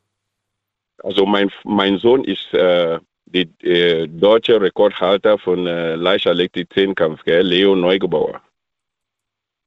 Also 1.04 1.26
mein, 1.26 1.52
mein 1.64 1.98
Sohn 1.98 2.24
ist 2.24 2.54
äh, 2.54 3.00
die 3.26 3.50
äh, 3.68 4.08
deutsche 4.08 4.62
Rekordhalter 4.62 5.40
von 5.40 5.66
äh, 5.66 5.96
Leichtathletik-Zehnkampf, 5.96 7.24
gell? 7.24 7.42
Leo 7.46 7.76
Neugebauer. 7.76 8.42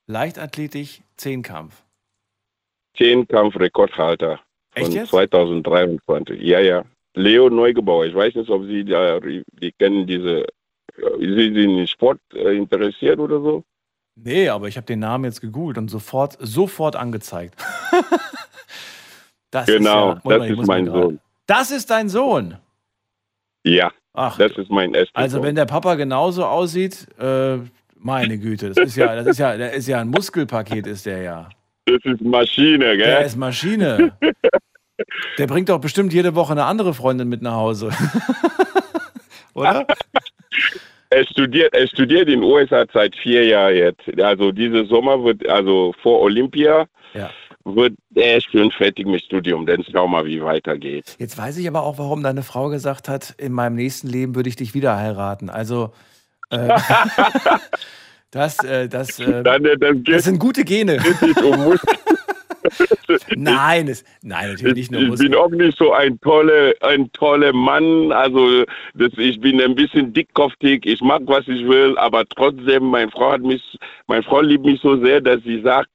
Leichtathletik, 0.06 1.02
Zehnkampf. 1.16 1.82
Zehnkampf-Rekordhalter 2.96 4.40
Echt 4.74 4.86
von 4.86 4.94
jetzt? 4.94 5.10
2023. 5.10 6.40
Ja, 6.40 6.60
ja. 6.60 6.84
Leo 7.14 7.48
Neugebauer. 7.50 8.06
Ich 8.06 8.14
weiß 8.14 8.34
nicht, 8.36 8.50
ob 8.50 8.64
Sie 8.66 8.84
da, 8.84 9.18
die 9.20 9.72
kennen 9.78 10.06
diese, 10.06 10.46
äh, 11.02 11.18
Sie 11.18 11.34
sind 11.34 11.56
in 11.56 11.86
Sport 11.86 12.20
äh, 12.34 12.56
interessiert 12.56 13.18
oder 13.18 13.40
so? 13.40 13.64
Nee, 14.16 14.48
aber 14.48 14.68
ich 14.68 14.76
habe 14.76 14.86
den 14.86 14.98
Namen 14.98 15.24
jetzt 15.24 15.40
gegoogelt 15.40 15.78
und 15.78 15.88
sofort, 15.88 16.36
sofort 16.40 16.96
angezeigt. 16.96 17.54
das 19.50 19.66
genau, 19.66 20.14
ist 20.14 20.24
ja, 20.24 20.38
das 20.38 20.50
ist 20.50 20.66
mein 20.66 20.86
Sohn. 20.86 21.20
Das 21.46 21.70
ist 21.70 21.90
dein 21.90 22.08
Sohn. 22.08 22.58
Ja, 23.64 23.92
Ach, 24.12 24.36
das 24.38 24.52
ist 24.56 24.70
mein 24.70 24.94
erster 24.94 25.16
Also 25.16 25.42
wenn 25.42 25.54
der 25.54 25.66
Papa 25.66 25.94
genauso 25.94 26.44
aussieht, 26.44 27.06
äh, 27.18 27.58
meine 27.96 28.38
Güte, 28.38 28.70
das 28.70 28.78
ist 28.78 28.96
ja, 28.96 29.14
das 29.14 29.26
ist 29.26 29.38
ja, 29.38 29.56
der 29.56 29.72
ist 29.72 29.86
ja 29.86 30.00
ein 30.00 30.08
Muskelpaket, 30.08 30.86
ist 30.86 31.06
der 31.06 31.22
ja. 31.22 31.48
Das 31.84 32.00
ist 32.04 32.20
Maschine, 32.20 32.96
gell? 32.96 33.06
Der 33.06 33.24
ist 33.24 33.36
Maschine. 33.36 34.16
Der 35.38 35.46
bringt 35.46 35.68
doch 35.68 35.80
bestimmt 35.80 36.12
jede 36.12 36.34
Woche 36.34 36.52
eine 36.52 36.64
andere 36.64 36.92
Freundin 36.92 37.28
mit 37.28 37.42
nach 37.42 37.54
Hause. 37.54 37.90
Oder? 39.54 39.86
Er 41.10 41.26
studiert, 41.26 41.74
er 41.74 41.86
studiert 41.88 42.28
in 42.28 42.40
den 42.40 42.42
USA 42.44 42.84
seit 42.92 43.16
vier 43.16 43.44
Jahren 43.44 43.74
jetzt. 43.74 44.20
Also 44.20 44.52
dieses 44.52 44.88
Sommer 44.88 45.22
wird, 45.24 45.46
also 45.48 45.92
vor 46.02 46.20
Olympia, 46.20 46.86
Ja. 47.14 47.30
wird 47.64 47.94
er 48.14 48.40
schon 48.40 48.70
fertig 48.70 49.06
mit 49.06 49.22
Studium. 49.22 49.66
Dann 49.66 49.82
schauen 49.82 49.94
wir 50.12 50.22
mal, 50.22 50.26
wie 50.26 50.40
weitergeht. 50.42 51.16
Jetzt 51.18 51.36
weiß 51.36 51.58
ich 51.58 51.66
aber 51.66 51.82
auch, 51.82 51.98
warum 51.98 52.22
deine 52.22 52.44
Frau 52.44 52.68
gesagt 52.68 53.08
hat, 53.08 53.34
in 53.38 53.52
meinem 53.52 53.74
nächsten 53.74 54.06
Leben 54.08 54.36
würde 54.36 54.48
ich 54.48 54.56
dich 54.56 54.72
wieder 54.72 54.96
heiraten. 54.96 55.50
Also 55.50 55.92
äh, 56.50 56.68
das, 58.30 58.62
äh, 58.62 58.88
das, 58.88 59.18
äh, 59.18 59.40
äh, 59.40 59.42
das, 59.42 59.90
das 60.04 60.24
sind 60.24 60.38
gute 60.38 60.64
Gene. 60.64 60.98
Nein, 63.36 63.88
es, 63.88 64.04
nein, 64.22 64.50
natürlich 64.50 64.74
nicht 64.74 64.92
nur 64.92 65.02
ich 65.02 65.08
Muskeln. 65.08 65.30
bin 65.30 65.38
auch 65.40 65.50
nicht 65.50 65.78
so 65.78 65.92
ein 65.92 66.20
toller, 66.20 66.72
ein 66.80 67.10
toller 67.12 67.52
Mann. 67.52 68.12
Also 68.12 68.64
das, 68.94 69.10
ich 69.16 69.40
bin 69.40 69.60
ein 69.60 69.74
bisschen 69.74 70.12
dickkopfig. 70.12 70.84
Ich 70.86 71.00
mag, 71.00 71.22
was 71.26 71.46
ich 71.48 71.66
will, 71.66 71.96
aber 71.98 72.24
trotzdem, 72.26 72.84
meine 72.84 73.10
Frau 73.10 73.32
hat 73.32 73.42
mich, 73.42 73.78
meine 74.06 74.22
Frau 74.22 74.40
liebt 74.40 74.64
mich 74.64 74.80
so 74.80 75.02
sehr, 75.02 75.20
dass 75.20 75.42
sie 75.42 75.60
sagt, 75.62 75.88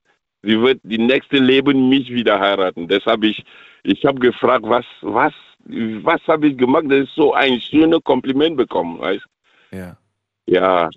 sie 0.44 0.60
wird 0.60 0.80
die 0.84 0.98
nächste 0.98 1.38
Leben 1.38 1.90
mich 1.90 2.10
wieder 2.10 2.40
heiraten. 2.40 2.88
Das 2.88 3.06
habe 3.06 3.28
ich, 3.28 3.44
ich 3.84 4.06
habe 4.06 4.20
gefragt, 4.20 4.66
was, 4.68 4.86
was, 5.02 5.34
was 5.66 6.22
habe 6.28 6.48
ich 6.48 6.58
gemacht? 6.58 6.86
Das 6.90 7.04
ist 7.06 7.16
so 7.16 7.34
ein 7.34 7.60
schönes 7.60 8.04
Kompliment 8.04 8.58
bekommen, 8.58 9.00
weißt? 9.00 9.26
Ja. 9.72 9.98
Ja. 10.48 10.90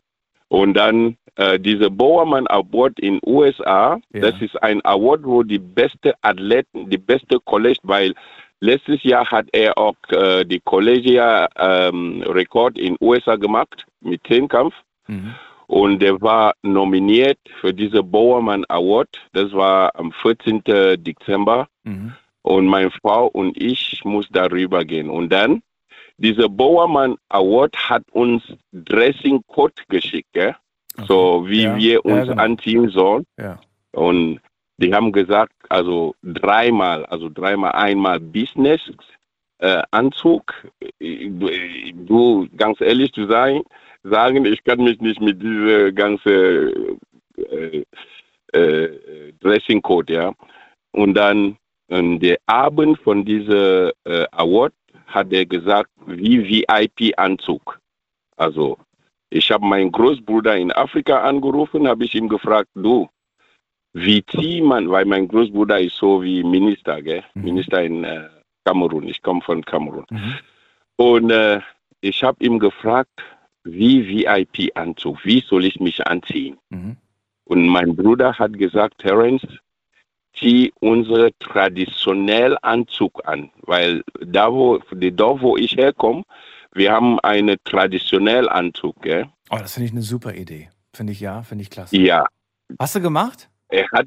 Und 0.49 0.74
dann 0.74 1.16
äh, 1.39 1.59
dieser 1.60 1.89
Bowerman 1.89 2.48
Award 2.48 2.98
in 2.98 3.20
USA. 3.24 4.01
Ja. 4.12 4.20
Das 4.20 4.43
ist 4.43 4.60
ein 4.60 4.85
Award, 4.85 5.24
wo 5.24 5.44
die 5.44 5.60
beste 5.60 6.15
Athleten, 6.20 6.90
die 6.90 6.98
beste 6.98 7.39
College, 7.39 7.78
weil 7.85 8.12
letztes 8.59 9.05
Jahr 9.05 9.24
hat 9.31 9.47
er 9.52 9.78
auch 9.78 9.94
äh, 10.09 10.44
die 10.44 10.59
Collegia 10.59 11.48
ähm, 11.56 12.24
in 12.74 12.97
USA 13.01 13.36
gemacht 13.36 13.86
mit 14.01 14.20
Zehnkampf. 14.27 14.74
Mhm. 15.06 15.36
Und 15.69 16.02
er 16.02 16.20
war 16.20 16.55
nominiert 16.62 17.39
für 17.60 17.73
diese 17.73 18.02
Bowerman 18.02 18.65
Award. 18.69 19.09
Das 19.32 19.52
war 19.52 19.94
am 19.94 20.10
14. 20.10 20.62
Dezember. 20.65 21.69
Mhm. 21.85 22.15
Und 22.43 22.66
meine 22.66 22.90
Frau 22.90 23.27
und 23.27 23.56
ich 23.62 24.05
muss 24.05 24.27
darüber 24.31 24.85
gehen. 24.85 25.09
Und 25.09 25.32
dann, 25.32 25.62
dieser 26.16 26.48
Bowerman 26.48 27.16
Award 27.28 27.77
hat 27.77 28.02
uns 28.10 28.43
Dressing 28.73 29.40
Code 29.47 29.74
geschickt, 29.89 30.35
so 31.07 31.45
wie 31.49 31.62
Ja, 31.62 31.77
wir 31.77 31.93
ja, 31.93 32.01
uns 32.01 32.29
genau. 32.29 32.43
anziehen 32.43 32.89
sollen. 32.91 33.25
Ja. 33.39 33.61
Und 33.93 34.41
die 34.79 34.95
haben 34.95 35.12
gesagt, 35.12 35.53
also 35.69 36.15
dreimal, 36.23 37.05
also 37.07 37.29
dreimal, 37.29 37.73
einmal 37.73 38.20
Business 38.20 38.81
äh, 39.59 39.83
Anzug. 39.91 40.55
Du, 41.01 42.47
ganz 42.57 42.81
ehrlich 42.81 43.12
zu 43.12 43.27
sein, 43.27 43.62
sagen, 44.05 44.45
ich 44.45 44.62
kann 44.65 44.83
mich 44.83 45.01
nicht 45.01 45.20
mit 45.20 45.43
dieser 45.43 45.93
ganze 45.93 46.73
äh, 47.51 47.85
äh, 48.53 49.33
Dressing 49.41 49.83
Code, 49.83 50.12
ja. 50.12 50.33
Und 50.93 51.15
dann 51.15 51.57
ähm, 51.89 52.20
der 52.20 52.39
Abend 52.47 52.99
von 53.01 53.25
dieser 53.25 53.91
äh, 54.05 54.27
Award 54.33 54.73
hat 55.07 55.33
er 55.33 55.47
gesagt, 55.47 55.91
wie 56.07 56.43
VIP-Anzug. 56.43 57.81
Also 58.37 58.79
ich 59.31 59.51
habe 59.51 59.65
meinen 59.67 59.93
Großbruder 59.93 60.57
in 60.57 60.73
Afrika 60.73 61.23
angerufen, 61.23 61.87
habe 61.89 62.05
ich 62.05 62.15
ihm 62.15 62.29
gefragt, 62.29 62.71
du, 62.75 63.09
wie 63.93 64.25
zieht 64.27 64.65
man, 64.65 64.89
weil 64.91 65.05
mein 65.05 65.29
Großbruder 65.29 65.81
ist 65.81 65.97
so 65.97 66.23
wie 66.23 66.43
Minister, 66.43 67.03
gell? 67.03 67.25
Minister 67.43 67.83
in 67.83 68.05
äh, 68.05 68.29
Kamerun, 68.65 69.09
ich 69.09 69.23
komme 69.23 69.41
von 69.43 69.65
Kamerun. 69.65 70.05
Und 70.97 71.31
äh, 71.31 71.61
ich 72.01 72.23
habe 72.23 72.45
ihm 72.45 72.59
gefragt, 72.59 73.11
wie 73.65 74.07
VIP-Anzug, 74.07 75.25
wie 75.25 75.41
soll 75.41 75.65
ich 75.65 75.79
mich 75.81 76.07
anziehen? 76.07 76.59
Und 77.45 77.67
mein 77.67 77.97
Bruder 77.97 78.39
hat 78.39 78.53
gesagt, 78.59 78.99
Terence, 78.99 79.47
zieh 80.35 80.73
unsere 80.81 81.33
traditionellen 81.39 82.57
Anzug 82.59 83.27
an, 83.27 83.51
weil 83.63 84.03
da 84.21 84.53
wo, 84.53 84.79
die 84.93 85.11
Dorf, 85.11 85.41
wo 85.43 85.57
ich 85.57 85.77
herkomme, 85.77 86.25
wir 86.74 86.93
haben 86.93 87.19
einen 87.20 87.57
traditionellen 87.65 88.49
Anzug, 88.49 89.01
gell? 89.03 89.27
Oh, 89.51 89.57
das 89.59 89.74
finde 89.74 89.86
ich 89.86 89.93
eine 89.93 90.03
super 90.03 90.35
Idee. 90.35 90.69
Finde 90.95 91.12
ich 91.12 91.20
ja, 91.20 91.43
finde 91.43 91.62
ich 91.62 91.70
klasse. 91.70 91.97
Ja. 91.97 92.27
Hast 92.78 92.95
du 92.95 93.01
gemacht? 93.01 93.49
Er 93.69 93.89
hat, 93.93 94.07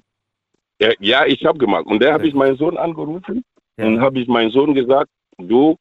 er, 0.77 0.95
ja, 0.99 1.25
ich 1.25 1.45
habe 1.45 1.57
gemacht. 1.57 1.85
Und 1.85 2.01
da 2.01 2.13
habe 2.13 2.27
ich 2.27 2.33
meinen 2.33 2.57
Sohn 2.57 2.77
angerufen 2.77 3.43
und 3.77 4.01
habe 4.01 4.19
ich 4.19 4.27
meinen 4.27 4.51
Sohn 4.51 4.73
gesagt, 4.73 5.09
du, 5.37 5.77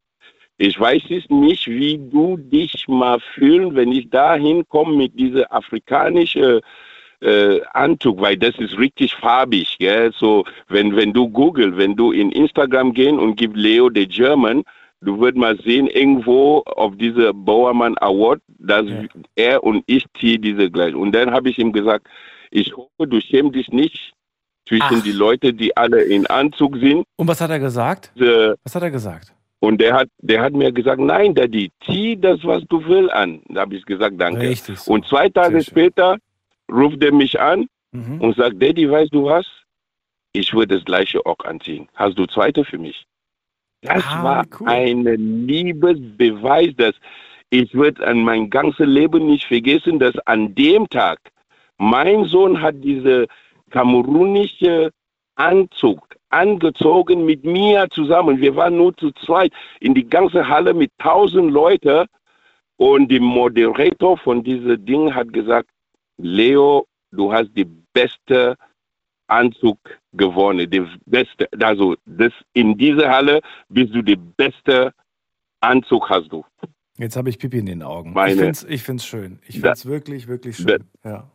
ich 0.57 0.78
weiß 0.78 1.02
es 1.11 1.28
nicht, 1.28 1.66
wie 1.66 1.98
du 1.98 2.36
dich 2.36 2.86
mal 2.86 3.19
fühlen, 3.35 3.74
wenn 3.74 3.93
ich 3.93 4.11
da 4.11 4.35
hinkomme 4.35 4.94
mit 4.94 5.19
dieser 5.19 5.52
afrikanischen 5.52 6.61
äh, 7.20 7.61
Anzug, 7.73 8.20
weil 8.20 8.36
das 8.36 8.57
ist 8.59 8.78
richtig 8.78 9.15
farbig. 9.15 9.77
Gell? 9.78 10.12
So, 10.12 10.44
wenn, 10.69 10.94
wenn 10.97 11.12
du 11.12 11.28
Google, 11.28 11.77
wenn 11.77 11.97
du 11.97 12.12
in 12.12 12.31
Instagram 12.32 12.93
gehen 12.93 13.19
und 13.19 13.36
gib 13.36 13.57
Leo 13.57 13.90
the 13.94 14.07
German, 14.07 14.62
du 15.01 15.20
wirst 15.20 15.36
mal 15.36 15.59
sehen, 15.62 15.86
irgendwo 15.89 16.59
auf 16.66 16.97
diese 16.97 17.32
Bauermann 17.35 17.97
Award, 17.98 18.40
dass 18.59 18.86
er 19.35 19.62
und 19.64 19.82
ich 19.86 20.05
ziehen 20.18 20.43
diese 20.43 20.70
gleich. 20.70 20.94
Und 20.94 21.12
dann 21.12 21.31
habe 21.31 21.48
ich 21.51 21.59
ihm 21.59 21.72
gesagt, 21.72 22.06
ich 22.51 22.77
hoffe, 22.77 23.06
du 23.06 23.20
schämst 23.20 23.55
dich 23.55 23.68
nicht 23.68 24.12
zwischen 24.68 25.02
die 25.02 25.12
Leute, 25.12 25.52
die 25.55 25.77
alle 25.77 26.02
in 26.02 26.27
Anzug 26.27 26.77
sind. 26.77 27.05
Und 27.16 27.28
was 27.28 27.40
hat 27.40 27.51
er 27.51 27.59
gesagt? 27.59 28.12
Äh, 28.16 28.55
Was 28.64 28.74
hat 28.74 28.82
er 28.82 28.90
gesagt? 28.90 29.32
und 29.62 29.78
der 29.78 29.93
hat, 29.94 30.09
der 30.18 30.40
hat 30.40 30.55
mir 30.55 30.72
gesagt, 30.72 31.01
nein, 31.02 31.35
Daddy, 31.35 31.70
zieh 31.85 32.16
das, 32.18 32.43
was 32.44 32.62
du 32.70 32.82
willst 32.86 33.12
an. 33.12 33.43
Da 33.51 33.60
habe 33.60 33.74
ich 33.77 33.85
gesagt, 33.85 34.14
danke. 34.18 34.40
Richtig 34.48 34.78
so. 34.78 34.90
Und 34.93 35.06
zwei 35.06 35.28
Tage 35.28 35.62
später 35.62 36.16
ruft 36.72 37.02
er 37.05 37.12
mich 37.12 37.39
an 37.40 37.66
Mhm. 37.93 38.20
und 38.20 38.36
sagt, 38.36 38.62
Daddy, 38.62 38.89
weißt 38.90 39.12
du 39.12 39.24
was? 39.24 39.44
Ich 40.32 40.55
würde 40.55 40.77
das 40.77 40.85
gleiche 40.85 41.27
auch 41.27 41.40
anziehen. 41.44 41.89
Hast 41.97 42.16
du 42.18 42.24
zweite 42.27 42.64
für 42.64 42.78
mich? 42.78 43.05
Das 43.82 44.05
Ah, 44.07 44.23
war 44.23 44.47
cool. 44.61 44.69
ein 44.69 45.05
Liebesbeweis, 45.47 46.74
dass 46.77 46.94
ich 47.51 47.74
an 48.01 48.23
mein 48.23 48.51
ganzes 48.51 48.86
Leben 48.86 49.27
nicht 49.27 49.47
vergessen, 49.47 49.98
dass 49.98 50.16
an 50.27 50.55
dem 50.55 50.89
Tag 50.89 51.19
mein 51.78 52.24
Sohn 52.24 52.61
hat 52.61 52.77
diese 52.85 53.27
kamerunische 53.70 54.90
Anzug 55.36 56.07
angezogen 56.28 57.24
mit 57.24 57.44
mir 57.44 57.89
zusammen. 57.90 58.40
Wir 58.40 58.55
waren 58.55 58.77
nur 58.77 58.97
zu 58.97 59.11
zweit 59.12 59.52
in 59.81 59.94
die 59.94 60.09
ganze 60.09 60.47
Halle 60.47 60.74
mit 60.74 60.93
tausend 60.98 61.51
Leuten 61.51 62.07
und 62.77 63.11
der 63.11 63.20
Moderator 63.20 64.16
von 64.19 64.43
diesem 64.44 64.85
Ding 64.85 65.12
hat 65.15 65.32
gesagt, 65.32 65.69
Leo, 66.19 66.86
du 67.11 67.32
hast 67.32 67.51
die 67.57 67.66
beste 67.93 68.57
Anzug 69.31 69.78
gewonnen, 70.12 70.69
die 70.70 70.85
beste, 71.07 71.48
also 71.61 71.97
das 72.07 72.32
in 72.52 72.77
dieser 72.77 73.09
Halle 73.11 73.40
bist 73.69 73.94
du 73.94 74.02
die 74.02 74.16
beste 74.16 74.93
Anzug 75.61 76.09
hast 76.11 76.28
du. 76.32 76.44
Jetzt 76.98 77.16
habe 77.16 77.31
ich 77.31 77.39
Pipi 77.39 77.59
in 77.59 77.66
den 77.66 77.82
Augen. 77.82 78.12
Meine- 78.12 78.32
ich 78.32 78.39
finde 78.39 78.51
es 78.52 78.65
ich 78.65 78.82
find's 78.82 79.07
schön. 79.07 79.39
Ich 79.47 79.57
Da- 79.57 79.61
finde 79.61 79.73
es 79.73 79.86
wirklich, 79.86 80.27
wirklich 80.28 80.57
schön. 80.57 80.85
Ja. 81.05 81.31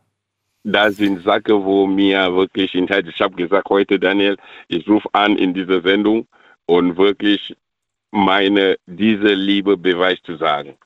Das 0.62 0.96
sind 0.96 1.22
Sachen, 1.22 1.64
wo 1.64 1.86
mir 1.86 2.34
wirklich 2.34 2.74
in 2.74 2.88
ich 2.88 3.20
habe 3.20 3.36
gesagt 3.36 3.68
heute, 3.68 3.98
Daniel, 4.00 4.36
ich 4.68 4.86
rufe 4.88 5.08
an 5.12 5.36
in 5.38 5.54
dieser 5.54 5.80
Sendung 5.80 6.26
und 6.66 6.96
wirklich 6.96 7.56
meine, 8.10 8.76
diese 8.86 9.32
Liebe 9.34 9.76
Beweis 9.76 10.18
zu 10.24 10.36
sagen. 10.36 10.76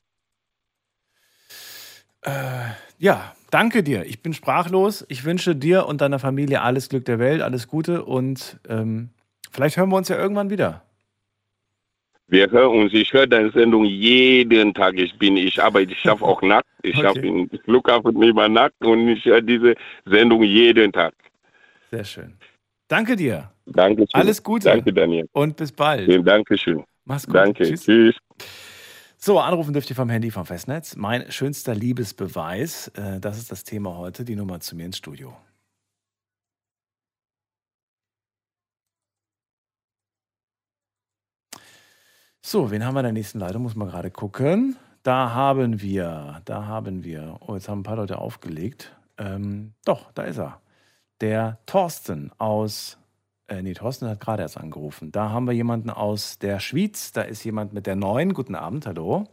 Äh, 2.22 2.70
ja, 2.98 3.34
danke 3.50 3.82
dir. 3.82 4.04
Ich 4.06 4.22
bin 4.22 4.32
sprachlos. 4.32 5.04
Ich 5.08 5.24
wünsche 5.24 5.54
dir 5.56 5.86
und 5.86 6.00
deiner 6.00 6.18
Familie 6.18 6.62
alles 6.62 6.88
Glück 6.88 7.04
der 7.04 7.18
Welt, 7.18 7.42
alles 7.42 7.68
Gute 7.68 8.04
und 8.04 8.58
ähm, 8.68 9.10
vielleicht 9.50 9.76
hören 9.76 9.90
wir 9.90 9.96
uns 9.96 10.08
ja 10.08 10.16
irgendwann 10.16 10.50
wieder. 10.50 10.82
Wir 12.28 12.48
hören 12.48 12.82
uns, 12.82 12.92
ich 12.94 13.12
höre 13.12 13.26
deine 13.26 13.50
Sendung 13.50 13.84
jeden 13.84 14.72
Tag. 14.72 14.94
Ich 14.96 15.18
bin, 15.18 15.36
ich 15.36 15.60
arbeite, 15.60 15.92
ich 15.92 15.98
schaffe 15.98 16.24
auch 16.24 16.40
nackt. 16.42 16.68
Ich 16.82 16.94
Okay. 16.96 17.02
schaffe 17.06 17.26
im 17.26 17.50
Flughafen 17.64 18.22
immer 18.22 18.48
nackt 18.48 18.84
und 18.84 19.08
ich 19.08 19.24
höre 19.24 19.42
diese 19.42 19.74
Sendung 20.04 20.44
jeden 20.44 20.92
Tag. 20.92 21.12
Sehr 21.90 22.04
schön. 22.04 22.34
Danke 22.86 23.16
dir. 23.16 23.50
Danke 23.66 24.02
schön. 24.02 24.20
Alles 24.20 24.42
Gute. 24.42 24.68
Danke, 24.68 24.92
Daniel. 24.92 25.28
Und 25.32 25.56
bis 25.56 25.72
bald. 25.72 26.08
Dankeschön. 26.26 26.84
Mach's 27.04 27.26
gut. 27.26 27.34
Danke. 27.34 27.64
Tschüss. 27.64 27.84
Tschüss. 27.84 28.16
So, 29.22 29.38
anrufen 29.38 29.74
dürft 29.74 29.90
ihr 29.90 29.96
vom 29.96 30.08
Handy 30.08 30.30
vom 30.30 30.46
Festnetz. 30.46 30.96
Mein 30.96 31.30
schönster 31.30 31.74
Liebesbeweis, 31.74 32.88
äh, 32.88 33.20
das 33.20 33.36
ist 33.36 33.52
das 33.52 33.64
Thema 33.64 33.94
heute, 33.98 34.24
die 34.24 34.34
Nummer 34.34 34.60
zu 34.60 34.74
mir 34.76 34.86
ins 34.86 34.96
Studio. 34.96 35.36
So, 42.40 42.70
wen 42.70 42.82
haben 42.82 42.94
wir 42.94 43.00
in 43.00 43.04
der 43.04 43.12
nächsten 43.12 43.38
Leitung? 43.40 43.60
Muss 43.60 43.76
man 43.76 43.88
gerade 43.88 44.10
gucken. 44.10 44.76
Da 45.02 45.34
haben 45.34 45.82
wir, 45.82 46.40
da 46.46 46.64
haben 46.64 47.04
wir, 47.04 47.36
oh, 47.40 47.56
jetzt 47.56 47.68
haben 47.68 47.80
ein 47.80 47.82
paar 47.82 47.96
Leute 47.96 48.16
aufgelegt. 48.16 48.96
Ähm, 49.18 49.74
doch, 49.84 50.12
da 50.12 50.22
ist 50.22 50.38
er. 50.38 50.62
Der 51.20 51.58
Thorsten 51.66 52.32
aus, 52.38 52.96
äh, 53.50 53.62
nee, 53.62 53.74
Thorsten 53.74 54.08
hat 54.08 54.20
gerade 54.20 54.42
erst 54.42 54.56
angerufen. 54.56 55.10
Da 55.12 55.30
haben 55.30 55.46
wir 55.46 55.52
jemanden 55.52 55.90
aus 55.90 56.38
der 56.38 56.60
Schweiz. 56.60 57.12
Da 57.12 57.22
ist 57.22 57.44
jemand 57.44 57.72
mit 57.72 57.86
der 57.86 57.96
9. 57.96 58.32
Guten 58.32 58.54
Abend, 58.54 58.86
hallo. 58.86 59.24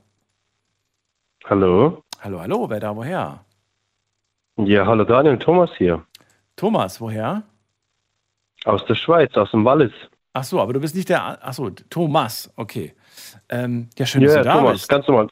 Hallo. 1.45 2.03
Hallo, 2.19 2.41
hallo, 2.41 2.69
wer 2.69 2.79
da 2.79 2.95
woher? 2.95 3.45
Ja, 4.57 4.87
hallo 4.87 5.03
Daniel, 5.03 5.37
Thomas 5.37 5.69
hier. 5.77 6.03
Thomas, 6.55 6.99
woher? 6.99 7.43
Aus 8.65 8.83
der 8.85 8.95
Schweiz, 8.95 9.35
aus 9.35 9.51
dem 9.51 9.63
Wallis. 9.63 9.93
Ach 10.33 10.43
so, 10.43 10.59
aber 10.59 10.73
du 10.73 10.79
bist 10.79 10.95
nicht 10.95 11.09
der, 11.09 11.37
ach 11.41 11.53
so, 11.53 11.69
Thomas, 11.69 12.51
okay. 12.55 12.95
Ähm, 13.49 13.89
ja, 13.97 14.05
schön, 14.07 14.23
dass 14.23 14.33
ja, 14.33 14.39
du 14.39 14.45
da 14.45 14.57
Thomas, 14.57 14.73
bist. 14.73 14.89
ganz 14.89 15.07
normal. 15.07 15.27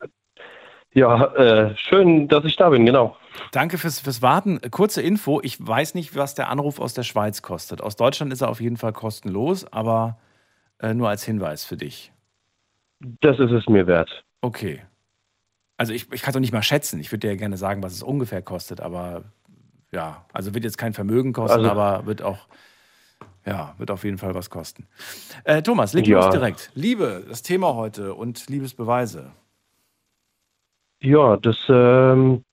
Ja, 0.93 1.25
äh, 1.33 1.75
schön, 1.75 2.27
dass 2.27 2.45
ich 2.45 2.55
da 2.55 2.69
bin, 2.69 2.85
genau. 2.85 3.17
Danke 3.51 3.77
fürs, 3.77 3.99
fürs 3.99 4.21
Warten. 4.21 4.59
Kurze 4.71 5.01
Info, 5.01 5.39
ich 5.43 5.65
weiß 5.65 5.95
nicht, 5.95 6.15
was 6.15 6.35
der 6.35 6.49
Anruf 6.49 6.79
aus 6.79 6.93
der 6.93 7.03
Schweiz 7.03 7.41
kostet. 7.41 7.81
Aus 7.81 7.95
Deutschland 7.95 8.31
ist 8.33 8.41
er 8.41 8.49
auf 8.49 8.61
jeden 8.61 8.77
Fall 8.77 8.93
kostenlos, 8.93 9.65
aber 9.71 10.17
äh, 10.79 10.93
nur 10.93 11.09
als 11.09 11.23
Hinweis 11.23 11.65
für 11.65 11.77
dich. 11.77 12.11
Das 13.21 13.39
ist 13.39 13.51
es 13.51 13.67
mir 13.67 13.87
wert. 13.87 14.23
Okay. 14.41 14.81
Also 15.77 15.93
ich, 15.93 16.11
ich 16.13 16.21
kann 16.21 16.33
doch 16.33 16.39
nicht 16.39 16.53
mal 16.53 16.63
schätzen. 16.63 16.99
Ich 16.99 17.11
würde 17.11 17.19
dir 17.27 17.31
ja 17.33 17.37
gerne 17.37 17.57
sagen, 17.57 17.83
was 17.83 17.93
es 17.93 18.03
ungefähr 18.03 18.41
kostet, 18.41 18.79
aber 18.81 19.23
ja, 19.91 20.25
also 20.33 20.53
wird 20.53 20.63
jetzt 20.63 20.77
kein 20.77 20.93
Vermögen 20.93 21.33
kosten, 21.33 21.59
Also- 21.59 21.69
aber 21.71 22.05
wird 22.05 22.21
auch, 22.21 22.47
ja, 23.45 23.75
wird 23.77 23.91
auf 23.91 24.03
jeden 24.03 24.17
Fall 24.17 24.33
was 24.33 24.49
kosten. 24.49 24.87
Äh, 25.43 25.61
Thomas, 25.61 25.93
leg 25.93 26.07
Ja. 26.07 26.19
los 26.19 26.29
direkt. 26.31 26.71
Liebe, 26.75 27.25
das 27.27 27.41
Thema 27.41 27.75
heute 27.75 28.13
und 28.13 28.47
Liebesbeweise. 28.49 29.31
Ja, 31.01 31.37
das, 31.37 31.57
ähm, 31.69 32.43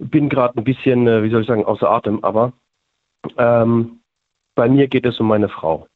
bin 0.00 0.28
gerade 0.28 0.58
ein 0.58 0.64
bisschen, 0.64 1.06
äh, 1.06 1.22
wie 1.22 1.30
soll 1.30 1.42
ich 1.42 1.46
sagen, 1.46 1.64
außer 1.64 1.88
Atem, 1.88 2.24
aber 2.24 2.52
ähm, 3.36 4.00
bei 4.54 4.68
mir 4.68 4.88
geht 4.88 5.06
es 5.06 5.20
um 5.20 5.28
meine 5.28 5.48
Frau. 5.48 5.86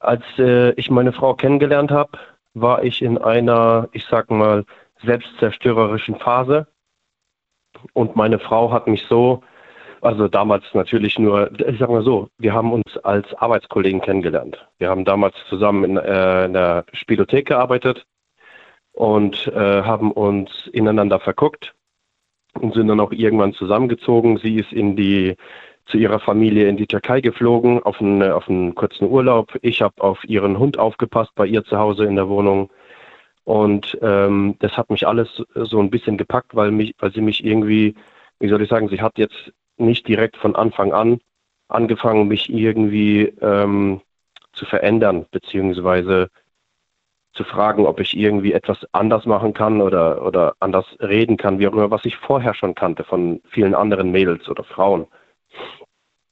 Als 0.00 0.24
äh, 0.38 0.72
ich 0.72 0.90
meine 0.90 1.12
Frau 1.12 1.34
kennengelernt 1.34 1.90
habe, 1.90 2.18
war 2.54 2.82
ich 2.84 3.00
in 3.02 3.18
einer, 3.18 3.88
ich 3.92 4.04
sag 4.06 4.30
mal, 4.30 4.64
selbstzerstörerischen 5.04 6.16
Phase. 6.16 6.66
Und 7.92 8.16
meine 8.16 8.38
Frau 8.38 8.72
hat 8.72 8.86
mich 8.86 9.04
so, 9.08 9.42
also 10.00 10.28
damals 10.28 10.64
natürlich 10.74 11.18
nur, 11.18 11.50
ich 11.60 11.78
sag 11.78 11.90
mal 11.90 12.02
so, 12.02 12.28
wir 12.38 12.52
haben 12.52 12.72
uns 12.72 12.96
als 12.98 13.32
Arbeitskollegen 13.34 14.00
kennengelernt. 14.00 14.66
Wir 14.78 14.88
haben 14.88 15.04
damals 15.04 15.34
zusammen 15.48 15.84
in, 15.84 15.96
äh, 15.96 16.46
in 16.46 16.52
der 16.54 16.84
Spielothek 16.92 17.46
gearbeitet 17.46 18.06
und 18.92 19.46
äh, 19.48 19.82
haben 19.82 20.12
uns 20.12 20.50
ineinander 20.72 21.20
verguckt 21.20 21.74
und 22.60 22.74
sind 22.74 22.88
dann 22.88 23.00
auch 23.00 23.12
irgendwann 23.12 23.52
zusammengezogen. 23.52 24.38
Sie 24.38 24.56
ist 24.56 24.72
in 24.72 24.96
die 24.96 25.36
zu 25.86 25.98
ihrer 25.98 26.18
Familie 26.18 26.68
in 26.68 26.76
die 26.76 26.86
Türkei 26.86 27.20
geflogen 27.20 27.82
auf 27.82 28.00
einen, 28.00 28.22
auf 28.22 28.48
einen 28.48 28.74
kurzen 28.74 29.08
Urlaub. 29.08 29.56
Ich 29.62 29.82
habe 29.82 30.02
auf 30.02 30.24
ihren 30.24 30.58
Hund 30.58 30.78
aufgepasst 30.78 31.30
bei 31.36 31.46
ihr 31.46 31.64
zu 31.64 31.78
Hause 31.78 32.04
in 32.04 32.16
der 32.16 32.28
Wohnung. 32.28 32.70
Und 33.44 33.96
ähm, 34.02 34.56
das 34.58 34.76
hat 34.76 34.90
mich 34.90 35.06
alles 35.06 35.42
so 35.54 35.78
ein 35.78 35.90
bisschen 35.90 36.16
gepackt, 36.16 36.56
weil, 36.56 36.72
mich, 36.72 36.94
weil 36.98 37.12
sie 37.12 37.20
mich 37.20 37.44
irgendwie, 37.44 37.94
wie 38.40 38.48
soll 38.48 38.62
ich 38.62 38.68
sagen, 38.68 38.88
sie 38.88 39.00
hat 39.00 39.16
jetzt 39.18 39.52
nicht 39.76 40.08
direkt 40.08 40.36
von 40.36 40.56
Anfang 40.56 40.92
an 40.92 41.20
angefangen, 41.68 42.28
mich 42.28 42.52
irgendwie 42.52 43.32
ähm, 43.40 44.00
zu 44.52 44.64
verändern, 44.66 45.26
beziehungsweise 45.30 46.28
zu 47.36 47.44
fragen, 47.44 47.86
ob 47.86 48.00
ich 48.00 48.16
irgendwie 48.16 48.52
etwas 48.52 48.78
anders 48.92 49.26
machen 49.26 49.54
kann 49.54 49.80
oder, 49.80 50.24
oder 50.24 50.54
anders 50.60 50.86
reden 51.00 51.36
kann, 51.36 51.58
wie 51.58 51.68
auch 51.68 51.72
immer, 51.72 51.90
was 51.90 52.04
ich 52.04 52.16
vorher 52.16 52.54
schon 52.54 52.74
kannte 52.74 53.04
von 53.04 53.40
vielen 53.50 53.74
anderen 53.74 54.10
Mädels 54.10 54.48
oder 54.48 54.64
Frauen. 54.64 55.06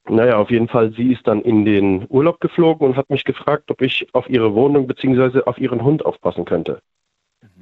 Naja, 0.06 0.36
auf 0.36 0.50
jeden 0.50 0.68
Fall, 0.68 0.92
sie 0.92 1.12
ist 1.12 1.26
dann 1.26 1.40
in 1.42 1.64
den 1.64 2.06
Urlaub 2.08 2.40
geflogen 2.40 2.86
und 2.86 2.96
hat 2.96 3.08
mich 3.08 3.24
gefragt, 3.24 3.70
ob 3.70 3.80
ich 3.80 4.06
auf 4.12 4.28
ihre 4.28 4.54
Wohnung 4.54 4.86
bzw. 4.86 5.42
auf 5.42 5.58
ihren 5.58 5.82
Hund 5.82 6.04
aufpassen 6.04 6.44
könnte. 6.44 6.80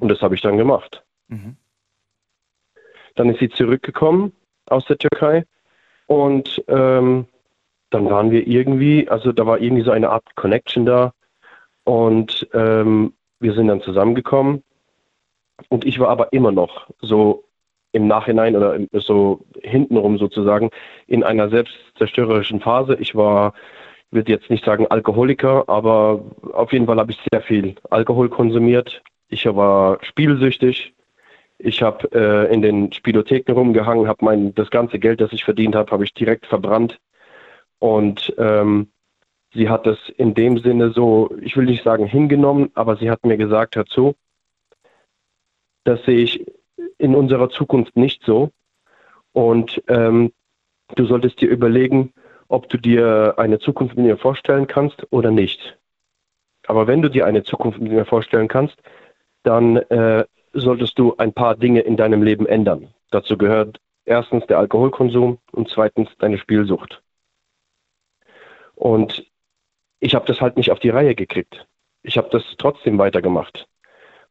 Und 0.00 0.08
das 0.08 0.22
habe 0.22 0.34
ich 0.34 0.40
dann 0.40 0.56
gemacht. 0.56 1.04
Mhm. 1.28 1.56
Dann 3.14 3.28
ist 3.28 3.40
sie 3.40 3.50
zurückgekommen 3.50 4.32
aus 4.66 4.86
der 4.86 4.98
Türkei 4.98 5.44
und 6.06 6.64
ähm, 6.68 7.26
dann 7.90 8.10
waren 8.10 8.30
wir 8.30 8.46
irgendwie, 8.46 9.08
also 9.08 9.32
da 9.32 9.46
war 9.46 9.60
irgendwie 9.60 9.84
so 9.84 9.90
eine 9.90 10.10
Art 10.10 10.34
Connection 10.34 10.86
da 10.86 11.12
und 11.84 12.48
ähm, 12.54 13.12
wir 13.42 13.54
sind 13.54 13.68
dann 13.68 13.82
zusammengekommen 13.82 14.62
und 15.68 15.84
ich 15.84 15.98
war 15.98 16.08
aber 16.08 16.32
immer 16.32 16.52
noch 16.52 16.88
so 17.00 17.44
im 17.92 18.06
Nachhinein 18.06 18.56
oder 18.56 18.78
so 18.94 19.44
hintenrum 19.62 20.18
sozusagen 20.18 20.70
in 21.06 21.22
einer 21.22 21.50
selbstzerstörerischen 21.50 22.60
Phase. 22.60 22.96
Ich 22.98 23.14
war, 23.14 23.52
ich 24.06 24.12
würde 24.16 24.32
jetzt 24.32 24.50
nicht 24.50 24.64
sagen 24.64 24.86
Alkoholiker, 24.86 25.68
aber 25.68 26.24
auf 26.52 26.72
jeden 26.72 26.86
Fall 26.86 26.98
habe 26.98 27.12
ich 27.12 27.20
sehr 27.30 27.42
viel 27.42 27.74
Alkohol 27.90 28.30
konsumiert. 28.30 29.02
Ich 29.28 29.44
war 29.46 29.98
spielsüchtig. 30.02 30.94
Ich 31.58 31.82
habe 31.82 32.08
äh, 32.12 32.52
in 32.52 32.62
den 32.62 32.92
Spielotheken 32.92 33.52
rumgehangen, 33.52 34.08
habe 34.08 34.24
mein 34.24 34.54
das 34.54 34.70
ganze 34.70 34.98
Geld, 34.98 35.20
das 35.20 35.32
ich 35.32 35.44
verdient 35.44 35.74
habe, 35.74 35.90
habe 35.92 36.04
ich 36.04 36.14
direkt 36.14 36.46
verbrannt. 36.46 36.98
Und 37.78 38.34
ähm, 38.38 38.91
sie 39.54 39.68
hat 39.68 39.86
das 39.86 39.98
in 40.16 40.34
dem 40.34 40.58
Sinne 40.58 40.92
so, 40.92 41.34
ich 41.40 41.56
will 41.56 41.66
nicht 41.66 41.84
sagen 41.84 42.06
hingenommen, 42.06 42.70
aber 42.74 42.96
sie 42.96 43.10
hat 43.10 43.24
mir 43.24 43.36
gesagt, 43.36 43.76
hör 43.76 43.86
zu, 43.86 44.14
das 45.84 46.02
sehe 46.04 46.18
ich 46.18 46.46
in 46.98 47.14
unserer 47.14 47.50
Zukunft 47.50 47.96
nicht 47.96 48.22
so. 48.24 48.50
Und 49.32 49.82
ähm, 49.88 50.32
du 50.94 51.06
solltest 51.06 51.40
dir 51.40 51.48
überlegen, 51.48 52.12
ob 52.48 52.68
du 52.68 52.76
dir 52.76 53.34
eine 53.38 53.58
Zukunft 53.58 53.96
mit 53.96 54.06
mir 54.06 54.18
vorstellen 54.18 54.66
kannst 54.66 55.06
oder 55.10 55.30
nicht. 55.30 55.78
Aber 56.66 56.86
wenn 56.86 57.02
du 57.02 57.08
dir 57.08 57.26
eine 57.26 57.42
Zukunft 57.42 57.80
mit 57.80 57.92
mir 57.92 58.04
vorstellen 58.04 58.48
kannst, 58.48 58.76
dann 59.42 59.76
äh, 59.76 60.24
solltest 60.52 60.98
du 60.98 61.16
ein 61.16 61.32
paar 61.32 61.56
Dinge 61.56 61.80
in 61.80 61.96
deinem 61.96 62.22
Leben 62.22 62.46
ändern. 62.46 62.88
Dazu 63.10 63.36
gehört 63.36 63.80
erstens 64.04 64.46
der 64.46 64.58
Alkoholkonsum 64.58 65.38
und 65.50 65.68
zweitens 65.70 66.08
deine 66.18 66.38
Spielsucht. 66.38 67.02
Und 68.74 69.24
ich 70.02 70.16
habe 70.16 70.26
das 70.26 70.40
halt 70.40 70.56
nicht 70.56 70.72
auf 70.72 70.80
die 70.80 70.90
Reihe 70.90 71.14
gekriegt. 71.14 71.64
Ich 72.02 72.18
habe 72.18 72.28
das 72.32 72.42
trotzdem 72.58 72.98
weitergemacht. 72.98 73.68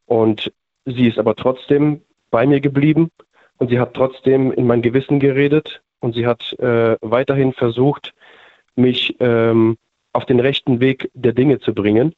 Und 0.04 0.52
sie 0.84 1.08
ist 1.08 1.18
aber 1.18 1.34
trotzdem 1.34 2.02
bei 2.30 2.46
mir 2.46 2.60
geblieben 2.60 3.10
und 3.56 3.70
sie 3.70 3.80
hat 3.80 3.94
trotzdem 3.94 4.52
in 4.52 4.66
mein 4.66 4.82
Gewissen 4.82 5.18
geredet 5.18 5.80
und 6.00 6.14
sie 6.14 6.26
hat 6.26 6.52
äh, 6.58 6.96
weiterhin 7.00 7.54
versucht, 7.54 8.12
mich 8.76 9.16
ähm, 9.20 9.78
auf 10.12 10.26
den 10.26 10.40
rechten 10.40 10.80
Weg 10.80 11.10
der 11.14 11.32
Dinge 11.32 11.58
zu 11.58 11.72
bringen. 11.72 12.14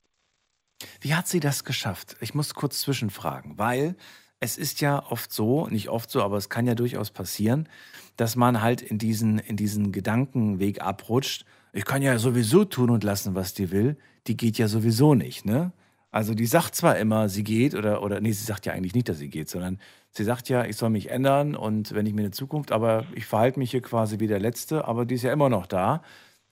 Wie 1.00 1.14
hat 1.14 1.28
sie 1.28 1.40
das 1.40 1.62
geschafft? 1.62 2.16
Ich 2.20 2.34
muss 2.34 2.54
kurz 2.54 2.80
zwischenfragen, 2.80 3.56
weil 3.56 3.94
es 4.40 4.58
ist 4.58 4.80
ja 4.80 5.00
oft 5.10 5.32
so, 5.32 5.68
nicht 5.68 5.90
oft 5.90 6.10
so, 6.10 6.22
aber 6.22 6.38
es 6.38 6.48
kann 6.48 6.66
ja 6.66 6.74
durchaus 6.74 7.12
passieren, 7.12 7.68
dass 8.16 8.34
man 8.34 8.62
halt 8.62 8.82
in 8.82 8.98
diesen, 8.98 9.38
in 9.38 9.56
diesen 9.56 9.92
Gedankenweg 9.92 10.80
abrutscht. 10.80 11.44
Ich 11.76 11.84
kann 11.84 12.02
ja 12.02 12.16
sowieso 12.18 12.64
tun 12.64 12.88
und 12.90 13.02
lassen, 13.02 13.34
was 13.34 13.52
die 13.52 13.72
will. 13.72 13.96
Die 14.28 14.36
geht 14.36 14.58
ja 14.58 14.68
sowieso 14.68 15.14
nicht, 15.14 15.44
ne? 15.44 15.72
Also 16.12 16.34
die 16.34 16.46
sagt 16.46 16.76
zwar 16.76 16.96
immer, 16.98 17.28
sie 17.28 17.42
geht, 17.42 17.74
oder, 17.74 18.00
oder 18.00 18.20
nee, 18.20 18.30
sie 18.30 18.44
sagt 18.44 18.66
ja 18.66 18.72
eigentlich 18.72 18.94
nicht, 18.94 19.08
dass 19.08 19.18
sie 19.18 19.28
geht, 19.28 19.48
sondern 19.48 19.80
sie 20.10 20.22
sagt 20.22 20.48
ja, 20.48 20.64
ich 20.64 20.76
soll 20.76 20.90
mich 20.90 21.10
ändern 21.10 21.56
und 21.56 21.92
wenn 21.92 22.06
ich 22.06 22.14
mir 22.14 22.20
eine 22.20 22.30
Zukunft, 22.30 22.70
aber 22.70 23.04
ich 23.16 23.26
verhalte 23.26 23.58
mich 23.58 23.72
hier 23.72 23.82
quasi 23.82 24.20
wie 24.20 24.28
der 24.28 24.38
Letzte, 24.38 24.84
aber 24.86 25.04
die 25.04 25.16
ist 25.16 25.22
ja 25.22 25.32
immer 25.32 25.48
noch 25.48 25.66
da. 25.66 26.02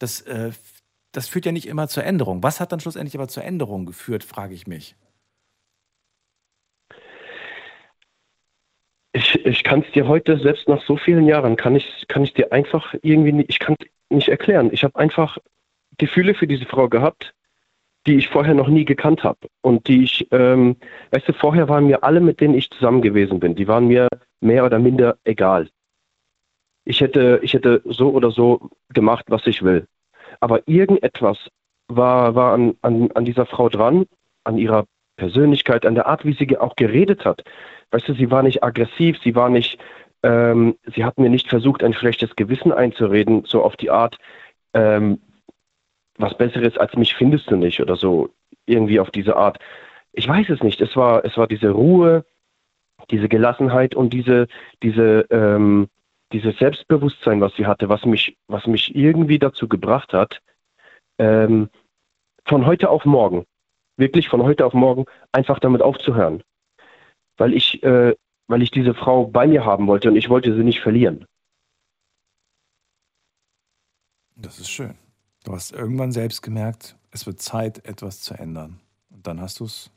Das, 0.00 0.22
äh, 0.22 0.50
das 1.12 1.28
führt 1.28 1.46
ja 1.46 1.52
nicht 1.52 1.68
immer 1.68 1.86
zur 1.86 2.02
Änderung. 2.02 2.42
Was 2.42 2.58
hat 2.58 2.72
dann 2.72 2.80
schlussendlich 2.80 3.14
aber 3.14 3.28
zur 3.28 3.44
Änderung 3.44 3.86
geführt, 3.86 4.24
frage 4.24 4.54
ich 4.54 4.66
mich. 4.66 4.96
Ich, 9.44 9.64
kann 9.64 9.80
es 9.80 9.92
dir 9.92 10.06
heute, 10.08 10.38
selbst 10.38 10.68
nach 10.68 10.82
so 10.82 10.96
vielen 10.96 11.26
Jahren, 11.26 11.56
kann 11.56 11.76
ich, 11.76 12.04
kann 12.08 12.24
ich 12.24 12.34
dir 12.34 12.52
einfach 12.52 12.94
irgendwie, 13.02 13.32
nicht, 13.32 13.50
ich 13.50 13.58
kann 13.58 13.76
nicht 14.10 14.28
erklären. 14.28 14.70
Ich 14.72 14.84
habe 14.84 14.96
einfach 14.96 15.38
Gefühle 15.98 16.34
für 16.34 16.46
diese 16.46 16.66
Frau 16.66 16.88
gehabt, 16.88 17.34
die 18.06 18.16
ich 18.16 18.28
vorher 18.28 18.54
noch 18.54 18.68
nie 18.68 18.84
gekannt 18.84 19.24
habe. 19.24 19.48
Und 19.60 19.88
die 19.88 20.04
ich, 20.04 20.26
ähm, 20.32 20.76
weißt 21.10 21.28
du, 21.28 21.32
vorher 21.32 21.68
waren 21.68 21.86
mir 21.86 22.02
alle, 22.02 22.20
mit 22.20 22.40
denen 22.40 22.54
ich 22.54 22.70
zusammen 22.70 23.02
gewesen 23.02 23.40
bin, 23.40 23.54
die 23.54 23.68
waren 23.68 23.86
mir 23.86 24.08
mehr 24.40 24.64
oder 24.64 24.78
minder 24.78 25.18
egal. 25.24 25.68
Ich 26.84 27.00
hätte, 27.00 27.40
ich 27.42 27.54
hätte 27.54 27.80
so 27.84 28.10
oder 28.10 28.30
so 28.30 28.70
gemacht, 28.92 29.26
was 29.28 29.46
ich 29.46 29.62
will. 29.62 29.86
Aber 30.40 30.66
irgendetwas 30.66 31.38
war, 31.86 32.34
war 32.34 32.54
an, 32.54 32.74
an, 32.82 33.10
an 33.12 33.24
dieser 33.24 33.46
Frau 33.46 33.68
dran, 33.68 34.06
an 34.44 34.58
ihrer 34.58 34.86
Persönlichkeit, 35.22 35.86
an 35.86 35.94
der 35.94 36.06
Art, 36.08 36.24
wie 36.24 36.32
sie 36.32 36.58
auch 36.58 36.74
geredet 36.74 37.24
hat. 37.24 37.44
Weißt 37.92 38.08
du, 38.08 38.14
sie 38.14 38.32
war 38.32 38.42
nicht 38.42 38.64
aggressiv, 38.64 39.18
sie 39.22 39.36
war 39.36 39.50
nicht, 39.50 39.78
ähm, 40.24 40.76
sie 40.92 41.04
hat 41.04 41.16
mir 41.16 41.30
nicht 41.30 41.48
versucht, 41.48 41.84
ein 41.84 41.94
schlechtes 41.94 42.34
Gewissen 42.34 42.72
einzureden, 42.72 43.44
so 43.46 43.62
auf 43.62 43.76
die 43.76 43.90
Art, 43.90 44.18
ähm, 44.74 45.20
was 46.18 46.36
Besseres 46.36 46.76
als 46.76 46.96
mich 46.96 47.14
findest 47.14 47.48
du 47.52 47.56
nicht 47.56 47.80
oder 47.80 47.94
so 47.94 48.30
irgendwie 48.66 48.98
auf 48.98 49.12
diese 49.12 49.36
Art. 49.36 49.58
Ich 50.12 50.26
weiß 50.26 50.48
es 50.48 50.60
nicht. 50.60 50.80
Es 50.80 50.96
war, 50.96 51.24
es 51.24 51.36
war 51.36 51.46
diese 51.46 51.70
Ruhe, 51.70 52.24
diese 53.12 53.28
Gelassenheit 53.28 53.94
und 53.94 54.12
diese, 54.12 54.48
diese, 54.82 55.24
ähm, 55.30 55.88
dieses 56.32 56.58
Selbstbewusstsein, 56.58 57.40
was 57.40 57.54
sie 57.54 57.66
hatte, 57.66 57.88
was 57.88 58.04
mich, 58.04 58.36
was 58.48 58.66
mich 58.66 58.96
irgendwie 58.96 59.38
dazu 59.38 59.68
gebracht 59.68 60.12
hat, 60.14 60.40
ähm, 61.18 61.68
von 62.44 62.66
heute 62.66 62.90
auf 62.90 63.04
morgen, 63.04 63.46
wirklich 63.96 64.28
von 64.28 64.42
heute 64.42 64.66
auf 64.66 64.74
morgen, 64.74 65.04
einfach 65.32 65.58
damit 65.58 65.82
aufzuhören. 65.82 66.42
Weil 67.36 67.54
ich, 67.54 67.82
äh, 67.82 68.14
weil 68.46 68.62
ich 68.62 68.70
diese 68.70 68.94
Frau 68.94 69.26
bei 69.26 69.46
mir 69.46 69.64
haben 69.64 69.86
wollte 69.86 70.08
und 70.08 70.16
ich 70.16 70.28
wollte 70.28 70.54
sie 70.54 70.62
nicht 70.62 70.80
verlieren. 70.80 71.26
Das 74.36 74.58
ist 74.58 74.70
schön. 74.70 74.96
Du 75.44 75.52
hast 75.52 75.72
irgendwann 75.72 76.12
selbst 76.12 76.42
gemerkt, 76.42 76.96
es 77.10 77.26
wird 77.26 77.40
Zeit, 77.40 77.84
etwas 77.86 78.20
zu 78.20 78.34
ändern. 78.34 78.80
Und 79.10 79.26
dann 79.26 79.40
hast 79.40 79.60
du 79.60 79.64
es 79.64 79.90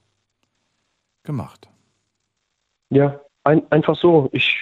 gemacht. 1.24 1.68
Ja, 2.90 3.20
ein, 3.44 3.70
einfach 3.72 3.96
so. 3.96 4.30
Ich, 4.32 4.58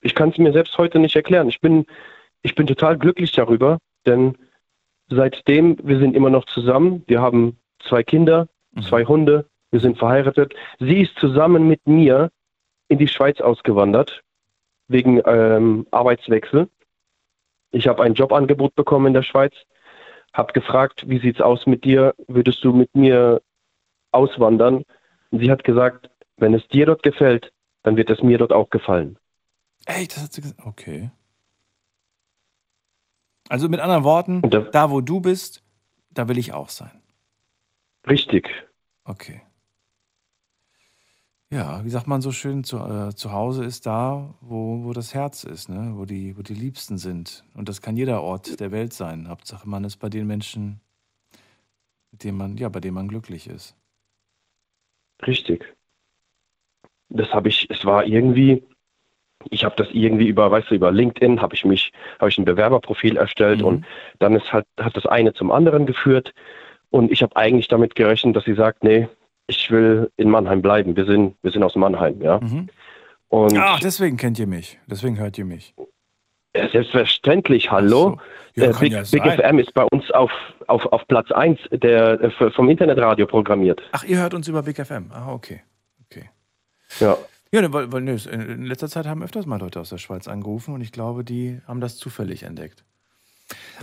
ich 0.00 0.14
kann 0.14 0.30
es 0.30 0.38
mir 0.38 0.52
selbst 0.52 0.76
heute 0.78 0.98
nicht 0.98 1.16
erklären. 1.16 1.48
Ich 1.48 1.60
bin, 1.60 1.86
ich 2.42 2.54
bin 2.54 2.66
total 2.66 2.98
glücklich 2.98 3.32
darüber, 3.32 3.78
denn 4.06 4.36
seitdem, 5.08 5.78
wir 5.82 5.98
sind 5.98 6.14
immer 6.14 6.30
noch 6.30 6.44
zusammen. 6.46 7.02
Wir 7.06 7.20
haben 7.20 7.58
zwei 7.88 8.02
Kinder, 8.02 8.48
mhm. 8.72 8.82
zwei 8.82 9.04
Hunde, 9.04 9.46
wir 9.70 9.80
sind 9.80 9.98
verheiratet. 9.98 10.54
Sie 10.78 11.02
ist 11.02 11.16
zusammen 11.18 11.66
mit 11.66 11.86
mir 11.86 12.30
in 12.88 12.98
die 12.98 13.08
Schweiz 13.08 13.40
ausgewandert, 13.40 14.22
wegen 14.88 15.20
ähm, 15.26 15.86
Arbeitswechsel. 15.90 16.68
Ich 17.70 17.88
habe 17.88 18.02
ein 18.02 18.14
Jobangebot 18.14 18.74
bekommen 18.74 19.08
in 19.08 19.14
der 19.14 19.22
Schweiz, 19.22 19.54
habe 20.32 20.52
gefragt, 20.52 21.08
wie 21.08 21.18
sieht's 21.18 21.40
aus 21.40 21.66
mit 21.66 21.84
dir? 21.84 22.14
Würdest 22.28 22.62
du 22.62 22.72
mit 22.72 22.94
mir 22.94 23.42
auswandern? 24.12 24.84
Und 25.30 25.40
sie 25.40 25.50
hat 25.50 25.64
gesagt, 25.64 26.10
wenn 26.36 26.54
es 26.54 26.66
dir 26.68 26.86
dort 26.86 27.02
gefällt, 27.02 27.52
dann 27.82 27.96
wird 27.96 28.10
es 28.10 28.22
mir 28.22 28.38
dort 28.38 28.52
auch 28.52 28.70
gefallen. 28.70 29.18
Echt, 29.86 30.16
das 30.16 30.24
hat 30.24 30.32
sie 30.32 30.42
gesagt? 30.42 30.60
Okay. 30.64 31.10
Also 33.48 33.68
mit 33.68 33.80
anderen 33.80 34.04
Worten, 34.04 34.42
da, 34.42 34.60
da 34.60 34.90
wo 34.90 35.00
du 35.00 35.20
bist, 35.20 35.62
da 36.10 36.28
will 36.28 36.38
ich 36.38 36.52
auch 36.52 36.68
sein. 36.68 37.02
Richtig. 38.06 38.50
Okay. 39.04 39.42
Ja, 41.50 41.84
wie 41.84 41.90
sagt 41.90 42.08
man 42.08 42.20
so 42.20 42.32
schön, 42.32 42.64
zu, 42.64 42.78
äh, 42.78 43.14
zu 43.14 43.30
Hause 43.30 43.64
ist 43.64 43.86
da, 43.86 44.34
wo, 44.40 44.82
wo 44.84 44.92
das 44.92 45.14
Herz 45.14 45.44
ist, 45.44 45.68
ne? 45.68 45.92
wo, 45.94 46.04
die, 46.04 46.36
wo 46.36 46.42
die 46.42 46.54
Liebsten 46.54 46.98
sind. 46.98 47.44
Und 47.54 47.68
das 47.68 47.80
kann 47.80 47.96
jeder 47.96 48.22
Ort 48.22 48.58
der 48.58 48.72
Welt 48.72 48.92
sein. 48.92 49.28
Hauptsache, 49.28 49.68
man 49.68 49.84
ist 49.84 49.98
bei 49.98 50.08
den 50.08 50.26
Menschen, 50.26 50.80
mit 52.10 52.24
denen 52.24 52.38
man, 52.38 52.56
ja, 52.56 52.68
bei 52.68 52.80
denen 52.80 52.94
man 52.94 53.08
glücklich 53.08 53.46
ist. 53.46 53.76
Richtig. 55.24 55.76
Das 57.08 57.32
habe 57.32 57.48
ich, 57.48 57.70
es 57.70 57.84
war 57.84 58.04
irgendwie, 58.04 58.64
ich 59.50 59.64
habe 59.64 59.76
das 59.76 59.88
irgendwie 59.92 60.26
über, 60.26 60.50
weißt 60.50 60.70
du, 60.70 60.74
über 60.74 60.90
LinkedIn 60.90 61.40
habe 61.40 61.54
ich 61.54 61.64
mich, 61.64 61.92
habe 62.18 62.30
ich 62.30 62.38
ein 62.38 62.44
Bewerberprofil 62.44 63.16
erstellt 63.16 63.60
mhm. 63.60 63.66
und 63.66 63.86
dann 64.18 64.34
ist 64.34 64.52
halt, 64.52 64.66
hat 64.80 64.96
das 64.96 65.06
eine 65.06 65.34
zum 65.34 65.52
anderen 65.52 65.86
geführt 65.86 66.34
und 66.94 67.10
ich 67.10 67.24
habe 67.24 67.34
eigentlich 67.34 67.66
damit 67.66 67.96
gerechnet, 67.96 68.36
dass 68.36 68.44
sie 68.44 68.54
sagt, 68.54 68.84
nee, 68.84 69.08
ich 69.48 69.68
will 69.68 70.12
in 70.16 70.30
Mannheim 70.30 70.62
bleiben. 70.62 70.94
Wir 70.94 71.06
sind, 71.06 71.34
wir 71.42 71.50
sind 71.50 71.64
aus 71.64 71.74
Mannheim, 71.74 72.22
ja. 72.22 72.38
Mhm. 72.38 72.68
Und 73.26 73.58
Ach, 73.58 73.80
deswegen 73.80 74.16
kennt 74.16 74.38
ihr 74.38 74.46
mich. 74.46 74.78
Deswegen 74.86 75.18
hört 75.18 75.36
ihr 75.36 75.44
mich. 75.44 75.74
Ja, 76.54 76.68
selbstverständlich, 76.68 77.72
hallo. 77.72 78.20
So. 78.54 78.62
Ja, 78.62 78.70
Big, 78.78 78.92
ja 78.92 79.02
Big 79.10 79.24
FM 79.24 79.58
ist 79.58 79.74
bei 79.74 79.82
uns 79.90 80.08
auf, 80.12 80.30
auf, 80.68 80.86
auf 80.86 81.04
Platz 81.08 81.32
1 81.32 81.58
der, 81.72 82.20
äh, 82.20 82.50
vom 82.52 82.70
Internetradio 82.70 83.26
programmiert. 83.26 83.82
Ach, 83.90 84.04
ihr 84.04 84.18
hört 84.18 84.32
uns 84.32 84.46
über 84.46 84.62
Big 84.62 84.76
FM. 84.76 85.10
Ah, 85.12 85.32
okay. 85.32 85.62
Okay. 86.06 86.30
Ja. 87.00 87.16
Ja, 87.50 87.60
ne, 87.60 87.72
weil, 87.72 87.90
weil 87.90 88.02
ne, 88.02 88.16
in 88.30 88.66
letzter 88.66 88.88
Zeit 88.88 89.06
haben 89.06 89.24
öfters 89.24 89.46
mal 89.46 89.58
Leute 89.58 89.80
aus 89.80 89.88
der 89.88 89.98
Schweiz 89.98 90.28
angerufen 90.28 90.72
und 90.72 90.80
ich 90.80 90.92
glaube, 90.92 91.24
die 91.24 91.60
haben 91.66 91.80
das 91.80 91.96
zufällig 91.96 92.44
entdeckt. 92.44 92.84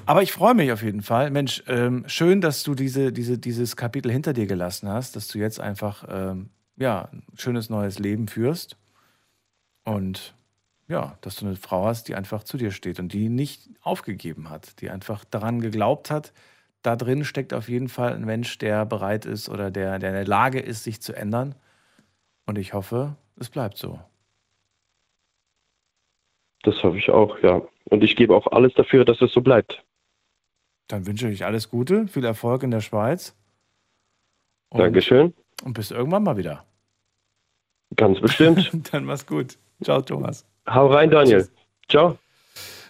Aber 0.06 0.24
ich 0.24 0.32
freue 0.32 0.54
mich 0.54 0.72
auf 0.72 0.82
jeden 0.82 1.04
Fall. 1.04 1.30
Mensch, 1.30 1.64
ähm, 1.68 2.04
schön, 2.08 2.42
dass 2.42 2.64
du 2.64 2.76
diese, 2.76 3.14
diese, 3.14 3.38
dieses 3.38 3.76
Kapitel 3.76 4.12
hinter 4.12 4.34
dir 4.34 4.48
gelassen 4.48 4.90
hast, 4.90 5.16
dass 5.16 5.28
du 5.28 5.38
jetzt 5.38 5.60
einfach 5.60 6.06
ähm, 6.10 6.50
ja, 6.78 7.10
ein 7.12 7.24
schönes 7.36 7.70
neues 7.70 8.00
Leben 8.00 8.28
führst. 8.28 8.78
Und 9.84 10.36
ja, 10.88 11.18
dass 11.22 11.38
du 11.38 11.46
eine 11.46 11.56
Frau 11.56 11.86
hast, 11.86 12.08
die 12.08 12.16
einfach 12.16 12.44
zu 12.44 12.58
dir 12.58 12.72
steht 12.72 13.00
und 13.00 13.14
die 13.14 13.30
nicht 13.30 13.70
aufgegeben 13.82 14.50
hat, 14.50 14.82
die 14.82 14.90
einfach 14.90 15.24
daran 15.26 15.62
geglaubt 15.62 16.12
hat. 16.12 16.34
Da 16.82 16.96
drin 16.96 17.24
steckt 17.24 17.54
auf 17.54 17.70
jeden 17.70 17.90
Fall 17.90 18.14
ein 18.14 18.26
Mensch, 18.26 18.58
der 18.58 18.86
bereit 18.86 19.26
ist 19.26 19.48
oder 19.50 19.70
der, 19.72 20.00
der 20.00 20.10
in 20.10 20.16
der 20.16 20.28
Lage 20.28 20.60
ist, 20.60 20.84
sich 20.84 21.02
zu 21.02 21.14
ändern. 21.14 21.56
Und 22.46 22.58
ich 22.58 22.74
hoffe, 22.74 23.16
es 23.38 23.50
bleibt 23.50 23.78
so. 23.78 24.00
Das 26.64 26.76
hoffe 26.84 26.98
ich 26.98 27.10
auch, 27.10 27.38
ja. 27.40 27.62
Und 27.92 28.04
ich 28.06 28.16
gebe 28.16 28.34
auch 28.34 28.48
alles 28.48 28.74
dafür, 28.74 29.04
dass 29.04 29.22
es 29.22 29.34
so 29.34 29.42
bleibt. 29.42 29.84
Dann 30.88 31.06
wünsche 31.06 31.30
ich 31.30 31.46
alles 31.46 31.70
Gute, 31.70 32.08
viel 32.08 32.24
Erfolg 32.24 32.64
in 32.64 32.72
der 32.72 32.80
Schweiz. 32.80 33.36
Und, 34.70 34.80
Dankeschön. 34.80 35.34
Und 35.66 35.74
bis 35.74 35.92
irgendwann 35.92 36.24
mal 36.24 36.38
wieder. 36.38 36.66
Ganz 37.98 38.22
bestimmt. 38.22 38.72
Dann 38.94 39.04
mach's 39.04 39.28
gut. 39.28 39.58
Ciao, 39.84 40.02
Thomas. 40.02 40.46
Hau 40.68 40.88
rein, 40.88 41.12
Daniel. 41.12 41.42
Tschüss. 41.42 41.52
Ciao. 41.90 42.18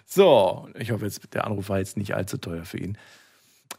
So, 0.06 0.70
ich 0.78 0.92
hoffe 0.92 1.06
jetzt, 1.06 1.34
der 1.34 1.46
Anruf 1.46 1.70
war 1.70 1.80
jetzt 1.80 1.98
nicht 1.98 2.14
allzu 2.14 2.38
teuer 2.38 2.64
für 2.64 2.78
ihn. 2.78 2.98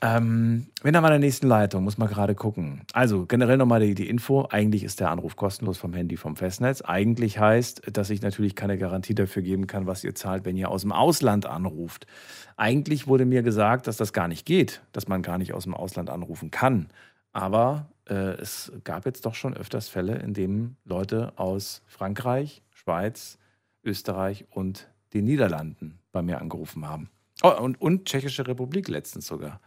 Ähm, 0.05 0.67
wenn 0.83 0.95
mal 0.95 1.05
in 1.05 1.13
der 1.13 1.19
nächsten 1.21 1.47
Leitung, 1.47 1.85
muss 1.85 1.97
man 1.97 2.09
gerade 2.09 2.35
gucken. 2.35 2.83
Also 2.93 3.25
generell 3.25 3.57
nochmal 3.57 3.79
die, 3.79 3.95
die 3.95 4.09
Info. 4.09 4.49
Eigentlich 4.51 4.83
ist 4.83 4.99
der 4.99 5.11
Anruf 5.11 5.37
kostenlos 5.37 5.79
vom 5.79 5.95
Handy 5.95 6.17
vom 6.17 6.35
Festnetz. 6.35 6.83
Eigentlich 6.83 7.39
heißt, 7.39 7.83
dass 7.93 8.11
ich 8.11 8.21
natürlich 8.21 8.57
keine 8.57 8.77
Garantie 8.77 9.15
dafür 9.15 9.43
geben 9.43 9.69
kann, 9.69 9.87
was 9.87 10.03
ihr 10.03 10.17
zahlt, 10.17 10.45
wenn 10.45 10.57
ihr 10.57 10.71
aus 10.71 10.83
dem 10.83 10.91
Ausland 10.91 11.47
anruft. 11.47 12.09
Eigentlich 12.57 13.07
wurde 13.07 13.25
mir 13.25 13.45
gesagt, 13.45 13.87
dass 13.87 13.97
das 13.97 14.13
gar 14.13 14.27
nicht 14.27 14.45
geht, 14.45 14.83
dass 14.91 15.07
man 15.07 15.23
gar 15.23 15.39
nicht 15.39 15.55
aus 15.55 15.65
dem 15.65 15.75
Ausland 15.75 16.11
anrufen 16.11 16.51
kann. 16.51 16.89
Aber 17.33 17.89
äh, 18.09 18.15
es 18.41 18.73
gab 18.83 19.07
jetzt 19.07 19.25
doch 19.25 19.37
schon 19.37 19.55
öfters 19.55 19.89
Fälle, 19.89 20.17
in 20.17 20.35
denen 20.35 20.77
Leute 20.85 21.33
aus 21.37 21.81
Frankreich, 21.87 22.65
Schweiz, 22.73 23.39
Österreich 23.85 24.47
und 24.51 24.89
den 25.15 25.27
Niederlanden 25.27 26.01
bei 26.11 26.23
mir 26.23 26.41
angerufen 26.41 26.89
haben. 26.89 27.09
Oh, 27.43 27.53
und, 27.61 27.81
und 27.81 28.05
Tschechische 28.05 28.47
Republik 28.47 28.89
letztens 28.89 29.27
sogar. 29.27 29.61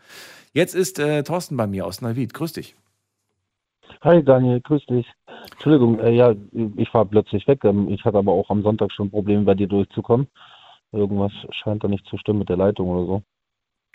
Jetzt 0.53 0.75
ist 0.75 0.99
äh, 0.99 1.23
Thorsten 1.23 1.57
bei 1.57 1.67
mir 1.67 1.85
aus 1.85 2.01
Neuwied. 2.01 2.33
Grüß 2.33 2.53
dich. 2.53 2.75
Hi 4.01 4.23
Daniel, 4.23 4.61
grüß 4.61 4.85
dich. 4.85 5.07
Entschuldigung, 5.51 5.99
äh, 5.99 6.11
ja, 6.11 6.35
ich 6.77 6.93
war 6.93 7.05
plötzlich 7.05 7.47
weg. 7.47 7.63
Ähm, 7.63 7.89
ich 7.89 8.03
hatte 8.05 8.17
aber 8.17 8.31
auch 8.31 8.49
am 8.49 8.61
Sonntag 8.61 8.91
schon 8.91 9.09
Probleme, 9.09 9.43
bei 9.43 9.55
dir 9.55 9.67
durchzukommen. 9.67 10.27
Irgendwas 10.91 11.31
scheint 11.51 11.83
da 11.83 11.87
nicht 11.87 12.05
zu 12.07 12.17
stimmen 12.17 12.39
mit 12.39 12.49
der 12.49 12.57
Leitung 12.57 12.89
oder 12.89 13.05
so. 13.05 13.23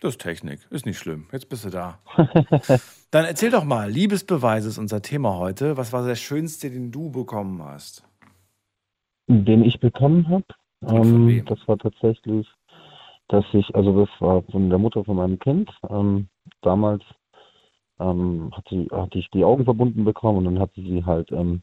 Das 0.01 0.15
ist 0.15 0.21
Technik, 0.21 0.67
ist 0.71 0.87
nicht 0.87 0.99
schlimm. 0.99 1.29
Jetzt 1.31 1.49
bist 1.49 1.65
du 1.65 1.71
da. 1.71 1.99
Dann 3.11 3.27
erzähl 3.27 3.51
doch 3.51 3.65
mal, 3.65 3.91
Liebesbeweis 3.91 4.65
ist 4.65 4.79
unser 4.79 5.03
Thema 5.03 5.37
heute. 5.37 5.77
Was 5.77 5.93
war 5.93 6.07
der 6.07 6.17
schönste, 6.17 6.71
den 6.71 6.91
du 6.91 7.11
bekommen 7.11 7.63
hast? 7.63 8.05
Den 9.29 9.63
ich 9.63 9.79
bekommen 9.79 10.29
habe? 10.29 10.45
Ähm, 10.87 11.45
das 11.47 11.59
war 11.67 11.77
tatsächlich 11.77 12.49
dass 13.31 13.45
ich, 13.53 13.75
also 13.77 14.05
das 14.05 14.21
war 14.21 14.43
von 14.43 14.69
der 14.71 14.79
Mutter 14.79 15.05
von 15.05 15.17
meinem 15.17 15.39
Kind. 15.39 15.71
Ähm, 15.89 16.29
damals 16.63 17.03
ähm, 18.01 18.51
hat 18.53 18.65
sie, 18.69 18.89
hatte 18.91 19.19
ich 19.19 19.31
die 19.31 19.45
Augen 19.45 19.65
verbunden 19.65 20.05
bekommen 20.05 20.39
und 20.39 20.45
dann 20.47 20.59
hatte 20.59 20.81
sie 20.81 21.05
halt 21.05 21.31
ähm, 21.31 21.63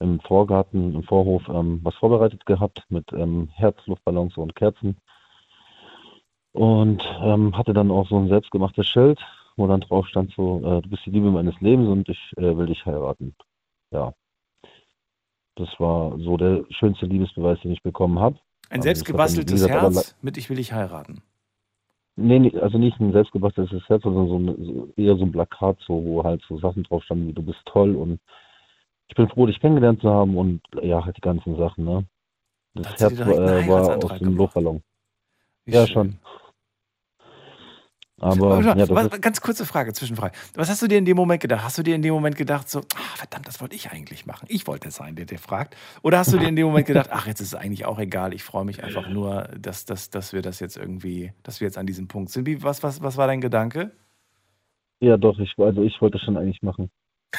im 0.00 0.20
Vorgarten, 0.20 0.94
im 0.94 1.02
Vorhof 1.04 1.48
ähm, 1.48 1.80
was 1.82 1.94
vorbereitet 1.94 2.44
gehabt 2.44 2.84
mit 2.90 3.10
ähm, 3.12 3.48
Herzluftballons 3.54 4.36
und 4.36 4.54
Kerzen. 4.54 4.98
Und 6.52 7.02
ähm, 7.22 7.56
hatte 7.56 7.72
dann 7.72 7.90
auch 7.90 8.06
so 8.08 8.18
ein 8.18 8.28
selbstgemachtes 8.28 8.86
Schild, 8.86 9.18
wo 9.56 9.66
dann 9.66 9.80
drauf 9.80 10.06
stand 10.08 10.32
so, 10.36 10.58
äh, 10.58 10.82
du 10.82 10.90
bist 10.90 11.06
die 11.06 11.10
Liebe 11.10 11.30
meines 11.30 11.58
Lebens 11.62 11.88
und 11.88 12.06
ich 12.10 12.32
äh, 12.36 12.54
will 12.54 12.66
dich 12.66 12.84
heiraten. 12.84 13.34
Ja. 13.90 14.12
Das 15.54 15.68
war 15.78 16.18
so 16.18 16.36
der 16.36 16.64
schönste 16.68 17.06
Liebesbeweis, 17.06 17.60
den 17.60 17.72
ich 17.72 17.82
bekommen 17.82 18.18
habe. 18.18 18.36
Ein 18.72 18.82
selbstgebasteltes 18.82 19.68
Herz 19.68 20.16
mit 20.22 20.36
Ich 20.38 20.48
will 20.48 20.56
dich 20.56 20.72
heiraten. 20.72 21.22
Nee, 22.16 22.52
also 22.58 22.78
nicht 22.78 22.98
ein 23.00 23.12
selbstgebasteltes 23.12 23.88
Herz, 23.88 24.02
sondern 24.02 24.28
so 24.28 24.38
ein, 24.38 24.92
eher 24.96 25.16
so 25.16 25.24
ein 25.24 25.32
Plakat, 25.32 25.78
so, 25.86 26.02
wo 26.04 26.24
halt 26.24 26.42
so 26.48 26.58
Sachen 26.58 26.82
drauf 26.84 27.02
standen 27.04 27.28
wie 27.28 27.32
du 27.32 27.42
bist 27.42 27.60
toll 27.66 27.94
und 27.94 28.20
ich 29.08 29.14
bin 29.14 29.28
froh, 29.28 29.46
dich 29.46 29.60
kennengelernt 29.60 30.00
zu 30.00 30.08
haben 30.08 30.36
und 30.36 30.62
ja, 30.82 31.04
halt 31.04 31.16
die 31.16 31.20
ganzen 31.20 31.56
Sachen, 31.56 31.84
ne? 31.84 32.04
Das 32.74 32.98
Herz 32.98 33.12
äh, 33.20 33.68
war 33.68 34.02
aus 34.02 34.18
dem 34.18 34.36
Luftballon. 34.36 34.82
Ja, 35.66 35.86
schön. 35.86 35.94
schon. 35.94 36.18
Aber 38.22 38.60
ja, 38.60 38.88
was, 38.88 39.20
ganz 39.20 39.40
kurze 39.40 39.66
Frage, 39.66 39.92
Zwischenfrage. 39.92 40.32
Was 40.54 40.70
hast 40.70 40.80
du 40.80 40.86
dir 40.86 40.96
in 40.96 41.04
dem 41.04 41.16
Moment 41.16 41.42
gedacht? 41.42 41.64
Hast 41.64 41.76
du 41.76 41.82
dir 41.82 41.96
in 41.96 42.02
dem 42.02 42.14
Moment 42.14 42.36
gedacht, 42.36 42.70
so, 42.70 42.78
ah, 42.94 43.16
verdammt, 43.16 43.48
das 43.48 43.60
wollte 43.60 43.74
ich 43.74 43.90
eigentlich 43.90 44.26
machen. 44.26 44.46
Ich 44.48 44.68
wollte 44.68 44.88
es 44.88 44.94
sein, 44.94 45.16
der 45.16 45.24
dir 45.24 45.40
fragt. 45.40 45.76
Oder 46.02 46.18
hast 46.18 46.32
du 46.32 46.38
dir 46.38 46.46
in 46.46 46.54
dem 46.54 46.66
Moment 46.66 46.86
gedacht, 46.86 47.10
ach, 47.12 47.26
jetzt 47.26 47.40
ist 47.40 47.48
es 47.48 47.54
eigentlich 47.56 47.84
auch 47.84 47.98
egal, 47.98 48.32
ich 48.32 48.44
freue 48.44 48.64
mich 48.64 48.84
einfach 48.84 49.08
nur, 49.08 49.48
dass, 49.58 49.86
dass, 49.86 50.10
dass 50.10 50.32
wir 50.32 50.40
das 50.40 50.60
jetzt 50.60 50.76
irgendwie, 50.76 51.32
dass 51.42 51.60
wir 51.60 51.66
jetzt 51.66 51.78
an 51.78 51.86
diesem 51.86 52.06
Punkt 52.06 52.30
sind. 52.30 52.46
Wie, 52.46 52.62
was, 52.62 52.84
was, 52.84 53.02
was 53.02 53.16
war 53.16 53.26
dein 53.26 53.40
Gedanke? 53.40 53.90
Ja, 55.00 55.16
doch, 55.16 55.40
ich, 55.40 55.52
also 55.58 55.82
ich 55.82 56.00
wollte 56.00 56.18
es 56.18 56.22
schon 56.22 56.36
eigentlich 56.36 56.62
machen. 56.62 56.90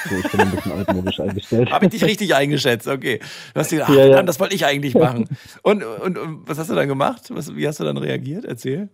So, 0.03 0.15
ich 0.15 0.31
bin 0.31 0.41
ein 0.41 0.51
bisschen 0.51 0.72
altmodisch 0.73 1.19
eingestellt. 1.22 1.72
Habe 1.72 1.85
ich 1.85 1.91
dich 1.91 2.03
richtig 2.03 2.35
eingeschätzt, 2.35 2.89
okay. 2.89 3.19
Du 3.53 3.60
hast 3.61 3.72
dir 3.72 3.77
gedacht, 3.77 3.91
ach, 3.91 3.95
ja, 3.95 4.05
ja. 4.05 4.23
das 4.23 4.39
wollte 4.41 4.55
ich 4.55 4.65
eigentlich 4.65 4.95
machen. 4.95 5.30
Und, 5.61 5.84
und, 5.84 6.18
und 6.18 6.49
was 6.49 6.57
hast 6.57 6.69
du 6.69 6.76
dann 6.76 6.89
gemacht? 6.89 7.30
Was, 7.30 7.55
wie 7.55 7.65
hast 7.65 7.80
du 7.80 7.85
dann 7.85 7.97
reagiert? 7.97 8.43
Erzähl. 8.43 8.89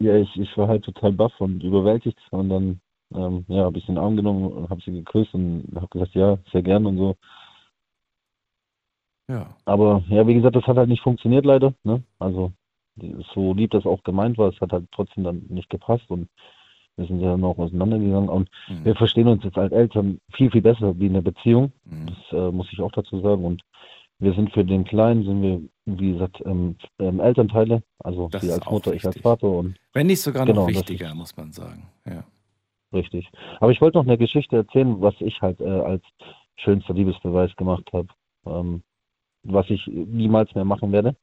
Ja, 0.00 0.16
ich, 0.16 0.36
ich 0.36 0.56
war 0.56 0.68
halt 0.68 0.84
total 0.84 1.12
baff 1.12 1.32
und 1.40 1.62
überwältigt 1.62 2.18
und 2.30 2.48
dann 2.48 2.80
ähm, 3.14 3.44
ja, 3.48 3.64
habe 3.64 3.78
ich 3.78 3.86
den 3.86 3.98
Arm 3.98 4.16
genommen 4.16 4.46
und 4.46 4.70
habe 4.70 4.80
sie 4.84 4.92
geküsst 4.92 5.34
und 5.34 5.64
habe 5.76 5.88
gesagt, 5.88 6.14
ja, 6.14 6.38
sehr 6.52 6.62
gern 6.62 6.86
und 6.86 6.98
so. 6.98 7.16
Ja. 9.28 9.56
Aber 9.64 10.02
ja, 10.08 10.26
wie 10.26 10.34
gesagt, 10.34 10.56
das 10.56 10.66
hat 10.66 10.76
halt 10.76 10.88
nicht 10.88 11.02
funktioniert 11.02 11.46
leider. 11.46 11.74
Ne? 11.84 12.02
Also 12.18 12.52
so 13.34 13.54
lieb 13.54 13.70
das 13.72 13.86
auch 13.86 14.02
gemeint 14.02 14.38
war, 14.38 14.48
es 14.48 14.60
hat 14.60 14.72
halt 14.72 14.86
trotzdem 14.92 15.24
dann 15.24 15.46
nicht 15.48 15.70
gepasst 15.70 16.04
und 16.08 16.28
wir 16.96 17.06
sind 17.06 17.20
ja 17.20 17.36
noch 17.36 17.58
auseinandergegangen 17.58 18.28
und 18.28 18.48
mhm. 18.68 18.84
wir 18.84 18.94
verstehen 18.94 19.26
uns 19.26 19.42
jetzt 19.42 19.58
als 19.58 19.72
Eltern 19.72 20.20
viel, 20.32 20.50
viel 20.50 20.62
besser 20.62 20.98
wie 20.98 21.06
in 21.06 21.14
der 21.14 21.22
Beziehung. 21.22 21.72
Mhm. 21.84 22.06
Das 22.06 22.38
äh, 22.38 22.52
muss 22.52 22.72
ich 22.72 22.80
auch 22.80 22.92
dazu 22.92 23.20
sagen. 23.20 23.44
Und 23.44 23.62
wir 24.20 24.32
sind 24.34 24.52
für 24.52 24.64
den 24.64 24.84
Kleinen, 24.84 25.24
sind 25.24 25.42
wir, 25.42 25.60
wie 25.86 26.12
gesagt, 26.12 26.42
ähm, 26.44 26.76
ähm, 26.98 27.20
Elternteile, 27.20 27.82
also 27.98 28.28
das 28.28 28.42
sie 28.42 28.52
als 28.52 28.64
Mutter, 28.66 28.92
wichtig. 28.92 29.02
ich 29.02 29.06
als 29.06 29.20
Vater. 29.20 29.48
Und 29.48 29.76
Wenn 29.92 30.06
nicht 30.06 30.22
sogar 30.22 30.46
genau, 30.46 30.62
noch 30.62 30.68
wichtiger, 30.68 31.08
ist, 31.08 31.14
muss 31.14 31.36
man 31.36 31.52
sagen. 31.52 31.86
Ja. 32.06 32.24
Richtig. 32.92 33.30
Aber 33.60 33.72
ich 33.72 33.80
wollte 33.80 33.98
noch 33.98 34.06
eine 34.06 34.18
Geschichte 34.18 34.56
erzählen, 34.56 35.00
was 35.00 35.14
ich 35.18 35.40
halt 35.42 35.60
äh, 35.60 35.68
als 35.68 36.02
schönster 36.56 36.94
Liebesbeweis 36.94 37.54
gemacht 37.56 37.90
habe, 37.92 38.08
ähm, 38.46 38.82
was 39.42 39.68
ich 39.68 39.86
niemals 39.86 40.54
mehr 40.54 40.64
machen 40.64 40.92
werde. 40.92 41.16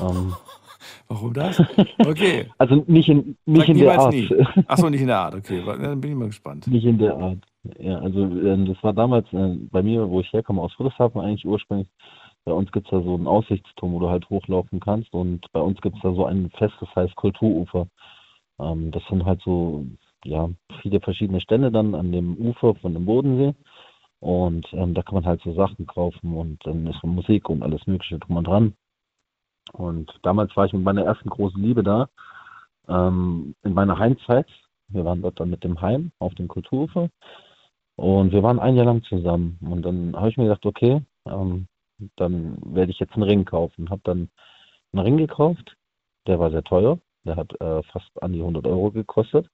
Ähm, 0.00 0.34
Warum 1.08 1.32
das? 1.32 1.60
Okay. 1.98 2.50
also 2.58 2.84
nicht 2.86 3.08
in, 3.08 3.36
nicht 3.46 3.68
in 3.68 3.78
der 3.78 3.98
Art. 3.98 4.14
Achso, 4.66 4.90
nicht 4.90 5.00
in 5.00 5.06
der 5.06 5.18
Art, 5.18 5.34
okay. 5.34 5.62
Dann 5.64 6.00
bin 6.00 6.12
ich 6.12 6.16
mal 6.16 6.26
gespannt. 6.26 6.66
Nicht 6.66 6.84
in 6.84 6.98
der 6.98 7.16
Art. 7.16 7.38
Ja, 7.78 7.98
also 7.98 8.24
äh, 8.24 8.64
das 8.64 8.82
war 8.82 8.92
damals 8.92 9.32
äh, 9.32 9.56
bei 9.70 9.82
mir, 9.82 10.08
wo 10.08 10.20
ich 10.20 10.32
herkomme, 10.32 10.60
aus 10.60 10.72
Friedrichshafen 10.74 11.20
eigentlich 11.20 11.46
ursprünglich. 11.46 11.88
Bei 12.46 12.52
uns 12.52 12.70
gibt 12.70 12.86
es 12.86 12.90
da 12.92 13.02
so 13.02 13.14
einen 13.14 13.26
Aussichtsturm, 13.26 13.92
wo 13.92 13.98
du 13.98 14.08
halt 14.08 14.30
hochlaufen 14.30 14.78
kannst 14.78 15.12
und 15.12 15.44
bei 15.52 15.60
uns 15.60 15.80
gibt 15.80 15.96
es 15.96 16.02
da 16.02 16.14
so 16.14 16.24
ein 16.26 16.48
festes 16.50 16.88
heißt 16.94 17.16
Kulturufer. 17.16 17.88
Ähm, 18.60 18.92
das 18.92 19.02
sind 19.10 19.24
halt 19.26 19.42
so, 19.42 19.84
ja, 20.24 20.48
viele 20.80 21.00
verschiedene 21.00 21.40
Stände 21.40 21.72
dann 21.72 21.96
an 21.96 22.12
dem 22.12 22.36
Ufer 22.36 22.76
von 22.76 22.94
dem 22.94 23.04
Bodensee. 23.04 23.54
Und 24.20 24.66
ähm, 24.72 24.94
da 24.94 25.02
kann 25.02 25.16
man 25.16 25.26
halt 25.26 25.42
so 25.42 25.52
Sachen 25.54 25.86
kaufen 25.86 26.34
und 26.34 26.64
dann 26.64 26.86
ist 26.86 27.02
Musik 27.04 27.48
und 27.50 27.62
alles 27.62 27.86
Mögliche 27.86 28.18
drum 28.18 28.36
und 28.36 28.46
dran. 28.46 28.74
Und 29.72 30.12
damals 30.22 30.56
war 30.56 30.66
ich 30.66 30.72
mit 30.72 30.84
meiner 30.84 31.02
ersten 31.02 31.28
großen 31.28 31.60
Liebe 31.60 31.82
da, 31.82 32.08
ähm, 32.88 33.56
in 33.64 33.74
meiner 33.74 33.98
Heimzeit. 33.98 34.46
Wir 34.88 35.04
waren 35.04 35.20
dort 35.20 35.40
dann 35.40 35.50
mit 35.50 35.64
dem 35.64 35.80
Heim 35.80 36.12
auf 36.20 36.34
dem 36.36 36.46
Kulturufer 36.46 37.10
und 37.96 38.30
wir 38.30 38.44
waren 38.44 38.60
ein 38.60 38.76
Jahr 38.76 38.86
lang 38.86 39.02
zusammen. 39.02 39.58
Und 39.62 39.82
dann 39.82 40.14
habe 40.14 40.28
ich 40.28 40.36
mir 40.36 40.44
gedacht, 40.44 40.64
okay, 40.64 41.02
ähm, 41.26 41.66
dann 42.16 42.58
werde 42.62 42.92
ich 42.92 42.98
jetzt 42.98 43.14
einen 43.14 43.22
Ring 43.22 43.44
kaufen. 43.44 43.90
Habe 43.90 44.02
dann 44.04 44.28
einen 44.92 45.02
Ring 45.02 45.16
gekauft, 45.16 45.76
der 46.26 46.38
war 46.38 46.50
sehr 46.50 46.64
teuer, 46.64 46.98
der 47.24 47.36
hat 47.36 47.60
äh, 47.60 47.82
fast 47.84 48.10
an 48.22 48.32
die 48.32 48.40
100 48.40 48.66
Euro 48.66 48.90
gekostet. 48.90 49.48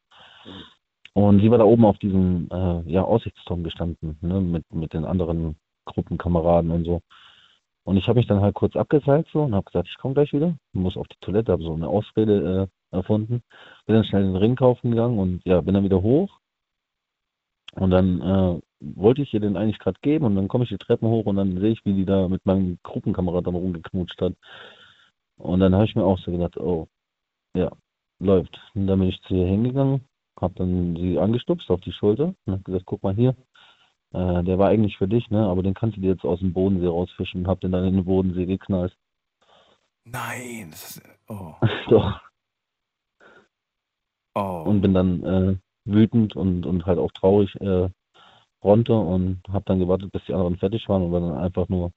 Und 1.15 1.41
sie 1.41 1.51
war 1.51 1.59
da 1.59 1.65
oben 1.65 1.85
auf 1.85 1.99
diesem 1.99 2.49
äh, 2.51 2.91
ja, 2.91 3.03
Aussichtsturm 3.03 3.65
gestanden, 3.65 4.19
ne, 4.23 4.41
mit, 4.41 4.73
mit 4.73 4.95
den 4.95 5.05
anderen 5.05 5.57
Gruppenkameraden 5.85 6.71
und 6.71 6.85
so. 6.85 7.03
Und 7.85 7.97
ich 7.97 8.07
habe 8.09 8.19
mich 8.19 8.29
dann 8.29 8.41
halt 8.41 8.55
kurz 8.55 8.77
abgeseilt 8.77 9.27
so 9.33 9.43
und 9.43 9.55
habe 9.55 9.65
gesagt, 9.65 9.89
ich 9.89 9.99
komme 9.99 10.15
gleich 10.15 10.33
wieder, 10.33 10.57
muss 10.73 10.97
auf 10.97 11.09
die 11.09 11.19
Toilette, 11.21 11.53
habe 11.53 11.65
so 11.65 11.75
eine 11.75 11.89
Ausrede 11.89 12.69
äh, 12.93 12.97
erfunden, 12.97 13.43
bin 13.87 13.97
dann 13.97 14.05
schnell 14.05 14.23
den 14.23 14.37
Ring 14.37 14.55
kaufen 14.55 14.93
gegangen 14.93 15.19
und 15.19 15.43
ja, 15.45 15.61
bin 15.61 15.75
dann 15.75 15.85
wieder 15.85 16.01
hoch. 16.01 16.39
Und 17.73 17.91
dann 17.91 18.21
äh, 18.21 18.61
wollte 18.81 19.23
ich 19.23 19.33
ihr 19.33 19.41
den 19.41 19.57
eigentlich 19.57 19.79
gerade 19.79 19.99
geben 20.03 20.27
und 20.27 20.37
dann 20.37 20.49
komme 20.49 20.65
ich 20.65 20.71
die 20.71 20.79
Treppen 20.79 21.09
hoch 21.09 21.25
und 21.27 21.37
dann 21.37 21.59
sehe 21.59 21.73
ich, 21.73 21.85
wie 21.85 21.95
die 21.95 22.05
da 22.05 22.29
mit 22.29 22.45
meinem 22.45 22.79
Gruppenkamerad 22.83 23.47
dann 23.47 23.55
rumgeknutscht 23.55 24.21
hat. 24.21 24.35
Und 25.39 25.61
dann 25.61 25.75
habe 25.75 25.87
ich 25.87 25.95
mir 25.95 26.05
auch 26.05 26.19
so 26.19 26.31
gedacht, 26.31 26.57
oh, 26.59 26.89
ja, 27.57 27.71
läuft. 28.19 28.61
Und 28.75 28.87
dann 28.87 28.99
bin 28.99 29.09
ich 29.09 29.21
zu 29.23 29.35
ihr 29.35 29.47
hingegangen, 29.47 30.05
habe 30.41 30.55
dann 30.57 30.97
sie 30.97 31.19
angestupst 31.19 31.71
auf 31.71 31.81
die 31.81 31.93
Schulter 31.93 32.35
und 32.45 32.53
habe 32.53 32.63
gesagt, 32.63 32.87
guck 32.87 33.03
mal 33.03 33.15
hier, 33.15 33.35
äh, 34.13 34.43
der 34.45 34.59
war 34.59 34.69
eigentlich 34.69 34.99
für 34.99 35.09
dich, 35.09 35.31
ne? 35.31 35.47
Aber 35.47 35.63
den 35.63 35.75
kannst 35.75 35.97
du 35.97 36.01
dir 36.01 36.13
jetzt 36.13 36.25
aus 36.25 36.41
dem 36.41 36.53
Bodensee 36.53 36.87
rausfischen 36.87 37.43
und 37.43 37.49
hab 37.49 37.61
den 37.61 37.73
dann 37.73 37.85
in 37.85 37.95
den 37.95 38.05
Bodensee 38.05 38.47
geknallt. 38.47 38.97
Nein, 40.05 40.69
das 40.71 40.97
ist, 40.97 41.03
oh. 41.29 41.55
Doch. 41.89 42.21
Oh. 44.35 44.65
Und 44.67 44.81
bin 44.81 44.95
dann 44.95 45.25
äh, 45.25 45.57
wütend 45.85 46.37
und, 46.37 46.67
und 46.67 46.87
halt 46.87 46.99
auch 46.99 47.13
traurig 47.13 47.55
äh, 47.61 47.89
runter 48.63 49.01
und 49.01 49.41
habe 49.49 49.65
dann 49.67 49.79
gewartet, 49.79 50.13
bis 50.13 50.23
die 50.27 50.35
anderen 50.35 50.57
fertig 50.57 50.89
waren 50.89 51.03
und 51.03 51.13
war 51.13 51.21
dann 51.21 51.37
einfach 51.37 51.69
nur 51.69 51.93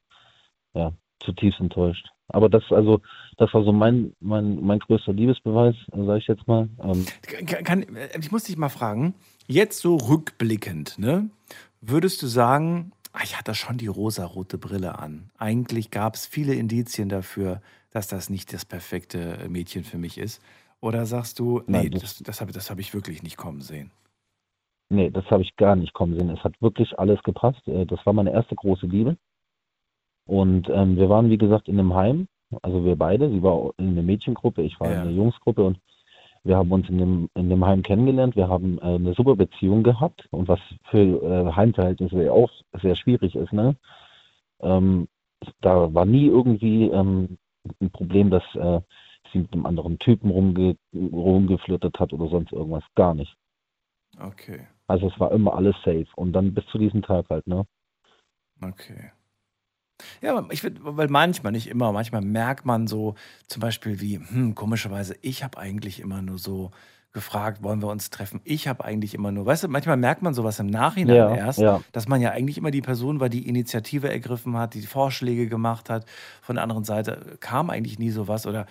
ja, 0.73 0.91
zutiefst 1.19 1.59
enttäuscht. 1.59 2.07
Aber 2.27 2.49
das 2.49 2.63
also, 2.71 3.01
das 3.37 3.53
war 3.53 3.63
so 3.63 3.71
mein 3.71 4.13
mein 4.19 4.59
mein 4.61 4.79
größter 4.79 5.13
Liebesbeweis, 5.13 5.75
sage 5.91 6.17
ich 6.17 6.27
jetzt 6.27 6.47
mal. 6.47 6.69
Ähm, 6.81 7.05
Kann, 7.45 7.63
kann, 7.63 7.85
ich 8.19 8.31
muss 8.31 8.45
dich 8.45 8.57
mal 8.57 8.69
fragen, 8.69 9.13
jetzt 9.47 9.79
so 9.79 9.95
rückblickend, 9.95 10.97
ne? 10.97 11.29
Würdest 11.81 12.23
du 12.23 12.27
sagen, 12.27 12.91
ah, 13.13 13.21
ich 13.23 13.37
hatte 13.37 13.53
schon 13.53 13.77
die 13.77 13.87
rosarote 13.87 14.57
Brille 14.57 14.97
an. 14.97 15.29
Eigentlich 15.37 15.91
gab 15.91 16.15
es 16.15 16.25
viele 16.25 16.55
Indizien 16.55 17.09
dafür, 17.09 17.61
dass 17.91 18.07
das 18.07 18.29
nicht 18.31 18.51
das 18.53 18.65
perfekte 18.65 19.37
Mädchen 19.47 19.83
für 19.83 19.99
mich 19.99 20.17
ist. 20.17 20.41
Oder 20.81 21.05
sagst 21.05 21.39
du, 21.39 21.59
nee, 21.67 21.89
Nein, 21.89 21.91
das, 21.91 22.21
das- 22.21 22.41
habe 22.41 22.51
das 22.51 22.69
hab 22.69 22.79
ich 22.79 22.93
wirklich 22.93 23.23
nicht 23.23 23.37
kommen 23.37 23.61
sehen? 23.61 23.91
Nee, 24.89 25.09
das 25.09 25.25
habe 25.31 25.41
ich 25.41 25.55
gar 25.55 25.75
nicht 25.75 25.93
kommen 25.93 26.15
sehen. 26.15 26.29
Es 26.29 26.43
hat 26.43 26.61
wirklich 26.61 26.97
alles 26.99 27.21
gepasst. 27.23 27.67
Äh, 27.67 27.85
Das 27.85 28.05
war 28.05 28.13
meine 28.13 28.31
erste 28.31 28.55
große 28.55 28.85
Liebe. 28.85 29.17
Und 30.27 30.69
ähm, 30.69 30.95
wir 30.97 31.09
waren, 31.09 31.29
wie 31.29 31.37
gesagt, 31.37 31.67
in 31.67 31.79
einem 31.79 31.93
Heim. 31.95 32.27
Also 32.61 32.85
wir 32.85 32.95
beide. 32.95 33.29
Sie 33.29 33.41
war 33.41 33.71
in 33.77 33.89
einer 33.89 34.03
Mädchengruppe, 34.03 34.61
ich 34.61 34.79
war 34.79 34.87
Ja. 34.89 34.95
in 34.95 35.01
einer 35.01 35.11
Jungsgruppe 35.11 35.63
und 35.63 35.79
wir 36.43 36.57
haben 36.57 36.71
uns 36.71 36.87
in 36.89 36.99
dem, 36.99 37.29
in 37.33 37.49
dem 37.49 37.65
Heim 37.65 37.81
kennengelernt. 37.81 38.35
Wir 38.35 38.47
haben 38.47 38.77
äh, 38.77 38.81
eine 38.95 39.13
super 39.15 39.35
Beziehung 39.35 39.81
gehabt 39.81 40.27
und 40.31 40.47
was 40.47 40.59
für 40.91 40.99
äh, 41.23 41.51
Heimverhältnisse 41.53 42.23
ja 42.23 42.31
auch 42.31 42.51
sehr 42.81 42.95
schwierig 42.95 43.35
ist. 43.35 43.51
Ne? 43.51 43.75
Ähm, 44.61 45.07
da 45.61 45.91
war 45.93 46.05
nie 46.05 46.27
irgendwie 46.27 46.85
ähm, 46.89 47.37
ein 47.81 47.89
Problem, 47.89 48.29
dass 48.29 48.43
äh, 48.55 48.81
sie 49.35 49.41
mit 49.41 49.53
einem 49.53 49.65
anderen 49.67 49.99
Typen 49.99 50.31
rumge 50.31 50.77
rumgeflirtet 50.93 51.99
hat 51.99 52.13
oder 52.13 52.29
sonst 52.29 52.53
irgendwas. 52.53 52.83
Gar 52.95 53.15
nicht. 53.15 53.35
Okay, 54.19 54.67
Also 54.87 55.07
es 55.09 55.19
war 55.19 55.31
immer 55.31 55.53
alles 55.55 55.75
safe. 55.83 56.07
Und 56.15 56.33
dann 56.33 56.53
bis 56.55 56.65
zu 56.67 56.77
diesem 56.79 57.03
Tag 57.03 57.29
halt, 57.29 57.45
ne? 57.47 57.65
okay. 58.61 59.11
Ja, 60.21 60.45
ich 60.51 60.61
finde, 60.61 60.81
weil 60.83 61.07
manchmal, 61.07 61.51
nicht 61.53 61.67
immer, 61.67 61.91
manchmal 61.91 62.21
merkt 62.21 62.65
man 62.65 62.87
so 62.87 63.15
zum 63.47 63.61
Beispiel 63.61 64.01
wie, 64.01 64.19
hm, 64.19 64.53
komischerweise, 64.55 65.15
ich 65.21 65.43
habe 65.43 65.57
eigentlich 65.57 65.99
immer 66.01 66.21
nur 66.21 66.37
so 66.37 66.71
gefragt, 67.13 67.63
wollen 67.63 67.81
wir 67.81 67.87
uns 67.87 68.09
treffen? 68.09 68.41
Ich 68.43 68.67
habe 68.67 68.83
eigentlich 68.83 69.13
immer 69.13 69.31
nur, 69.31 69.45
weißt 69.45 69.63
du, 69.63 69.67
manchmal 69.69 69.95
merkt 69.95 70.21
man 70.21 70.33
sowas 70.33 70.59
im 70.59 70.67
Nachhinein 70.67 71.15
Ja, 71.15 71.29
erst, 71.29 71.59
ja. 71.59 71.81
dass 71.93 72.09
man 72.09 72.19
ja 72.19 72.31
eigentlich 72.31 72.57
immer 72.57 72.71
die 72.71 72.81
Person 72.81 73.21
war, 73.21 73.29
die 73.29 73.47
Initiative 73.47 74.09
ergriffen 74.09 74.57
hat, 74.57 74.73
die 74.73 74.81
Vorschläge 74.81 75.47
gemacht 75.47 75.89
hat. 75.89 76.05
Von 76.41 76.55
der 76.55 76.63
anderen 76.63 76.83
Seite 76.83 77.37
kam 77.39 77.69
eigentlich 77.69 77.99
nie 77.99 78.09
sowas 78.11 78.45
oder 78.45 78.65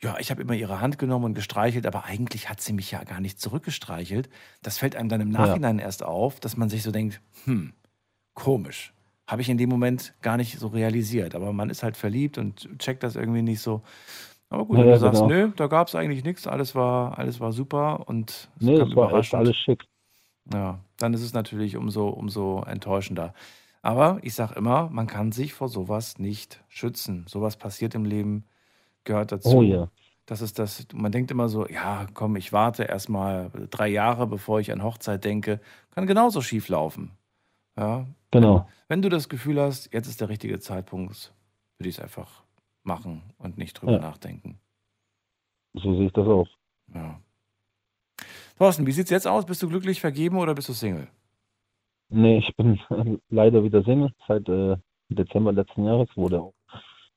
ja, 0.00 0.16
ich 0.20 0.30
habe 0.30 0.42
immer 0.42 0.54
ihre 0.54 0.80
Hand 0.80 0.98
genommen 0.98 1.24
und 1.24 1.34
gestreichelt, 1.34 1.86
aber 1.86 2.04
eigentlich 2.04 2.48
hat 2.48 2.60
sie 2.60 2.72
mich 2.72 2.90
ja 2.92 3.02
gar 3.04 3.20
nicht 3.20 3.40
zurückgestreichelt. 3.40 4.28
Das 4.62 4.78
fällt 4.78 4.94
einem 4.96 5.08
dann 5.08 5.20
im 5.20 5.32
Ja. 5.32 5.38
Nachhinein 5.40 5.78
erst 5.80 6.02
auf, 6.04 6.38
dass 6.40 6.56
man 6.56 6.68
sich 6.68 6.82
so 6.84 6.92
denkt, 6.92 7.20
hm, 7.44 7.72
komisch. 8.34 8.92
Habe 9.26 9.42
ich 9.42 9.48
in 9.50 9.58
dem 9.58 9.68
Moment 9.70 10.14
gar 10.22 10.36
nicht 10.38 10.58
so 10.58 10.68
realisiert. 10.68 11.34
Aber 11.34 11.52
man 11.52 11.70
ist 11.70 11.82
halt 11.82 11.96
verliebt 11.96 12.38
und 12.38 12.68
checkt 12.78 13.02
das 13.02 13.16
irgendwie 13.16 13.42
nicht 13.42 13.60
so. 13.60 13.82
Aber 14.50 14.64
gut, 14.66 14.78
Ja, 14.78 14.84
wenn 14.84 14.88
du 14.90 14.94
ja, 14.94 14.98
sagst, 14.98 15.22
genau. 15.22 15.28
nö, 15.28 15.52
da 15.56 15.66
gab 15.66 15.88
es 15.88 15.94
eigentlich 15.94 16.24
nichts, 16.24 16.46
alles 16.46 16.74
war, 16.74 17.18
alles 17.18 17.40
war 17.40 17.52
super 17.52 18.08
und 18.08 18.50
es 18.58 18.66
Nee, 18.66 18.78
kam 18.78 18.94
war 18.96 19.12
echt 19.14 19.34
alles 19.34 19.56
schick. 19.56 19.84
Ja, 20.52 20.80
dann 20.96 21.14
ist 21.14 21.22
es 21.22 21.32
natürlich 21.34 21.76
umso, 21.76 22.08
umso 22.08 22.62
enttäuschender. 22.62 23.34
Aber 23.82 24.18
ich 24.22 24.34
sage 24.34 24.54
immer, 24.54 24.88
man 24.90 25.06
kann 25.06 25.32
sich 25.32 25.52
vor 25.54 25.68
sowas 25.68 26.18
nicht 26.18 26.64
schützen. 26.68 27.26
Sowas 27.28 27.56
passiert 27.56 27.94
im 27.94 28.04
Leben, 28.04 28.44
gehört 29.08 29.32
dazu. 29.32 29.48
Oh 29.58 29.62
ja. 29.62 29.90
Das 30.26 30.42
ist 30.42 30.58
das, 30.58 30.86
man 30.94 31.10
denkt 31.10 31.30
immer 31.30 31.48
so, 31.48 31.66
ja, 31.66 32.06
komm, 32.14 32.36
ich 32.36 32.52
warte 32.52 32.84
erst 32.84 33.08
mal 33.08 33.50
drei 33.70 33.88
Jahre, 33.88 34.26
bevor 34.26 34.60
ich 34.60 34.70
an 34.70 34.82
Hochzeit 34.84 35.24
denke. 35.24 35.58
Kann 35.90 36.06
genauso 36.06 36.40
schief 36.42 36.68
laufen. 36.68 37.10
Ja, 37.76 38.06
Genau. 38.30 38.68
wenn 38.88 39.00
du 39.02 39.08
das 39.08 39.28
Gefühl 39.30 39.58
hast, 39.60 39.90
jetzt 39.92 40.06
ist 40.06 40.20
der 40.20 40.28
richtige 40.28 40.60
Zeitpunkt, 40.60 41.32
würde 41.78 41.88
ich 41.88 41.96
es 41.96 42.00
einfach 42.02 42.42
machen 42.82 43.22
und 43.38 43.56
nicht 43.56 43.74
drüber 43.80 43.92
Ja. 43.94 43.98
nachdenken. 44.00 44.58
So 45.74 45.94
sehe 45.96 46.06
ich 46.06 46.12
das 46.12 46.26
auch. 46.26 46.48
Ja. 46.94 47.18
Thorsten, 48.58 48.86
wie 48.86 48.92
sieht's 48.92 49.10
jetzt 49.10 49.26
aus? 49.26 49.46
Bist 49.46 49.62
du 49.62 49.68
glücklich 49.68 50.00
vergeben 50.00 50.36
oder 50.38 50.54
bist 50.54 50.68
du 50.68 50.72
Single? 50.74 51.08
Nee, 52.10 52.38
ich 52.38 52.54
bin 52.56 52.78
leider 53.30 53.62
wieder 53.64 53.82
Single 53.82 54.12
seit 54.26 54.46
äh, 54.48 54.76
Dezember 55.08 55.52
letzten 55.52 55.84
Jahres 55.84 56.08
wurde 56.16 56.40
auch 56.42 56.54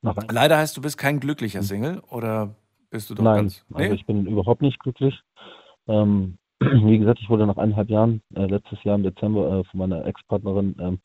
Leider 0.02 0.58
heißt 0.58 0.76
du 0.76 0.82
bist 0.82 0.98
kein 0.98 1.20
glücklicher 1.20 1.62
Single 1.62 2.02
oder 2.10 2.56
bist 2.90 3.10
du 3.10 3.16
doch 3.16 3.24
Nein, 3.24 3.44
ganz. 3.44 3.66
also 3.74 3.94
ich 3.94 4.06
bin 4.06 4.26
überhaupt 4.26 4.62
nicht 4.62 4.80
glücklich. 4.80 5.22
Ähm, 5.88 6.38
wie 6.60 6.98
gesagt, 6.98 7.20
ich 7.22 7.30
wurde 7.30 7.48
nach 7.48 7.58
eineinhalb 7.58 7.90
Jahren, 7.90 8.22
äh, 8.36 8.46
letztes 8.46 8.84
Jahr 8.84 8.96
im 8.96 9.04
Dezember, 9.04 9.60
äh, 9.60 9.64
von 9.66 9.80
meiner 9.80 10.06
Ex-Partnerin 10.06 10.76
ähm, 10.80 11.00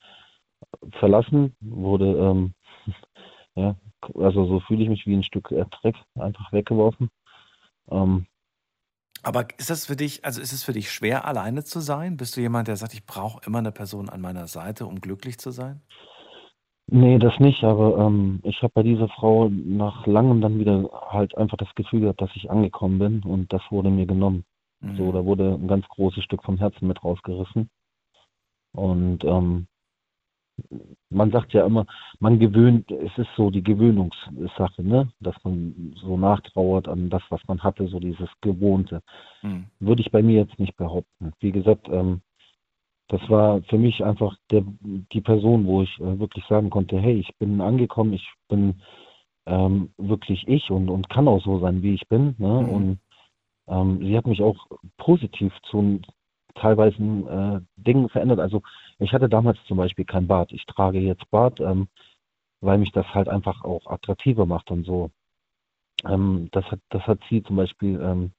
verlassen, 0.99 1.55
wurde, 1.61 2.17
ähm, 2.17 2.55
ja, 3.55 3.77
also 4.15 4.47
so 4.47 4.61
fühle 4.61 4.83
ich 4.83 4.89
mich 4.89 5.07
wie 5.07 5.15
ein 5.15 5.23
Stück 5.23 5.51
äh, 5.51 5.65
Dreck, 5.81 5.97
einfach 6.15 6.53
weggeworfen. 6.53 7.11
Ähm, 7.91 8.27
Aber 9.23 9.47
ist 9.59 9.71
das 9.71 9.87
für 9.87 9.97
dich, 9.97 10.25
also 10.25 10.41
ist 10.41 10.53
es 10.53 10.65
für 10.65 10.73
dich 10.73 10.91
schwer, 10.91 11.27
alleine 11.27 11.65
zu 11.65 11.81
sein? 11.81 12.17
Bist 12.17 12.37
du 12.37 12.41
jemand, 12.41 12.69
der 12.69 12.77
sagt, 12.77 12.95
ich 12.95 13.07
brauche 13.07 13.41
immer 13.47 13.59
eine 13.59 13.73
Person 13.73 14.09
an 14.09 14.21
meiner 14.21 14.47
Seite, 14.47 14.87
um 14.87 15.01
glücklich 15.01 15.39
zu 15.39 15.51
sein? 15.51 15.83
Nee, 16.89 17.19
das 17.19 17.39
nicht, 17.41 17.65
aber 17.65 17.99
ähm, 17.99 18.41
ich 18.45 18.63
habe 18.63 18.73
bei 18.75 18.83
dieser 18.85 19.09
Frau 19.09 19.49
nach 19.49 20.07
langem 20.07 20.41
dann 20.41 20.61
wieder 20.61 20.89
halt 21.11 21.37
einfach 21.37 21.57
das 21.57 21.75
Gefühl 21.75 22.01
gehabt, 22.01 22.21
dass 22.21 22.31
ich 22.37 22.51
angekommen 22.51 22.99
bin 22.99 23.23
und 23.23 23.53
das 23.53 23.63
wurde 23.71 23.91
mir 23.91 24.07
genommen. 24.07 24.45
Mhm. 24.81 24.97
So, 24.97 25.13
da 25.13 25.25
wurde 25.25 25.55
ein 25.55 25.67
ganz 25.67 25.87
großes 25.89 26.23
Stück 26.23 26.45
vom 26.45 26.59
Herzen 26.59 26.87
mit 26.87 27.03
rausgerissen. 27.03 27.71
Und 28.73 29.25
ähm, 29.25 29.67
man 31.11 31.31
sagt 31.33 31.53
ja 31.53 31.67
immer, 31.67 31.87
man 32.21 32.39
gewöhnt, 32.39 32.91
es 32.91 33.17
ist 33.19 33.29
so 33.37 33.51
die 33.51 33.63
Gewöhnungssache, 33.63 34.83
ne? 34.83 35.09
Dass 35.21 35.35
man 35.45 35.95
so 36.01 36.17
nachtrauert 36.17 36.89
an 36.89 37.11
das, 37.11 37.23
was 37.31 37.41
man 37.47 37.63
hatte, 37.63 37.89
so 37.89 37.99
dieses 37.99 38.29
Gewohnte. 38.41 39.03
Mhm. 39.43 39.67
Würde 39.81 40.03
ich 40.03 40.11
bei 40.11 40.23
mir 40.23 40.43
jetzt 40.43 40.59
nicht 40.59 40.77
behaupten. 40.77 41.33
Wie 41.41 41.53
gesagt, 41.53 41.89
ähm, 41.91 42.23
das 43.09 43.21
war 43.29 43.63
für 43.63 43.79
mich 43.79 44.05
einfach 44.05 44.37
der, 44.51 44.65
die 45.13 45.21
Person, 45.21 45.67
wo 45.67 45.83
ich 45.83 45.99
äh, 46.01 46.19
wirklich 46.19 46.45
sagen 46.47 46.71
konnte, 46.71 46.99
hey, 46.99 47.15
ich 47.15 47.37
bin 47.39 47.61
angekommen, 47.61 48.13
ich 48.13 48.29
bin 48.49 48.81
ähm, 49.47 49.91
wirklich 49.97 50.47
ich 50.49 50.71
und, 50.71 50.89
und 50.89 51.09
kann 51.09 51.29
auch 51.29 51.43
so 51.43 51.61
sein, 51.61 51.83
wie 51.83 51.95
ich 51.95 52.09
bin. 52.09 52.35
Ne? 52.39 52.49
Mhm. 52.49 52.69
Und 52.69 52.99
ähm, 53.69 53.99
sie 54.01 54.17
hat 54.17 54.27
mich 54.27 54.43
auch 54.43 54.67
positiv 54.97 55.53
zu 55.71 56.01
teilweise 56.57 56.97
äh, 56.97 57.61
Dingen 57.77 58.09
verändert. 58.09 58.41
Also 58.41 58.63
ich 58.99 59.13
hatte 59.13 59.29
damals 59.29 59.59
zum 59.67 59.77
Beispiel 59.77 60.05
kein 60.05 60.27
Bart. 60.27 60.53
Ich 60.53 60.65
trage 60.67 60.99
jetzt 60.99 61.31
Bart, 61.31 61.61
ähm, 61.61 61.89
weil 62.61 62.79
mich 62.79 62.93
das 62.93 63.07
halt 63.15 63.29
einfach 63.29 63.63
auch 63.65 63.87
attraktiver 63.87 64.47
macht 64.47 64.71
und 64.71 64.85
so. 64.85 65.11
Ähm, 66.05 66.49
das 66.53 66.65
hat, 66.67 66.81
das 66.91 67.03
hat 67.03 67.21
sie 67.29 67.43
zum 67.43 67.57
Beispiel, 67.57 68.01
ähm, 68.01 68.33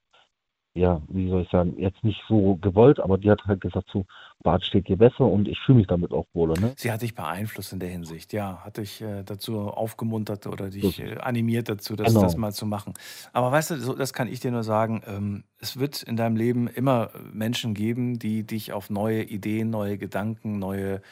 ja, 0.78 1.02
wie 1.08 1.28
soll 1.28 1.42
ich 1.42 1.50
sagen, 1.50 1.74
jetzt 1.78 2.02
nicht 2.04 2.22
so 2.28 2.56
gewollt, 2.60 3.00
aber 3.00 3.18
die 3.18 3.30
hat 3.30 3.44
halt 3.44 3.60
gesagt, 3.60 3.88
so, 3.92 4.06
Bart 4.42 4.64
steht 4.64 4.86
dir 4.86 4.96
besser 4.96 5.22
und 5.24 5.48
ich 5.48 5.58
fühle 5.58 5.78
mich 5.78 5.88
damit 5.88 6.12
auch 6.12 6.26
wohler, 6.32 6.58
ne? 6.60 6.72
Sie 6.76 6.92
hat 6.92 7.02
dich 7.02 7.14
beeinflusst 7.14 7.72
in 7.72 7.80
der 7.80 7.88
Hinsicht, 7.88 8.32
ja. 8.32 8.62
Hat 8.64 8.76
dich 8.76 9.02
äh, 9.02 9.24
dazu 9.24 9.58
aufgemuntert 9.68 10.46
oder 10.46 10.70
dich 10.70 11.00
äh, 11.00 11.16
animiert 11.18 11.68
dazu, 11.68 11.96
das, 11.96 12.08
Genau. 12.08 12.22
das 12.22 12.36
mal 12.36 12.52
zu 12.52 12.64
machen. 12.64 12.94
Aber 13.32 13.50
weißt 13.50 13.72
du, 13.72 13.76
so, 13.80 13.94
das 13.94 14.12
kann 14.12 14.28
ich 14.28 14.38
dir 14.40 14.52
nur 14.52 14.62
sagen, 14.62 15.02
ähm, 15.06 15.44
es 15.58 15.78
wird 15.78 16.02
in 16.04 16.16
deinem 16.16 16.36
Leben 16.36 16.68
immer 16.68 17.10
Menschen 17.32 17.74
geben, 17.74 18.18
die 18.18 18.46
dich 18.46 18.72
auf 18.72 18.90
neue 18.90 19.24
Ideen, 19.24 19.70
neue 19.70 19.98
Gedanken, 19.98 20.58
neue 20.58 21.02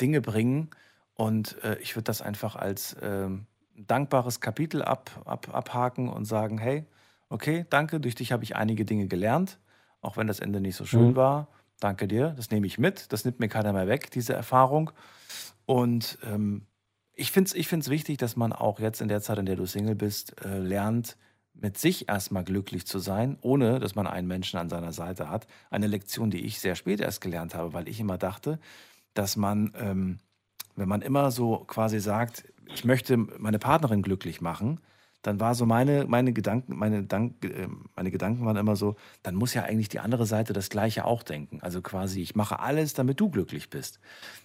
Dinge 0.00 0.20
bringen. 0.20 0.70
Und 1.14 1.62
äh, 1.64 1.76
ich 1.80 1.96
würde 1.96 2.04
das 2.04 2.22
einfach 2.22 2.54
als 2.54 2.96
ähm, 3.02 3.46
dankbares 3.76 4.40
Kapitel 4.40 4.82
ab, 4.82 5.10
ab, 5.24 5.48
abhaken 5.52 6.08
und 6.08 6.24
sagen, 6.24 6.58
hey, 6.58 6.84
okay, 7.32 7.66
danke, 7.70 8.00
durch 8.00 8.14
dich 8.14 8.32
habe 8.32 8.44
ich 8.44 8.56
einige 8.56 8.84
Dinge 8.84 9.06
gelernt, 9.08 9.58
auch 10.00 10.16
wenn 10.16 10.26
das 10.26 10.40
Ende 10.40 10.60
nicht 10.60 10.76
so 10.76 10.84
schön 10.84 11.10
Mhm. 11.10 11.16
war. 11.16 11.48
Danke 11.80 12.06
dir, 12.06 12.30
das 12.36 12.50
nehme 12.50 12.66
ich 12.66 12.78
mit, 12.78 13.12
das 13.12 13.24
nimmt 13.24 13.40
mir 13.40 13.48
keiner 13.48 13.72
mehr 13.72 13.88
weg, 13.88 14.10
diese 14.12 14.34
Erfahrung. 14.34 14.92
Und 15.66 16.18
ähm, 16.24 16.66
ich 17.14 17.32
finde 17.32 17.48
es 17.48 17.54
ich 17.54 17.68
find's 17.68 17.88
wichtig, 17.88 18.18
dass 18.18 18.36
man 18.36 18.52
auch 18.52 18.78
jetzt 18.80 19.00
in 19.00 19.08
der 19.08 19.20
Zeit, 19.22 19.38
in 19.38 19.46
der 19.46 19.56
du 19.56 19.66
Single 19.66 19.94
bist, 19.96 20.40
äh, 20.44 20.58
lernt, 20.58 21.16
mit 21.54 21.76
sich 21.78 22.08
erstmal 22.08 22.44
glücklich 22.44 22.86
zu 22.86 22.98
sein, 22.98 23.36
ohne 23.42 23.78
dass 23.78 23.94
man 23.94 24.06
einen 24.06 24.26
Menschen 24.28 24.58
an 24.58 24.70
seiner 24.70 24.92
Seite 24.92 25.28
hat. 25.28 25.46
Eine 25.70 25.86
Lektion, 25.86 26.30
die 26.30 26.40
ich 26.46 26.60
sehr 26.60 26.74
spät 26.76 27.00
erst 27.00 27.20
gelernt 27.20 27.54
habe, 27.54 27.72
weil 27.74 27.88
ich 27.88 28.00
immer 28.00 28.16
dachte, 28.18 28.58
dass 29.14 29.36
man, 29.36 29.72
ähm, 29.78 30.18
wenn 30.76 30.88
man 30.88 31.02
immer 31.02 31.30
so 31.30 31.58
quasi 31.66 32.00
sagt, 32.00 32.44
ich 32.74 32.84
möchte 32.84 33.16
meine 33.16 33.58
Partnerin 33.58 34.02
glücklich 34.02 34.40
machen, 34.40 34.80
dann 35.22 35.40
war 35.40 35.54
so 35.54 35.66
meine, 35.66 36.04
meine 36.06 36.32
Gedanken, 36.32 36.76
meine, 36.76 37.04
Dank, 37.04 37.44
äh, 37.44 37.68
meine 37.96 38.10
Gedanken 38.10 38.44
waren 38.44 38.56
immer 38.56 38.76
so, 38.76 38.96
dann 39.22 39.34
muss 39.36 39.54
ja 39.54 39.62
eigentlich 39.64 39.88
die 39.88 40.00
andere 40.00 40.26
Seite 40.26 40.52
das 40.52 40.68
Gleiche 40.70 41.04
auch 41.04 41.22
denken. 41.22 41.60
Also 41.62 41.82
quasi, 41.82 42.20
ich 42.22 42.34
mache 42.34 42.58
alles, 42.60 42.94
damit 42.94 43.20
du 43.20 43.30
glücklich 43.30 43.70
bist. 43.70 44.00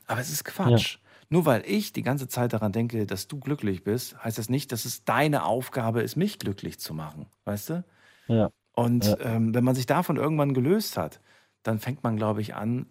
Aber 0.08 0.22
es 0.22 0.30
ist 0.32 0.46
Quatsch. 0.46 1.00
Nur 1.30 1.46
weil 1.46 1.64
ich 1.66 1.92
die 1.94 2.04
ganze 2.04 2.28
Zeit 2.30 2.54
daran 2.54 2.72
denke, 2.72 3.06
dass 3.06 3.28
du 3.28 3.40
glücklich 3.40 3.84
bist, 3.84 4.24
heißt 4.24 4.38
das 4.38 4.50
nicht, 4.50 4.72
dass 4.72 4.86
es 4.86 5.04
deine 5.04 5.44
Aufgabe 5.46 6.02
ist, 6.02 6.16
mich 6.16 6.40
glücklich 6.40 6.80
zu 6.80 6.94
machen. 6.94 7.28
Weißt 7.46 7.70
du? 7.70 7.86
Ja. 8.28 8.52
Und 8.74 9.16
Ja. 9.18 9.18
ähm, 9.20 9.54
wenn 9.56 9.64
man 9.64 9.76
sich 9.76 9.86
davon 9.88 10.18
irgendwann 10.18 10.54
gelöst 10.54 10.98
hat, 10.98 11.22
dann 11.64 11.80
fängt 11.80 12.04
man, 12.04 12.16
glaube 12.18 12.42
ich, 12.42 12.56
an, 12.56 12.88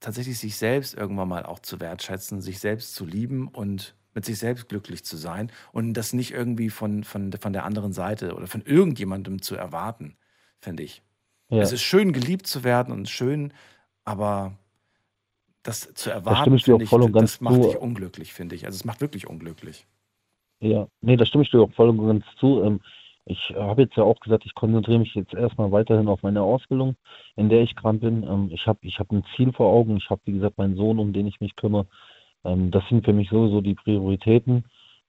tatsächlich 0.00 0.38
sich 0.38 0.56
selbst 0.56 0.94
irgendwann 0.94 1.28
mal 1.28 1.44
auch 1.46 1.58
zu 1.60 1.80
wertschätzen, 1.80 2.40
sich 2.40 2.58
selbst 2.60 2.94
zu 2.94 3.06
lieben 3.06 3.48
und 3.48 3.96
mit 4.14 4.24
sich 4.24 4.38
selbst 4.38 4.68
glücklich 4.68 5.04
zu 5.04 5.16
sein 5.16 5.50
und 5.72 5.94
das 5.94 6.12
nicht 6.12 6.32
irgendwie 6.32 6.70
von, 6.70 7.04
von, 7.04 7.32
von 7.32 7.52
der 7.52 7.64
anderen 7.64 7.92
Seite 7.92 8.34
oder 8.34 8.46
von 8.46 8.62
irgendjemandem 8.62 9.42
zu 9.42 9.54
erwarten, 9.54 10.16
finde 10.58 10.82
ich. 10.82 11.02
Ja. 11.48 11.58
Es 11.58 11.72
ist 11.72 11.82
schön, 11.82 12.12
geliebt 12.12 12.46
zu 12.46 12.64
werden 12.64 12.92
und 12.92 13.08
schön, 13.08 13.52
aber 14.04 14.56
das 15.62 15.92
zu 15.94 16.10
erwarten, 16.10 16.42
stimme 16.42 16.56
ich 16.56 16.64
dir 16.64 16.74
auch 16.74 16.78
finde 16.78 16.84
ich, 16.84 16.90
voll 16.90 17.02
und 17.02 17.12
ganz 17.12 17.32
das 17.32 17.40
macht 17.40 17.54
zu. 17.56 17.68
dich 17.68 17.76
unglücklich, 17.76 18.32
finde 18.32 18.54
ich. 18.54 18.66
Also 18.66 18.76
es 18.76 18.84
macht 18.84 19.00
wirklich 19.00 19.26
unglücklich. 19.26 19.86
Ja, 20.60 20.88
nee, 21.00 21.16
da 21.16 21.24
stimme 21.24 21.44
ich 21.44 21.50
dir 21.50 21.60
auch 21.60 21.72
voll 21.72 21.88
und 21.88 22.06
ganz 22.06 22.24
zu. 22.38 22.62
Ähm, 22.62 22.80
ich 23.26 23.54
habe 23.56 23.82
jetzt 23.82 23.96
ja 23.96 24.02
auch 24.02 24.18
gesagt, 24.20 24.44
ich 24.44 24.54
konzentriere 24.54 24.98
mich 24.98 25.14
jetzt 25.14 25.34
erstmal 25.34 25.70
weiterhin 25.70 26.08
auf 26.08 26.22
meine 26.22 26.42
Ausbildung, 26.42 26.96
in 27.36 27.48
der 27.48 27.62
ich 27.62 27.76
gerade 27.76 27.98
bin. 27.98 28.22
Ähm, 28.24 28.50
ich 28.52 28.66
habe 28.66 28.78
ich 28.82 28.98
hab 28.98 29.10
ein 29.12 29.24
Ziel 29.36 29.52
vor 29.52 29.72
Augen. 29.72 29.96
Ich 29.96 30.10
habe, 30.10 30.20
wie 30.24 30.32
gesagt, 30.32 30.58
meinen 30.58 30.76
Sohn, 30.76 30.98
um 30.98 31.12
den 31.12 31.26
ich 31.26 31.40
mich 31.40 31.56
kümmere. 31.56 31.86
Ähm, 32.44 32.70
das 32.70 32.82
sind 32.88 33.04
für 33.04 33.12
mich 33.12 33.28
sowieso 33.30 33.60
die 33.60 33.74
Prioritäten. 33.74 34.64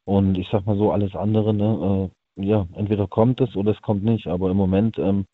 Und 0.06 0.38
ich 0.38 0.48
sag 0.52 0.66
mal 0.66 0.78
so, 0.78 0.92
alles 0.92 1.16
andere, 1.16 1.54
ne, 1.54 2.10
äh, 2.38 2.46
ja, 2.46 2.68
entweder 2.76 3.08
kommt 3.08 3.40
es 3.42 3.56
oder 3.56 3.72
es 3.72 3.82
kommt 3.82 4.04
nicht. 4.04 4.28
Aber 4.28 4.50
im 4.50 4.58
Moment, 4.58 4.98
ähm, 4.98 5.26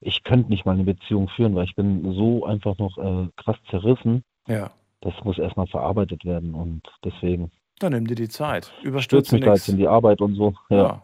ich 0.00 0.22
könnte 0.22 0.50
nicht 0.50 0.64
mal 0.66 0.72
eine 0.72 0.84
Beziehung 0.84 1.28
führen, 1.28 1.54
weil 1.54 1.64
ich 1.64 1.74
bin 1.74 2.12
so 2.14 2.44
einfach 2.44 2.76
noch 2.78 2.96
äh, 2.98 3.28
krass 3.36 3.56
zerrissen. 3.70 4.22
Ja. 4.46 4.70
Das 5.00 5.14
muss 5.24 5.38
erstmal 5.38 5.66
verarbeitet 5.66 6.24
werden 6.24 6.54
und 6.54 6.82
deswegen 7.04 7.50
Dann 7.78 7.92
nimm 7.92 8.06
dir 8.06 8.14
die 8.14 8.28
Zeit. 8.28 8.66
stürzt 8.66 8.84
Überstürze 8.86 9.34
mich 9.36 9.44
nichts. 9.44 9.68
in 9.68 9.76
die 9.76 9.88
Arbeit 9.88 10.20
und 10.20 10.34
so. 10.34 10.54
Ja. 10.70 10.76
Ja, 10.76 11.02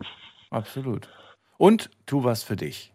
absolut. 0.51 1.09
Und 1.59 1.91
tu 2.07 2.25
was 2.25 2.43
für 2.43 2.57
dich. 2.57 2.95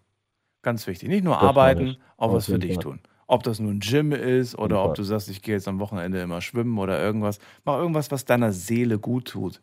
Ganz 0.63 0.87
wichtig. 0.87 1.09
Nicht 1.09 1.23
nur 1.23 1.35
Das 1.35 1.43
arbeiten, 1.43 1.97
auch 2.17 2.33
was 2.33 2.47
für 2.47 2.57
dich 2.57 2.73
Fall. 2.75 2.83
tun. 2.83 2.99
Ob 3.27 3.43
das 3.43 3.59
nun 3.59 3.79
Gym 3.79 4.11
ist 4.11 4.55
oder 4.57 4.77
Fall. 4.77 4.85
ob 4.89 4.95
du 4.95 5.03
sagst, 5.03 5.29
ich 5.29 5.41
gehe 5.41 5.55
jetzt 5.55 5.67
am 5.67 5.79
Wochenende 5.79 6.21
immer 6.21 6.41
schwimmen 6.41 6.77
oder 6.77 7.01
irgendwas. 7.01 7.39
Mach 7.63 7.77
irgendwas, 7.77 8.11
was 8.11 8.25
deiner 8.25 8.51
Seele 8.53 8.99
gut 8.99 9.27
tut 9.29 9.61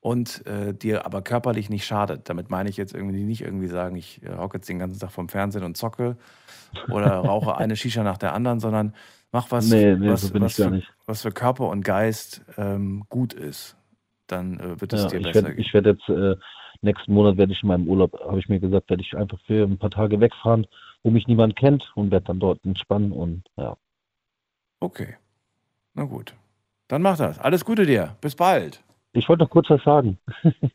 und 0.00 0.44
äh, 0.46 0.74
dir 0.74 1.06
aber 1.06 1.22
körperlich 1.22 1.70
nicht 1.70 1.86
schadet. 1.86 2.28
Damit 2.28 2.50
meine 2.50 2.68
ich 2.70 2.76
jetzt 2.76 2.94
irgendwie 2.94 3.24
nicht 3.24 3.42
irgendwie 3.42 3.68
sagen, 3.68 3.96
ich 3.96 4.22
äh, 4.22 4.36
hocke 4.36 4.58
jetzt 4.58 4.68
den 4.68 4.78
ganzen 4.78 5.00
Tag 5.00 5.12
vom 5.12 5.28
Fernsehen 5.28 5.64
und 5.64 5.76
zocke 5.76 6.16
oder 6.90 7.12
rauche 7.18 7.56
eine 7.56 7.76
Shisha 7.76 8.02
nach 8.02 8.18
der 8.18 8.32
anderen, 8.34 8.60
sondern 8.60 8.94
mach 9.32 9.50
was, 9.50 9.70
Nee, 9.70 9.96
nee, 9.96 10.08
was, 10.10 10.22
so 10.22 10.34
was, 10.40 10.58
ich 10.58 10.64
für, 10.64 10.82
was 11.06 11.22
für 11.22 11.32
Körper 11.32 11.68
und 11.68 11.82
Geist 11.84 12.44
ähm, 12.56 13.04
gut 13.08 13.34
ist. 13.34 13.76
Dann 14.26 14.58
äh, 14.60 14.80
wird 14.80 14.92
es 14.92 15.02
Ja, 15.02 15.08
dir 15.08 15.18
ich 15.18 15.24
besser 15.24 15.34
werde 15.34 15.54
gehen. 15.54 15.60
ich 15.66 15.74
werd 15.74 15.86
jetzt, 15.86 16.08
äh, 16.08 16.36
nächsten 16.82 17.12
Monat 17.12 17.36
werde 17.36 17.52
ich 17.52 17.62
in 17.62 17.68
meinem 17.68 17.88
Urlaub, 17.88 18.18
habe 18.20 18.38
ich 18.38 18.48
mir 18.48 18.60
gesagt, 18.60 18.90
werde 18.90 19.02
ich 19.02 19.16
einfach 19.16 19.38
für 19.46 19.64
ein 19.64 19.78
paar 19.78 19.90
Tage 19.90 20.20
wegfahren, 20.20 20.66
wo 21.02 21.10
mich 21.10 21.26
niemand 21.26 21.56
kennt 21.56 21.90
und 21.94 22.10
werde 22.10 22.26
dann 22.26 22.40
dort 22.40 22.64
entspannen 22.64 23.12
und 23.12 23.44
ja. 23.56 23.76
Okay. 24.80 25.16
Na 25.94 26.04
gut. 26.04 26.34
Dann 26.88 27.02
mach 27.02 27.16
das. 27.16 27.38
Alles 27.38 27.64
Gute 27.64 27.86
dir. 27.86 28.16
Bis 28.20 28.34
bald. 28.34 28.82
Ich 29.12 29.28
wollte 29.28 29.44
noch 29.44 29.50
kurz 29.50 29.70
was 29.70 29.82
sagen. 29.82 30.18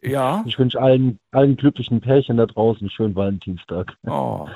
Ja. 0.01 0.43
Ich 0.47 0.57
wünsche 0.57 0.81
allen, 0.81 1.19
allen 1.31 1.55
glücklichen 1.55 2.01
Pärchen 2.01 2.37
da 2.37 2.47
draußen 2.47 2.81
einen 2.81 2.89
schönen 2.89 3.15
Valentinstag. 3.15 3.95
Oh. 4.07 4.47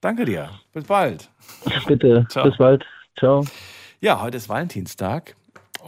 Danke 0.00 0.24
dir. 0.26 0.50
Bis 0.72 0.84
bald. 0.84 1.30
Bitte, 1.86 2.26
Ciao. 2.30 2.44
bis 2.48 2.56
bald. 2.58 2.84
Ciao. 3.18 3.44
Ja, 4.00 4.20
heute 4.20 4.36
ist 4.36 4.48
Valentinstag 4.48 5.34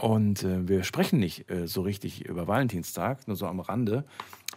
und 0.01 0.43
äh, 0.43 0.67
wir 0.67 0.83
sprechen 0.83 1.19
nicht 1.19 1.49
äh, 1.49 1.67
so 1.67 1.81
richtig 1.81 2.25
über 2.25 2.47
Valentinstag, 2.47 3.27
nur 3.27 3.37
so 3.37 3.45
am 3.45 3.59
Rande. 3.59 4.03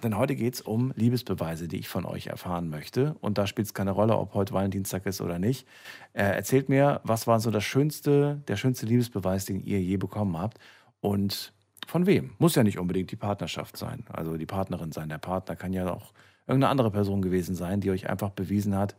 Denn 0.04 0.18
heute 0.18 0.36
geht 0.36 0.54
es 0.54 0.60
um 0.60 0.92
Liebesbeweise, 0.94 1.66
die 1.66 1.78
ich 1.78 1.88
von 1.88 2.04
euch 2.04 2.26
erfahren 2.26 2.68
möchte. 2.68 3.16
Und 3.20 3.38
da 3.38 3.46
spielt 3.46 3.66
es 3.66 3.74
keine 3.74 3.90
Rolle, 3.90 4.16
ob 4.18 4.34
heute 4.34 4.52
Valentinstag 4.52 5.06
ist 5.06 5.22
oder 5.22 5.38
nicht. 5.38 5.66
Äh, 6.12 6.24
erzählt 6.24 6.68
mir, 6.68 7.00
was 7.04 7.26
war 7.26 7.40
so 7.40 7.50
das 7.50 7.64
schönste, 7.64 8.42
der 8.46 8.56
schönste 8.56 8.84
Liebesbeweis, 8.84 9.46
den 9.46 9.60
ihr 9.60 9.80
je 9.80 9.96
bekommen 9.96 10.38
habt 10.38 10.58
und 11.00 11.52
von 11.86 12.06
wem? 12.06 12.32
Muss 12.38 12.54
ja 12.54 12.62
nicht 12.62 12.78
unbedingt 12.78 13.10
die 13.10 13.16
Partnerschaft 13.16 13.76
sein, 13.76 14.04
also 14.12 14.36
die 14.36 14.46
Partnerin 14.46 14.92
sein. 14.92 15.08
Der 15.08 15.18
Partner 15.18 15.56
kann 15.56 15.72
ja 15.72 15.90
auch 15.90 16.12
irgendeine 16.46 16.70
andere 16.70 16.90
Person 16.90 17.22
gewesen 17.22 17.54
sein, 17.54 17.80
die 17.80 17.90
euch 17.90 18.08
einfach 18.08 18.30
bewiesen 18.30 18.76
hat, 18.76 18.96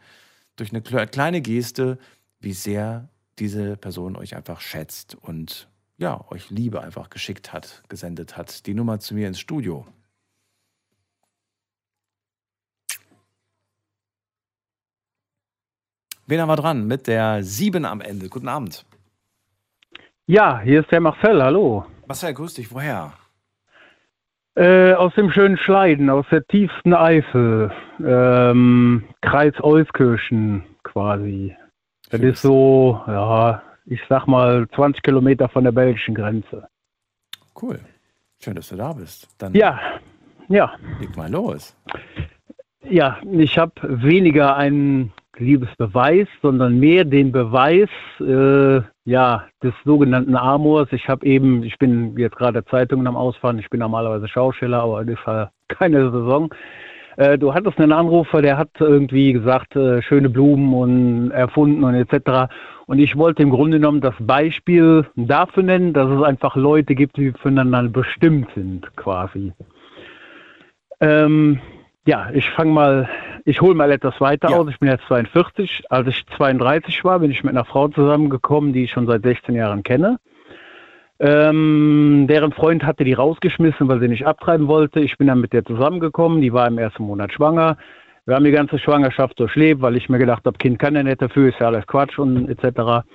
durch 0.56 0.72
eine 0.72 0.82
kle- 0.82 1.07
kleine 1.07 1.41
Geste, 1.41 1.99
wie 2.40 2.53
sehr 2.53 3.10
diese 3.38 3.77
Person 3.77 4.15
euch 4.15 4.36
einfach 4.36 4.60
schätzt 4.60 5.15
und 5.15 5.68
ja, 5.98 6.26
euch 6.32 6.49
Liebe 6.49 6.82
einfach 6.82 7.10
geschickt 7.10 7.53
hat, 7.53 7.84
gesendet 7.90 8.38
hat. 8.38 8.65
Die 8.65 8.73
Nummer 8.73 8.99
zu 8.99 9.14
mir 9.14 9.27
ins 9.27 9.40
Studio. 9.40 9.86
Wen 16.28 16.42
haben 16.42 16.50
wir 16.50 16.56
dran? 16.56 16.88
Mit 16.88 17.08
der 17.08 17.44
7 17.44 17.86
am 17.86 18.02
Ende. 18.02 18.30
Guten 18.30 18.48
Abend. 18.48 18.86
Ja, 20.28 20.60
hier 20.62 20.82
ist 20.82 20.92
der 20.92 21.02
Marcel, 21.02 21.42
hallo. 21.44 21.86
Marcel, 22.08 22.34
grüß 22.34 22.56
dich. 22.56 22.72
Woher? 22.74 23.14
Äh, 24.56 24.94
aus 24.94 25.14
dem 25.16 25.30
schönen 25.32 25.58
Schleiden, 25.58 26.10
aus 26.10 26.26
der 26.32 26.44
tiefsten 26.48 26.94
Eifel, 26.94 27.72
ähm, 28.04 29.04
Kreis 29.22 29.54
Euskirchen 29.62 30.64
quasi. 30.84 31.56
Das 32.10 32.22
ist 32.22 32.42
so, 32.42 33.02
ja, 33.06 33.62
ich 33.86 34.00
sag 34.08 34.26
mal 34.28 34.68
20 34.74 35.04
Kilometer 35.04 35.50
von 35.50 35.64
der 35.66 35.74
belgischen 35.74 36.16
Grenze. 36.16 36.68
Cool. 37.62 37.80
Schön, 38.42 38.56
dass 38.56 38.70
du 38.70 38.78
da 38.78 38.94
bist. 38.94 39.28
Dann 39.38 39.54
Ja, 39.54 39.80
ja, 40.48 40.74
leg 41.00 41.16
mal 41.18 41.30
los. 41.30 41.76
ja, 42.84 43.18
ich 43.32 43.58
habe 43.58 43.74
weniger 43.84 44.56
einen 44.56 45.12
Liebesbeweis, 45.38 46.28
sondern 46.41 46.80
mehr 46.80 47.03
den 47.06 47.32
Beweis, 47.32 47.90
äh, 48.20 48.82
ja, 49.06 49.44
des 49.62 49.74
sogenannten 49.84 50.36
Amors. 50.36 50.88
Ich 50.91 51.07
habe 51.07 51.26
eben, 51.26 51.64
ich 51.64 51.78
bin 51.78 52.18
jetzt 52.18 52.36
gerade 52.36 52.66
Zeitungen 52.66 53.07
am 53.07 53.16
Ausfahren, 53.16 53.60
ich 53.60 53.70
bin 53.70 53.80
normalerweise 53.80 54.28
Schausteller, 54.28 54.82
aber 54.82 55.06
das 55.06 55.20
ist 55.20 55.28
ja 55.28 55.52
keine 55.68 56.12
Saison. 56.12 56.53
Äh, 57.18 57.38
du 57.38 57.53
hattest 57.53 57.80
einen 57.80 57.91
Anrufer, 57.91 58.41
der 58.41 58.57
hat 58.57 58.70
irgendwie 58.80 59.34
gesagt, 59.34 59.76
äh, 59.76 60.02
schöne 60.02 60.30
Blumen 60.30 60.74
und 60.74 61.32
erfunden 61.32 61.84
und 61.84 61.95
etc. 61.95 62.52
Und 62.88 62.99
ich 62.99 63.16
wollte 63.16 63.44
im 63.44 63.52
Grunde 63.52 63.80
genommen 63.80 64.02
das 64.02 64.16
Beispiel 64.20 65.06
dafür 65.16 65.64
nennen, 65.64 65.94
dass 65.94 66.10
es 66.10 66.24
einfach 66.24 66.56
Leute 66.56 66.94
gibt, 66.95 67.18
die 67.18 67.32
füreinander 67.32 67.84
bestimmt 67.84 68.49
sind, 68.53 68.95
quasi. 68.95 69.53
Ähm, 70.99 71.60
ja, 72.06 72.30
ich 72.34 72.49
fange 72.52 72.72
mal, 72.72 73.10
ich 73.45 73.61
hole 73.61 73.76
mal 73.76 73.91
etwas 73.91 74.19
weiter 74.22 74.49
aus. 74.49 74.68
Ich 74.69 74.80
bin 74.80 74.90
jetzt 74.90 75.06
42. 75.07 75.86
Als 75.90 76.07
ich 76.07 76.26
32 76.38 77.03
war, 77.03 77.19
bin 77.19 77.32
ich 77.32 77.44
mit 77.44 77.53
einer 77.53 77.65
Frau 77.65 77.88
zusammengekommen, 77.88 78.73
die 78.73 78.84
ich 78.84 78.91
schon 78.91 79.07
seit 79.07 79.23
16 79.23 79.56
Jahren 79.56 79.84
kenne. 79.84 80.19
Ähm, 81.19 82.26
deren 82.30 82.52
Freund 82.52 82.84
hatte 82.84 83.06
die 83.06 83.14
rausgeschmissen, 83.14 83.88
weil 83.88 83.99
sie 83.99 84.07
nicht 84.07 84.27
abtreiben 84.27 84.68
wollte. 84.68 84.99
Ich 84.99 85.18
bin 85.18 85.27
dann 85.27 85.40
mit 85.40 85.53
der 85.53 85.65
zusammengekommen. 85.65 86.41
Die 86.41 86.53
war 86.53 86.68
im 86.68 86.77
ersten 86.77 87.03
Monat 87.03 87.32
schwanger. 87.32 87.77
Wir 88.26 88.36
haben 88.36 88.44
die 88.44 88.52
ganze 88.52 88.80
Schwangerschaft 88.80 89.40
durchlebt, 89.40 89.82
weil 89.82 89.95
ich 89.95 90.10
mir 90.10 90.18
gedacht 90.18 90.45
habe, 90.45 90.57
Kind 90.57 90.80
kann 90.80 90.95
ja 90.95 91.03
nicht 91.03 91.22
dafür, 91.22 91.49
ist 91.49 91.60
ja 91.60 91.68
alles 91.68 91.86
Quatsch 91.88 92.18
und 92.18 92.49
etc. 92.49 93.06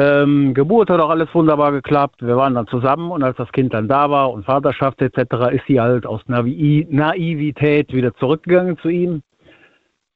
Ähm, 0.00 0.54
Geburt 0.54 0.90
hat 0.90 1.00
auch 1.00 1.10
alles 1.10 1.28
wunderbar 1.34 1.72
geklappt. 1.72 2.22
Wir 2.24 2.36
waren 2.36 2.54
dann 2.54 2.68
zusammen 2.68 3.10
und 3.10 3.24
als 3.24 3.36
das 3.36 3.50
Kind 3.50 3.74
dann 3.74 3.88
da 3.88 4.08
war 4.08 4.30
und 4.30 4.44
Vaterschaft 4.44 5.02
etc., 5.02 5.50
ist 5.50 5.66
sie 5.66 5.80
halt 5.80 6.06
aus 6.06 6.20
Navi 6.28 6.86
Naivität 6.88 7.92
wieder 7.92 8.14
zurückgegangen 8.14 8.78
zu 8.78 8.90
ihm. 8.90 9.22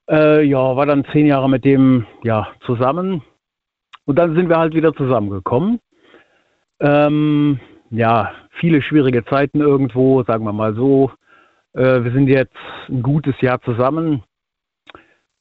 Äh, 0.09 0.44
ja, 0.44 0.76
war 0.76 0.86
dann 0.86 1.04
zehn 1.06 1.26
Jahre 1.26 1.50
mit 1.50 1.64
dem 1.64 2.06
ja 2.22 2.46
zusammen 2.64 3.22
und 4.04 4.20
dann 4.20 4.36
sind 4.36 4.48
wir 4.48 4.59
halt 4.59 4.74
wieder 4.74 4.94
zusammengekommen. 4.94 5.80
Ähm, 6.78 7.59
ja, 7.90 8.30
viele 8.60 8.82
schwierige 8.82 9.24
Zeiten 9.24 9.60
irgendwo, 9.60 10.22
sagen 10.22 10.44
wir 10.44 10.52
mal 10.52 10.76
so. 10.76 11.10
Äh, 11.72 12.04
wir 12.04 12.12
sind 12.12 12.28
jetzt 12.28 12.54
ein 12.88 13.02
gutes 13.02 13.34
Jahr 13.40 13.60
zusammen. 13.62 14.22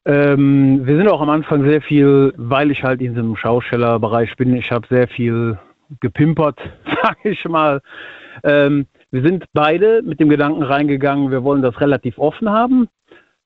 Ähm, 0.06 0.86
wir 0.86 0.98
sind 0.98 1.08
auch 1.08 1.22
am 1.22 1.30
Anfang 1.30 1.64
sehr 1.68 1.82
viel, 1.82 2.34
weil 2.36 2.72
ich 2.72 2.84
halt 2.84 3.02
in 3.02 3.14
diesem 3.14 3.36
Schaustellerbereich 3.36 4.36
bin, 4.36 4.56
ich 4.56 4.72
habe 4.72 4.88
sehr 4.90 5.08
viel 5.08 5.60
gepimpert, 6.00 6.60
sage 7.04 7.30
ich 7.30 7.46
mal. 7.46 7.82
Ähm, 8.44 8.88
wir 9.12 9.22
sind 9.22 9.46
beide 9.54 10.02
mit 10.02 10.20
dem 10.20 10.30
Gedanken 10.30 10.64
reingegangen, 10.64 11.32
wir 11.32 11.44
wollen 11.44 11.62
das 11.62 11.80
relativ 11.80 12.18
offen 12.18 12.50
haben, 12.50 12.88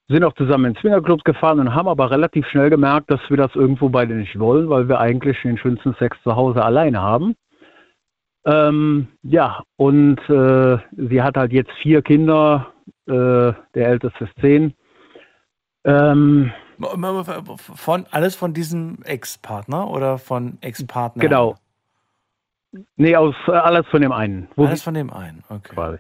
sind 0.07 0.23
auch 0.23 0.34
zusammen 0.34 0.65
in 0.65 0.76
Swingerclubs 0.76 1.23
gefahren 1.23 1.60
und 1.60 1.73
haben 1.73 1.88
aber 1.88 2.11
relativ 2.11 2.48
schnell 2.48 2.69
gemerkt, 2.69 3.11
dass 3.11 3.19
wir 3.30 3.38
das 3.38 3.56
irgendwo 3.56 3.90
beide 3.90 4.14
nicht 4.14 4.40
wollen, 4.40 4.69
weil 4.69 4.88
wir 4.88 4.99
eigentlich 4.99 5.41
den 5.41 5.57
schönsten 5.57 5.95
Sex 5.95 6.18
zu 6.23 6.36
Hause 6.36 6.64
alleine 6.64 7.02
haben. 7.02 7.36
Ähm, 8.45 9.07
ja, 9.23 9.64
und 9.76 10.19
äh, 10.30 10.77
sie 10.91 11.22
hat 11.22 11.36
halt 11.36 11.52
jetzt 11.52 11.72
vier 11.82 12.03
Kinder, 12.03 12.68
äh, 13.07 13.11
der 13.73 13.88
älteste 13.88 14.26
ist 14.26 14.40
zehn. 14.40 14.73
Ähm, 15.86 16.52
von, 17.76 18.06
alles 18.12 18.36
von 18.36 18.53
diesem 18.53 19.02
Ex-Partner 19.03 19.90
oder 19.90 20.18
von 20.18 20.57
Ex-Partner? 20.62 21.22
Genau. 21.22 21.56
Nee, 22.98 23.16
aus, 23.16 23.36
äh, 23.48 23.52
alles 23.52 23.86
von 23.88 24.02
dem 24.02 24.12
einen. 24.12 24.49
Wo 24.56 24.66
alles 24.66 24.84
von 24.84 24.94
dem 24.94 25.14
einen, 25.14 25.44
okay. 25.49 25.74
Quasi. 25.74 25.98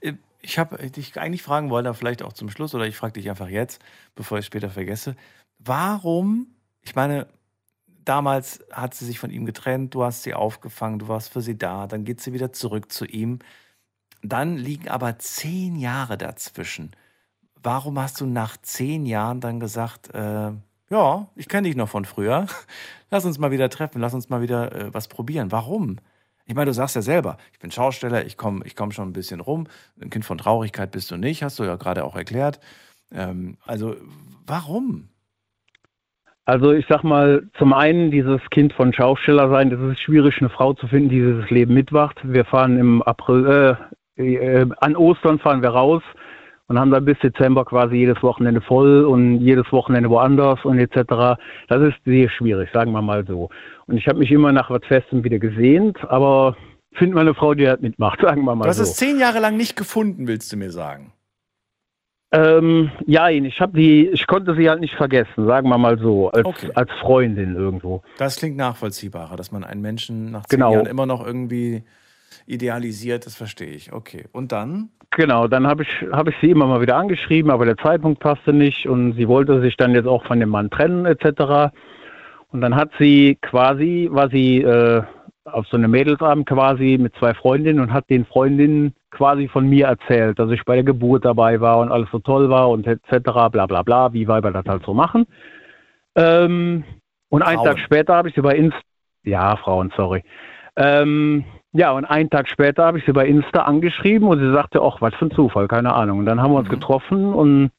Äh, 0.00 0.14
ich 0.42 0.58
habe 0.58 0.90
dich 0.90 1.18
eigentlich 1.18 1.42
fragen 1.42 1.70
wollen, 1.70 1.86
aber 1.86 1.94
vielleicht 1.94 2.22
auch 2.22 2.32
zum 2.32 2.50
Schluss, 2.50 2.74
oder 2.74 2.86
ich 2.86 2.96
frage 2.96 3.14
dich 3.14 3.30
einfach 3.30 3.48
jetzt, 3.48 3.80
bevor 4.16 4.38
ich 4.38 4.42
es 4.42 4.46
später 4.46 4.70
vergesse. 4.70 5.14
Warum, 5.58 6.48
ich 6.82 6.96
meine, 6.96 7.28
damals 8.04 8.64
hat 8.72 8.94
sie 8.94 9.04
sich 9.04 9.20
von 9.20 9.30
ihm 9.30 9.46
getrennt, 9.46 9.94
du 9.94 10.02
hast 10.02 10.24
sie 10.24 10.34
aufgefangen, 10.34 10.98
du 10.98 11.06
warst 11.06 11.32
für 11.32 11.40
sie 11.40 11.56
da, 11.56 11.86
dann 11.86 12.04
geht 12.04 12.20
sie 12.20 12.32
wieder 12.32 12.52
zurück 12.52 12.90
zu 12.90 13.06
ihm. 13.06 13.38
Dann 14.22 14.56
liegen 14.56 14.88
aber 14.88 15.18
zehn 15.18 15.76
Jahre 15.76 16.18
dazwischen. 16.18 16.90
Warum 17.62 17.98
hast 17.98 18.20
du 18.20 18.26
nach 18.26 18.56
zehn 18.56 19.06
Jahren 19.06 19.40
dann 19.40 19.60
gesagt, 19.60 20.14
äh, 20.14 20.50
ja, 20.90 21.26
ich 21.36 21.48
kenne 21.48 21.68
dich 21.68 21.76
noch 21.76 21.88
von 21.88 22.04
früher, 22.04 22.46
lass 23.10 23.24
uns 23.24 23.38
mal 23.38 23.50
wieder 23.50 23.68
treffen, 23.70 24.00
lass 24.00 24.14
uns 24.14 24.28
mal 24.28 24.42
wieder 24.42 24.72
äh, 24.72 24.94
was 24.94 25.08
probieren. 25.08 25.52
Warum? 25.52 25.98
Ich 26.44 26.54
meine, 26.54 26.66
du 26.66 26.74
sagst 26.74 26.96
ja 26.96 27.02
selber, 27.02 27.36
ich 27.52 27.60
bin 27.60 27.70
Schausteller, 27.70 28.26
ich 28.26 28.36
komme 28.36 28.62
ich 28.66 28.74
komm 28.74 28.90
schon 28.90 29.08
ein 29.08 29.12
bisschen 29.12 29.40
rum. 29.40 29.68
Ein 30.00 30.10
Kind 30.10 30.24
von 30.24 30.38
Traurigkeit 30.38 30.90
bist 30.90 31.10
du 31.10 31.16
nicht, 31.16 31.42
hast 31.42 31.58
du 31.58 31.64
ja 31.64 31.76
gerade 31.76 32.04
auch 32.04 32.16
erklärt. 32.16 32.58
Ähm, 33.12 33.56
also, 33.64 33.94
warum? 34.46 35.08
Also 36.44 36.72
ich 36.72 36.84
sag 36.88 37.04
mal, 37.04 37.48
zum 37.56 37.72
einen 37.72 38.10
dieses 38.10 38.40
Kind 38.50 38.72
von 38.72 38.92
Schausteller 38.92 39.48
sein, 39.48 39.70
das 39.70 39.80
ist 39.80 40.00
schwierig, 40.00 40.38
eine 40.40 40.50
Frau 40.50 40.72
zu 40.74 40.88
finden, 40.88 41.08
die 41.08 41.20
dieses 41.20 41.48
Leben 41.50 41.72
mitwacht. 41.72 42.18
Wir 42.24 42.44
fahren 42.44 42.78
im 42.78 43.00
April, 43.02 43.76
äh, 44.16 44.34
äh, 44.34 44.66
an 44.80 44.96
Ostern 44.96 45.38
fahren 45.38 45.62
wir 45.62 45.70
raus 45.70 46.02
und 46.72 46.80
haben 46.80 46.90
dann 46.90 47.04
bis 47.04 47.18
Dezember 47.18 47.66
quasi 47.66 47.96
jedes 47.96 48.22
Wochenende 48.22 48.62
voll 48.62 49.04
und 49.04 49.42
jedes 49.42 49.70
Wochenende 49.72 50.08
woanders 50.08 50.64
und 50.64 50.78
etc. 50.78 51.38
Das 51.68 51.82
ist 51.82 51.96
sehr 52.06 52.30
schwierig, 52.30 52.70
sagen 52.72 52.92
wir 52.92 53.02
mal 53.02 53.26
so. 53.26 53.50
Und 53.86 53.98
ich 53.98 54.08
habe 54.08 54.18
mich 54.18 54.30
immer 54.32 54.52
nach 54.52 54.70
was 54.70 54.80
Festem 54.86 55.22
wieder 55.22 55.38
gesehnt, 55.38 55.98
aber 56.08 56.56
finde 56.92 57.14
mal 57.14 57.20
eine 57.20 57.34
Frau, 57.34 57.52
die 57.52 57.64
das 57.64 57.80
mitmacht, 57.80 58.20
sagen 58.22 58.44
wir 58.44 58.54
mal 58.54 58.64
so. 58.64 58.64
Du 58.64 58.68
hast 58.70 58.78
es 58.78 58.96
zehn 58.96 59.18
Jahre 59.18 59.38
lang 59.38 59.58
nicht 59.58 59.76
gefunden, 59.76 60.26
willst 60.26 60.50
du 60.50 60.56
mir 60.56 60.70
sagen? 60.70 61.12
Ähm, 62.34 62.90
ja, 63.04 63.28
ich 63.28 63.60
habe 63.60 63.78
die, 63.78 64.08
ich 64.08 64.26
konnte 64.26 64.56
sie 64.56 64.70
halt 64.70 64.80
nicht 64.80 64.94
vergessen, 64.94 65.46
sagen 65.46 65.68
wir 65.68 65.76
mal 65.76 65.98
so, 65.98 66.30
als, 66.30 66.46
okay. 66.46 66.70
als 66.74 66.90
Freundin 67.02 67.54
irgendwo. 67.54 68.00
Das 68.16 68.36
klingt 68.36 68.56
nachvollziehbarer, 68.56 69.36
dass 69.36 69.52
man 69.52 69.62
einen 69.62 69.82
Menschen 69.82 70.30
nach 70.30 70.46
zehn 70.46 70.58
genau. 70.58 70.72
Jahren 70.72 70.86
immer 70.86 71.04
noch 71.04 71.26
irgendwie 71.26 71.82
idealisiert, 72.46 73.26
das 73.26 73.34
verstehe 73.34 73.70
ich. 73.70 73.92
Okay. 73.92 74.24
Und 74.32 74.52
dann? 74.52 74.90
Genau, 75.10 75.46
dann 75.46 75.66
habe 75.66 75.82
ich, 75.82 76.06
hab 76.10 76.28
ich 76.28 76.34
sie 76.40 76.50
immer 76.50 76.66
mal 76.66 76.80
wieder 76.80 76.96
angeschrieben, 76.96 77.50
aber 77.50 77.66
der 77.66 77.76
Zeitpunkt 77.76 78.20
passte 78.20 78.52
nicht 78.52 78.88
und 78.88 79.12
sie 79.14 79.28
wollte 79.28 79.60
sich 79.60 79.76
dann 79.76 79.94
jetzt 79.94 80.06
auch 80.06 80.24
von 80.24 80.40
dem 80.40 80.48
Mann 80.48 80.70
trennen, 80.70 81.04
etc. 81.04 81.74
Und 82.50 82.62
dann 82.62 82.74
hat 82.74 82.90
sie 82.98 83.38
quasi, 83.42 84.08
war 84.10 84.30
sie 84.30 84.62
äh, 84.62 85.02
auf 85.44 85.66
so 85.66 85.76
einem 85.76 85.90
Mädelsabend 85.90 86.48
quasi 86.48 86.98
mit 87.00 87.14
zwei 87.16 87.34
Freundinnen 87.34 87.80
und 87.80 87.92
hat 87.92 88.08
den 88.08 88.24
Freundinnen 88.24 88.94
quasi 89.10 89.48
von 89.48 89.68
mir 89.68 89.86
erzählt, 89.86 90.38
dass 90.38 90.50
ich 90.50 90.64
bei 90.64 90.76
der 90.76 90.84
Geburt 90.84 91.24
dabei 91.24 91.60
war 91.60 91.78
und 91.80 91.92
alles 91.92 92.08
so 92.10 92.18
toll 92.18 92.48
war 92.48 92.70
und 92.70 92.86
etc. 92.86 93.10
bla 93.50 93.66
bla 93.66 93.82
bla, 93.82 94.12
wie 94.12 94.28
Weiber 94.28 94.50
das 94.50 94.64
halt 94.66 94.84
so 94.84 94.94
machen. 94.94 95.26
Ähm, 96.14 96.84
und 97.28 97.42
einen 97.42 97.62
Tag 97.64 97.78
später 97.78 98.14
habe 98.14 98.28
ich 98.28 98.34
sie 98.34 98.42
bei 98.42 98.56
Insta, 98.56 98.80
ja, 99.24 99.56
Frauen, 99.56 99.92
sorry. 99.96 100.22
Ähm, 100.76 101.44
ja, 101.72 101.92
und 101.92 102.04
einen 102.04 102.28
Tag 102.28 102.48
später 102.48 102.84
habe 102.84 102.98
ich 102.98 103.06
sie 103.06 103.12
bei 103.12 103.26
Insta 103.26 103.62
angeschrieben 103.62 104.28
und 104.28 104.38
sie 104.38 104.52
sagte, 104.52 104.82
ach, 104.82 105.00
was 105.00 105.14
für 105.14 105.26
ein 105.26 105.30
Zufall, 105.30 105.68
keine 105.68 105.94
Ahnung. 105.94 106.18
Und 106.18 106.26
dann 106.26 106.40
haben 106.40 106.52
wir 106.52 106.58
uns 106.58 106.68
mhm. 106.68 106.74
getroffen 106.74 107.32
und 107.32 107.70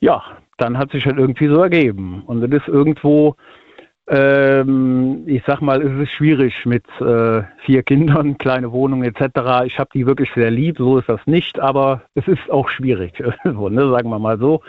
ja, 0.00 0.22
dann 0.58 0.76
hat 0.76 0.92
sich 0.92 1.06
halt 1.06 1.18
irgendwie 1.18 1.48
so 1.48 1.62
ergeben. 1.62 2.22
Und 2.26 2.42
das 2.42 2.50
ist 2.60 2.68
irgendwo, 2.68 3.36
ähm, 4.08 5.22
ich 5.26 5.42
sag 5.46 5.62
mal, 5.62 5.80
es 5.80 6.02
ist 6.02 6.12
schwierig 6.12 6.66
mit 6.66 6.84
äh, 7.00 7.42
vier 7.64 7.82
Kindern, 7.82 8.36
kleine 8.38 8.72
Wohnung 8.72 9.04
etc. 9.04 9.64
Ich 9.64 9.78
habe 9.78 9.90
die 9.94 10.06
wirklich 10.06 10.30
sehr 10.34 10.50
lieb, 10.50 10.76
so 10.76 10.98
ist 10.98 11.08
das 11.08 11.20
nicht, 11.26 11.58
aber 11.58 12.02
es 12.14 12.28
ist 12.28 12.50
auch 12.50 12.68
schwierig, 12.68 13.22
so, 13.44 13.70
ne, 13.70 13.90
sagen 13.90 14.10
wir 14.10 14.18
mal 14.18 14.38
so. 14.38 14.60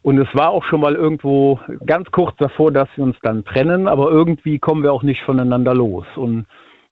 Und 0.00 0.16
es 0.18 0.28
war 0.34 0.50
auch 0.50 0.64
schon 0.64 0.80
mal 0.80 0.94
irgendwo 0.94 1.60
ganz 1.84 2.10
kurz 2.10 2.34
davor, 2.38 2.72
dass 2.72 2.88
wir 2.96 3.04
uns 3.04 3.16
dann 3.20 3.44
trennen, 3.44 3.88
aber 3.88 4.10
irgendwie 4.10 4.58
kommen 4.58 4.82
wir 4.82 4.92
auch 4.92 5.02
nicht 5.02 5.22
voneinander 5.24 5.74
los. 5.74 6.06
Und 6.16 6.46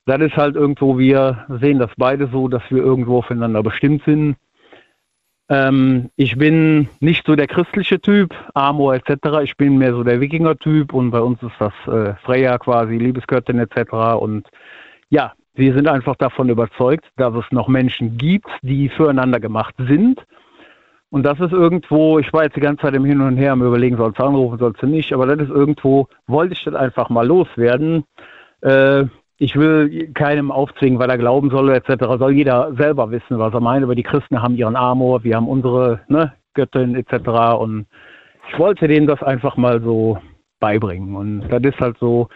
das 0.07 0.21
ist 0.21 0.37
halt 0.37 0.55
irgendwo, 0.55 0.99
wir 0.99 1.47
sehen 1.61 1.79
das 1.79 1.91
beide 1.97 2.29
so, 2.29 2.49
dass 2.49 2.63
wir 2.71 2.83
irgendwo 2.83 3.19
aufeinander 3.19 3.63
bestimmt 3.63 4.03
sind. 4.05 4.37
Ähm, 5.49 6.11
ich 6.17 6.37
bin 6.37 6.89
nicht 7.01 7.27
so 7.27 7.37
der 7.37 7.47
christliche 7.47 8.01
Typ, 8.01 8.35
Amor 8.55 8.95
etc. 8.95 9.43
Ich 9.43 9.57
bin 9.57 9.79
mehr 9.79 9.93
so 9.93 10.03
der 10.03 10.21
Wikinger-Typ 10.21 10.93
und 10.93 11.11
bei 11.11 11.21
uns 11.21 11.43
ist 11.43 11.55
das 11.59 11.73
äh, 11.87 12.15
Freya 12.25 12.59
quasi, 12.59 12.97
Liebesgöttin 12.97 13.59
etc. 13.59 13.93
Und 14.19 14.49
ja, 15.11 15.33
wir 15.55 15.75
sind 15.75 15.89
einfach 15.89 16.17
davon 16.17 16.49
überzeugt, 16.49 17.07
dass 17.17 17.35
es 17.35 17.45
noch 17.51 17.69
Menschen 17.69 18.17
gibt, 18.17 18.49
die 18.63 18.89
füreinander 18.89 19.41
gemacht 19.41 19.75
sind. 19.79 20.25
Und 21.11 21.23
das 21.23 21.39
ist 21.41 21.53
irgendwo, 21.53 22.19
ich 22.19 22.33
war 22.33 22.45
jetzt 22.45 22.57
die 22.57 22.61
ganze 22.61 22.83
Zeit 22.83 22.95
im 22.95 23.05
Hin 23.05 23.21
und 23.21 23.37
Her 23.37 23.53
am 23.53 23.63
Überlegen, 23.63 23.97
sollst 23.97 24.19
du 24.19 24.25
anrufen, 24.25 24.59
sollst 24.59 24.83
du 24.83 24.87
nicht, 24.87 25.13
aber 25.13 25.27
das 25.27 25.49
ist 25.49 25.55
irgendwo, 25.55 26.09
wollte 26.27 26.55
ich 26.55 26.65
das 26.65 26.75
einfach 26.75 27.09
mal 27.09 27.27
loswerden. 27.27 28.05
Äh, 28.61 29.05
ich 29.39 29.55
will 29.57 30.13
keinem 30.15 30.51
aufzwingen, 30.51 30.99
weil 30.99 31.11
er 31.11 31.19
glauben 31.19 31.51
soll, 31.51 31.71
etc. 31.71 32.05
Soll 32.19 32.33
jeder 32.33 32.73
selber 32.77 33.11
wissen, 33.11 33.39
was 33.39 33.53
er 33.53 33.61
meint. 33.61 33.85
Aber 33.85 33.95
die 33.95 34.03
Christen 34.03 34.41
haben 34.41 34.57
ihren 34.57 34.77
Amor, 34.77 35.25
wir 35.25 35.37
haben 35.37 35.49
unsere 35.49 36.01
ne, 36.09 36.33
Göttin 36.55 36.95
etc. 36.95 37.59
Und 37.59 37.87
ich 38.51 38.59
wollte 38.59 38.89
denen 38.89 39.07
das 39.07 39.23
einfach 39.23 39.57
mal 39.57 39.81
so 39.83 40.19
beibringen. 40.61 41.15
Und 41.15 41.49
das 41.49 41.63
ist 41.63 41.81
halt 41.81 41.99
so, 41.99 42.29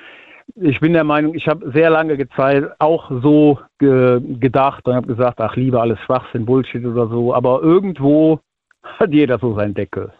ich 0.56 0.80
bin 0.80 0.92
der 0.92 1.04
Meinung, 1.04 1.34
ich 1.34 1.48
habe 1.48 1.70
sehr 1.72 1.90
lange 1.90 2.28
Zeit 2.30 2.64
auch 2.78 3.10
so 3.22 3.58
ge 3.78 4.20
gedacht 4.38 4.86
und 4.86 4.94
habe 4.94 5.06
gesagt, 5.06 5.40
ach, 5.40 5.56
liebe 5.56 5.80
alles 5.80 5.98
Schwachsinn, 6.00 6.44
Bullshit 6.44 6.84
oder 6.84 7.08
so. 7.08 7.34
Aber 7.34 7.62
irgendwo 7.62 8.40
hat 8.82 9.12
jeder 9.12 9.38
so 9.38 9.54
seinen 9.54 9.74
Deckel. 9.74 10.12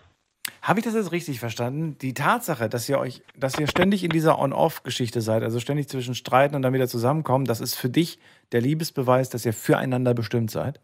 Habe 0.63 0.81
ich 0.81 0.85
das 0.85 0.95
jetzt 0.95 1.13
richtig 1.13 1.41
verstanden? 1.41 1.97
Die 1.99 2.15
Tatsache, 2.15 2.69
dass 2.69 2.89
ihr 2.89 2.99
euch, 2.99 3.23
dass 3.37 3.59
ihr 3.59 3.67
ständig 3.67 4.05
in 4.05 4.11
dieser 4.11 4.39
On-Off-Geschichte 4.39 5.21
seid, 5.21 5.43
also 5.43 5.61
ständig 5.61 5.89
zwischen 5.89 6.15
Streiten 6.15 6.55
und 6.55 6.63
dann 6.63 6.73
wieder 6.73 6.89
zusammenkommen, 6.89 7.45
das 7.45 7.61
ist 7.61 7.75
für 7.75 7.89
dich 7.89 8.19
der 8.53 8.61
Liebesbeweis, 8.61 9.31
dass 9.31 9.47
ihr 9.47 9.53
füreinander 9.53 10.15
bestimmt 10.15 10.51
seid? 10.51 10.81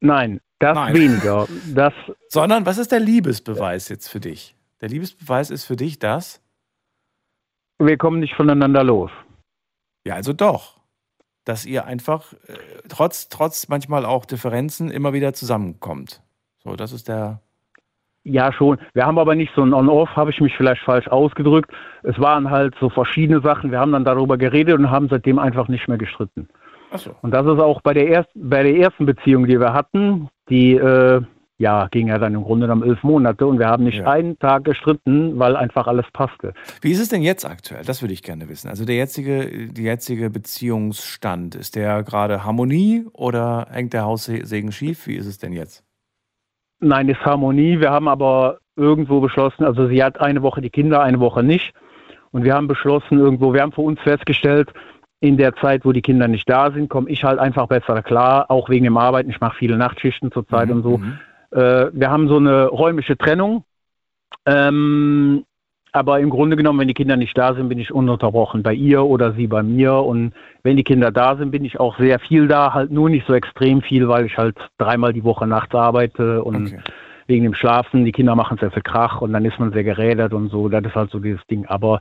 Nein, 0.00 0.40
das 0.58 0.74
Nein. 0.74 0.94
weniger. 0.94 1.48
Das 1.74 1.92
Sondern 2.28 2.66
was 2.66 2.78
ist 2.78 2.92
der 2.92 3.00
Liebesbeweis 3.00 3.88
jetzt 3.88 4.08
für 4.08 4.20
dich? 4.20 4.54
Der 4.80 4.88
Liebesbeweis 4.88 5.50
ist 5.50 5.64
für 5.64 5.76
dich 5.76 5.98
das? 5.98 6.42
Wir 7.78 7.96
kommen 7.96 8.20
nicht 8.20 8.34
voneinander 8.34 8.84
los. 8.84 9.10
Ja, 10.06 10.14
also 10.14 10.32
doch. 10.32 10.80
Dass 11.44 11.64
ihr 11.64 11.84
einfach 11.84 12.32
äh, 12.46 12.56
trotz, 12.88 13.28
trotz 13.28 13.68
manchmal 13.68 14.04
auch 14.04 14.24
Differenzen 14.24 14.90
immer 14.90 15.12
wieder 15.12 15.32
zusammenkommt. 15.32 16.22
So, 16.62 16.74
das 16.74 16.92
ist 16.92 17.08
der 17.08 17.42
Ja, 18.28 18.52
schon. 18.52 18.78
Wir 18.92 19.06
haben 19.06 19.18
aber 19.20 19.36
nicht 19.36 19.52
so 19.54 19.62
ein 19.62 19.72
On-Off, 19.72 20.08
habe 20.16 20.30
ich 20.30 20.40
mich 20.40 20.52
vielleicht 20.56 20.82
falsch 20.82 21.06
ausgedrückt. 21.06 21.70
Es 22.02 22.18
waren 22.18 22.50
halt 22.50 22.74
so 22.80 22.88
verschiedene 22.90 23.40
Sachen. 23.40 23.70
Wir 23.70 23.78
haben 23.78 23.92
dann 23.92 24.04
darüber 24.04 24.36
geredet 24.36 24.76
und 24.76 24.90
haben 24.90 25.08
seitdem 25.08 25.38
einfach 25.38 25.68
nicht 25.68 25.86
mehr 25.86 25.96
gestritten. 25.96 26.48
Ach 26.90 26.98
so. 26.98 27.12
Und 27.22 27.30
das 27.32 27.46
ist 27.46 27.60
auch 27.60 27.80
bei 27.82 27.94
der, 27.94 28.08
erst, 28.08 28.30
bei 28.34 28.64
der 28.64 28.76
ersten 28.76 29.06
Beziehung, 29.06 29.46
die 29.46 29.60
wir 29.60 29.72
hatten, 29.72 30.28
die 30.50 30.72
äh, 30.74 31.22
ja, 31.58 31.86
ging 31.88 32.08
ja 32.08 32.18
dann 32.18 32.34
im 32.34 32.42
Grunde 32.42 32.66
genommen 32.66 32.82
elf 32.82 33.02
Monate 33.04 33.46
und 33.46 33.60
wir 33.60 33.68
haben 33.68 33.84
nicht 33.84 33.98
Ja. 33.98 34.10
einen 34.10 34.36
Tag 34.40 34.64
gestritten, 34.64 35.38
weil 35.38 35.54
einfach 35.54 35.86
alles 35.86 36.06
passte. 36.12 36.52
Wie 36.82 36.90
ist 36.90 37.00
es 37.00 37.08
denn 37.08 37.22
jetzt 37.22 37.44
aktuell? 37.44 37.84
Das 37.84 38.02
würde 38.02 38.12
ich 38.12 38.24
gerne 38.24 38.48
wissen. 38.48 38.68
Also 38.68 38.84
der 38.84 38.96
jetzige, 38.96 39.68
die 39.68 39.84
jetzige 39.84 40.30
Beziehungsstand, 40.30 41.54
ist 41.54 41.76
der 41.76 42.02
gerade 42.02 42.44
Harmonie 42.44 43.06
oder 43.12 43.68
hängt 43.70 43.92
der 43.92 44.04
Haussegen 44.04 44.72
schief? 44.72 45.06
Wie 45.06 45.14
ist 45.14 45.26
es 45.26 45.38
denn 45.38 45.52
jetzt? 45.52 45.85
Nein, 46.80 47.08
ist 47.08 47.24
Harmonie. 47.24 47.80
Wir 47.80 47.90
haben 47.90 48.08
aber 48.08 48.58
irgendwo 48.76 49.20
beschlossen, 49.20 49.64
also 49.64 49.88
sie 49.88 50.02
hat 50.02 50.20
eine 50.20 50.42
Woche 50.42 50.60
die 50.60 50.70
Kinder, 50.70 51.02
eine 51.02 51.20
Woche 51.20 51.42
nicht. 51.42 51.72
Und 52.30 52.44
wir 52.44 52.54
haben 52.54 52.68
beschlossen, 52.68 53.18
irgendwo, 53.18 53.54
wir 53.54 53.62
haben 53.62 53.72
für 53.72 53.80
uns 53.80 53.98
festgestellt, 54.00 54.70
in 55.20 55.38
der 55.38 55.54
Zeit, 55.56 55.84
wo 55.84 55.92
die 55.92 56.02
Kinder 56.02 56.28
nicht 56.28 56.48
da 56.48 56.70
sind, 56.70 56.90
komme 56.90 57.08
ich 57.08 57.24
halt 57.24 57.38
einfach 57.38 57.66
besser 57.68 58.02
klar, 58.02 58.50
auch 58.50 58.68
wegen 58.68 58.84
dem 58.84 58.98
Arbeiten. 58.98 59.30
Ich 59.30 59.40
mache 59.40 59.56
viele 59.56 59.76
Nachtschichten 59.78 60.30
zurzeit 60.30 60.70
und 60.70 60.82
so. 60.82 61.00
Äh, 61.52 61.90
wir 61.92 62.10
haben 62.10 62.28
so 62.28 62.36
eine 62.36 62.66
räumliche 62.66 63.16
Trennung. 63.16 63.64
Ähm, 64.44 65.44
aber 65.92 66.20
im 66.20 66.30
Grunde 66.30 66.56
genommen, 66.56 66.80
wenn 66.80 66.88
die 66.88 66.94
Kinder 66.94 67.16
nicht 67.16 67.36
da 67.38 67.54
sind, 67.54 67.68
bin 67.68 67.78
ich 67.78 67.92
ununterbrochen 67.92 68.62
bei 68.62 68.74
ihr 68.74 69.04
oder 69.04 69.32
sie 69.32 69.46
bei 69.46 69.62
mir. 69.62 69.94
Und 69.94 70.32
wenn 70.62 70.76
die 70.76 70.84
Kinder 70.84 71.10
da 71.10 71.36
sind, 71.36 71.50
bin 71.50 71.64
ich 71.64 71.80
auch 71.80 71.96
sehr 71.98 72.18
viel 72.18 72.48
da, 72.48 72.74
halt 72.74 72.90
nur 72.90 73.08
nicht 73.08 73.26
so 73.26 73.32
extrem 73.32 73.80
viel, 73.82 74.08
weil 74.08 74.26
ich 74.26 74.36
halt 74.36 74.56
dreimal 74.78 75.12
die 75.12 75.24
Woche 75.24 75.46
nachts 75.46 75.74
arbeite 75.74 76.44
und 76.44 76.74
wegen 77.28 77.44
dem 77.44 77.54
Schlafen, 77.54 78.04
die 78.04 78.12
Kinder 78.12 78.36
machen 78.36 78.58
sehr 78.58 78.70
viel 78.70 78.82
Krach 78.82 79.20
und 79.20 79.32
dann 79.32 79.44
ist 79.44 79.58
man 79.58 79.72
sehr 79.72 79.84
gerädert 79.84 80.32
und 80.32 80.48
so. 80.48 80.68
Das 80.68 80.84
ist 80.84 80.94
halt 80.94 81.10
so 81.10 81.18
dieses 81.18 81.44
Ding. 81.46 81.66
Aber 81.66 82.00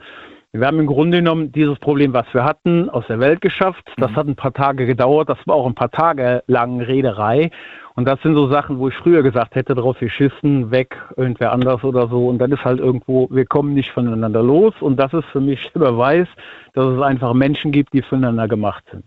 wir 0.51 0.67
haben 0.67 0.79
im 0.79 0.87
Grunde 0.87 1.17
genommen 1.17 1.51
dieses 1.51 1.77
Problem, 1.79 2.13
was 2.13 2.25
wir 2.31 2.43
hatten, 2.43 2.89
aus 2.89 3.05
der 3.07 3.19
Welt 3.19 3.41
geschafft. 3.41 3.91
Das 3.97 4.11
hat 4.11 4.27
ein 4.27 4.35
paar 4.35 4.53
Tage 4.53 4.85
gedauert. 4.85 5.29
Das 5.29 5.37
war 5.45 5.55
auch 5.55 5.65
ein 5.65 5.75
paar 5.75 5.91
Tage 5.91 6.43
lang 6.47 6.79
Rederei. 6.79 7.49
Und 7.95 8.05
das 8.05 8.21
sind 8.21 8.35
so 8.35 8.49
Sachen, 8.49 8.77
wo 8.77 8.89
ich 8.89 8.95
früher 8.95 9.23
gesagt 9.23 9.55
hätte, 9.55 9.73
drauf 9.73 9.97
geschissen, 9.99 10.69
weg, 10.69 10.97
irgendwer 11.15 11.53
anders 11.53 11.83
oder 11.83 12.09
so. 12.09 12.27
Und 12.27 12.39
dann 12.39 12.51
ist 12.51 12.65
halt 12.65 12.79
irgendwo, 12.79 13.29
wir 13.31 13.45
kommen 13.45 13.73
nicht 13.73 13.91
voneinander 13.91 14.43
los. 14.43 14.73
Und 14.81 14.97
das 14.97 15.13
ist 15.13 15.25
für 15.31 15.39
mich 15.39 15.71
der 15.73 15.79
Beweis, 15.79 16.27
dass 16.73 16.85
es 16.85 17.01
einfach 17.01 17.33
Menschen 17.33 17.71
gibt, 17.71 17.93
die 17.93 18.01
füreinander 18.01 18.49
gemacht 18.49 18.83
sind. 18.91 19.05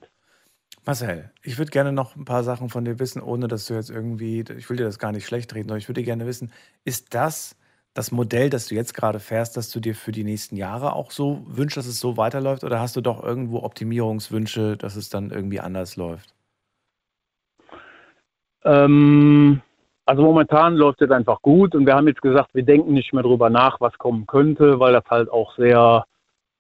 Marcel, 0.87 1.31
ich 1.43 1.59
würde 1.59 1.71
gerne 1.71 1.93
noch 1.93 2.17
ein 2.17 2.25
paar 2.25 2.43
Sachen 2.45 2.71
von 2.71 2.87
dir 2.87 2.99
wissen, 2.99 3.21
ohne 3.21 3.47
dass 3.47 3.67
du 3.67 3.75
jetzt 3.75 3.91
irgendwie, 3.91 4.43
ich 4.57 4.71
will 4.71 4.79
dir 4.79 4.85
das 4.85 4.99
gar 4.99 5.13
nicht 5.13 5.27
schlecht 5.27 5.55
reden, 5.55 5.69
aber 5.69 5.77
ich 5.77 5.89
würde 5.89 6.03
gerne 6.03 6.25
wissen, 6.25 6.51
ist 6.85 7.15
das 7.15 7.57
das 7.93 8.13
Modell, 8.13 8.49
das 8.49 8.69
du 8.69 8.75
jetzt 8.75 8.95
gerade 8.95 9.19
fährst, 9.19 9.57
dass 9.57 9.71
du 9.71 9.81
dir 9.81 9.95
für 9.95 10.13
die 10.13 10.25
nächsten 10.25 10.57
Jahre 10.57 10.93
auch 10.95 11.11
so 11.11 11.45
wünschst, 11.49 11.77
dass 11.77 11.87
es 11.87 11.99
so 11.99 12.17
weiterläuft? 12.17 12.63
Oder 12.65 12.81
hast 12.81 12.97
du 12.97 13.01
doch 13.01 13.23
irgendwo 13.23 13.63
Optimierungswünsche, 13.63 14.77
dass 14.77 14.97
es 14.97 15.09
dann 15.09 15.31
irgendwie 15.31 15.61
anders 15.61 15.97
läuft? 15.97 16.38
Ähm, 18.65 19.61
also 20.07 20.23
momentan 20.23 20.77
läuft 20.77 21.03
es 21.03 21.11
einfach 21.11 21.43
gut 21.43 21.75
und 21.75 21.87
wir 21.87 21.95
haben 21.95 22.09
jetzt 22.09 22.23
gesagt, 22.23 22.55
wir 22.55 22.63
denken 22.65 22.95
nicht 22.95 23.13
mehr 23.13 23.23
drüber 23.23 23.51
nach, 23.51 23.81
was 23.81 23.97
kommen 23.99 24.27
könnte, 24.27 24.81
weil 24.81 24.93
das 24.95 25.05
halt 25.11 25.31
auch 25.31 25.55
sehr 25.57 26.05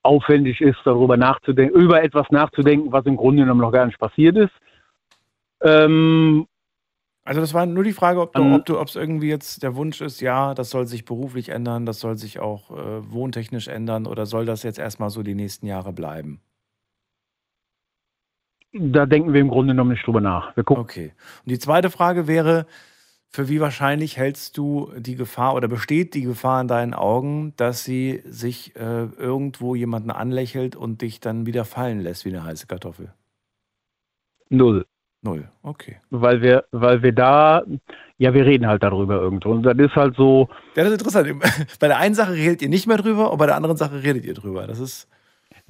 aufwendig 0.03 0.61
ist, 0.61 0.79
darüber 0.85 1.16
nachzudenken, 1.16 1.79
über 1.79 2.03
etwas 2.03 2.27
nachzudenken, 2.31 2.93
was 2.93 3.07
im 3.07 3.16
Grunde 3.16 3.43
genommen 3.43 3.61
noch 3.61 3.73
gar 3.73 3.87
nicht 3.87 3.99
passiert 3.99 4.37
ist. 4.37 4.53
Ähm, 5.62 6.47
Also 7.25 7.41
das 7.43 7.53
war 7.53 7.66
nur 7.66 7.85
die 7.85 7.93
Frage, 7.93 8.20
ob 8.23 8.33
du, 8.33 8.41
ob 8.55 8.65
du, 8.65 8.79
ob 8.81 8.89
es 8.89 8.97
irgendwie 8.97 9.29
jetzt 9.29 9.62
der 9.62 9.77
Wunsch 9.77 10.01
ist, 10.01 10.20
ja, 10.23 10.55
das 10.55 10.70
soll 10.70 10.87
sich 10.87 11.05
beruflich 11.05 11.51
ändern, 11.51 11.85
das 11.85 12.01
soll 12.01 12.16
sich 12.16 12.39
auch 12.41 12.70
äh, 12.70 13.12
wohntechnisch 13.12 13.69
ändern 13.69 14.07
oder 14.07 14.25
soll 14.25 14.47
das 14.47 14.62
jetzt 14.62 14.79
erstmal 14.79 15.11
so 15.11 15.23
die 15.23 15.35
nächsten 15.35 15.66
Jahre 15.66 15.93
bleiben? 15.93 16.41
Da 18.73 19.07
denken 19.07 19.32
wir 19.32 19.40
im 19.40 19.49
Grunde 19.49 19.73
genommen 19.73 19.93
nicht 19.93 20.07
drüber 20.07 20.20
nach. 20.20 20.55
Wir 20.57 20.65
gucken. 20.65 20.82
Okay. 20.82 21.12
Und 21.45 21.51
die 21.51 21.59
zweite 21.59 21.90
Frage 21.90 22.27
wäre, 22.27 22.66
für 23.31 23.49
wie 23.49 23.61
wahrscheinlich 23.61 24.16
hältst 24.16 24.57
du 24.57 24.90
die 24.97 25.16
Gefahr 25.16 25.55
oder 25.55 25.69
besteht 25.69 26.15
die 26.15 26.23
Gefahr 26.23 26.61
in 26.61 26.69
deinen 26.69 26.95
Augen, 26.95 27.53
dass 27.57 27.85
sie 27.85 28.23
sich 28.24 28.74
äh, 28.77 29.05
irgendwo 29.05 29.74
jemanden 29.74 30.11
anlächelt 30.11 30.77
und 30.77 31.03
dich 31.03 31.20
dann 31.20 31.47
wieder 31.47 31.65
fallen 31.65 32.01
lässt 32.01 32.24
wie 32.24 32.31
eine 32.31 32.45
heiße 32.45 32.66
Kartoffel? 32.66 33.12
Null. 34.49 34.86
Null, 35.20 35.49
okay. 35.62 35.97
Weil 36.11 36.43
wir, 36.43 36.65
weil 36.70 37.03
wir 37.03 37.12
da, 37.12 37.65
ja, 38.19 38.32
wir 38.35 38.47
reden 38.47 38.69
halt 38.69 38.85
darüber 38.85 39.20
irgendwo. 39.20 39.51
Und 39.51 39.65
das 39.65 39.77
ist 39.77 39.97
halt 39.97 40.15
so, 40.15 40.49
Ja, 40.77 40.85
das 40.85 40.93
ist 40.93 41.03
interessant. 41.05 41.43
Bei 41.81 41.89
der 41.89 41.99
einen 41.99 42.15
Sache 42.15 42.35
redet 42.35 42.62
ihr 42.62 42.69
nicht 42.69 42.86
mehr 42.86 42.99
drüber 42.99 43.32
und 43.32 43.39
bei 43.39 43.47
der 43.47 43.57
anderen 43.57 43.77
Sache 43.77 44.03
redet 44.03 44.24
ihr 44.24 44.35
drüber. 44.35 44.66
Das 44.66 44.78
ist. 44.78 45.09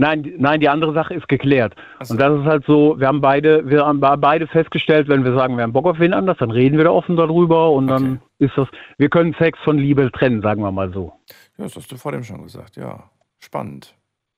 Nein, 0.00 0.22
die- 0.22 0.34
nein, 0.38 0.60
die 0.60 0.68
andere 0.68 0.94
Sache 0.94 1.12
ist 1.14 1.28
geklärt. 1.28 1.74
Und 2.08 2.18
das 2.20 2.38
ist 2.40 2.46
halt 2.46 2.64
so, 2.66 2.98
wir 2.98 3.08
haben 3.08 3.20
beide, 3.20 3.68
wir 3.68 3.84
haben 3.84 4.00
beide 4.00 4.46
festgestellt, 4.46 5.08
wenn 5.08 5.24
wir 5.24 5.34
sagen, 5.34 5.56
wir 5.56 5.64
haben 5.64 5.72
Bock 5.72 5.86
auf 5.86 5.98
wen 5.98 6.14
anders, 6.14 6.38
dann 6.38 6.52
reden 6.52 6.76
wir 6.78 6.84
da 6.84 6.90
offen 6.90 7.16
darüber 7.16 7.72
und 7.72 7.88
dann 7.88 8.20
ist 8.38 8.52
das, 8.56 8.68
wir 8.96 9.10
können 9.10 9.34
Sex 9.38 9.58
von 9.64 9.76
Liebe 9.76 10.10
trennen, 10.12 10.40
sagen 10.40 10.62
wir 10.62 10.70
mal 10.70 10.92
so. 10.92 11.12
Ja, 11.58 11.64
das 11.64 11.74
hast 11.76 11.90
du 11.90 11.96
vor 11.96 12.12
dem 12.12 12.22
schon 12.22 12.42
gesagt. 12.44 12.76
Ja, 12.76 13.10
spannend. 13.40 13.94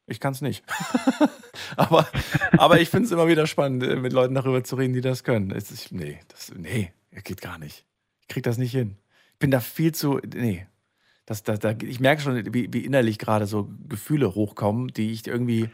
Ich 0.06 0.18
kann 0.18 0.32
es 0.32 0.40
nicht. 0.40 0.64
aber, 1.76 2.06
aber 2.56 2.80
ich 2.80 2.88
finde 2.88 3.04
es 3.04 3.12
immer 3.12 3.28
wieder 3.28 3.46
spannend, 3.46 3.82
äh, 3.84 3.96
mit 3.96 4.12
Leuten 4.12 4.34
darüber 4.34 4.64
zu 4.64 4.76
reden, 4.76 4.94
die 4.94 5.02
das 5.02 5.24
können. 5.24 5.50
Ist, 5.50 5.92
nee, 5.92 6.18
das, 6.28 6.52
nee, 6.56 6.90
geht 7.22 7.40
gar 7.42 7.58
nicht. 7.58 7.84
Ich 8.22 8.28
krieg 8.28 8.42
das 8.42 8.58
nicht 8.58 8.72
hin. 8.72 8.96
Ich 9.34 9.38
bin 9.38 9.50
da 9.50 9.60
viel 9.60 9.92
zu. 9.92 10.20
Nee. 10.34 10.66
Das, 11.30 11.44
das, 11.44 11.60
da, 11.60 11.70
ich 11.80 12.00
merke 12.00 12.22
schon, 12.22 12.34
wie, 12.52 12.72
wie 12.72 12.84
innerlich 12.84 13.16
gerade 13.16 13.46
so 13.46 13.68
Gefühle 13.88 14.34
hochkommen, 14.34 14.88
die 14.88 15.12
ich 15.12 15.28
irgendwie. 15.28 15.70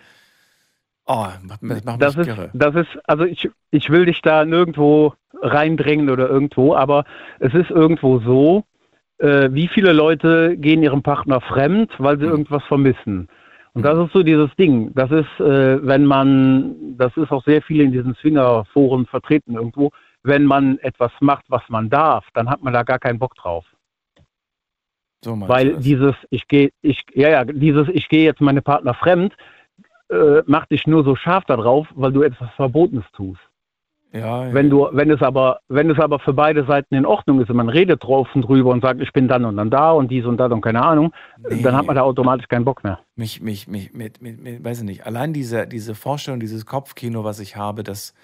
Oh, 1.07 1.29
das 1.49 1.63
macht 1.83 2.03
Das 2.03 2.15
ist, 2.15 2.29
irre. 2.29 2.51
das 2.53 2.75
ist, 2.75 2.89
also 3.05 3.25
ich, 3.25 3.49
ich 3.71 3.89
will 3.89 4.05
dich 4.05 4.21
da 4.21 4.45
nirgendwo 4.45 5.15
reindrängen 5.41 6.11
oder 6.11 6.29
irgendwo, 6.29 6.75
aber 6.75 7.07
es 7.39 7.55
ist 7.55 7.71
irgendwo 7.71 8.19
so, 8.19 8.65
äh, 9.17 9.49
wie 9.51 9.67
viele 9.69 9.95
Leute 9.95 10.59
gehen 10.59 10.83
ihrem 10.83 11.03
Partner 11.03 11.41
fremd, 11.41 11.91
weil 11.97 12.19
sie 12.19 12.27
irgendwas 12.27 12.63
vermissen. 12.65 13.29
Und 13.73 13.83
das 13.83 13.99
ist 13.99 14.13
so 14.13 14.23
dieses 14.23 14.55
Ding. 14.57 14.93
Das 14.95 15.11
ist, 15.11 15.41
äh, 15.41 15.87
wenn 15.87 16.05
man, 16.05 16.99
das 16.99 17.17
ist 17.17 17.33
auch 17.33 17.45
sehr 17.47 17.63
viel 17.63 17.81
in 17.81 17.93
diesen 17.93 18.15
Swinger-Foren 18.17 19.07
vertreten 19.07 19.55
irgendwo, 19.55 19.91
wenn 20.23 20.45
man 20.45 20.77
etwas 20.81 21.13
macht, 21.21 21.47
was 21.49 21.63
man 21.71 21.89
darf, 21.89 22.27
dann 22.35 22.51
hat 22.51 22.63
man 22.63 22.75
da 22.75 22.83
gar 22.83 22.99
keinen 22.99 23.19
Bock 23.19 23.37
drauf. 23.37 23.65
So 25.27 25.35
Weil 25.41 25.79
dieses, 25.79 26.15
ich 26.31 26.47
gehe, 26.47 26.71
ich, 26.83 27.03
ja, 27.13 27.29
ja, 27.29 27.45
dieses, 27.45 27.89
ich 27.89 28.09
gehe 28.09 28.23
jetzt 28.23 28.41
meine 28.41 28.63
Partner 28.63 28.95
fremd, 28.95 29.35
äh, 30.09 30.43
macht 30.47 30.71
dich 30.71 30.87
nur 30.87 31.03
so 31.03 31.17
scharf 31.17 31.45
darauf, 31.47 31.89
weil 31.97 32.13
du 32.13 32.23
etwas 32.23 32.49
Verbotenes 32.55 33.03
tust. 33.13 33.41
Ja, 34.13 34.55
Wenn 34.55 34.71
du, 34.71 34.89
wenn 34.93 35.11
es 35.11 35.21
aber, 35.23 35.59
wenn 35.67 35.91
es 35.91 35.99
aber 35.99 36.21
für 36.21 36.33
beide 36.33 36.65
Seiten 36.65 36.95
in 36.95 37.05
Ordnung 37.05 37.41
ist 37.41 37.51
und 37.51 37.57
man 37.57 37.69
redet 37.69 38.05
drauf 38.05 38.29
und 38.37 38.43
drüber 38.43 38.71
und 38.71 38.83
sagt, 38.83 39.01
ich 39.01 39.13
bin 39.13 39.27
dann 39.27 39.45
und 39.45 39.57
dann 39.57 39.69
da 39.69 39.91
und 39.91 40.13
dies 40.13 40.25
und 40.27 40.37
das 40.37 40.53
und 40.53 40.61
keine 40.61 40.85
Ahnung, 40.85 41.13
dann 41.43 41.75
hat 41.75 41.87
man 41.87 41.97
da 41.97 42.03
automatisch 42.03 42.47
keinen 42.47 42.65
Bock 42.65 42.85
mehr. 42.85 43.01
mich, 43.17 43.41
mich, 43.41 43.67
mich, 43.67 43.95
mit, 43.95 44.23
mit, 44.23 44.41
mit, 44.41 44.65
weiß 44.65 44.79
ich 44.79 44.85
nicht, 44.85 45.07
allein 45.07 45.33
diese, 45.33 45.67
diese 45.67 45.97
Vorstellung, 45.97 46.39
dieses 46.39 46.67
Kopfkino, 46.67 47.25
was 47.25 47.41
ich 47.41 47.57
habe, 47.57 47.83
das, 47.83 48.15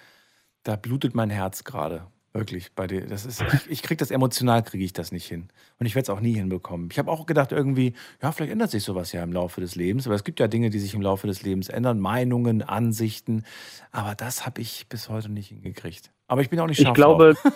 da 0.63 0.77
blutet 0.77 1.17
mein 1.17 1.31
Herz 1.31 1.65
gerade. 1.65 2.07
Wirklich, 2.35 2.73
bei 2.75 2.87
dir. 2.87 3.07
Das 3.07 3.27
ist, 3.27 3.43
ich, 3.43 3.71
ich 3.71 3.83
krieg 3.83 3.99
das 3.99 4.11
emotional, 4.11 4.63
kriege 4.63 4.85
ich 4.85 4.95
das 4.95 5.13
nicht 5.13 5.27
hin. 5.27 5.49
Und 5.79 5.85
ich 5.85 5.95
werde 5.95 6.05
es 6.05 6.11
auch 6.11 6.21
nie 6.21 6.33
hinbekommen. 6.33 6.89
Ich 6.91 6.99
habe 6.99 7.11
auch 7.11 7.27
gedacht, 7.27 7.53
irgendwie, 7.53 7.93
ja, 8.23 8.33
vielleicht 8.33 8.53
ändert 8.53 8.71
sich 8.71 8.85
sowas 8.85 9.13
ja 9.13 9.23
im 9.23 9.35
Laufe 9.35 9.61
des 9.61 9.75
Lebens. 9.75 10.07
Aber 10.07 10.15
es 10.15 10.25
gibt 10.25 10.41
ja 10.41 10.49
Dinge, 10.49 10.71
die 10.71 10.79
sich 10.79 10.95
im 10.95 11.03
Laufe 11.03 11.27
des 11.27 11.43
Lebens 11.43 11.69
ändern, 11.69 12.01
Meinungen, 12.01 12.63
Ansichten. 12.63 13.45
Aber 13.91 14.15
das 14.15 14.47
habe 14.47 14.63
ich 14.63 14.87
bis 14.89 15.11
heute 15.11 15.31
nicht 15.31 15.49
hingekriegt. 15.49 16.11
Aber 16.27 16.41
ich 16.41 16.49
bin 16.49 16.59
auch 16.61 16.67
nicht 16.67 16.79
Ich 16.79 16.87
scharf 16.87 16.95
glaube, 16.95 17.35
drauf. 17.35 17.53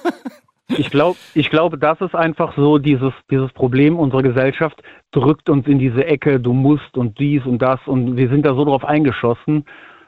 ich 0.69 0.91
glaube, 0.91 1.19
ich 1.33 1.49
glaube, 1.49 1.79
das 1.79 1.99
ist 2.03 2.15
einfach 2.15 2.55
so 2.55 2.77
dieses, 2.77 3.15
dieses 3.31 3.51
Problem 3.53 3.99
unserer 3.99 4.23
Gesellschaft 4.23 4.83
drückt 5.11 5.49
uns 5.49 5.67
in 5.67 5.79
diese 5.79 6.05
Ecke, 6.05 6.39
du 6.39 6.53
musst 6.53 6.99
und 6.99 7.19
dies 7.19 7.47
und 7.47 7.63
das 7.63 7.81
und 7.87 8.19
wir 8.19 8.29
sind 8.29 8.45
da 8.45 8.55
so 8.55 8.67
drauf 8.67 8.85
eingeschossen. 8.85 9.65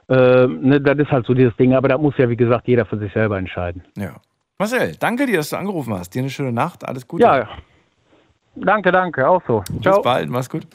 Äh, 0.08 0.46
ne, 0.46 0.78
das 0.80 0.98
ist 0.98 1.10
halt 1.10 1.24
so 1.24 1.32
dieses 1.32 1.56
Ding, 1.56 1.72
aber 1.72 1.88
da 1.88 1.96
muss 1.96 2.18
ja, 2.18 2.28
wie 2.28 2.36
gesagt, 2.36 2.68
jeder 2.68 2.84
für 2.84 2.98
sich 2.98 3.12
selber 3.14 3.38
entscheiden. 3.38 3.84
Ja. 3.96 4.16
Marcel, 4.60 4.96
danke 4.96 5.26
dir, 5.26 5.36
dass 5.36 5.50
du 5.50 5.56
angerufen 5.56 5.94
hast. 5.94 6.14
Dir 6.14 6.18
eine 6.18 6.30
schöne 6.30 6.50
Nacht. 6.50 6.84
Alles 6.84 7.06
Gute. 7.06 7.22
Ja, 7.22 7.48
danke, 8.56 8.90
danke, 8.90 9.28
auch 9.28 9.40
so. 9.46 9.62
Bis 9.70 10.02
bald, 10.02 10.28
mach's 10.28 10.50
gut. 10.50 10.66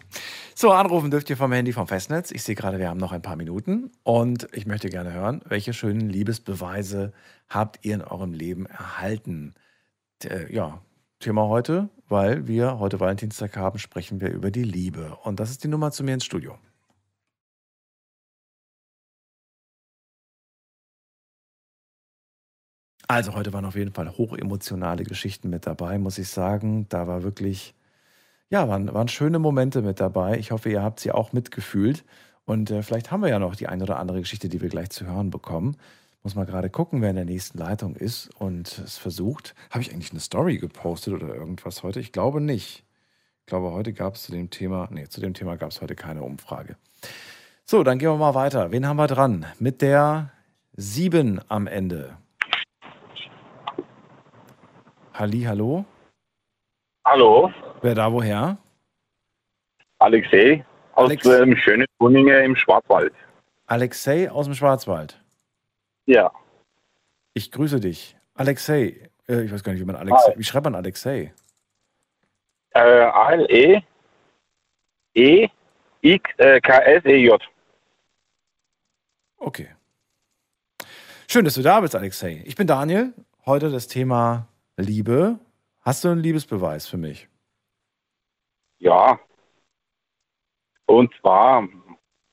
So, 0.55 0.71
anrufen 0.71 1.11
dürft 1.11 1.29
ihr 1.29 1.35
vom 1.35 1.51
Handy 1.51 1.73
vom 1.73 1.85
Festnetz. 1.85 2.31
Ich 2.31 2.43
sehe 2.43 2.55
gerade, 2.55 2.79
wir 2.79 2.87
haben 2.87 2.99
noch 2.99 3.11
ein 3.11 3.21
paar 3.21 3.35
Minuten 3.35 3.91
und 4.03 4.47
ich 4.53 4.65
möchte 4.65 4.87
gerne 4.87 5.11
hören, 5.11 5.41
welche 5.45 5.73
schönen 5.73 6.09
Liebesbeweise 6.09 7.11
habt 7.49 7.79
ihr 7.85 7.95
in 7.95 8.01
eurem 8.01 8.31
Leben 8.31 8.67
erhalten? 8.67 9.53
Äh, 10.23 10.53
ja, 10.53 10.79
Thema 11.19 11.49
heute, 11.49 11.89
weil 12.07 12.47
wir 12.47 12.79
heute 12.79 13.01
Valentinstag 13.01 13.57
haben, 13.57 13.79
sprechen 13.79 14.21
wir 14.21 14.31
über 14.31 14.49
die 14.49 14.63
Liebe. 14.63 15.17
Und 15.23 15.41
das 15.41 15.51
ist 15.51 15.61
die 15.63 15.67
Nummer 15.67 15.91
zu 15.91 16.05
mir 16.05 16.13
ins 16.13 16.23
Studio. 16.23 16.57
Also 23.07 23.33
heute 23.33 23.53
waren 23.53 23.65
auf 23.65 23.75
jeden 23.75 23.93
Fall 23.93 24.09
hochemotionale 24.09 25.03
Geschichten 25.03 25.49
mit 25.49 25.67
dabei, 25.67 25.97
muss 25.97 26.17
ich 26.17 26.29
sagen. 26.29 26.87
Da 26.89 27.07
war 27.07 27.23
wirklich 27.23 27.73
ja, 28.53 28.67
waren, 28.69 28.93
waren 28.93 29.07
schöne 29.07 29.39
Momente 29.39 29.81
mit 29.81 29.99
dabei. 29.99 30.37
Ich 30.37 30.51
hoffe, 30.51 30.69
ihr 30.69 30.83
habt 30.83 30.99
sie 30.99 31.11
auch 31.11 31.33
mitgefühlt. 31.33 32.03
Und 32.45 32.69
äh, 32.69 32.83
vielleicht 32.83 33.09
haben 33.09 33.21
wir 33.21 33.29
ja 33.29 33.39
noch 33.39 33.55
die 33.55 33.67
eine 33.67 33.83
oder 33.83 33.97
andere 33.97 34.19
Geschichte, 34.19 34.47
die 34.47 34.61
wir 34.61 34.69
gleich 34.69 34.91
zu 34.91 35.07
hören 35.07 35.31
bekommen. 35.31 35.75
Muss 36.21 36.35
mal 36.35 36.45
gerade 36.45 36.69
gucken, 36.69 37.01
wer 37.01 37.09
in 37.09 37.15
der 37.15 37.25
nächsten 37.25 37.57
Leitung 37.57 37.95
ist 37.95 38.29
und 38.37 38.77
es 38.77 38.99
versucht. 38.99 39.55
Habe 39.71 39.81
ich 39.81 39.91
eigentlich 39.91 40.11
eine 40.11 40.19
Story 40.19 40.59
gepostet 40.59 41.15
oder 41.15 41.33
irgendwas 41.33 41.81
heute? 41.81 41.99
Ich 41.99 42.11
glaube 42.11 42.41
nicht. 42.41 42.83
Ich 43.39 43.45
glaube, 43.47 43.71
heute 43.71 43.91
gab 43.91 44.15
es 44.15 44.23
zu 44.23 44.31
dem 44.31 44.51
Thema, 44.51 44.87
nee, 44.91 45.07
zu 45.07 45.19
dem 45.19 45.33
Thema 45.33 45.57
gab 45.57 45.71
es 45.71 45.81
heute 45.81 45.95
keine 45.95 46.21
Umfrage. 46.21 46.75
So, 47.65 47.83
dann 47.83 47.97
gehen 47.97 48.09
wir 48.09 48.17
mal 48.17 48.35
weiter. 48.35 48.71
Wen 48.71 48.87
haben 48.87 48.97
wir 48.97 49.07
dran? 49.07 49.47
Mit 49.57 49.81
der 49.81 50.29
7 50.77 51.41
am 51.49 51.65
Ende. 51.65 52.17
Halli, 55.13 55.43
hallo? 55.43 55.85
Hallo, 57.05 57.51
Wer 57.81 57.95
da 57.95 58.11
woher? 58.11 58.57
Alexei 59.99 60.65
aus 60.93 61.09
Alex- 61.09 61.25
ähm, 61.25 61.55
schönen 61.57 61.85
Tuninge 61.99 62.43
im 62.43 62.55
Schwarzwald. 62.55 63.13
Alexei 63.67 64.29
aus 64.31 64.45
dem 64.45 64.53
Schwarzwald. 64.55 65.19
Ja, 66.05 66.31
Ich 67.35 67.51
grüße 67.51 67.79
dich. 67.79 68.15
Alexei, 68.35 69.09
äh, 69.27 69.41
ich 69.43 69.51
weiß 69.51 69.63
gar 69.63 69.71
nicht, 69.73 69.81
wie 69.81 69.85
man 69.85 69.95
Alexei, 69.95 70.31
Hi. 70.31 70.37
wie 70.39 70.43
schreibt 70.43 70.65
man 70.65 70.75
Alexei? 70.75 71.33
äh, 72.71 72.79
A-L-E 72.79 73.81
E 75.15 75.47
X 76.01 76.29
äh, 76.37 76.59
K-S-E-J. 76.59 77.41
Okay. 79.37 79.69
Schön, 81.29 81.45
dass 81.45 81.53
du 81.55 81.61
da 81.61 81.79
bist, 81.81 81.95
Alexei. 81.95 82.41
Ich 82.45 82.55
bin 82.55 82.67
Daniel. 82.67 83.13
Heute 83.45 83.69
das 83.71 83.87
Thema 83.87 84.47
Liebe. 84.77 85.39
Hast 85.81 86.03
du 86.03 86.09
einen 86.09 86.21
Liebesbeweis 86.21 86.87
für 86.87 86.97
mich? 86.97 87.27
Ja. 88.79 89.19
Und 90.85 91.13
zwar, 91.19 91.63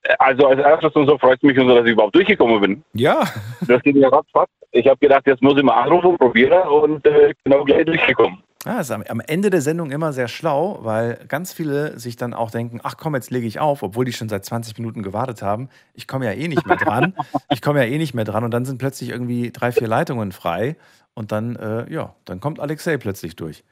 äh, 0.03 0.15
also 0.19 0.47
als 0.47 0.61
erstes 0.61 0.93
und 0.95 1.07
so 1.07 1.19
freut 1.19 1.39
es 1.39 1.43
mich 1.43 1.57
dass 1.57 1.85
ich 1.85 1.93
überhaupt 1.93 2.15
durchgekommen 2.15 2.61
bin. 2.61 2.85
Ja. 2.95 3.25
Das 3.67 3.83
ging 3.83 3.97
ja 3.97 4.09
ratzfatz. 4.09 4.51
Ich 4.73 4.87
habe 4.87 4.99
gedacht, 4.99 5.27
jetzt 5.27 5.43
muss 5.43 5.57
ich 5.57 5.63
mal 5.63 5.83
anrufen, 5.83 6.17
probieren 6.17 6.69
und 6.69 7.05
äh, 7.07 7.35
genau 7.45 7.65
gleich 7.65 7.85
durchgekommen. 7.85 8.43
Ah, 8.67 8.81
ist 8.81 8.91
am, 8.91 9.03
am 9.09 9.21
Ende 9.21 9.49
der 9.49 9.63
Sendung 9.63 9.91
immer 9.91 10.13
sehr 10.13 10.29
schlau, 10.29 10.81
weil 10.83 11.25
ganz 11.29 11.53
viele 11.53 11.99
sich 11.99 12.17
dann 12.17 12.35
auch 12.35 12.51
denken, 12.51 12.79
ach 12.83 12.99
komm, 12.99 13.15
jetzt 13.15 13.31
lege 13.31 13.47
ich 13.47 13.59
auf, 13.59 13.83
obwohl 13.83 14.05
die 14.05 14.13
schon 14.13 14.29
seit 14.29 14.45
20 14.45 14.77
Minuten 14.77 15.03
gewartet 15.03 15.41
haben. 15.41 15.71
Ich 15.95 16.07
komme 16.07 16.27
ja 16.27 16.33
eh 16.33 16.47
nicht 16.47 16.67
mehr 16.67 16.77
dran. 16.77 17.15
Ich 17.53 17.63
komme 17.63 17.81
ja 17.81 17.91
eh 17.91 17.99
nicht 17.99 18.15
mehr 18.15 18.25
dran 18.25 18.45
und 18.45 18.53
dann 18.53 18.65
sind 18.65 18.79
plötzlich 18.79 19.11
irgendwie 19.11 19.51
drei, 19.51 19.73
vier 19.73 19.89
Leitungen 19.89 20.31
frei 20.31 20.77
und 21.15 21.33
dann, 21.33 21.57
äh, 21.57 21.93
ja, 21.93 22.15
dann 22.25 22.41
kommt 22.41 22.61
Alexei 22.61 22.97
plötzlich 22.97 23.37
durch. 23.37 23.65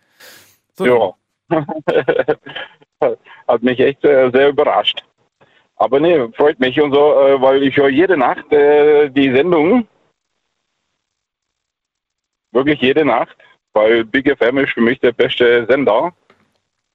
So, 0.75 0.87
Ja. 0.87 1.15
Hat 3.49 3.63
mich 3.63 3.81
echt 3.81 4.05
äh, 4.05 4.31
sehr 4.33 4.49
überrascht. 4.51 5.05
Aber 5.77 6.01
nee, 6.01 6.29
freut 6.33 6.59
mich 6.59 6.81
und 6.81 6.93
so, 6.93 7.15
äh, 7.21 7.41
weil 7.41 7.63
ich 7.63 7.77
höre 7.77 7.89
jede 7.89 8.17
Nacht 8.17 8.53
äh, 8.53 9.09
die 9.09 9.33
Sendung. 9.33 9.87
Wirklich 12.51 12.81
jede 12.81 13.05
Nacht, 13.05 13.37
weil 13.73 14.05
Big 14.05 14.29
FM 14.37 14.59
ist 14.59 14.73
für 14.73 14.81
mich 14.81 14.99
der 15.01 15.13
beste 15.13 15.67
Sender. 15.67 16.13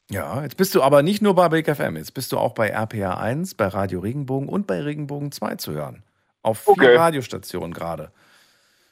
Ja, 0.10 0.44
jetzt 0.44 0.58
bist 0.58 0.76
du 0.76 0.82
aber 0.82 1.02
nicht 1.02 1.22
nur 1.22 1.34
bei 1.34 1.48
Big 1.48 1.74
FM, 1.74 1.96
jetzt 1.96 2.14
bist 2.14 2.32
du 2.34 2.38
auch 2.38 2.54
bei 2.54 2.70
RPA 2.70 3.18
1, 3.18 3.56
bei 3.56 3.68
Radio 3.68 4.02
Regenbogen 4.02 4.50
und 4.50 4.68
bei 4.68 4.82
Regenbogen 4.82 5.32
2 5.32 5.56
zu 5.56 5.72
hören. 5.72 6.04
Auf 6.42 6.60
vier 6.60 6.74
Okay. 6.74 6.96
Radiostationen 6.98 7.74
gerade. 7.74 8.12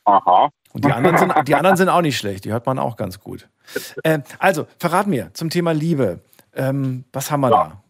Aha. 0.05 0.49
Und 0.73 0.85
die 0.85 0.91
anderen, 0.91 1.17
sind, 1.17 1.33
die 1.47 1.55
anderen 1.55 1.77
sind 1.77 1.89
auch 1.89 2.01
nicht 2.01 2.17
schlecht, 2.17 2.45
die 2.45 2.51
hört 2.51 2.65
man 2.65 2.79
auch 2.79 2.95
ganz 2.95 3.19
gut. 3.19 3.47
Äh, 4.03 4.19
also, 4.39 4.67
verrat 4.79 5.07
mir 5.07 5.33
zum 5.33 5.49
Thema 5.49 5.71
Liebe. 5.73 6.21
Ähm, 6.53 7.05
was 7.13 7.31
haben 7.31 7.41
wir 7.41 7.49
da? 7.49 7.81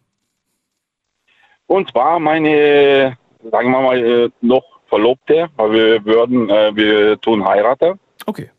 Und 1.66 1.90
zwar 1.90 2.18
meine, 2.18 3.16
sagen 3.50 3.70
wir 3.70 3.80
mal, 3.80 3.98
äh, 3.98 4.30
noch 4.40 4.64
Verlobte, 4.88 5.48
weil 5.56 5.72
wir 5.72 6.04
würden, 6.04 6.50
äh, 6.50 6.76
wir 6.76 7.20
tun 7.20 7.44
heiraten. 7.46 7.98
Okay. 8.26 8.50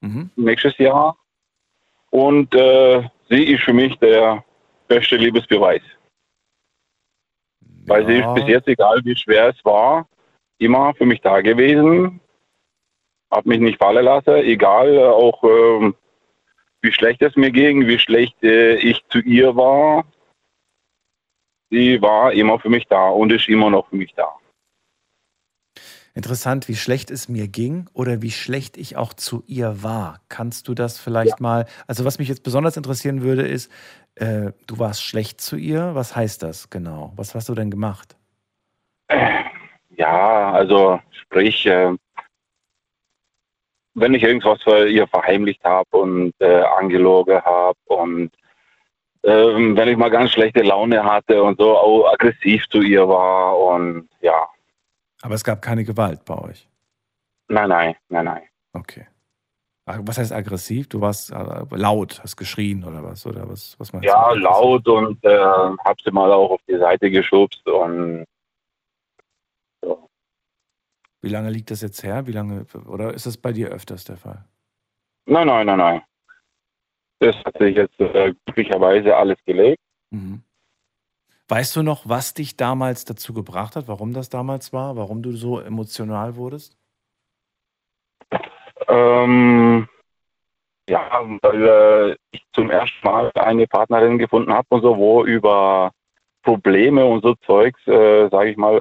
Mhm. 0.00 0.30
Nächstes 0.36 0.76
Jahr. 0.78 1.16
Und 2.10 2.54
äh, 2.54 3.08
sie 3.30 3.44
ist 3.44 3.62
für 3.62 3.72
mich 3.72 3.96
der 3.98 4.44
beste 4.86 5.16
Liebesbeweis. 5.16 5.80
Weil 7.86 8.06
sie 8.06 8.18
ist 8.18 8.34
bis 8.34 8.46
jetzt, 8.46 8.68
egal 8.68 9.00
wie 9.04 9.16
schwer 9.16 9.48
es 9.48 9.64
war, 9.64 10.06
immer 10.58 10.94
für 10.94 11.06
mich 11.06 11.20
da 11.22 11.40
gewesen. 11.40 12.20
Hat 13.32 13.46
mich 13.46 13.60
nicht 13.60 13.78
fallen 13.78 14.04
lassen, 14.04 14.34
egal 14.34 14.94
äh, 14.94 15.04
auch 15.04 15.42
ähm, 15.42 15.94
wie 16.82 16.92
schlecht 16.92 17.22
es 17.22 17.34
mir 17.34 17.50
ging, 17.50 17.86
wie 17.86 17.98
schlecht 17.98 18.42
äh, 18.42 18.74
ich 18.74 19.02
zu 19.08 19.20
ihr 19.20 19.56
war. 19.56 20.04
Sie 21.70 22.02
war 22.02 22.32
immer 22.32 22.58
für 22.60 22.68
mich 22.68 22.86
da 22.88 23.08
und 23.08 23.32
ist 23.32 23.48
immer 23.48 23.70
noch 23.70 23.88
für 23.88 23.96
mich 23.96 24.12
da. 24.14 24.28
Interessant, 26.14 26.68
wie 26.68 26.76
schlecht 26.76 27.10
es 27.10 27.30
mir 27.30 27.48
ging 27.48 27.88
oder 27.94 28.20
wie 28.20 28.30
schlecht 28.30 28.76
ich 28.76 28.98
auch 28.98 29.14
zu 29.14 29.42
ihr 29.46 29.82
war. 29.82 30.20
Kannst 30.28 30.68
du 30.68 30.74
das 30.74 30.98
vielleicht 30.98 31.40
mal, 31.40 31.64
also 31.86 32.04
was 32.04 32.18
mich 32.18 32.28
jetzt 32.28 32.42
besonders 32.42 32.76
interessieren 32.76 33.22
würde, 33.22 33.48
ist, 33.48 33.72
äh, 34.16 34.52
du 34.66 34.78
warst 34.78 35.02
schlecht 35.02 35.40
zu 35.40 35.56
ihr. 35.56 35.94
Was 35.94 36.14
heißt 36.14 36.42
das 36.42 36.68
genau? 36.68 37.14
Was 37.16 37.34
hast 37.34 37.48
du 37.48 37.54
denn 37.54 37.70
gemacht? 37.70 38.14
Ja, 39.96 40.52
also 40.52 41.00
sprich, 41.12 41.64
äh, 41.64 41.94
wenn 43.94 44.14
ich 44.14 44.22
irgendwas 44.22 44.62
für 44.62 44.88
ihr 44.88 45.06
verheimlicht 45.06 45.62
habe 45.64 45.96
und 45.96 46.32
äh, 46.40 46.62
angelogen 46.78 47.42
habe 47.42 47.78
und 47.86 48.30
ähm, 49.24 49.76
wenn 49.76 49.88
ich 49.88 49.96
mal 49.96 50.10
ganz 50.10 50.32
schlechte 50.32 50.62
Laune 50.62 51.04
hatte 51.04 51.42
und 51.42 51.60
so 51.60 51.76
auch 51.76 52.12
aggressiv 52.12 52.68
zu 52.68 52.80
ihr 52.82 53.06
war 53.08 53.56
und 53.58 54.08
ja, 54.20 54.46
Aber 55.22 55.34
es 55.34 55.44
gab 55.44 55.62
keine 55.62 55.84
Gewalt 55.84 56.24
bei 56.24 56.36
euch. 56.38 56.68
nein, 57.48 57.68
nein, 57.68 57.94
nein, 58.08 58.24
nein. 58.24 58.42
Okay. 58.72 59.06
Was 59.84 60.16
heißt 60.16 60.32
aggressiv? 60.32 60.88
Du 60.88 61.00
warst 61.00 61.30
äh, 61.32 61.64
laut, 61.70 62.20
hast 62.22 62.36
geschrien 62.36 62.84
oder 62.84 63.02
was? 63.02 63.26
Oder 63.26 63.48
was, 63.48 63.74
was 63.78 63.92
meinst 63.92 64.06
Ja, 64.08 64.30
du? 64.32 64.38
laut 64.38 64.86
und 64.88 65.22
äh, 65.24 65.38
hab 65.84 66.00
sie 66.00 66.10
mal 66.12 66.30
auch 66.32 66.52
auf 66.52 66.60
die 66.68 66.78
Seite 66.78 67.10
geschubst 67.10 67.66
und 67.68 68.24
Wie 71.22 71.28
lange 71.28 71.50
liegt 71.50 71.70
das 71.70 71.80
jetzt 71.82 72.02
her? 72.02 72.26
Wie 72.26 72.32
lange, 72.32 72.66
oder 72.86 73.14
ist 73.14 73.26
das 73.26 73.36
bei 73.36 73.52
dir 73.52 73.68
öfters 73.68 74.04
der 74.04 74.16
Fall? 74.16 74.44
nein, 75.26 75.46
nein, 75.46 75.66
nein, 75.66 75.78
nein. 75.78 76.02
Das 77.20 77.36
hat 77.44 77.56
sich 77.58 77.76
jetzt 77.76 77.98
äh, 78.00 78.34
glücklicherweise 78.44 79.16
alles 79.16 79.38
gelegt. 79.46 79.80
Mhm. 80.10 80.42
Weißt 81.48 81.76
du 81.76 81.82
noch, 81.82 82.08
was 82.08 82.34
dich 82.34 82.56
damals 82.56 83.04
dazu 83.04 83.32
gebracht 83.32 83.76
hat, 83.76 83.86
warum 83.86 84.12
das 84.12 84.28
damals 84.28 84.72
war, 84.72 84.96
warum 84.96 85.22
du 85.22 85.32
so 85.32 85.60
emotional 85.60 86.34
wurdest? 86.34 86.76
Ähm, 88.88 89.86
ja, 90.88 91.22
weil 91.42 91.68
äh, 91.68 92.16
ich 92.32 92.44
zum 92.52 92.70
ersten 92.70 93.06
Mal 93.06 93.30
eine 93.34 93.68
Partnerin 93.68 94.18
gefunden 94.18 94.52
habe 94.52 94.66
und 94.70 94.82
so, 94.82 94.96
wo 94.96 95.24
über 95.24 95.92
Probleme 96.42 97.04
und 97.04 97.22
so 97.22 97.34
Zeugs, 97.46 97.86
äh, 97.86 98.28
sage 98.28 98.50
ich 98.50 98.56
mal, 98.56 98.80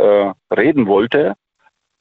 äh, 0.50 0.56
reden 0.56 0.88
wollte, 0.88 1.36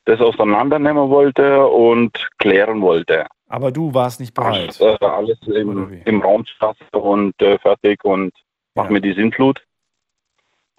das 0.05 0.21
auseinandernehmen 0.21 1.09
wollte 1.11 1.67
und 1.67 2.29
klären 2.39 2.81
wollte. 2.81 3.27
Aber 3.49 3.73
du 3.73 3.93
warst 3.93 4.21
nicht 4.21 4.35
bereit. 4.35 4.81
Äh, 4.81 4.97
alles 5.05 5.39
im, 5.47 5.93
im 6.05 6.23
Raum 6.23 6.45
und 6.93 7.43
äh, 7.43 7.59
fertig 7.59 8.05
und 8.05 8.33
mach 8.75 8.89
mir 8.89 9.01
die 9.01 9.13
Sintflut. 9.13 9.65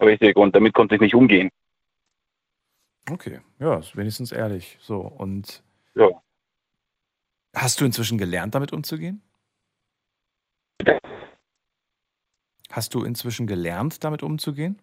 Richtig, 0.00 0.36
und 0.36 0.56
damit 0.56 0.74
konnte 0.74 0.94
ich 0.96 1.00
nicht 1.00 1.14
umgehen. 1.14 1.50
Okay, 3.10 3.40
ja, 3.58 3.78
ist 3.78 3.96
wenigstens 3.96 4.32
ehrlich. 4.32 4.78
So, 4.80 5.00
und 5.00 5.62
Ja. 5.94 6.08
hast 7.54 7.80
du 7.80 7.84
inzwischen 7.84 8.18
gelernt, 8.18 8.54
damit 8.54 8.72
umzugehen? 8.72 9.22
Hast 12.70 12.94
du 12.94 13.04
inzwischen 13.04 13.46
gelernt, 13.46 14.02
damit 14.02 14.22
umzugehen? 14.22 14.80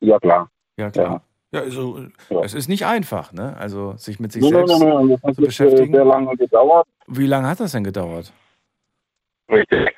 Ja, 0.00 0.18
klar. 0.18 0.50
Ja, 0.76 0.90
klar. 0.90 1.22
Ja, 1.52 1.60
also, 1.62 2.06
es 2.42 2.54
ist 2.54 2.68
nicht 2.68 2.86
einfach, 2.86 3.32
ne? 3.32 3.56
Also, 3.56 3.96
sich 3.96 4.20
mit 4.20 4.30
sich 4.30 4.42
Nein, 4.42 4.52
selbst 4.66 4.78
nein, 4.78 4.88
nein, 5.08 5.18
das 5.22 5.34
zu 5.34 5.42
äh, 5.42 5.46
beschäftigen. 5.46 5.92
sehr 5.92 6.04
lange 6.04 6.36
gedauert. 6.36 6.86
Wie 7.08 7.26
lange 7.26 7.48
hat 7.48 7.58
das 7.58 7.72
denn 7.72 7.82
gedauert? 7.82 8.32
Richtig. 9.50 9.96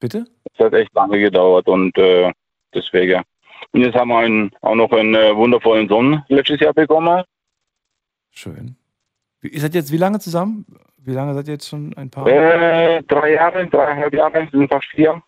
Bitte? 0.00 0.24
Es 0.54 0.64
hat 0.64 0.72
echt 0.72 0.94
lange 0.94 1.20
gedauert 1.20 1.68
und 1.68 1.96
äh, 1.98 2.32
deswegen. 2.74 3.22
Und 3.72 3.82
jetzt 3.82 3.94
haben 3.94 4.08
wir 4.08 4.18
einen, 4.18 4.50
auch 4.62 4.74
noch 4.74 4.90
einen 4.92 5.14
äh, 5.14 5.36
wundervollen 5.36 5.88
Sohn 5.88 6.22
letztes 6.28 6.60
Jahr 6.60 6.72
bekommen. 6.72 7.22
Schön. 8.30 8.76
Wie, 9.40 9.48
ihr 9.48 9.60
seid 9.60 9.74
jetzt 9.74 9.92
wie 9.92 9.98
lange 9.98 10.20
zusammen? 10.20 10.64
Wie 10.96 11.12
lange 11.12 11.34
seid 11.34 11.48
ihr 11.48 11.54
jetzt 11.54 11.68
schon 11.68 11.92
ein 11.94 12.10
Paar? 12.10 12.26
Äh, 12.26 13.02
drei 13.02 13.34
Jahre, 13.34 13.66
dreieinhalb 13.66 14.14
Jahre, 14.14 14.48
sind 14.50 14.68
fast 14.68 14.86
vier. 14.86 15.22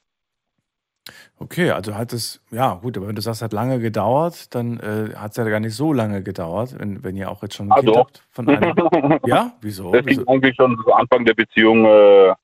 Okay, 1.39 1.71
also 1.71 1.95
hat 1.95 2.13
es, 2.13 2.43
ja 2.51 2.75
gut, 2.75 2.97
aber 2.97 3.09
wenn 3.09 3.15
du 3.15 3.21
sagst, 3.21 3.43
hat 3.43 3.53
lange 3.53 3.79
gedauert, 3.79 4.55
dann 4.55 4.81
äh, 4.81 5.15
hat 5.15 5.33
es 5.33 5.37
ja 5.37 5.45
gar 5.45 5.61
nicht 5.61 5.75
so 5.75 5.93
lange 5.93 6.23
gedauert, 6.23 6.79
wenn, 6.79 7.05
wenn 7.05 7.17
ihr 7.17 7.31
auch 7.31 7.43
jetzt 7.43 7.57
schon 7.57 7.71
ein 7.71 7.77
Kind 7.77 7.89
Also. 7.89 8.01
habt 8.01 8.23
von 8.31 8.49
einem. 8.49 8.75
ja, 9.27 9.53
wieso? 9.61 9.93
Das 9.93 10.07
wieso? 10.07 10.25
ging 10.25 10.35
eigentlich 10.35 10.57
schon 10.57 10.79
zu 10.83 10.93
Anfang 10.93 11.25
der 11.25 11.35
Beziehung, 11.35 11.85
äh, 11.85 12.35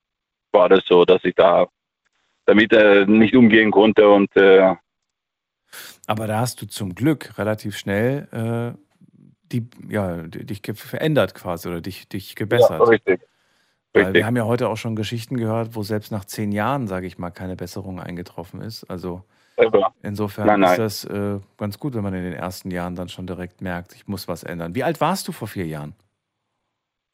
war 0.51 0.69
das 0.69 0.81
so, 0.85 1.05
dass 1.05 1.23
ich 1.23 1.33
da 1.35 1.67
damit 2.45 2.73
er 2.73 3.05
nicht 3.05 3.35
umgehen 3.35 3.71
konnte 3.71 4.09
und 4.09 4.35
äh, 4.35 4.75
Aber 6.07 6.27
da 6.27 6.39
hast 6.39 6.61
du 6.61 6.67
zum 6.67 6.95
Glück 6.95 7.37
relativ 7.37 7.77
schnell 7.77 8.27
äh, 8.31 8.77
die, 9.51 9.69
ja, 9.89 10.23
dich 10.23 10.61
verändert 10.75 11.33
quasi 11.33 11.67
oder 11.67 11.81
dich, 11.81 12.07
dich 12.07 12.35
gebessert. 12.35 12.79
Ja, 12.79 12.85
richtig. 12.85 13.21
Weil 13.93 14.13
wir 14.13 14.25
haben 14.25 14.37
ja 14.37 14.45
heute 14.45 14.69
auch 14.69 14.77
schon 14.77 14.95
Geschichten 14.95 15.35
gehört, 15.37 15.75
wo 15.75 15.83
selbst 15.83 16.11
nach 16.11 16.23
zehn 16.25 16.51
Jahren, 16.51 16.87
sage 16.87 17.07
ich 17.07 17.17
mal, 17.17 17.29
keine 17.29 17.55
Besserung 17.55 17.99
eingetroffen 17.99 18.61
ist. 18.61 18.85
Also 18.85 19.23
insofern 20.01 20.47
Nein, 20.47 20.61
nein. 20.61 20.71
ist 20.71 21.05
das 21.05 21.05
äh, 21.05 21.39
ganz 21.57 21.77
gut, 21.77 21.93
wenn 21.93 22.03
man 22.03 22.13
in 22.13 22.23
den 22.23 22.33
ersten 22.33 22.71
Jahren 22.71 22.95
dann 22.95 23.09
schon 23.09 23.27
direkt 23.27 23.61
merkt, 23.61 23.93
ich 23.93 24.07
muss 24.07 24.27
was 24.27 24.43
ändern. 24.43 24.75
Wie 24.75 24.83
alt 24.83 25.01
warst 25.01 25.27
du 25.27 25.33
vor 25.33 25.47
vier 25.47 25.67
Jahren? 25.67 25.93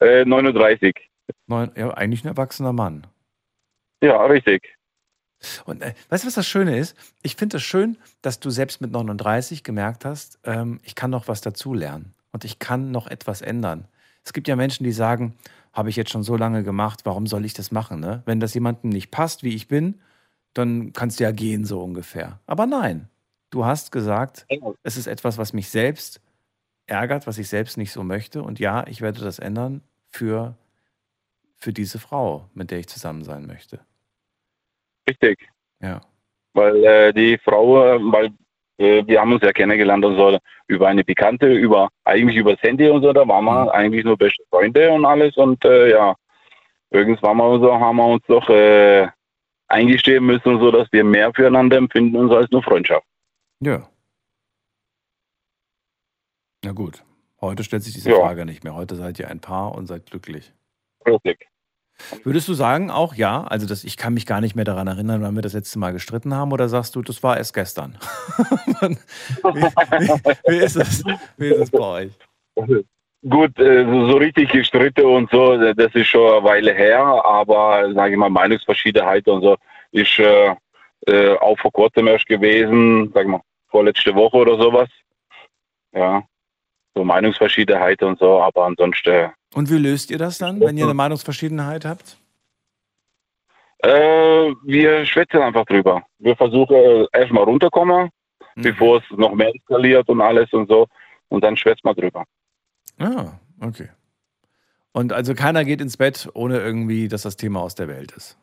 äh, 0.00 0.24
39. 0.24 0.94
Neun, 1.46 1.70
ja, 1.74 1.90
eigentlich 1.94 2.24
ein 2.24 2.28
erwachsener 2.28 2.72
Mann. 2.72 3.06
Ja, 4.02 4.22
richtig. 4.26 4.76
Und 5.64 5.82
äh, 5.82 5.94
weißt 6.10 6.24
du, 6.24 6.28
was 6.28 6.34
das 6.34 6.46
Schöne 6.46 6.76
ist? 6.76 6.96
Ich 7.22 7.36
finde 7.36 7.56
es 7.56 7.62
schön, 7.62 7.96
dass 8.20 8.40
du 8.40 8.50
selbst 8.50 8.80
mit 8.80 8.92
39 8.92 9.64
gemerkt 9.64 10.04
hast, 10.04 10.38
ähm, 10.44 10.80
ich 10.84 10.94
kann 10.94 11.10
noch 11.10 11.28
was 11.28 11.40
dazulernen 11.40 12.14
und 12.30 12.44
ich 12.44 12.58
kann 12.58 12.90
noch 12.90 13.06
etwas 13.06 13.40
ändern. 13.42 13.88
Es 14.24 14.32
gibt 14.32 14.48
ja 14.48 14.56
Menschen, 14.56 14.84
die 14.84 14.92
sagen, 14.92 15.34
habe 15.72 15.88
ich 15.88 15.96
jetzt 15.96 16.10
schon 16.10 16.22
so 16.22 16.36
lange 16.36 16.62
gemacht, 16.62 17.00
warum 17.04 17.26
soll 17.26 17.44
ich 17.44 17.54
das 17.54 17.72
machen? 17.72 18.00
Ne? 18.00 18.22
Wenn 18.26 18.40
das 18.40 18.54
jemandem 18.54 18.90
nicht 18.90 19.10
passt, 19.10 19.42
wie 19.42 19.54
ich 19.54 19.68
bin, 19.68 20.00
dann 20.54 20.92
kannst 20.92 21.18
du 21.18 21.24
ja 21.24 21.32
gehen, 21.32 21.64
so 21.64 21.82
ungefähr. 21.82 22.40
Aber 22.46 22.66
nein, 22.66 23.08
du 23.50 23.64
hast 23.64 23.90
gesagt, 23.90 24.46
es 24.82 24.96
ist 24.96 25.06
etwas, 25.06 25.38
was 25.38 25.52
mich 25.52 25.70
selbst 25.70 26.20
ärgert, 26.86 27.26
was 27.26 27.38
ich 27.38 27.48
selbst 27.48 27.78
nicht 27.78 27.92
so 27.92 28.02
möchte. 28.02 28.42
Und 28.42 28.58
ja, 28.58 28.86
ich 28.86 29.00
werde 29.00 29.20
das 29.20 29.38
ändern 29.38 29.82
für, 30.08 30.56
für 31.56 31.72
diese 31.72 31.98
Frau, 31.98 32.50
mit 32.54 32.70
der 32.70 32.78
ich 32.78 32.88
zusammen 32.88 33.24
sein 33.24 33.46
möchte. 33.46 33.80
Richtig. 35.08 35.48
Ja. 35.80 36.00
Weil 36.52 36.84
äh, 36.84 37.12
die 37.14 37.38
Frau, 37.38 37.82
äh, 37.82 37.98
weil 37.98 38.32
wir 38.82 39.20
haben 39.20 39.32
uns 39.32 39.42
ja 39.42 39.52
kennengelernt 39.52 40.04
und 40.04 40.16
so 40.16 40.38
über 40.66 40.88
eine 40.88 41.04
Bekannte, 41.04 41.52
über 41.52 41.88
eigentlich 42.04 42.36
über 42.36 42.52
das 42.54 42.62
Handy 42.62 42.88
und 42.88 43.02
so, 43.02 43.12
da 43.12 43.26
waren 43.26 43.44
wir 43.44 43.72
eigentlich 43.72 44.04
nur 44.04 44.16
beste 44.16 44.42
Freunde 44.50 44.90
und 44.90 45.04
alles 45.04 45.36
und 45.36 45.64
äh, 45.64 45.90
ja, 45.90 46.14
irgendwann 46.90 47.36
mal 47.36 47.60
so 47.60 47.72
haben 47.72 47.96
wir 47.96 48.06
uns 48.06 48.24
doch 48.26 48.48
äh, 48.48 49.08
eingestehen 49.68 50.24
müssen, 50.24 50.58
so 50.60 50.70
dass 50.70 50.88
wir 50.92 51.04
mehr 51.04 51.32
füreinander 51.34 51.76
empfinden 51.76 52.16
uns 52.16 52.32
als 52.32 52.50
nur 52.50 52.62
Freundschaft. 52.62 53.06
Ja. 53.60 53.88
Na 56.64 56.72
gut. 56.72 57.04
Heute 57.40 57.64
stellt 57.64 57.82
sich 57.82 57.94
diese 57.94 58.10
Ja. 58.10 58.16
Frage 58.16 58.44
nicht 58.46 58.62
mehr. 58.62 58.74
Heute 58.74 58.94
seid 58.94 59.18
ihr 59.18 59.28
ein 59.28 59.40
Paar 59.40 59.74
und 59.74 59.86
seid 59.86 60.06
glücklich. 60.06 60.52
Richtig. 61.06 61.48
Würdest 62.24 62.48
du 62.48 62.54
sagen, 62.54 62.90
auch 62.90 63.14
ja, 63.14 63.44
also 63.44 63.66
das, 63.66 63.84
ich 63.84 63.96
kann 63.96 64.14
mich 64.14 64.26
gar 64.26 64.40
nicht 64.40 64.56
mehr 64.56 64.64
daran 64.64 64.86
erinnern, 64.86 65.22
wann 65.22 65.34
wir 65.34 65.42
das 65.42 65.52
letzte 65.52 65.78
Mal 65.78 65.92
gestritten 65.92 66.34
haben, 66.34 66.52
oder 66.52 66.68
sagst 66.68 66.96
du, 66.96 67.02
das 67.02 67.22
war 67.22 67.36
erst 67.36 67.54
gestern? 67.54 67.96
wie, 68.80 68.96
wie, 69.44 70.52
wie, 70.52 70.56
ist 70.56 70.76
es, 70.76 71.04
wie 71.36 71.48
ist 71.48 71.60
es 71.60 71.70
bei 71.70 71.78
euch? 71.78 72.12
Gut, 73.28 73.56
äh, 73.60 73.84
so 73.84 74.16
richtig 74.16 74.50
gestritten 74.50 75.04
und 75.04 75.30
so, 75.30 75.52
äh, 75.52 75.74
das 75.74 75.94
ist 75.94 76.08
schon 76.08 76.32
eine 76.32 76.44
Weile 76.44 76.74
her, 76.74 77.00
aber 77.00 77.92
sage 77.94 78.14
ich 78.14 78.18
mal, 78.18 78.30
Meinungsverschiedenheit 78.30 79.28
und 79.28 79.42
so 79.42 79.56
ist 79.92 80.18
äh, 80.18 80.56
äh, 81.06 81.36
auch 81.38 81.58
vor 81.58 81.70
kurzem 81.70 82.08
erst 82.08 82.26
gewesen, 82.26 83.12
sag 83.14 83.22
ich 83.24 83.30
mal, 83.30 83.40
vorletzte 83.68 84.14
Woche 84.14 84.38
oder 84.38 84.56
sowas. 84.60 84.88
Ja, 85.92 86.24
so 86.94 87.04
Meinungsverschiedenheit 87.04 88.02
und 88.02 88.18
so, 88.18 88.40
aber 88.40 88.64
ansonsten 88.64 89.30
Und 89.54 89.70
wie 89.70 89.78
löst 89.78 90.10
ihr 90.10 90.18
das 90.18 90.38
dann, 90.38 90.60
wenn 90.60 90.76
ihr 90.78 90.84
eine 90.84 90.94
Meinungsverschiedenheit 90.94 91.84
habt? 91.84 92.16
Äh, 93.78 94.52
wir 94.64 95.04
schwätzen 95.06 95.42
einfach 95.42 95.64
drüber. 95.66 96.02
Wir 96.18 96.36
versuchen 96.36 96.76
äh, 96.76 97.06
erstmal 97.12 97.44
runterkommen, 97.44 98.10
Mhm. 98.54 98.62
bevor 98.62 98.98
es 98.98 99.04
noch 99.16 99.34
mehr 99.34 99.50
eskaliert 99.54 100.08
und 100.08 100.20
alles 100.20 100.52
und 100.52 100.68
so. 100.68 100.86
Und 101.28 101.42
dann 101.42 101.56
schwätzt 101.56 101.84
man 101.84 101.94
drüber. 101.94 102.24
Ah, 102.98 103.32
okay. 103.60 103.88
Und 104.92 105.12
also 105.14 105.34
keiner 105.34 105.64
geht 105.64 105.80
ins 105.80 105.96
Bett, 105.96 106.28
ohne 106.34 106.58
irgendwie, 106.58 107.08
dass 107.08 107.22
das 107.22 107.36
Thema 107.36 107.60
aus 107.62 107.74
der 107.74 107.88
Welt 107.88 108.12
ist. 108.12 108.36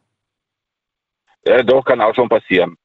Ja, 1.46 1.62
doch, 1.62 1.86
kann 1.86 2.02
auch 2.02 2.16
schon 2.16 2.28
passieren. 2.28 2.76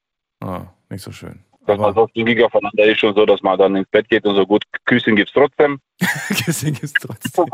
Ah, 0.41 0.67
nicht 0.91 1.03
so 1.03 1.13
schön. 1.13 1.43
Dass 1.67 1.79
man 1.79 1.95
so 1.95 2.07
zügig 2.09 2.43
aufeinander 2.43 2.85
ist 2.85 3.03
und 3.05 3.17
so, 3.17 3.25
dass 3.25 3.41
man 3.43 3.59
dann 3.59 3.75
ins 3.77 3.89
Bett 3.89 4.09
geht 4.11 4.27
und 4.27 4.37
so 4.37 4.47
gut. 4.47 4.65
Küssen 4.85 5.17
gibt's 5.17 5.33
trotzdem. 5.33 5.81
Küssen 6.45 6.75
gibt's 6.75 6.93
trotzdem. 6.93 7.47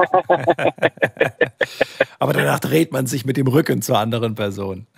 Aber 2.19 2.33
danach 2.33 2.59
dreht 2.59 2.91
man 2.93 3.07
sich 3.07 3.25
mit 3.25 3.37
dem 3.37 3.47
Rücken 3.47 3.83
zur 3.83 3.99
anderen 3.99 4.35
Person. 4.35 4.89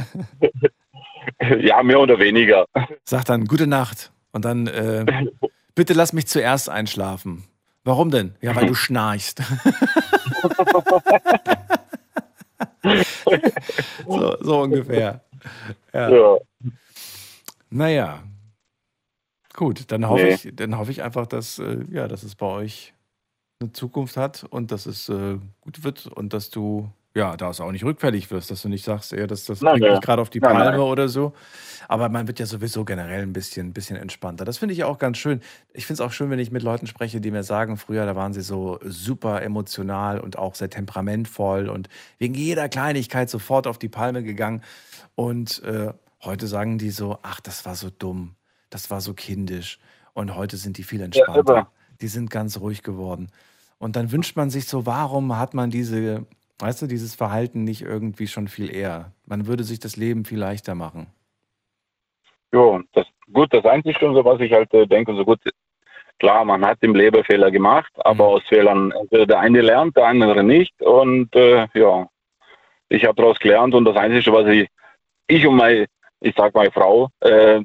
ja, 1.60 1.82
mehr 1.82 2.00
oder 2.00 2.18
weniger. 2.18 2.64
Sagt 3.04 3.28
dann 3.28 3.44
gute 3.44 3.66
Nacht 3.66 4.12
und 4.32 4.46
dann 4.46 4.66
äh, 4.66 5.04
bitte 5.74 5.92
lass 5.92 6.14
mich 6.14 6.26
zuerst 6.26 6.70
einschlafen. 6.70 7.44
Warum 7.84 8.10
denn? 8.10 8.34
Ja, 8.40 8.54
weil 8.54 8.66
du 8.66 8.74
schnarchst. 8.74 9.42
so, 14.06 14.36
so 14.40 14.60
ungefähr. 14.60 15.20
Ja. 15.92 16.10
Ja. 16.10 16.38
Naja. 17.70 18.22
Gut, 19.54 19.90
dann 19.92 20.08
hoffe, 20.08 20.24
Nee. 20.24 20.34
ich, 20.34 20.48
dann 20.54 20.78
hoffe 20.78 20.90
ich 20.90 21.02
einfach, 21.02 21.26
dass, 21.26 21.58
äh, 21.58 21.84
ja, 21.90 22.08
dass 22.08 22.22
es 22.22 22.34
bei 22.34 22.46
euch 22.46 22.94
eine 23.60 23.72
Zukunft 23.72 24.16
hat 24.16 24.44
und 24.50 24.72
dass 24.72 24.86
es 24.86 25.08
äh, 25.08 25.38
gut 25.60 25.84
wird 25.84 26.06
und 26.06 26.32
dass 26.32 26.50
du 26.50 26.90
ja 27.14 27.36
da 27.36 27.50
auch 27.50 27.72
nicht 27.72 27.84
rückfällig 27.84 28.30
wirst, 28.30 28.50
dass 28.50 28.62
du 28.62 28.68
nicht 28.68 28.84
sagst, 28.84 29.12
ja, 29.12 29.26
das, 29.26 29.44
das 29.44 29.60
nein. 29.60 29.80
mich 29.80 30.00
gerade 30.00 30.22
auf 30.22 30.30
die 30.30 30.40
Palme 30.40 30.64
nein. 30.64 30.80
oder 30.80 31.08
so. 31.08 31.34
Aber 31.88 32.08
man 32.08 32.26
wird 32.26 32.38
ja 32.38 32.46
sowieso 32.46 32.84
generell 32.86 33.22
ein 33.22 33.34
bisschen, 33.34 33.74
bisschen 33.74 33.96
entspannter. 33.96 34.46
Das 34.46 34.56
finde 34.58 34.72
ich 34.72 34.84
auch 34.84 34.98
ganz 34.98 35.18
schön. 35.18 35.40
Ich 35.74 35.84
finde 35.84 36.02
es 36.02 36.06
auch 36.08 36.12
schön, 36.12 36.30
wenn 36.30 36.38
ich 36.38 36.50
mit 36.50 36.62
Leuten 36.62 36.86
spreche, 36.86 37.20
die 37.20 37.30
mir 37.30 37.42
sagen, 37.42 37.76
früher, 37.76 38.06
da 38.06 38.16
waren 38.16 38.32
sie 38.32 38.40
so 38.40 38.78
super 38.82 39.42
emotional 39.42 40.20
und 40.20 40.38
auch 40.38 40.54
sehr 40.54 40.70
temperamentvoll 40.70 41.68
und 41.68 41.88
wegen 42.18 42.34
jeder 42.34 42.68
Kleinigkeit 42.70 43.28
sofort 43.28 43.66
auf 43.66 43.78
die 43.78 43.90
Palme 43.90 44.22
gegangen. 44.22 44.62
Und 45.14 45.62
äh, 45.64 45.92
heute 46.24 46.46
sagen 46.46 46.78
die 46.78 46.90
so, 46.90 47.18
ach, 47.22 47.40
das 47.40 47.66
war 47.66 47.74
so 47.74 47.90
dumm, 47.90 48.36
das 48.72 48.90
war 48.90 49.00
so 49.00 49.14
kindisch. 49.14 49.78
Und 50.14 50.34
heute 50.34 50.56
sind 50.56 50.78
die 50.78 50.82
viel 50.82 51.00
entspannter. 51.00 51.52
immer. 51.52 51.70
die 52.00 52.08
sind 52.08 52.30
ganz 52.30 52.58
ruhig 52.60 52.82
geworden. 52.82 53.30
Und 53.78 53.96
dann 53.96 54.12
wünscht 54.12 54.36
man 54.36 54.50
sich 54.50 54.66
so, 54.66 54.86
warum 54.86 55.38
hat 55.38 55.54
man 55.54 55.70
diese, 55.70 56.26
weißt 56.58 56.82
du, 56.82 56.86
dieses 56.86 57.14
Verhalten 57.14 57.64
nicht 57.64 57.82
irgendwie 57.82 58.26
schon 58.26 58.48
viel 58.48 58.74
eher? 58.74 59.12
Man 59.26 59.46
würde 59.46 59.64
sich 59.64 59.80
das 59.80 59.96
Leben 59.96 60.24
viel 60.24 60.38
leichter 60.38 60.74
machen. 60.74 61.06
Ja, 62.52 62.80
das, 62.92 63.06
gut, 63.32 63.52
das 63.52 63.64
Einzige, 63.64 63.98
was 64.24 64.40
ich 64.40 64.52
halt 64.52 64.72
äh, 64.74 64.86
denke, 64.86 65.14
so 65.14 65.24
gut, 65.24 65.40
klar, 66.18 66.44
man 66.44 66.64
hat 66.64 66.78
im 66.82 66.94
Leben 66.94 67.24
Fehler 67.24 67.50
gemacht, 67.50 67.92
aber 67.96 68.26
aus 68.26 68.42
Fehlern, 68.48 68.92
entweder 68.92 69.26
der 69.26 69.40
eine 69.40 69.60
lernt, 69.60 69.96
der 69.96 70.06
andere 70.06 70.44
nicht. 70.44 70.80
Und 70.80 71.34
äh, 71.34 71.66
ja, 71.74 72.06
ich 72.88 73.04
habe 73.04 73.14
daraus 73.16 73.38
gelernt 73.38 73.74
und 73.74 73.84
das 73.84 73.96
Einzige, 73.96 74.32
was 74.32 74.46
ich, 74.48 74.68
ich 75.26 75.46
und 75.46 75.56
meine, 75.56 75.86
ich 76.20 76.34
sag 76.36 76.54
meine 76.54 76.70
Frau, 76.70 77.08
äh, 77.20 77.62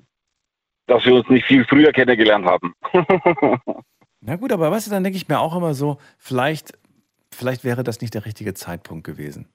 dass 0.88 1.06
wir 1.06 1.14
uns 1.14 1.30
nicht 1.30 1.46
viel 1.46 1.66
früher 1.66 1.92
kennengelernt 1.92 2.46
haben. 2.46 2.74
Na 4.22 4.36
gut, 4.36 4.52
aber 4.52 4.72
weißt 4.72 4.88
du, 4.88 4.92
dann 4.92 5.04
denke 5.04 5.18
ich 5.18 5.28
mir 5.28 5.40
auch 5.40 5.56
immer 5.56 5.74
so, 5.74 6.00
vielleicht, 6.18 6.74
vielleicht 7.32 7.64
wäre 7.64 7.84
das 7.84 8.02
nicht 8.02 8.14
der 8.14 8.26
richtige 8.26 8.54
Zeitpunkt 8.54 9.06
gewesen. 9.06 9.48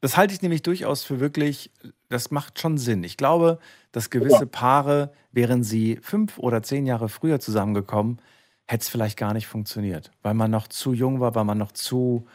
Das 0.00 0.16
halte 0.16 0.34
ich 0.34 0.42
nämlich 0.42 0.62
durchaus 0.62 1.04
für 1.04 1.20
wirklich, 1.20 1.70
das 2.08 2.30
macht 2.30 2.60
schon 2.60 2.78
Sinn. 2.78 3.02
Ich 3.02 3.16
glaube, 3.16 3.58
dass 3.92 4.10
gewisse 4.10 4.46
Paare, 4.46 5.12
wären 5.32 5.62
sie 5.64 5.98
fünf 6.02 6.38
oder 6.38 6.62
zehn 6.62 6.86
Jahre 6.86 7.08
früher 7.08 7.40
zusammengekommen, 7.40 8.18
hätte 8.66 8.82
es 8.82 8.88
vielleicht 8.88 9.18
gar 9.18 9.32
nicht 9.32 9.46
funktioniert, 9.46 10.10
weil 10.22 10.34
man 10.34 10.50
noch 10.50 10.68
zu 10.68 10.92
jung 10.92 11.20
war, 11.20 11.34
weil 11.34 11.44
man 11.44 11.58
noch 11.58 11.72
zu, 11.72 12.26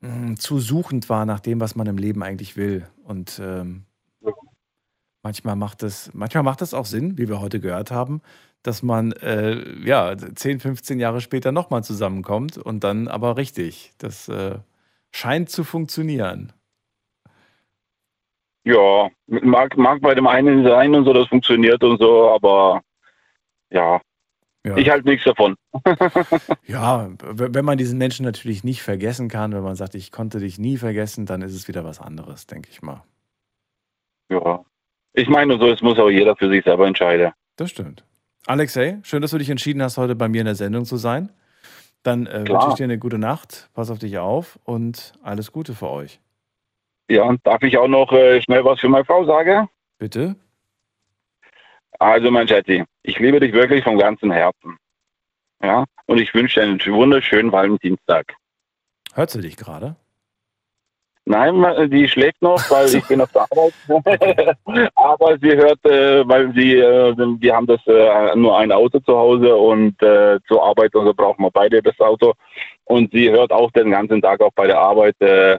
mh, 0.00 0.36
zu 0.36 0.58
suchend 0.58 1.08
war 1.08 1.26
nach 1.26 1.40
dem, 1.40 1.60
was 1.60 1.74
man 1.74 1.86
im 1.86 1.98
Leben 1.98 2.22
eigentlich 2.22 2.56
will. 2.56 2.86
Und 3.04 3.40
ähm, 3.42 3.84
manchmal 5.22 5.56
macht 5.56 5.82
es, 5.82 6.10
manchmal 6.14 6.42
macht 6.44 6.62
es 6.62 6.74
auch 6.74 6.86
Sinn, 6.86 7.18
wie 7.18 7.28
wir 7.28 7.40
heute 7.40 7.60
gehört 7.60 7.90
haben, 7.90 8.22
dass 8.62 8.82
man 8.82 9.12
äh, 9.12 9.56
ja 9.84 10.16
10, 10.16 10.60
15 10.60 11.00
Jahre 11.00 11.20
später 11.20 11.52
nochmal 11.52 11.84
zusammenkommt 11.84 12.58
und 12.58 12.84
dann 12.84 13.08
aber 13.08 13.36
richtig. 13.36 13.92
Das 13.98 14.28
äh, 14.28 14.58
scheint 15.12 15.50
zu 15.50 15.64
funktionieren. 15.64 16.52
ja, 18.64 19.10
mag, 19.26 19.76
mag 19.76 20.00
bei 20.02 20.14
dem 20.14 20.26
einen 20.26 20.64
sein 20.64 20.94
und 20.94 21.04
so, 21.04 21.12
das 21.12 21.28
funktioniert 21.28 21.82
und 21.82 21.98
so, 22.00 22.30
aber 22.30 22.80
ja, 23.70 24.00
Ja. 24.66 24.76
ich 24.76 24.90
halte 24.90 25.08
nichts 25.08 25.24
davon. 25.24 25.56
Ja, 26.66 27.10
wenn 27.20 27.64
man 27.64 27.78
diesen 27.78 27.98
Menschen 27.98 28.24
natürlich 28.24 28.62
nicht 28.64 28.82
vergessen 28.82 29.28
kann, 29.28 29.52
wenn 29.52 29.62
man 29.64 29.76
sagt, 29.76 29.94
ich 29.94 30.12
konnte 30.12 30.38
dich 30.38 30.58
nie 30.58 30.76
vergessen, 30.78 31.26
dann 31.26 31.42
ist 31.42 31.54
es 31.54 31.66
wieder 31.68 31.84
was 31.84 32.00
anderes, 32.00 32.46
denke 32.46 32.68
ich 32.70 32.82
mal. 32.82 33.02
Ja. 34.30 34.64
Ich 35.14 35.28
meine, 35.28 35.58
so, 35.58 35.68
es 35.68 35.82
muss 35.82 35.98
auch 35.98 36.08
jeder 36.08 36.36
für 36.36 36.48
sich 36.48 36.64
selber 36.64 36.86
entscheiden. 36.86 37.32
Das 37.56 37.70
stimmt. 37.70 38.04
Alexei, 38.46 38.98
schön, 39.02 39.22
dass 39.22 39.30
du 39.30 39.38
dich 39.38 39.50
entschieden 39.50 39.82
hast, 39.82 39.98
heute 39.98 40.16
bei 40.16 40.28
mir 40.28 40.40
in 40.40 40.46
der 40.46 40.54
Sendung 40.54 40.84
zu 40.84 40.96
sein. 40.96 41.30
Dann 42.02 42.26
äh, 42.26 42.44
wünsche 42.48 42.68
ich 42.70 42.74
dir 42.74 42.84
eine 42.84 42.98
gute 42.98 43.18
Nacht, 43.18 43.70
pass 43.74 43.90
auf 43.90 43.98
dich 43.98 44.18
auf 44.18 44.58
und 44.64 45.12
alles 45.22 45.52
Gute 45.52 45.74
für 45.74 45.88
euch. 45.90 46.20
Ja, 47.08 47.34
darf 47.44 47.62
ich 47.62 47.76
auch 47.78 47.88
noch 47.88 48.10
äh, 48.12 48.40
schnell 48.42 48.64
was 48.64 48.80
für 48.80 48.88
meine 48.88 49.04
Frau 49.04 49.24
sagen? 49.24 49.68
Bitte? 49.98 50.34
Also, 51.98 52.30
mein 52.30 52.48
Schatzi, 52.48 52.84
ich 53.02 53.18
liebe 53.18 53.38
dich 53.38 53.52
wirklich 53.52 53.84
vom 53.84 53.98
ganzen 53.98 54.32
Herzen. 54.32 54.76
Ja, 55.62 55.84
und 56.06 56.18
ich 56.18 56.34
wünsche 56.34 56.58
dir 56.58 56.66
einen 56.66 56.80
wunderschönen 56.80 57.52
Valentinstag. 57.52 58.34
Hört 59.14 59.30
sie 59.30 59.40
dich 59.40 59.56
gerade? 59.56 59.94
Nein, 61.24 61.54
ma- 61.56 61.86
die 61.86 62.08
schläft 62.08 62.42
noch, 62.42 62.58
weil 62.70 62.94
ich 62.96 63.06
bin 63.06 63.20
auf 63.20 63.30
der 63.32 63.42
Arbeit. 63.42 63.72
Aber 64.96 65.38
sie 65.38 65.52
hört, 65.56 65.84
äh, 65.84 66.26
weil 66.28 66.52
sie, 66.54 66.74
äh, 66.78 67.14
wir 67.16 67.54
haben 67.54 67.66
das 67.66 67.80
äh, 67.86 68.34
nur 68.34 68.58
ein 68.58 68.72
Auto 68.72 68.98
zu 69.00 69.16
Hause 69.16 69.54
und 69.54 70.00
äh, 70.02 70.40
zur 70.48 70.64
Arbeit 70.64 70.94
und 70.96 71.06
so 71.06 71.14
brauchen 71.14 71.42
wir 71.44 71.50
beide 71.52 71.80
das 71.80 71.98
Auto. 72.00 72.32
Und 72.84 73.12
sie 73.12 73.30
hört 73.30 73.52
auch 73.52 73.70
den 73.70 73.90
ganzen 73.92 74.20
Tag 74.20 74.40
auch 74.40 74.50
bei 74.54 74.66
der 74.66 74.80
Arbeit 74.80 75.14
äh, 75.20 75.58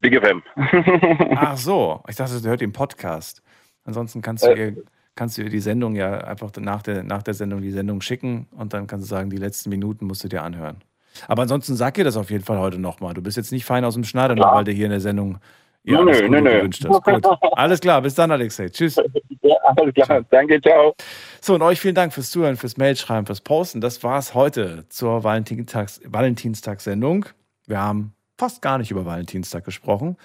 Big 0.00 0.22
FM. 0.22 0.42
Ach 1.36 1.56
so, 1.56 2.02
ich 2.08 2.16
dachte, 2.16 2.34
sie 2.38 2.48
hört 2.48 2.60
den 2.60 2.72
Podcast. 2.72 3.42
Ansonsten 3.84 4.20
kannst 4.20 4.44
du 4.44 4.50
Äh. 4.50 4.58
ihr, 4.68 4.76
kannst 5.14 5.38
du 5.38 5.42
ihr 5.42 5.48
die 5.48 5.60
Sendung 5.60 5.94
ja 5.96 6.18
einfach 6.18 6.50
nach 6.58 6.82
der, 6.82 7.02
nach 7.02 7.22
der 7.22 7.32
Sendung 7.32 7.62
die 7.62 7.70
Sendung 7.70 8.02
schicken 8.02 8.46
und 8.54 8.74
dann 8.74 8.86
kannst 8.86 9.06
du 9.06 9.08
sagen, 9.08 9.30
die 9.30 9.38
letzten 9.38 9.70
Minuten 9.70 10.06
musst 10.06 10.22
du 10.22 10.28
dir 10.28 10.42
anhören. 10.42 10.82
Aber 11.28 11.42
ansonsten 11.42 11.76
sag 11.76 11.98
ihr 11.98 12.04
das 12.04 12.16
auf 12.16 12.30
jeden 12.30 12.44
Fall 12.44 12.58
heute 12.58 12.78
nochmal. 12.78 13.14
Du 13.14 13.22
bist 13.22 13.36
jetzt 13.36 13.52
nicht 13.52 13.64
fein 13.64 13.84
aus 13.84 13.94
dem 13.94 14.04
Schneider, 14.04 14.34
nur 14.34 14.46
weil 14.46 14.64
du 14.64 14.72
hier 14.72 14.86
in 14.86 14.90
der 14.92 15.00
Sendung 15.00 15.38
ja, 15.86 16.02
Nö, 16.02 16.28
nö, 16.28 16.40
nö. 16.40 16.50
gewünscht 16.58 16.84
hast. 16.84 17.04
Gut. 17.04 17.38
Alles 17.52 17.80
klar, 17.80 18.02
bis 18.02 18.14
dann, 18.14 18.30
Alexei. 18.30 18.68
Tschüss. 18.68 18.96
Ja, 19.42 19.54
alles 19.76 19.94
klar, 19.94 20.24
danke, 20.30 20.60
ciao. 20.60 20.92
So, 21.40 21.54
und 21.54 21.62
euch 21.62 21.78
vielen 21.78 21.94
Dank 21.94 22.12
fürs 22.12 22.30
Zuhören, 22.32 22.56
fürs 22.56 22.76
Mailschreiben, 22.76 23.26
fürs 23.26 23.40
Posten. 23.40 23.80
Das 23.80 24.02
war's 24.02 24.34
heute 24.34 24.88
zur 24.88 25.22
Valentinstags 25.22 26.00
Valentinstagssendung. 26.04 27.26
Wir 27.66 27.80
haben 27.80 28.12
fast 28.36 28.60
gar 28.60 28.78
nicht 28.78 28.90
über 28.90 29.06
Valentinstag 29.06 29.64
gesprochen, 29.64 30.16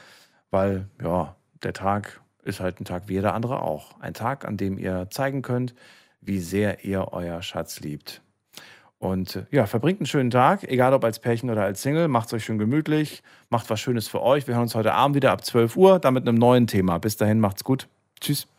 weil 0.49 0.88
ja, 1.03 1.35
der 1.61 1.73
Tag 1.73 2.22
ist 2.43 2.61
halt 2.61 2.81
ein 2.81 2.85
Tag 2.85 3.03
wie 3.07 3.13
jeder 3.13 3.35
andere 3.35 3.61
auch. 3.61 3.99
Ein 3.99 4.15
Tag, 4.15 4.45
an 4.45 4.57
dem 4.57 4.80
ihr 4.80 5.07
zeigen 5.11 5.43
könnt, 5.43 5.76
wie 6.19 6.39
sehr 6.39 6.84
ihr 6.84 7.09
euer 7.11 7.43
Schatz 7.43 7.80
liebt. 7.81 8.23
Und 9.02 9.36
äh, 9.36 9.45
ja, 9.49 9.65
verbringt 9.65 9.99
einen 9.99 10.06
schönen 10.06 10.30
Tag, 10.30 10.64
egal 10.64 10.94
ob 10.94 11.03
als 11.03 11.18
Pärchen 11.18 11.49
oder 11.49 11.64
als 11.64 11.82
Single. 11.82 12.07
Macht 12.07 12.28
es 12.28 12.34
euch 12.34 12.45
schön 12.45 12.60
gemütlich, 12.60 13.23
macht 13.49 13.68
was 13.72 13.80
Schönes 13.80 14.07
für 14.07 14.22
euch. 14.22 14.45
Wir 14.45 14.53
hören 14.53 14.64
uns 14.64 14.76
heute 14.76 14.94
Abend 14.94 15.15
wieder 15.15 15.32
ab 15.32 15.44
12 15.44 15.76
Uhr, 15.76 15.98
dann 15.98 16.14
mit 16.14 16.28
einem 16.28 16.38
neuen 16.38 16.68
Thema. 16.68 16.99
Bis 16.99 17.18
dahin, 17.18 17.40
macht's 17.40 17.64
gut. 17.64 17.88
Tschüss. 18.19 18.52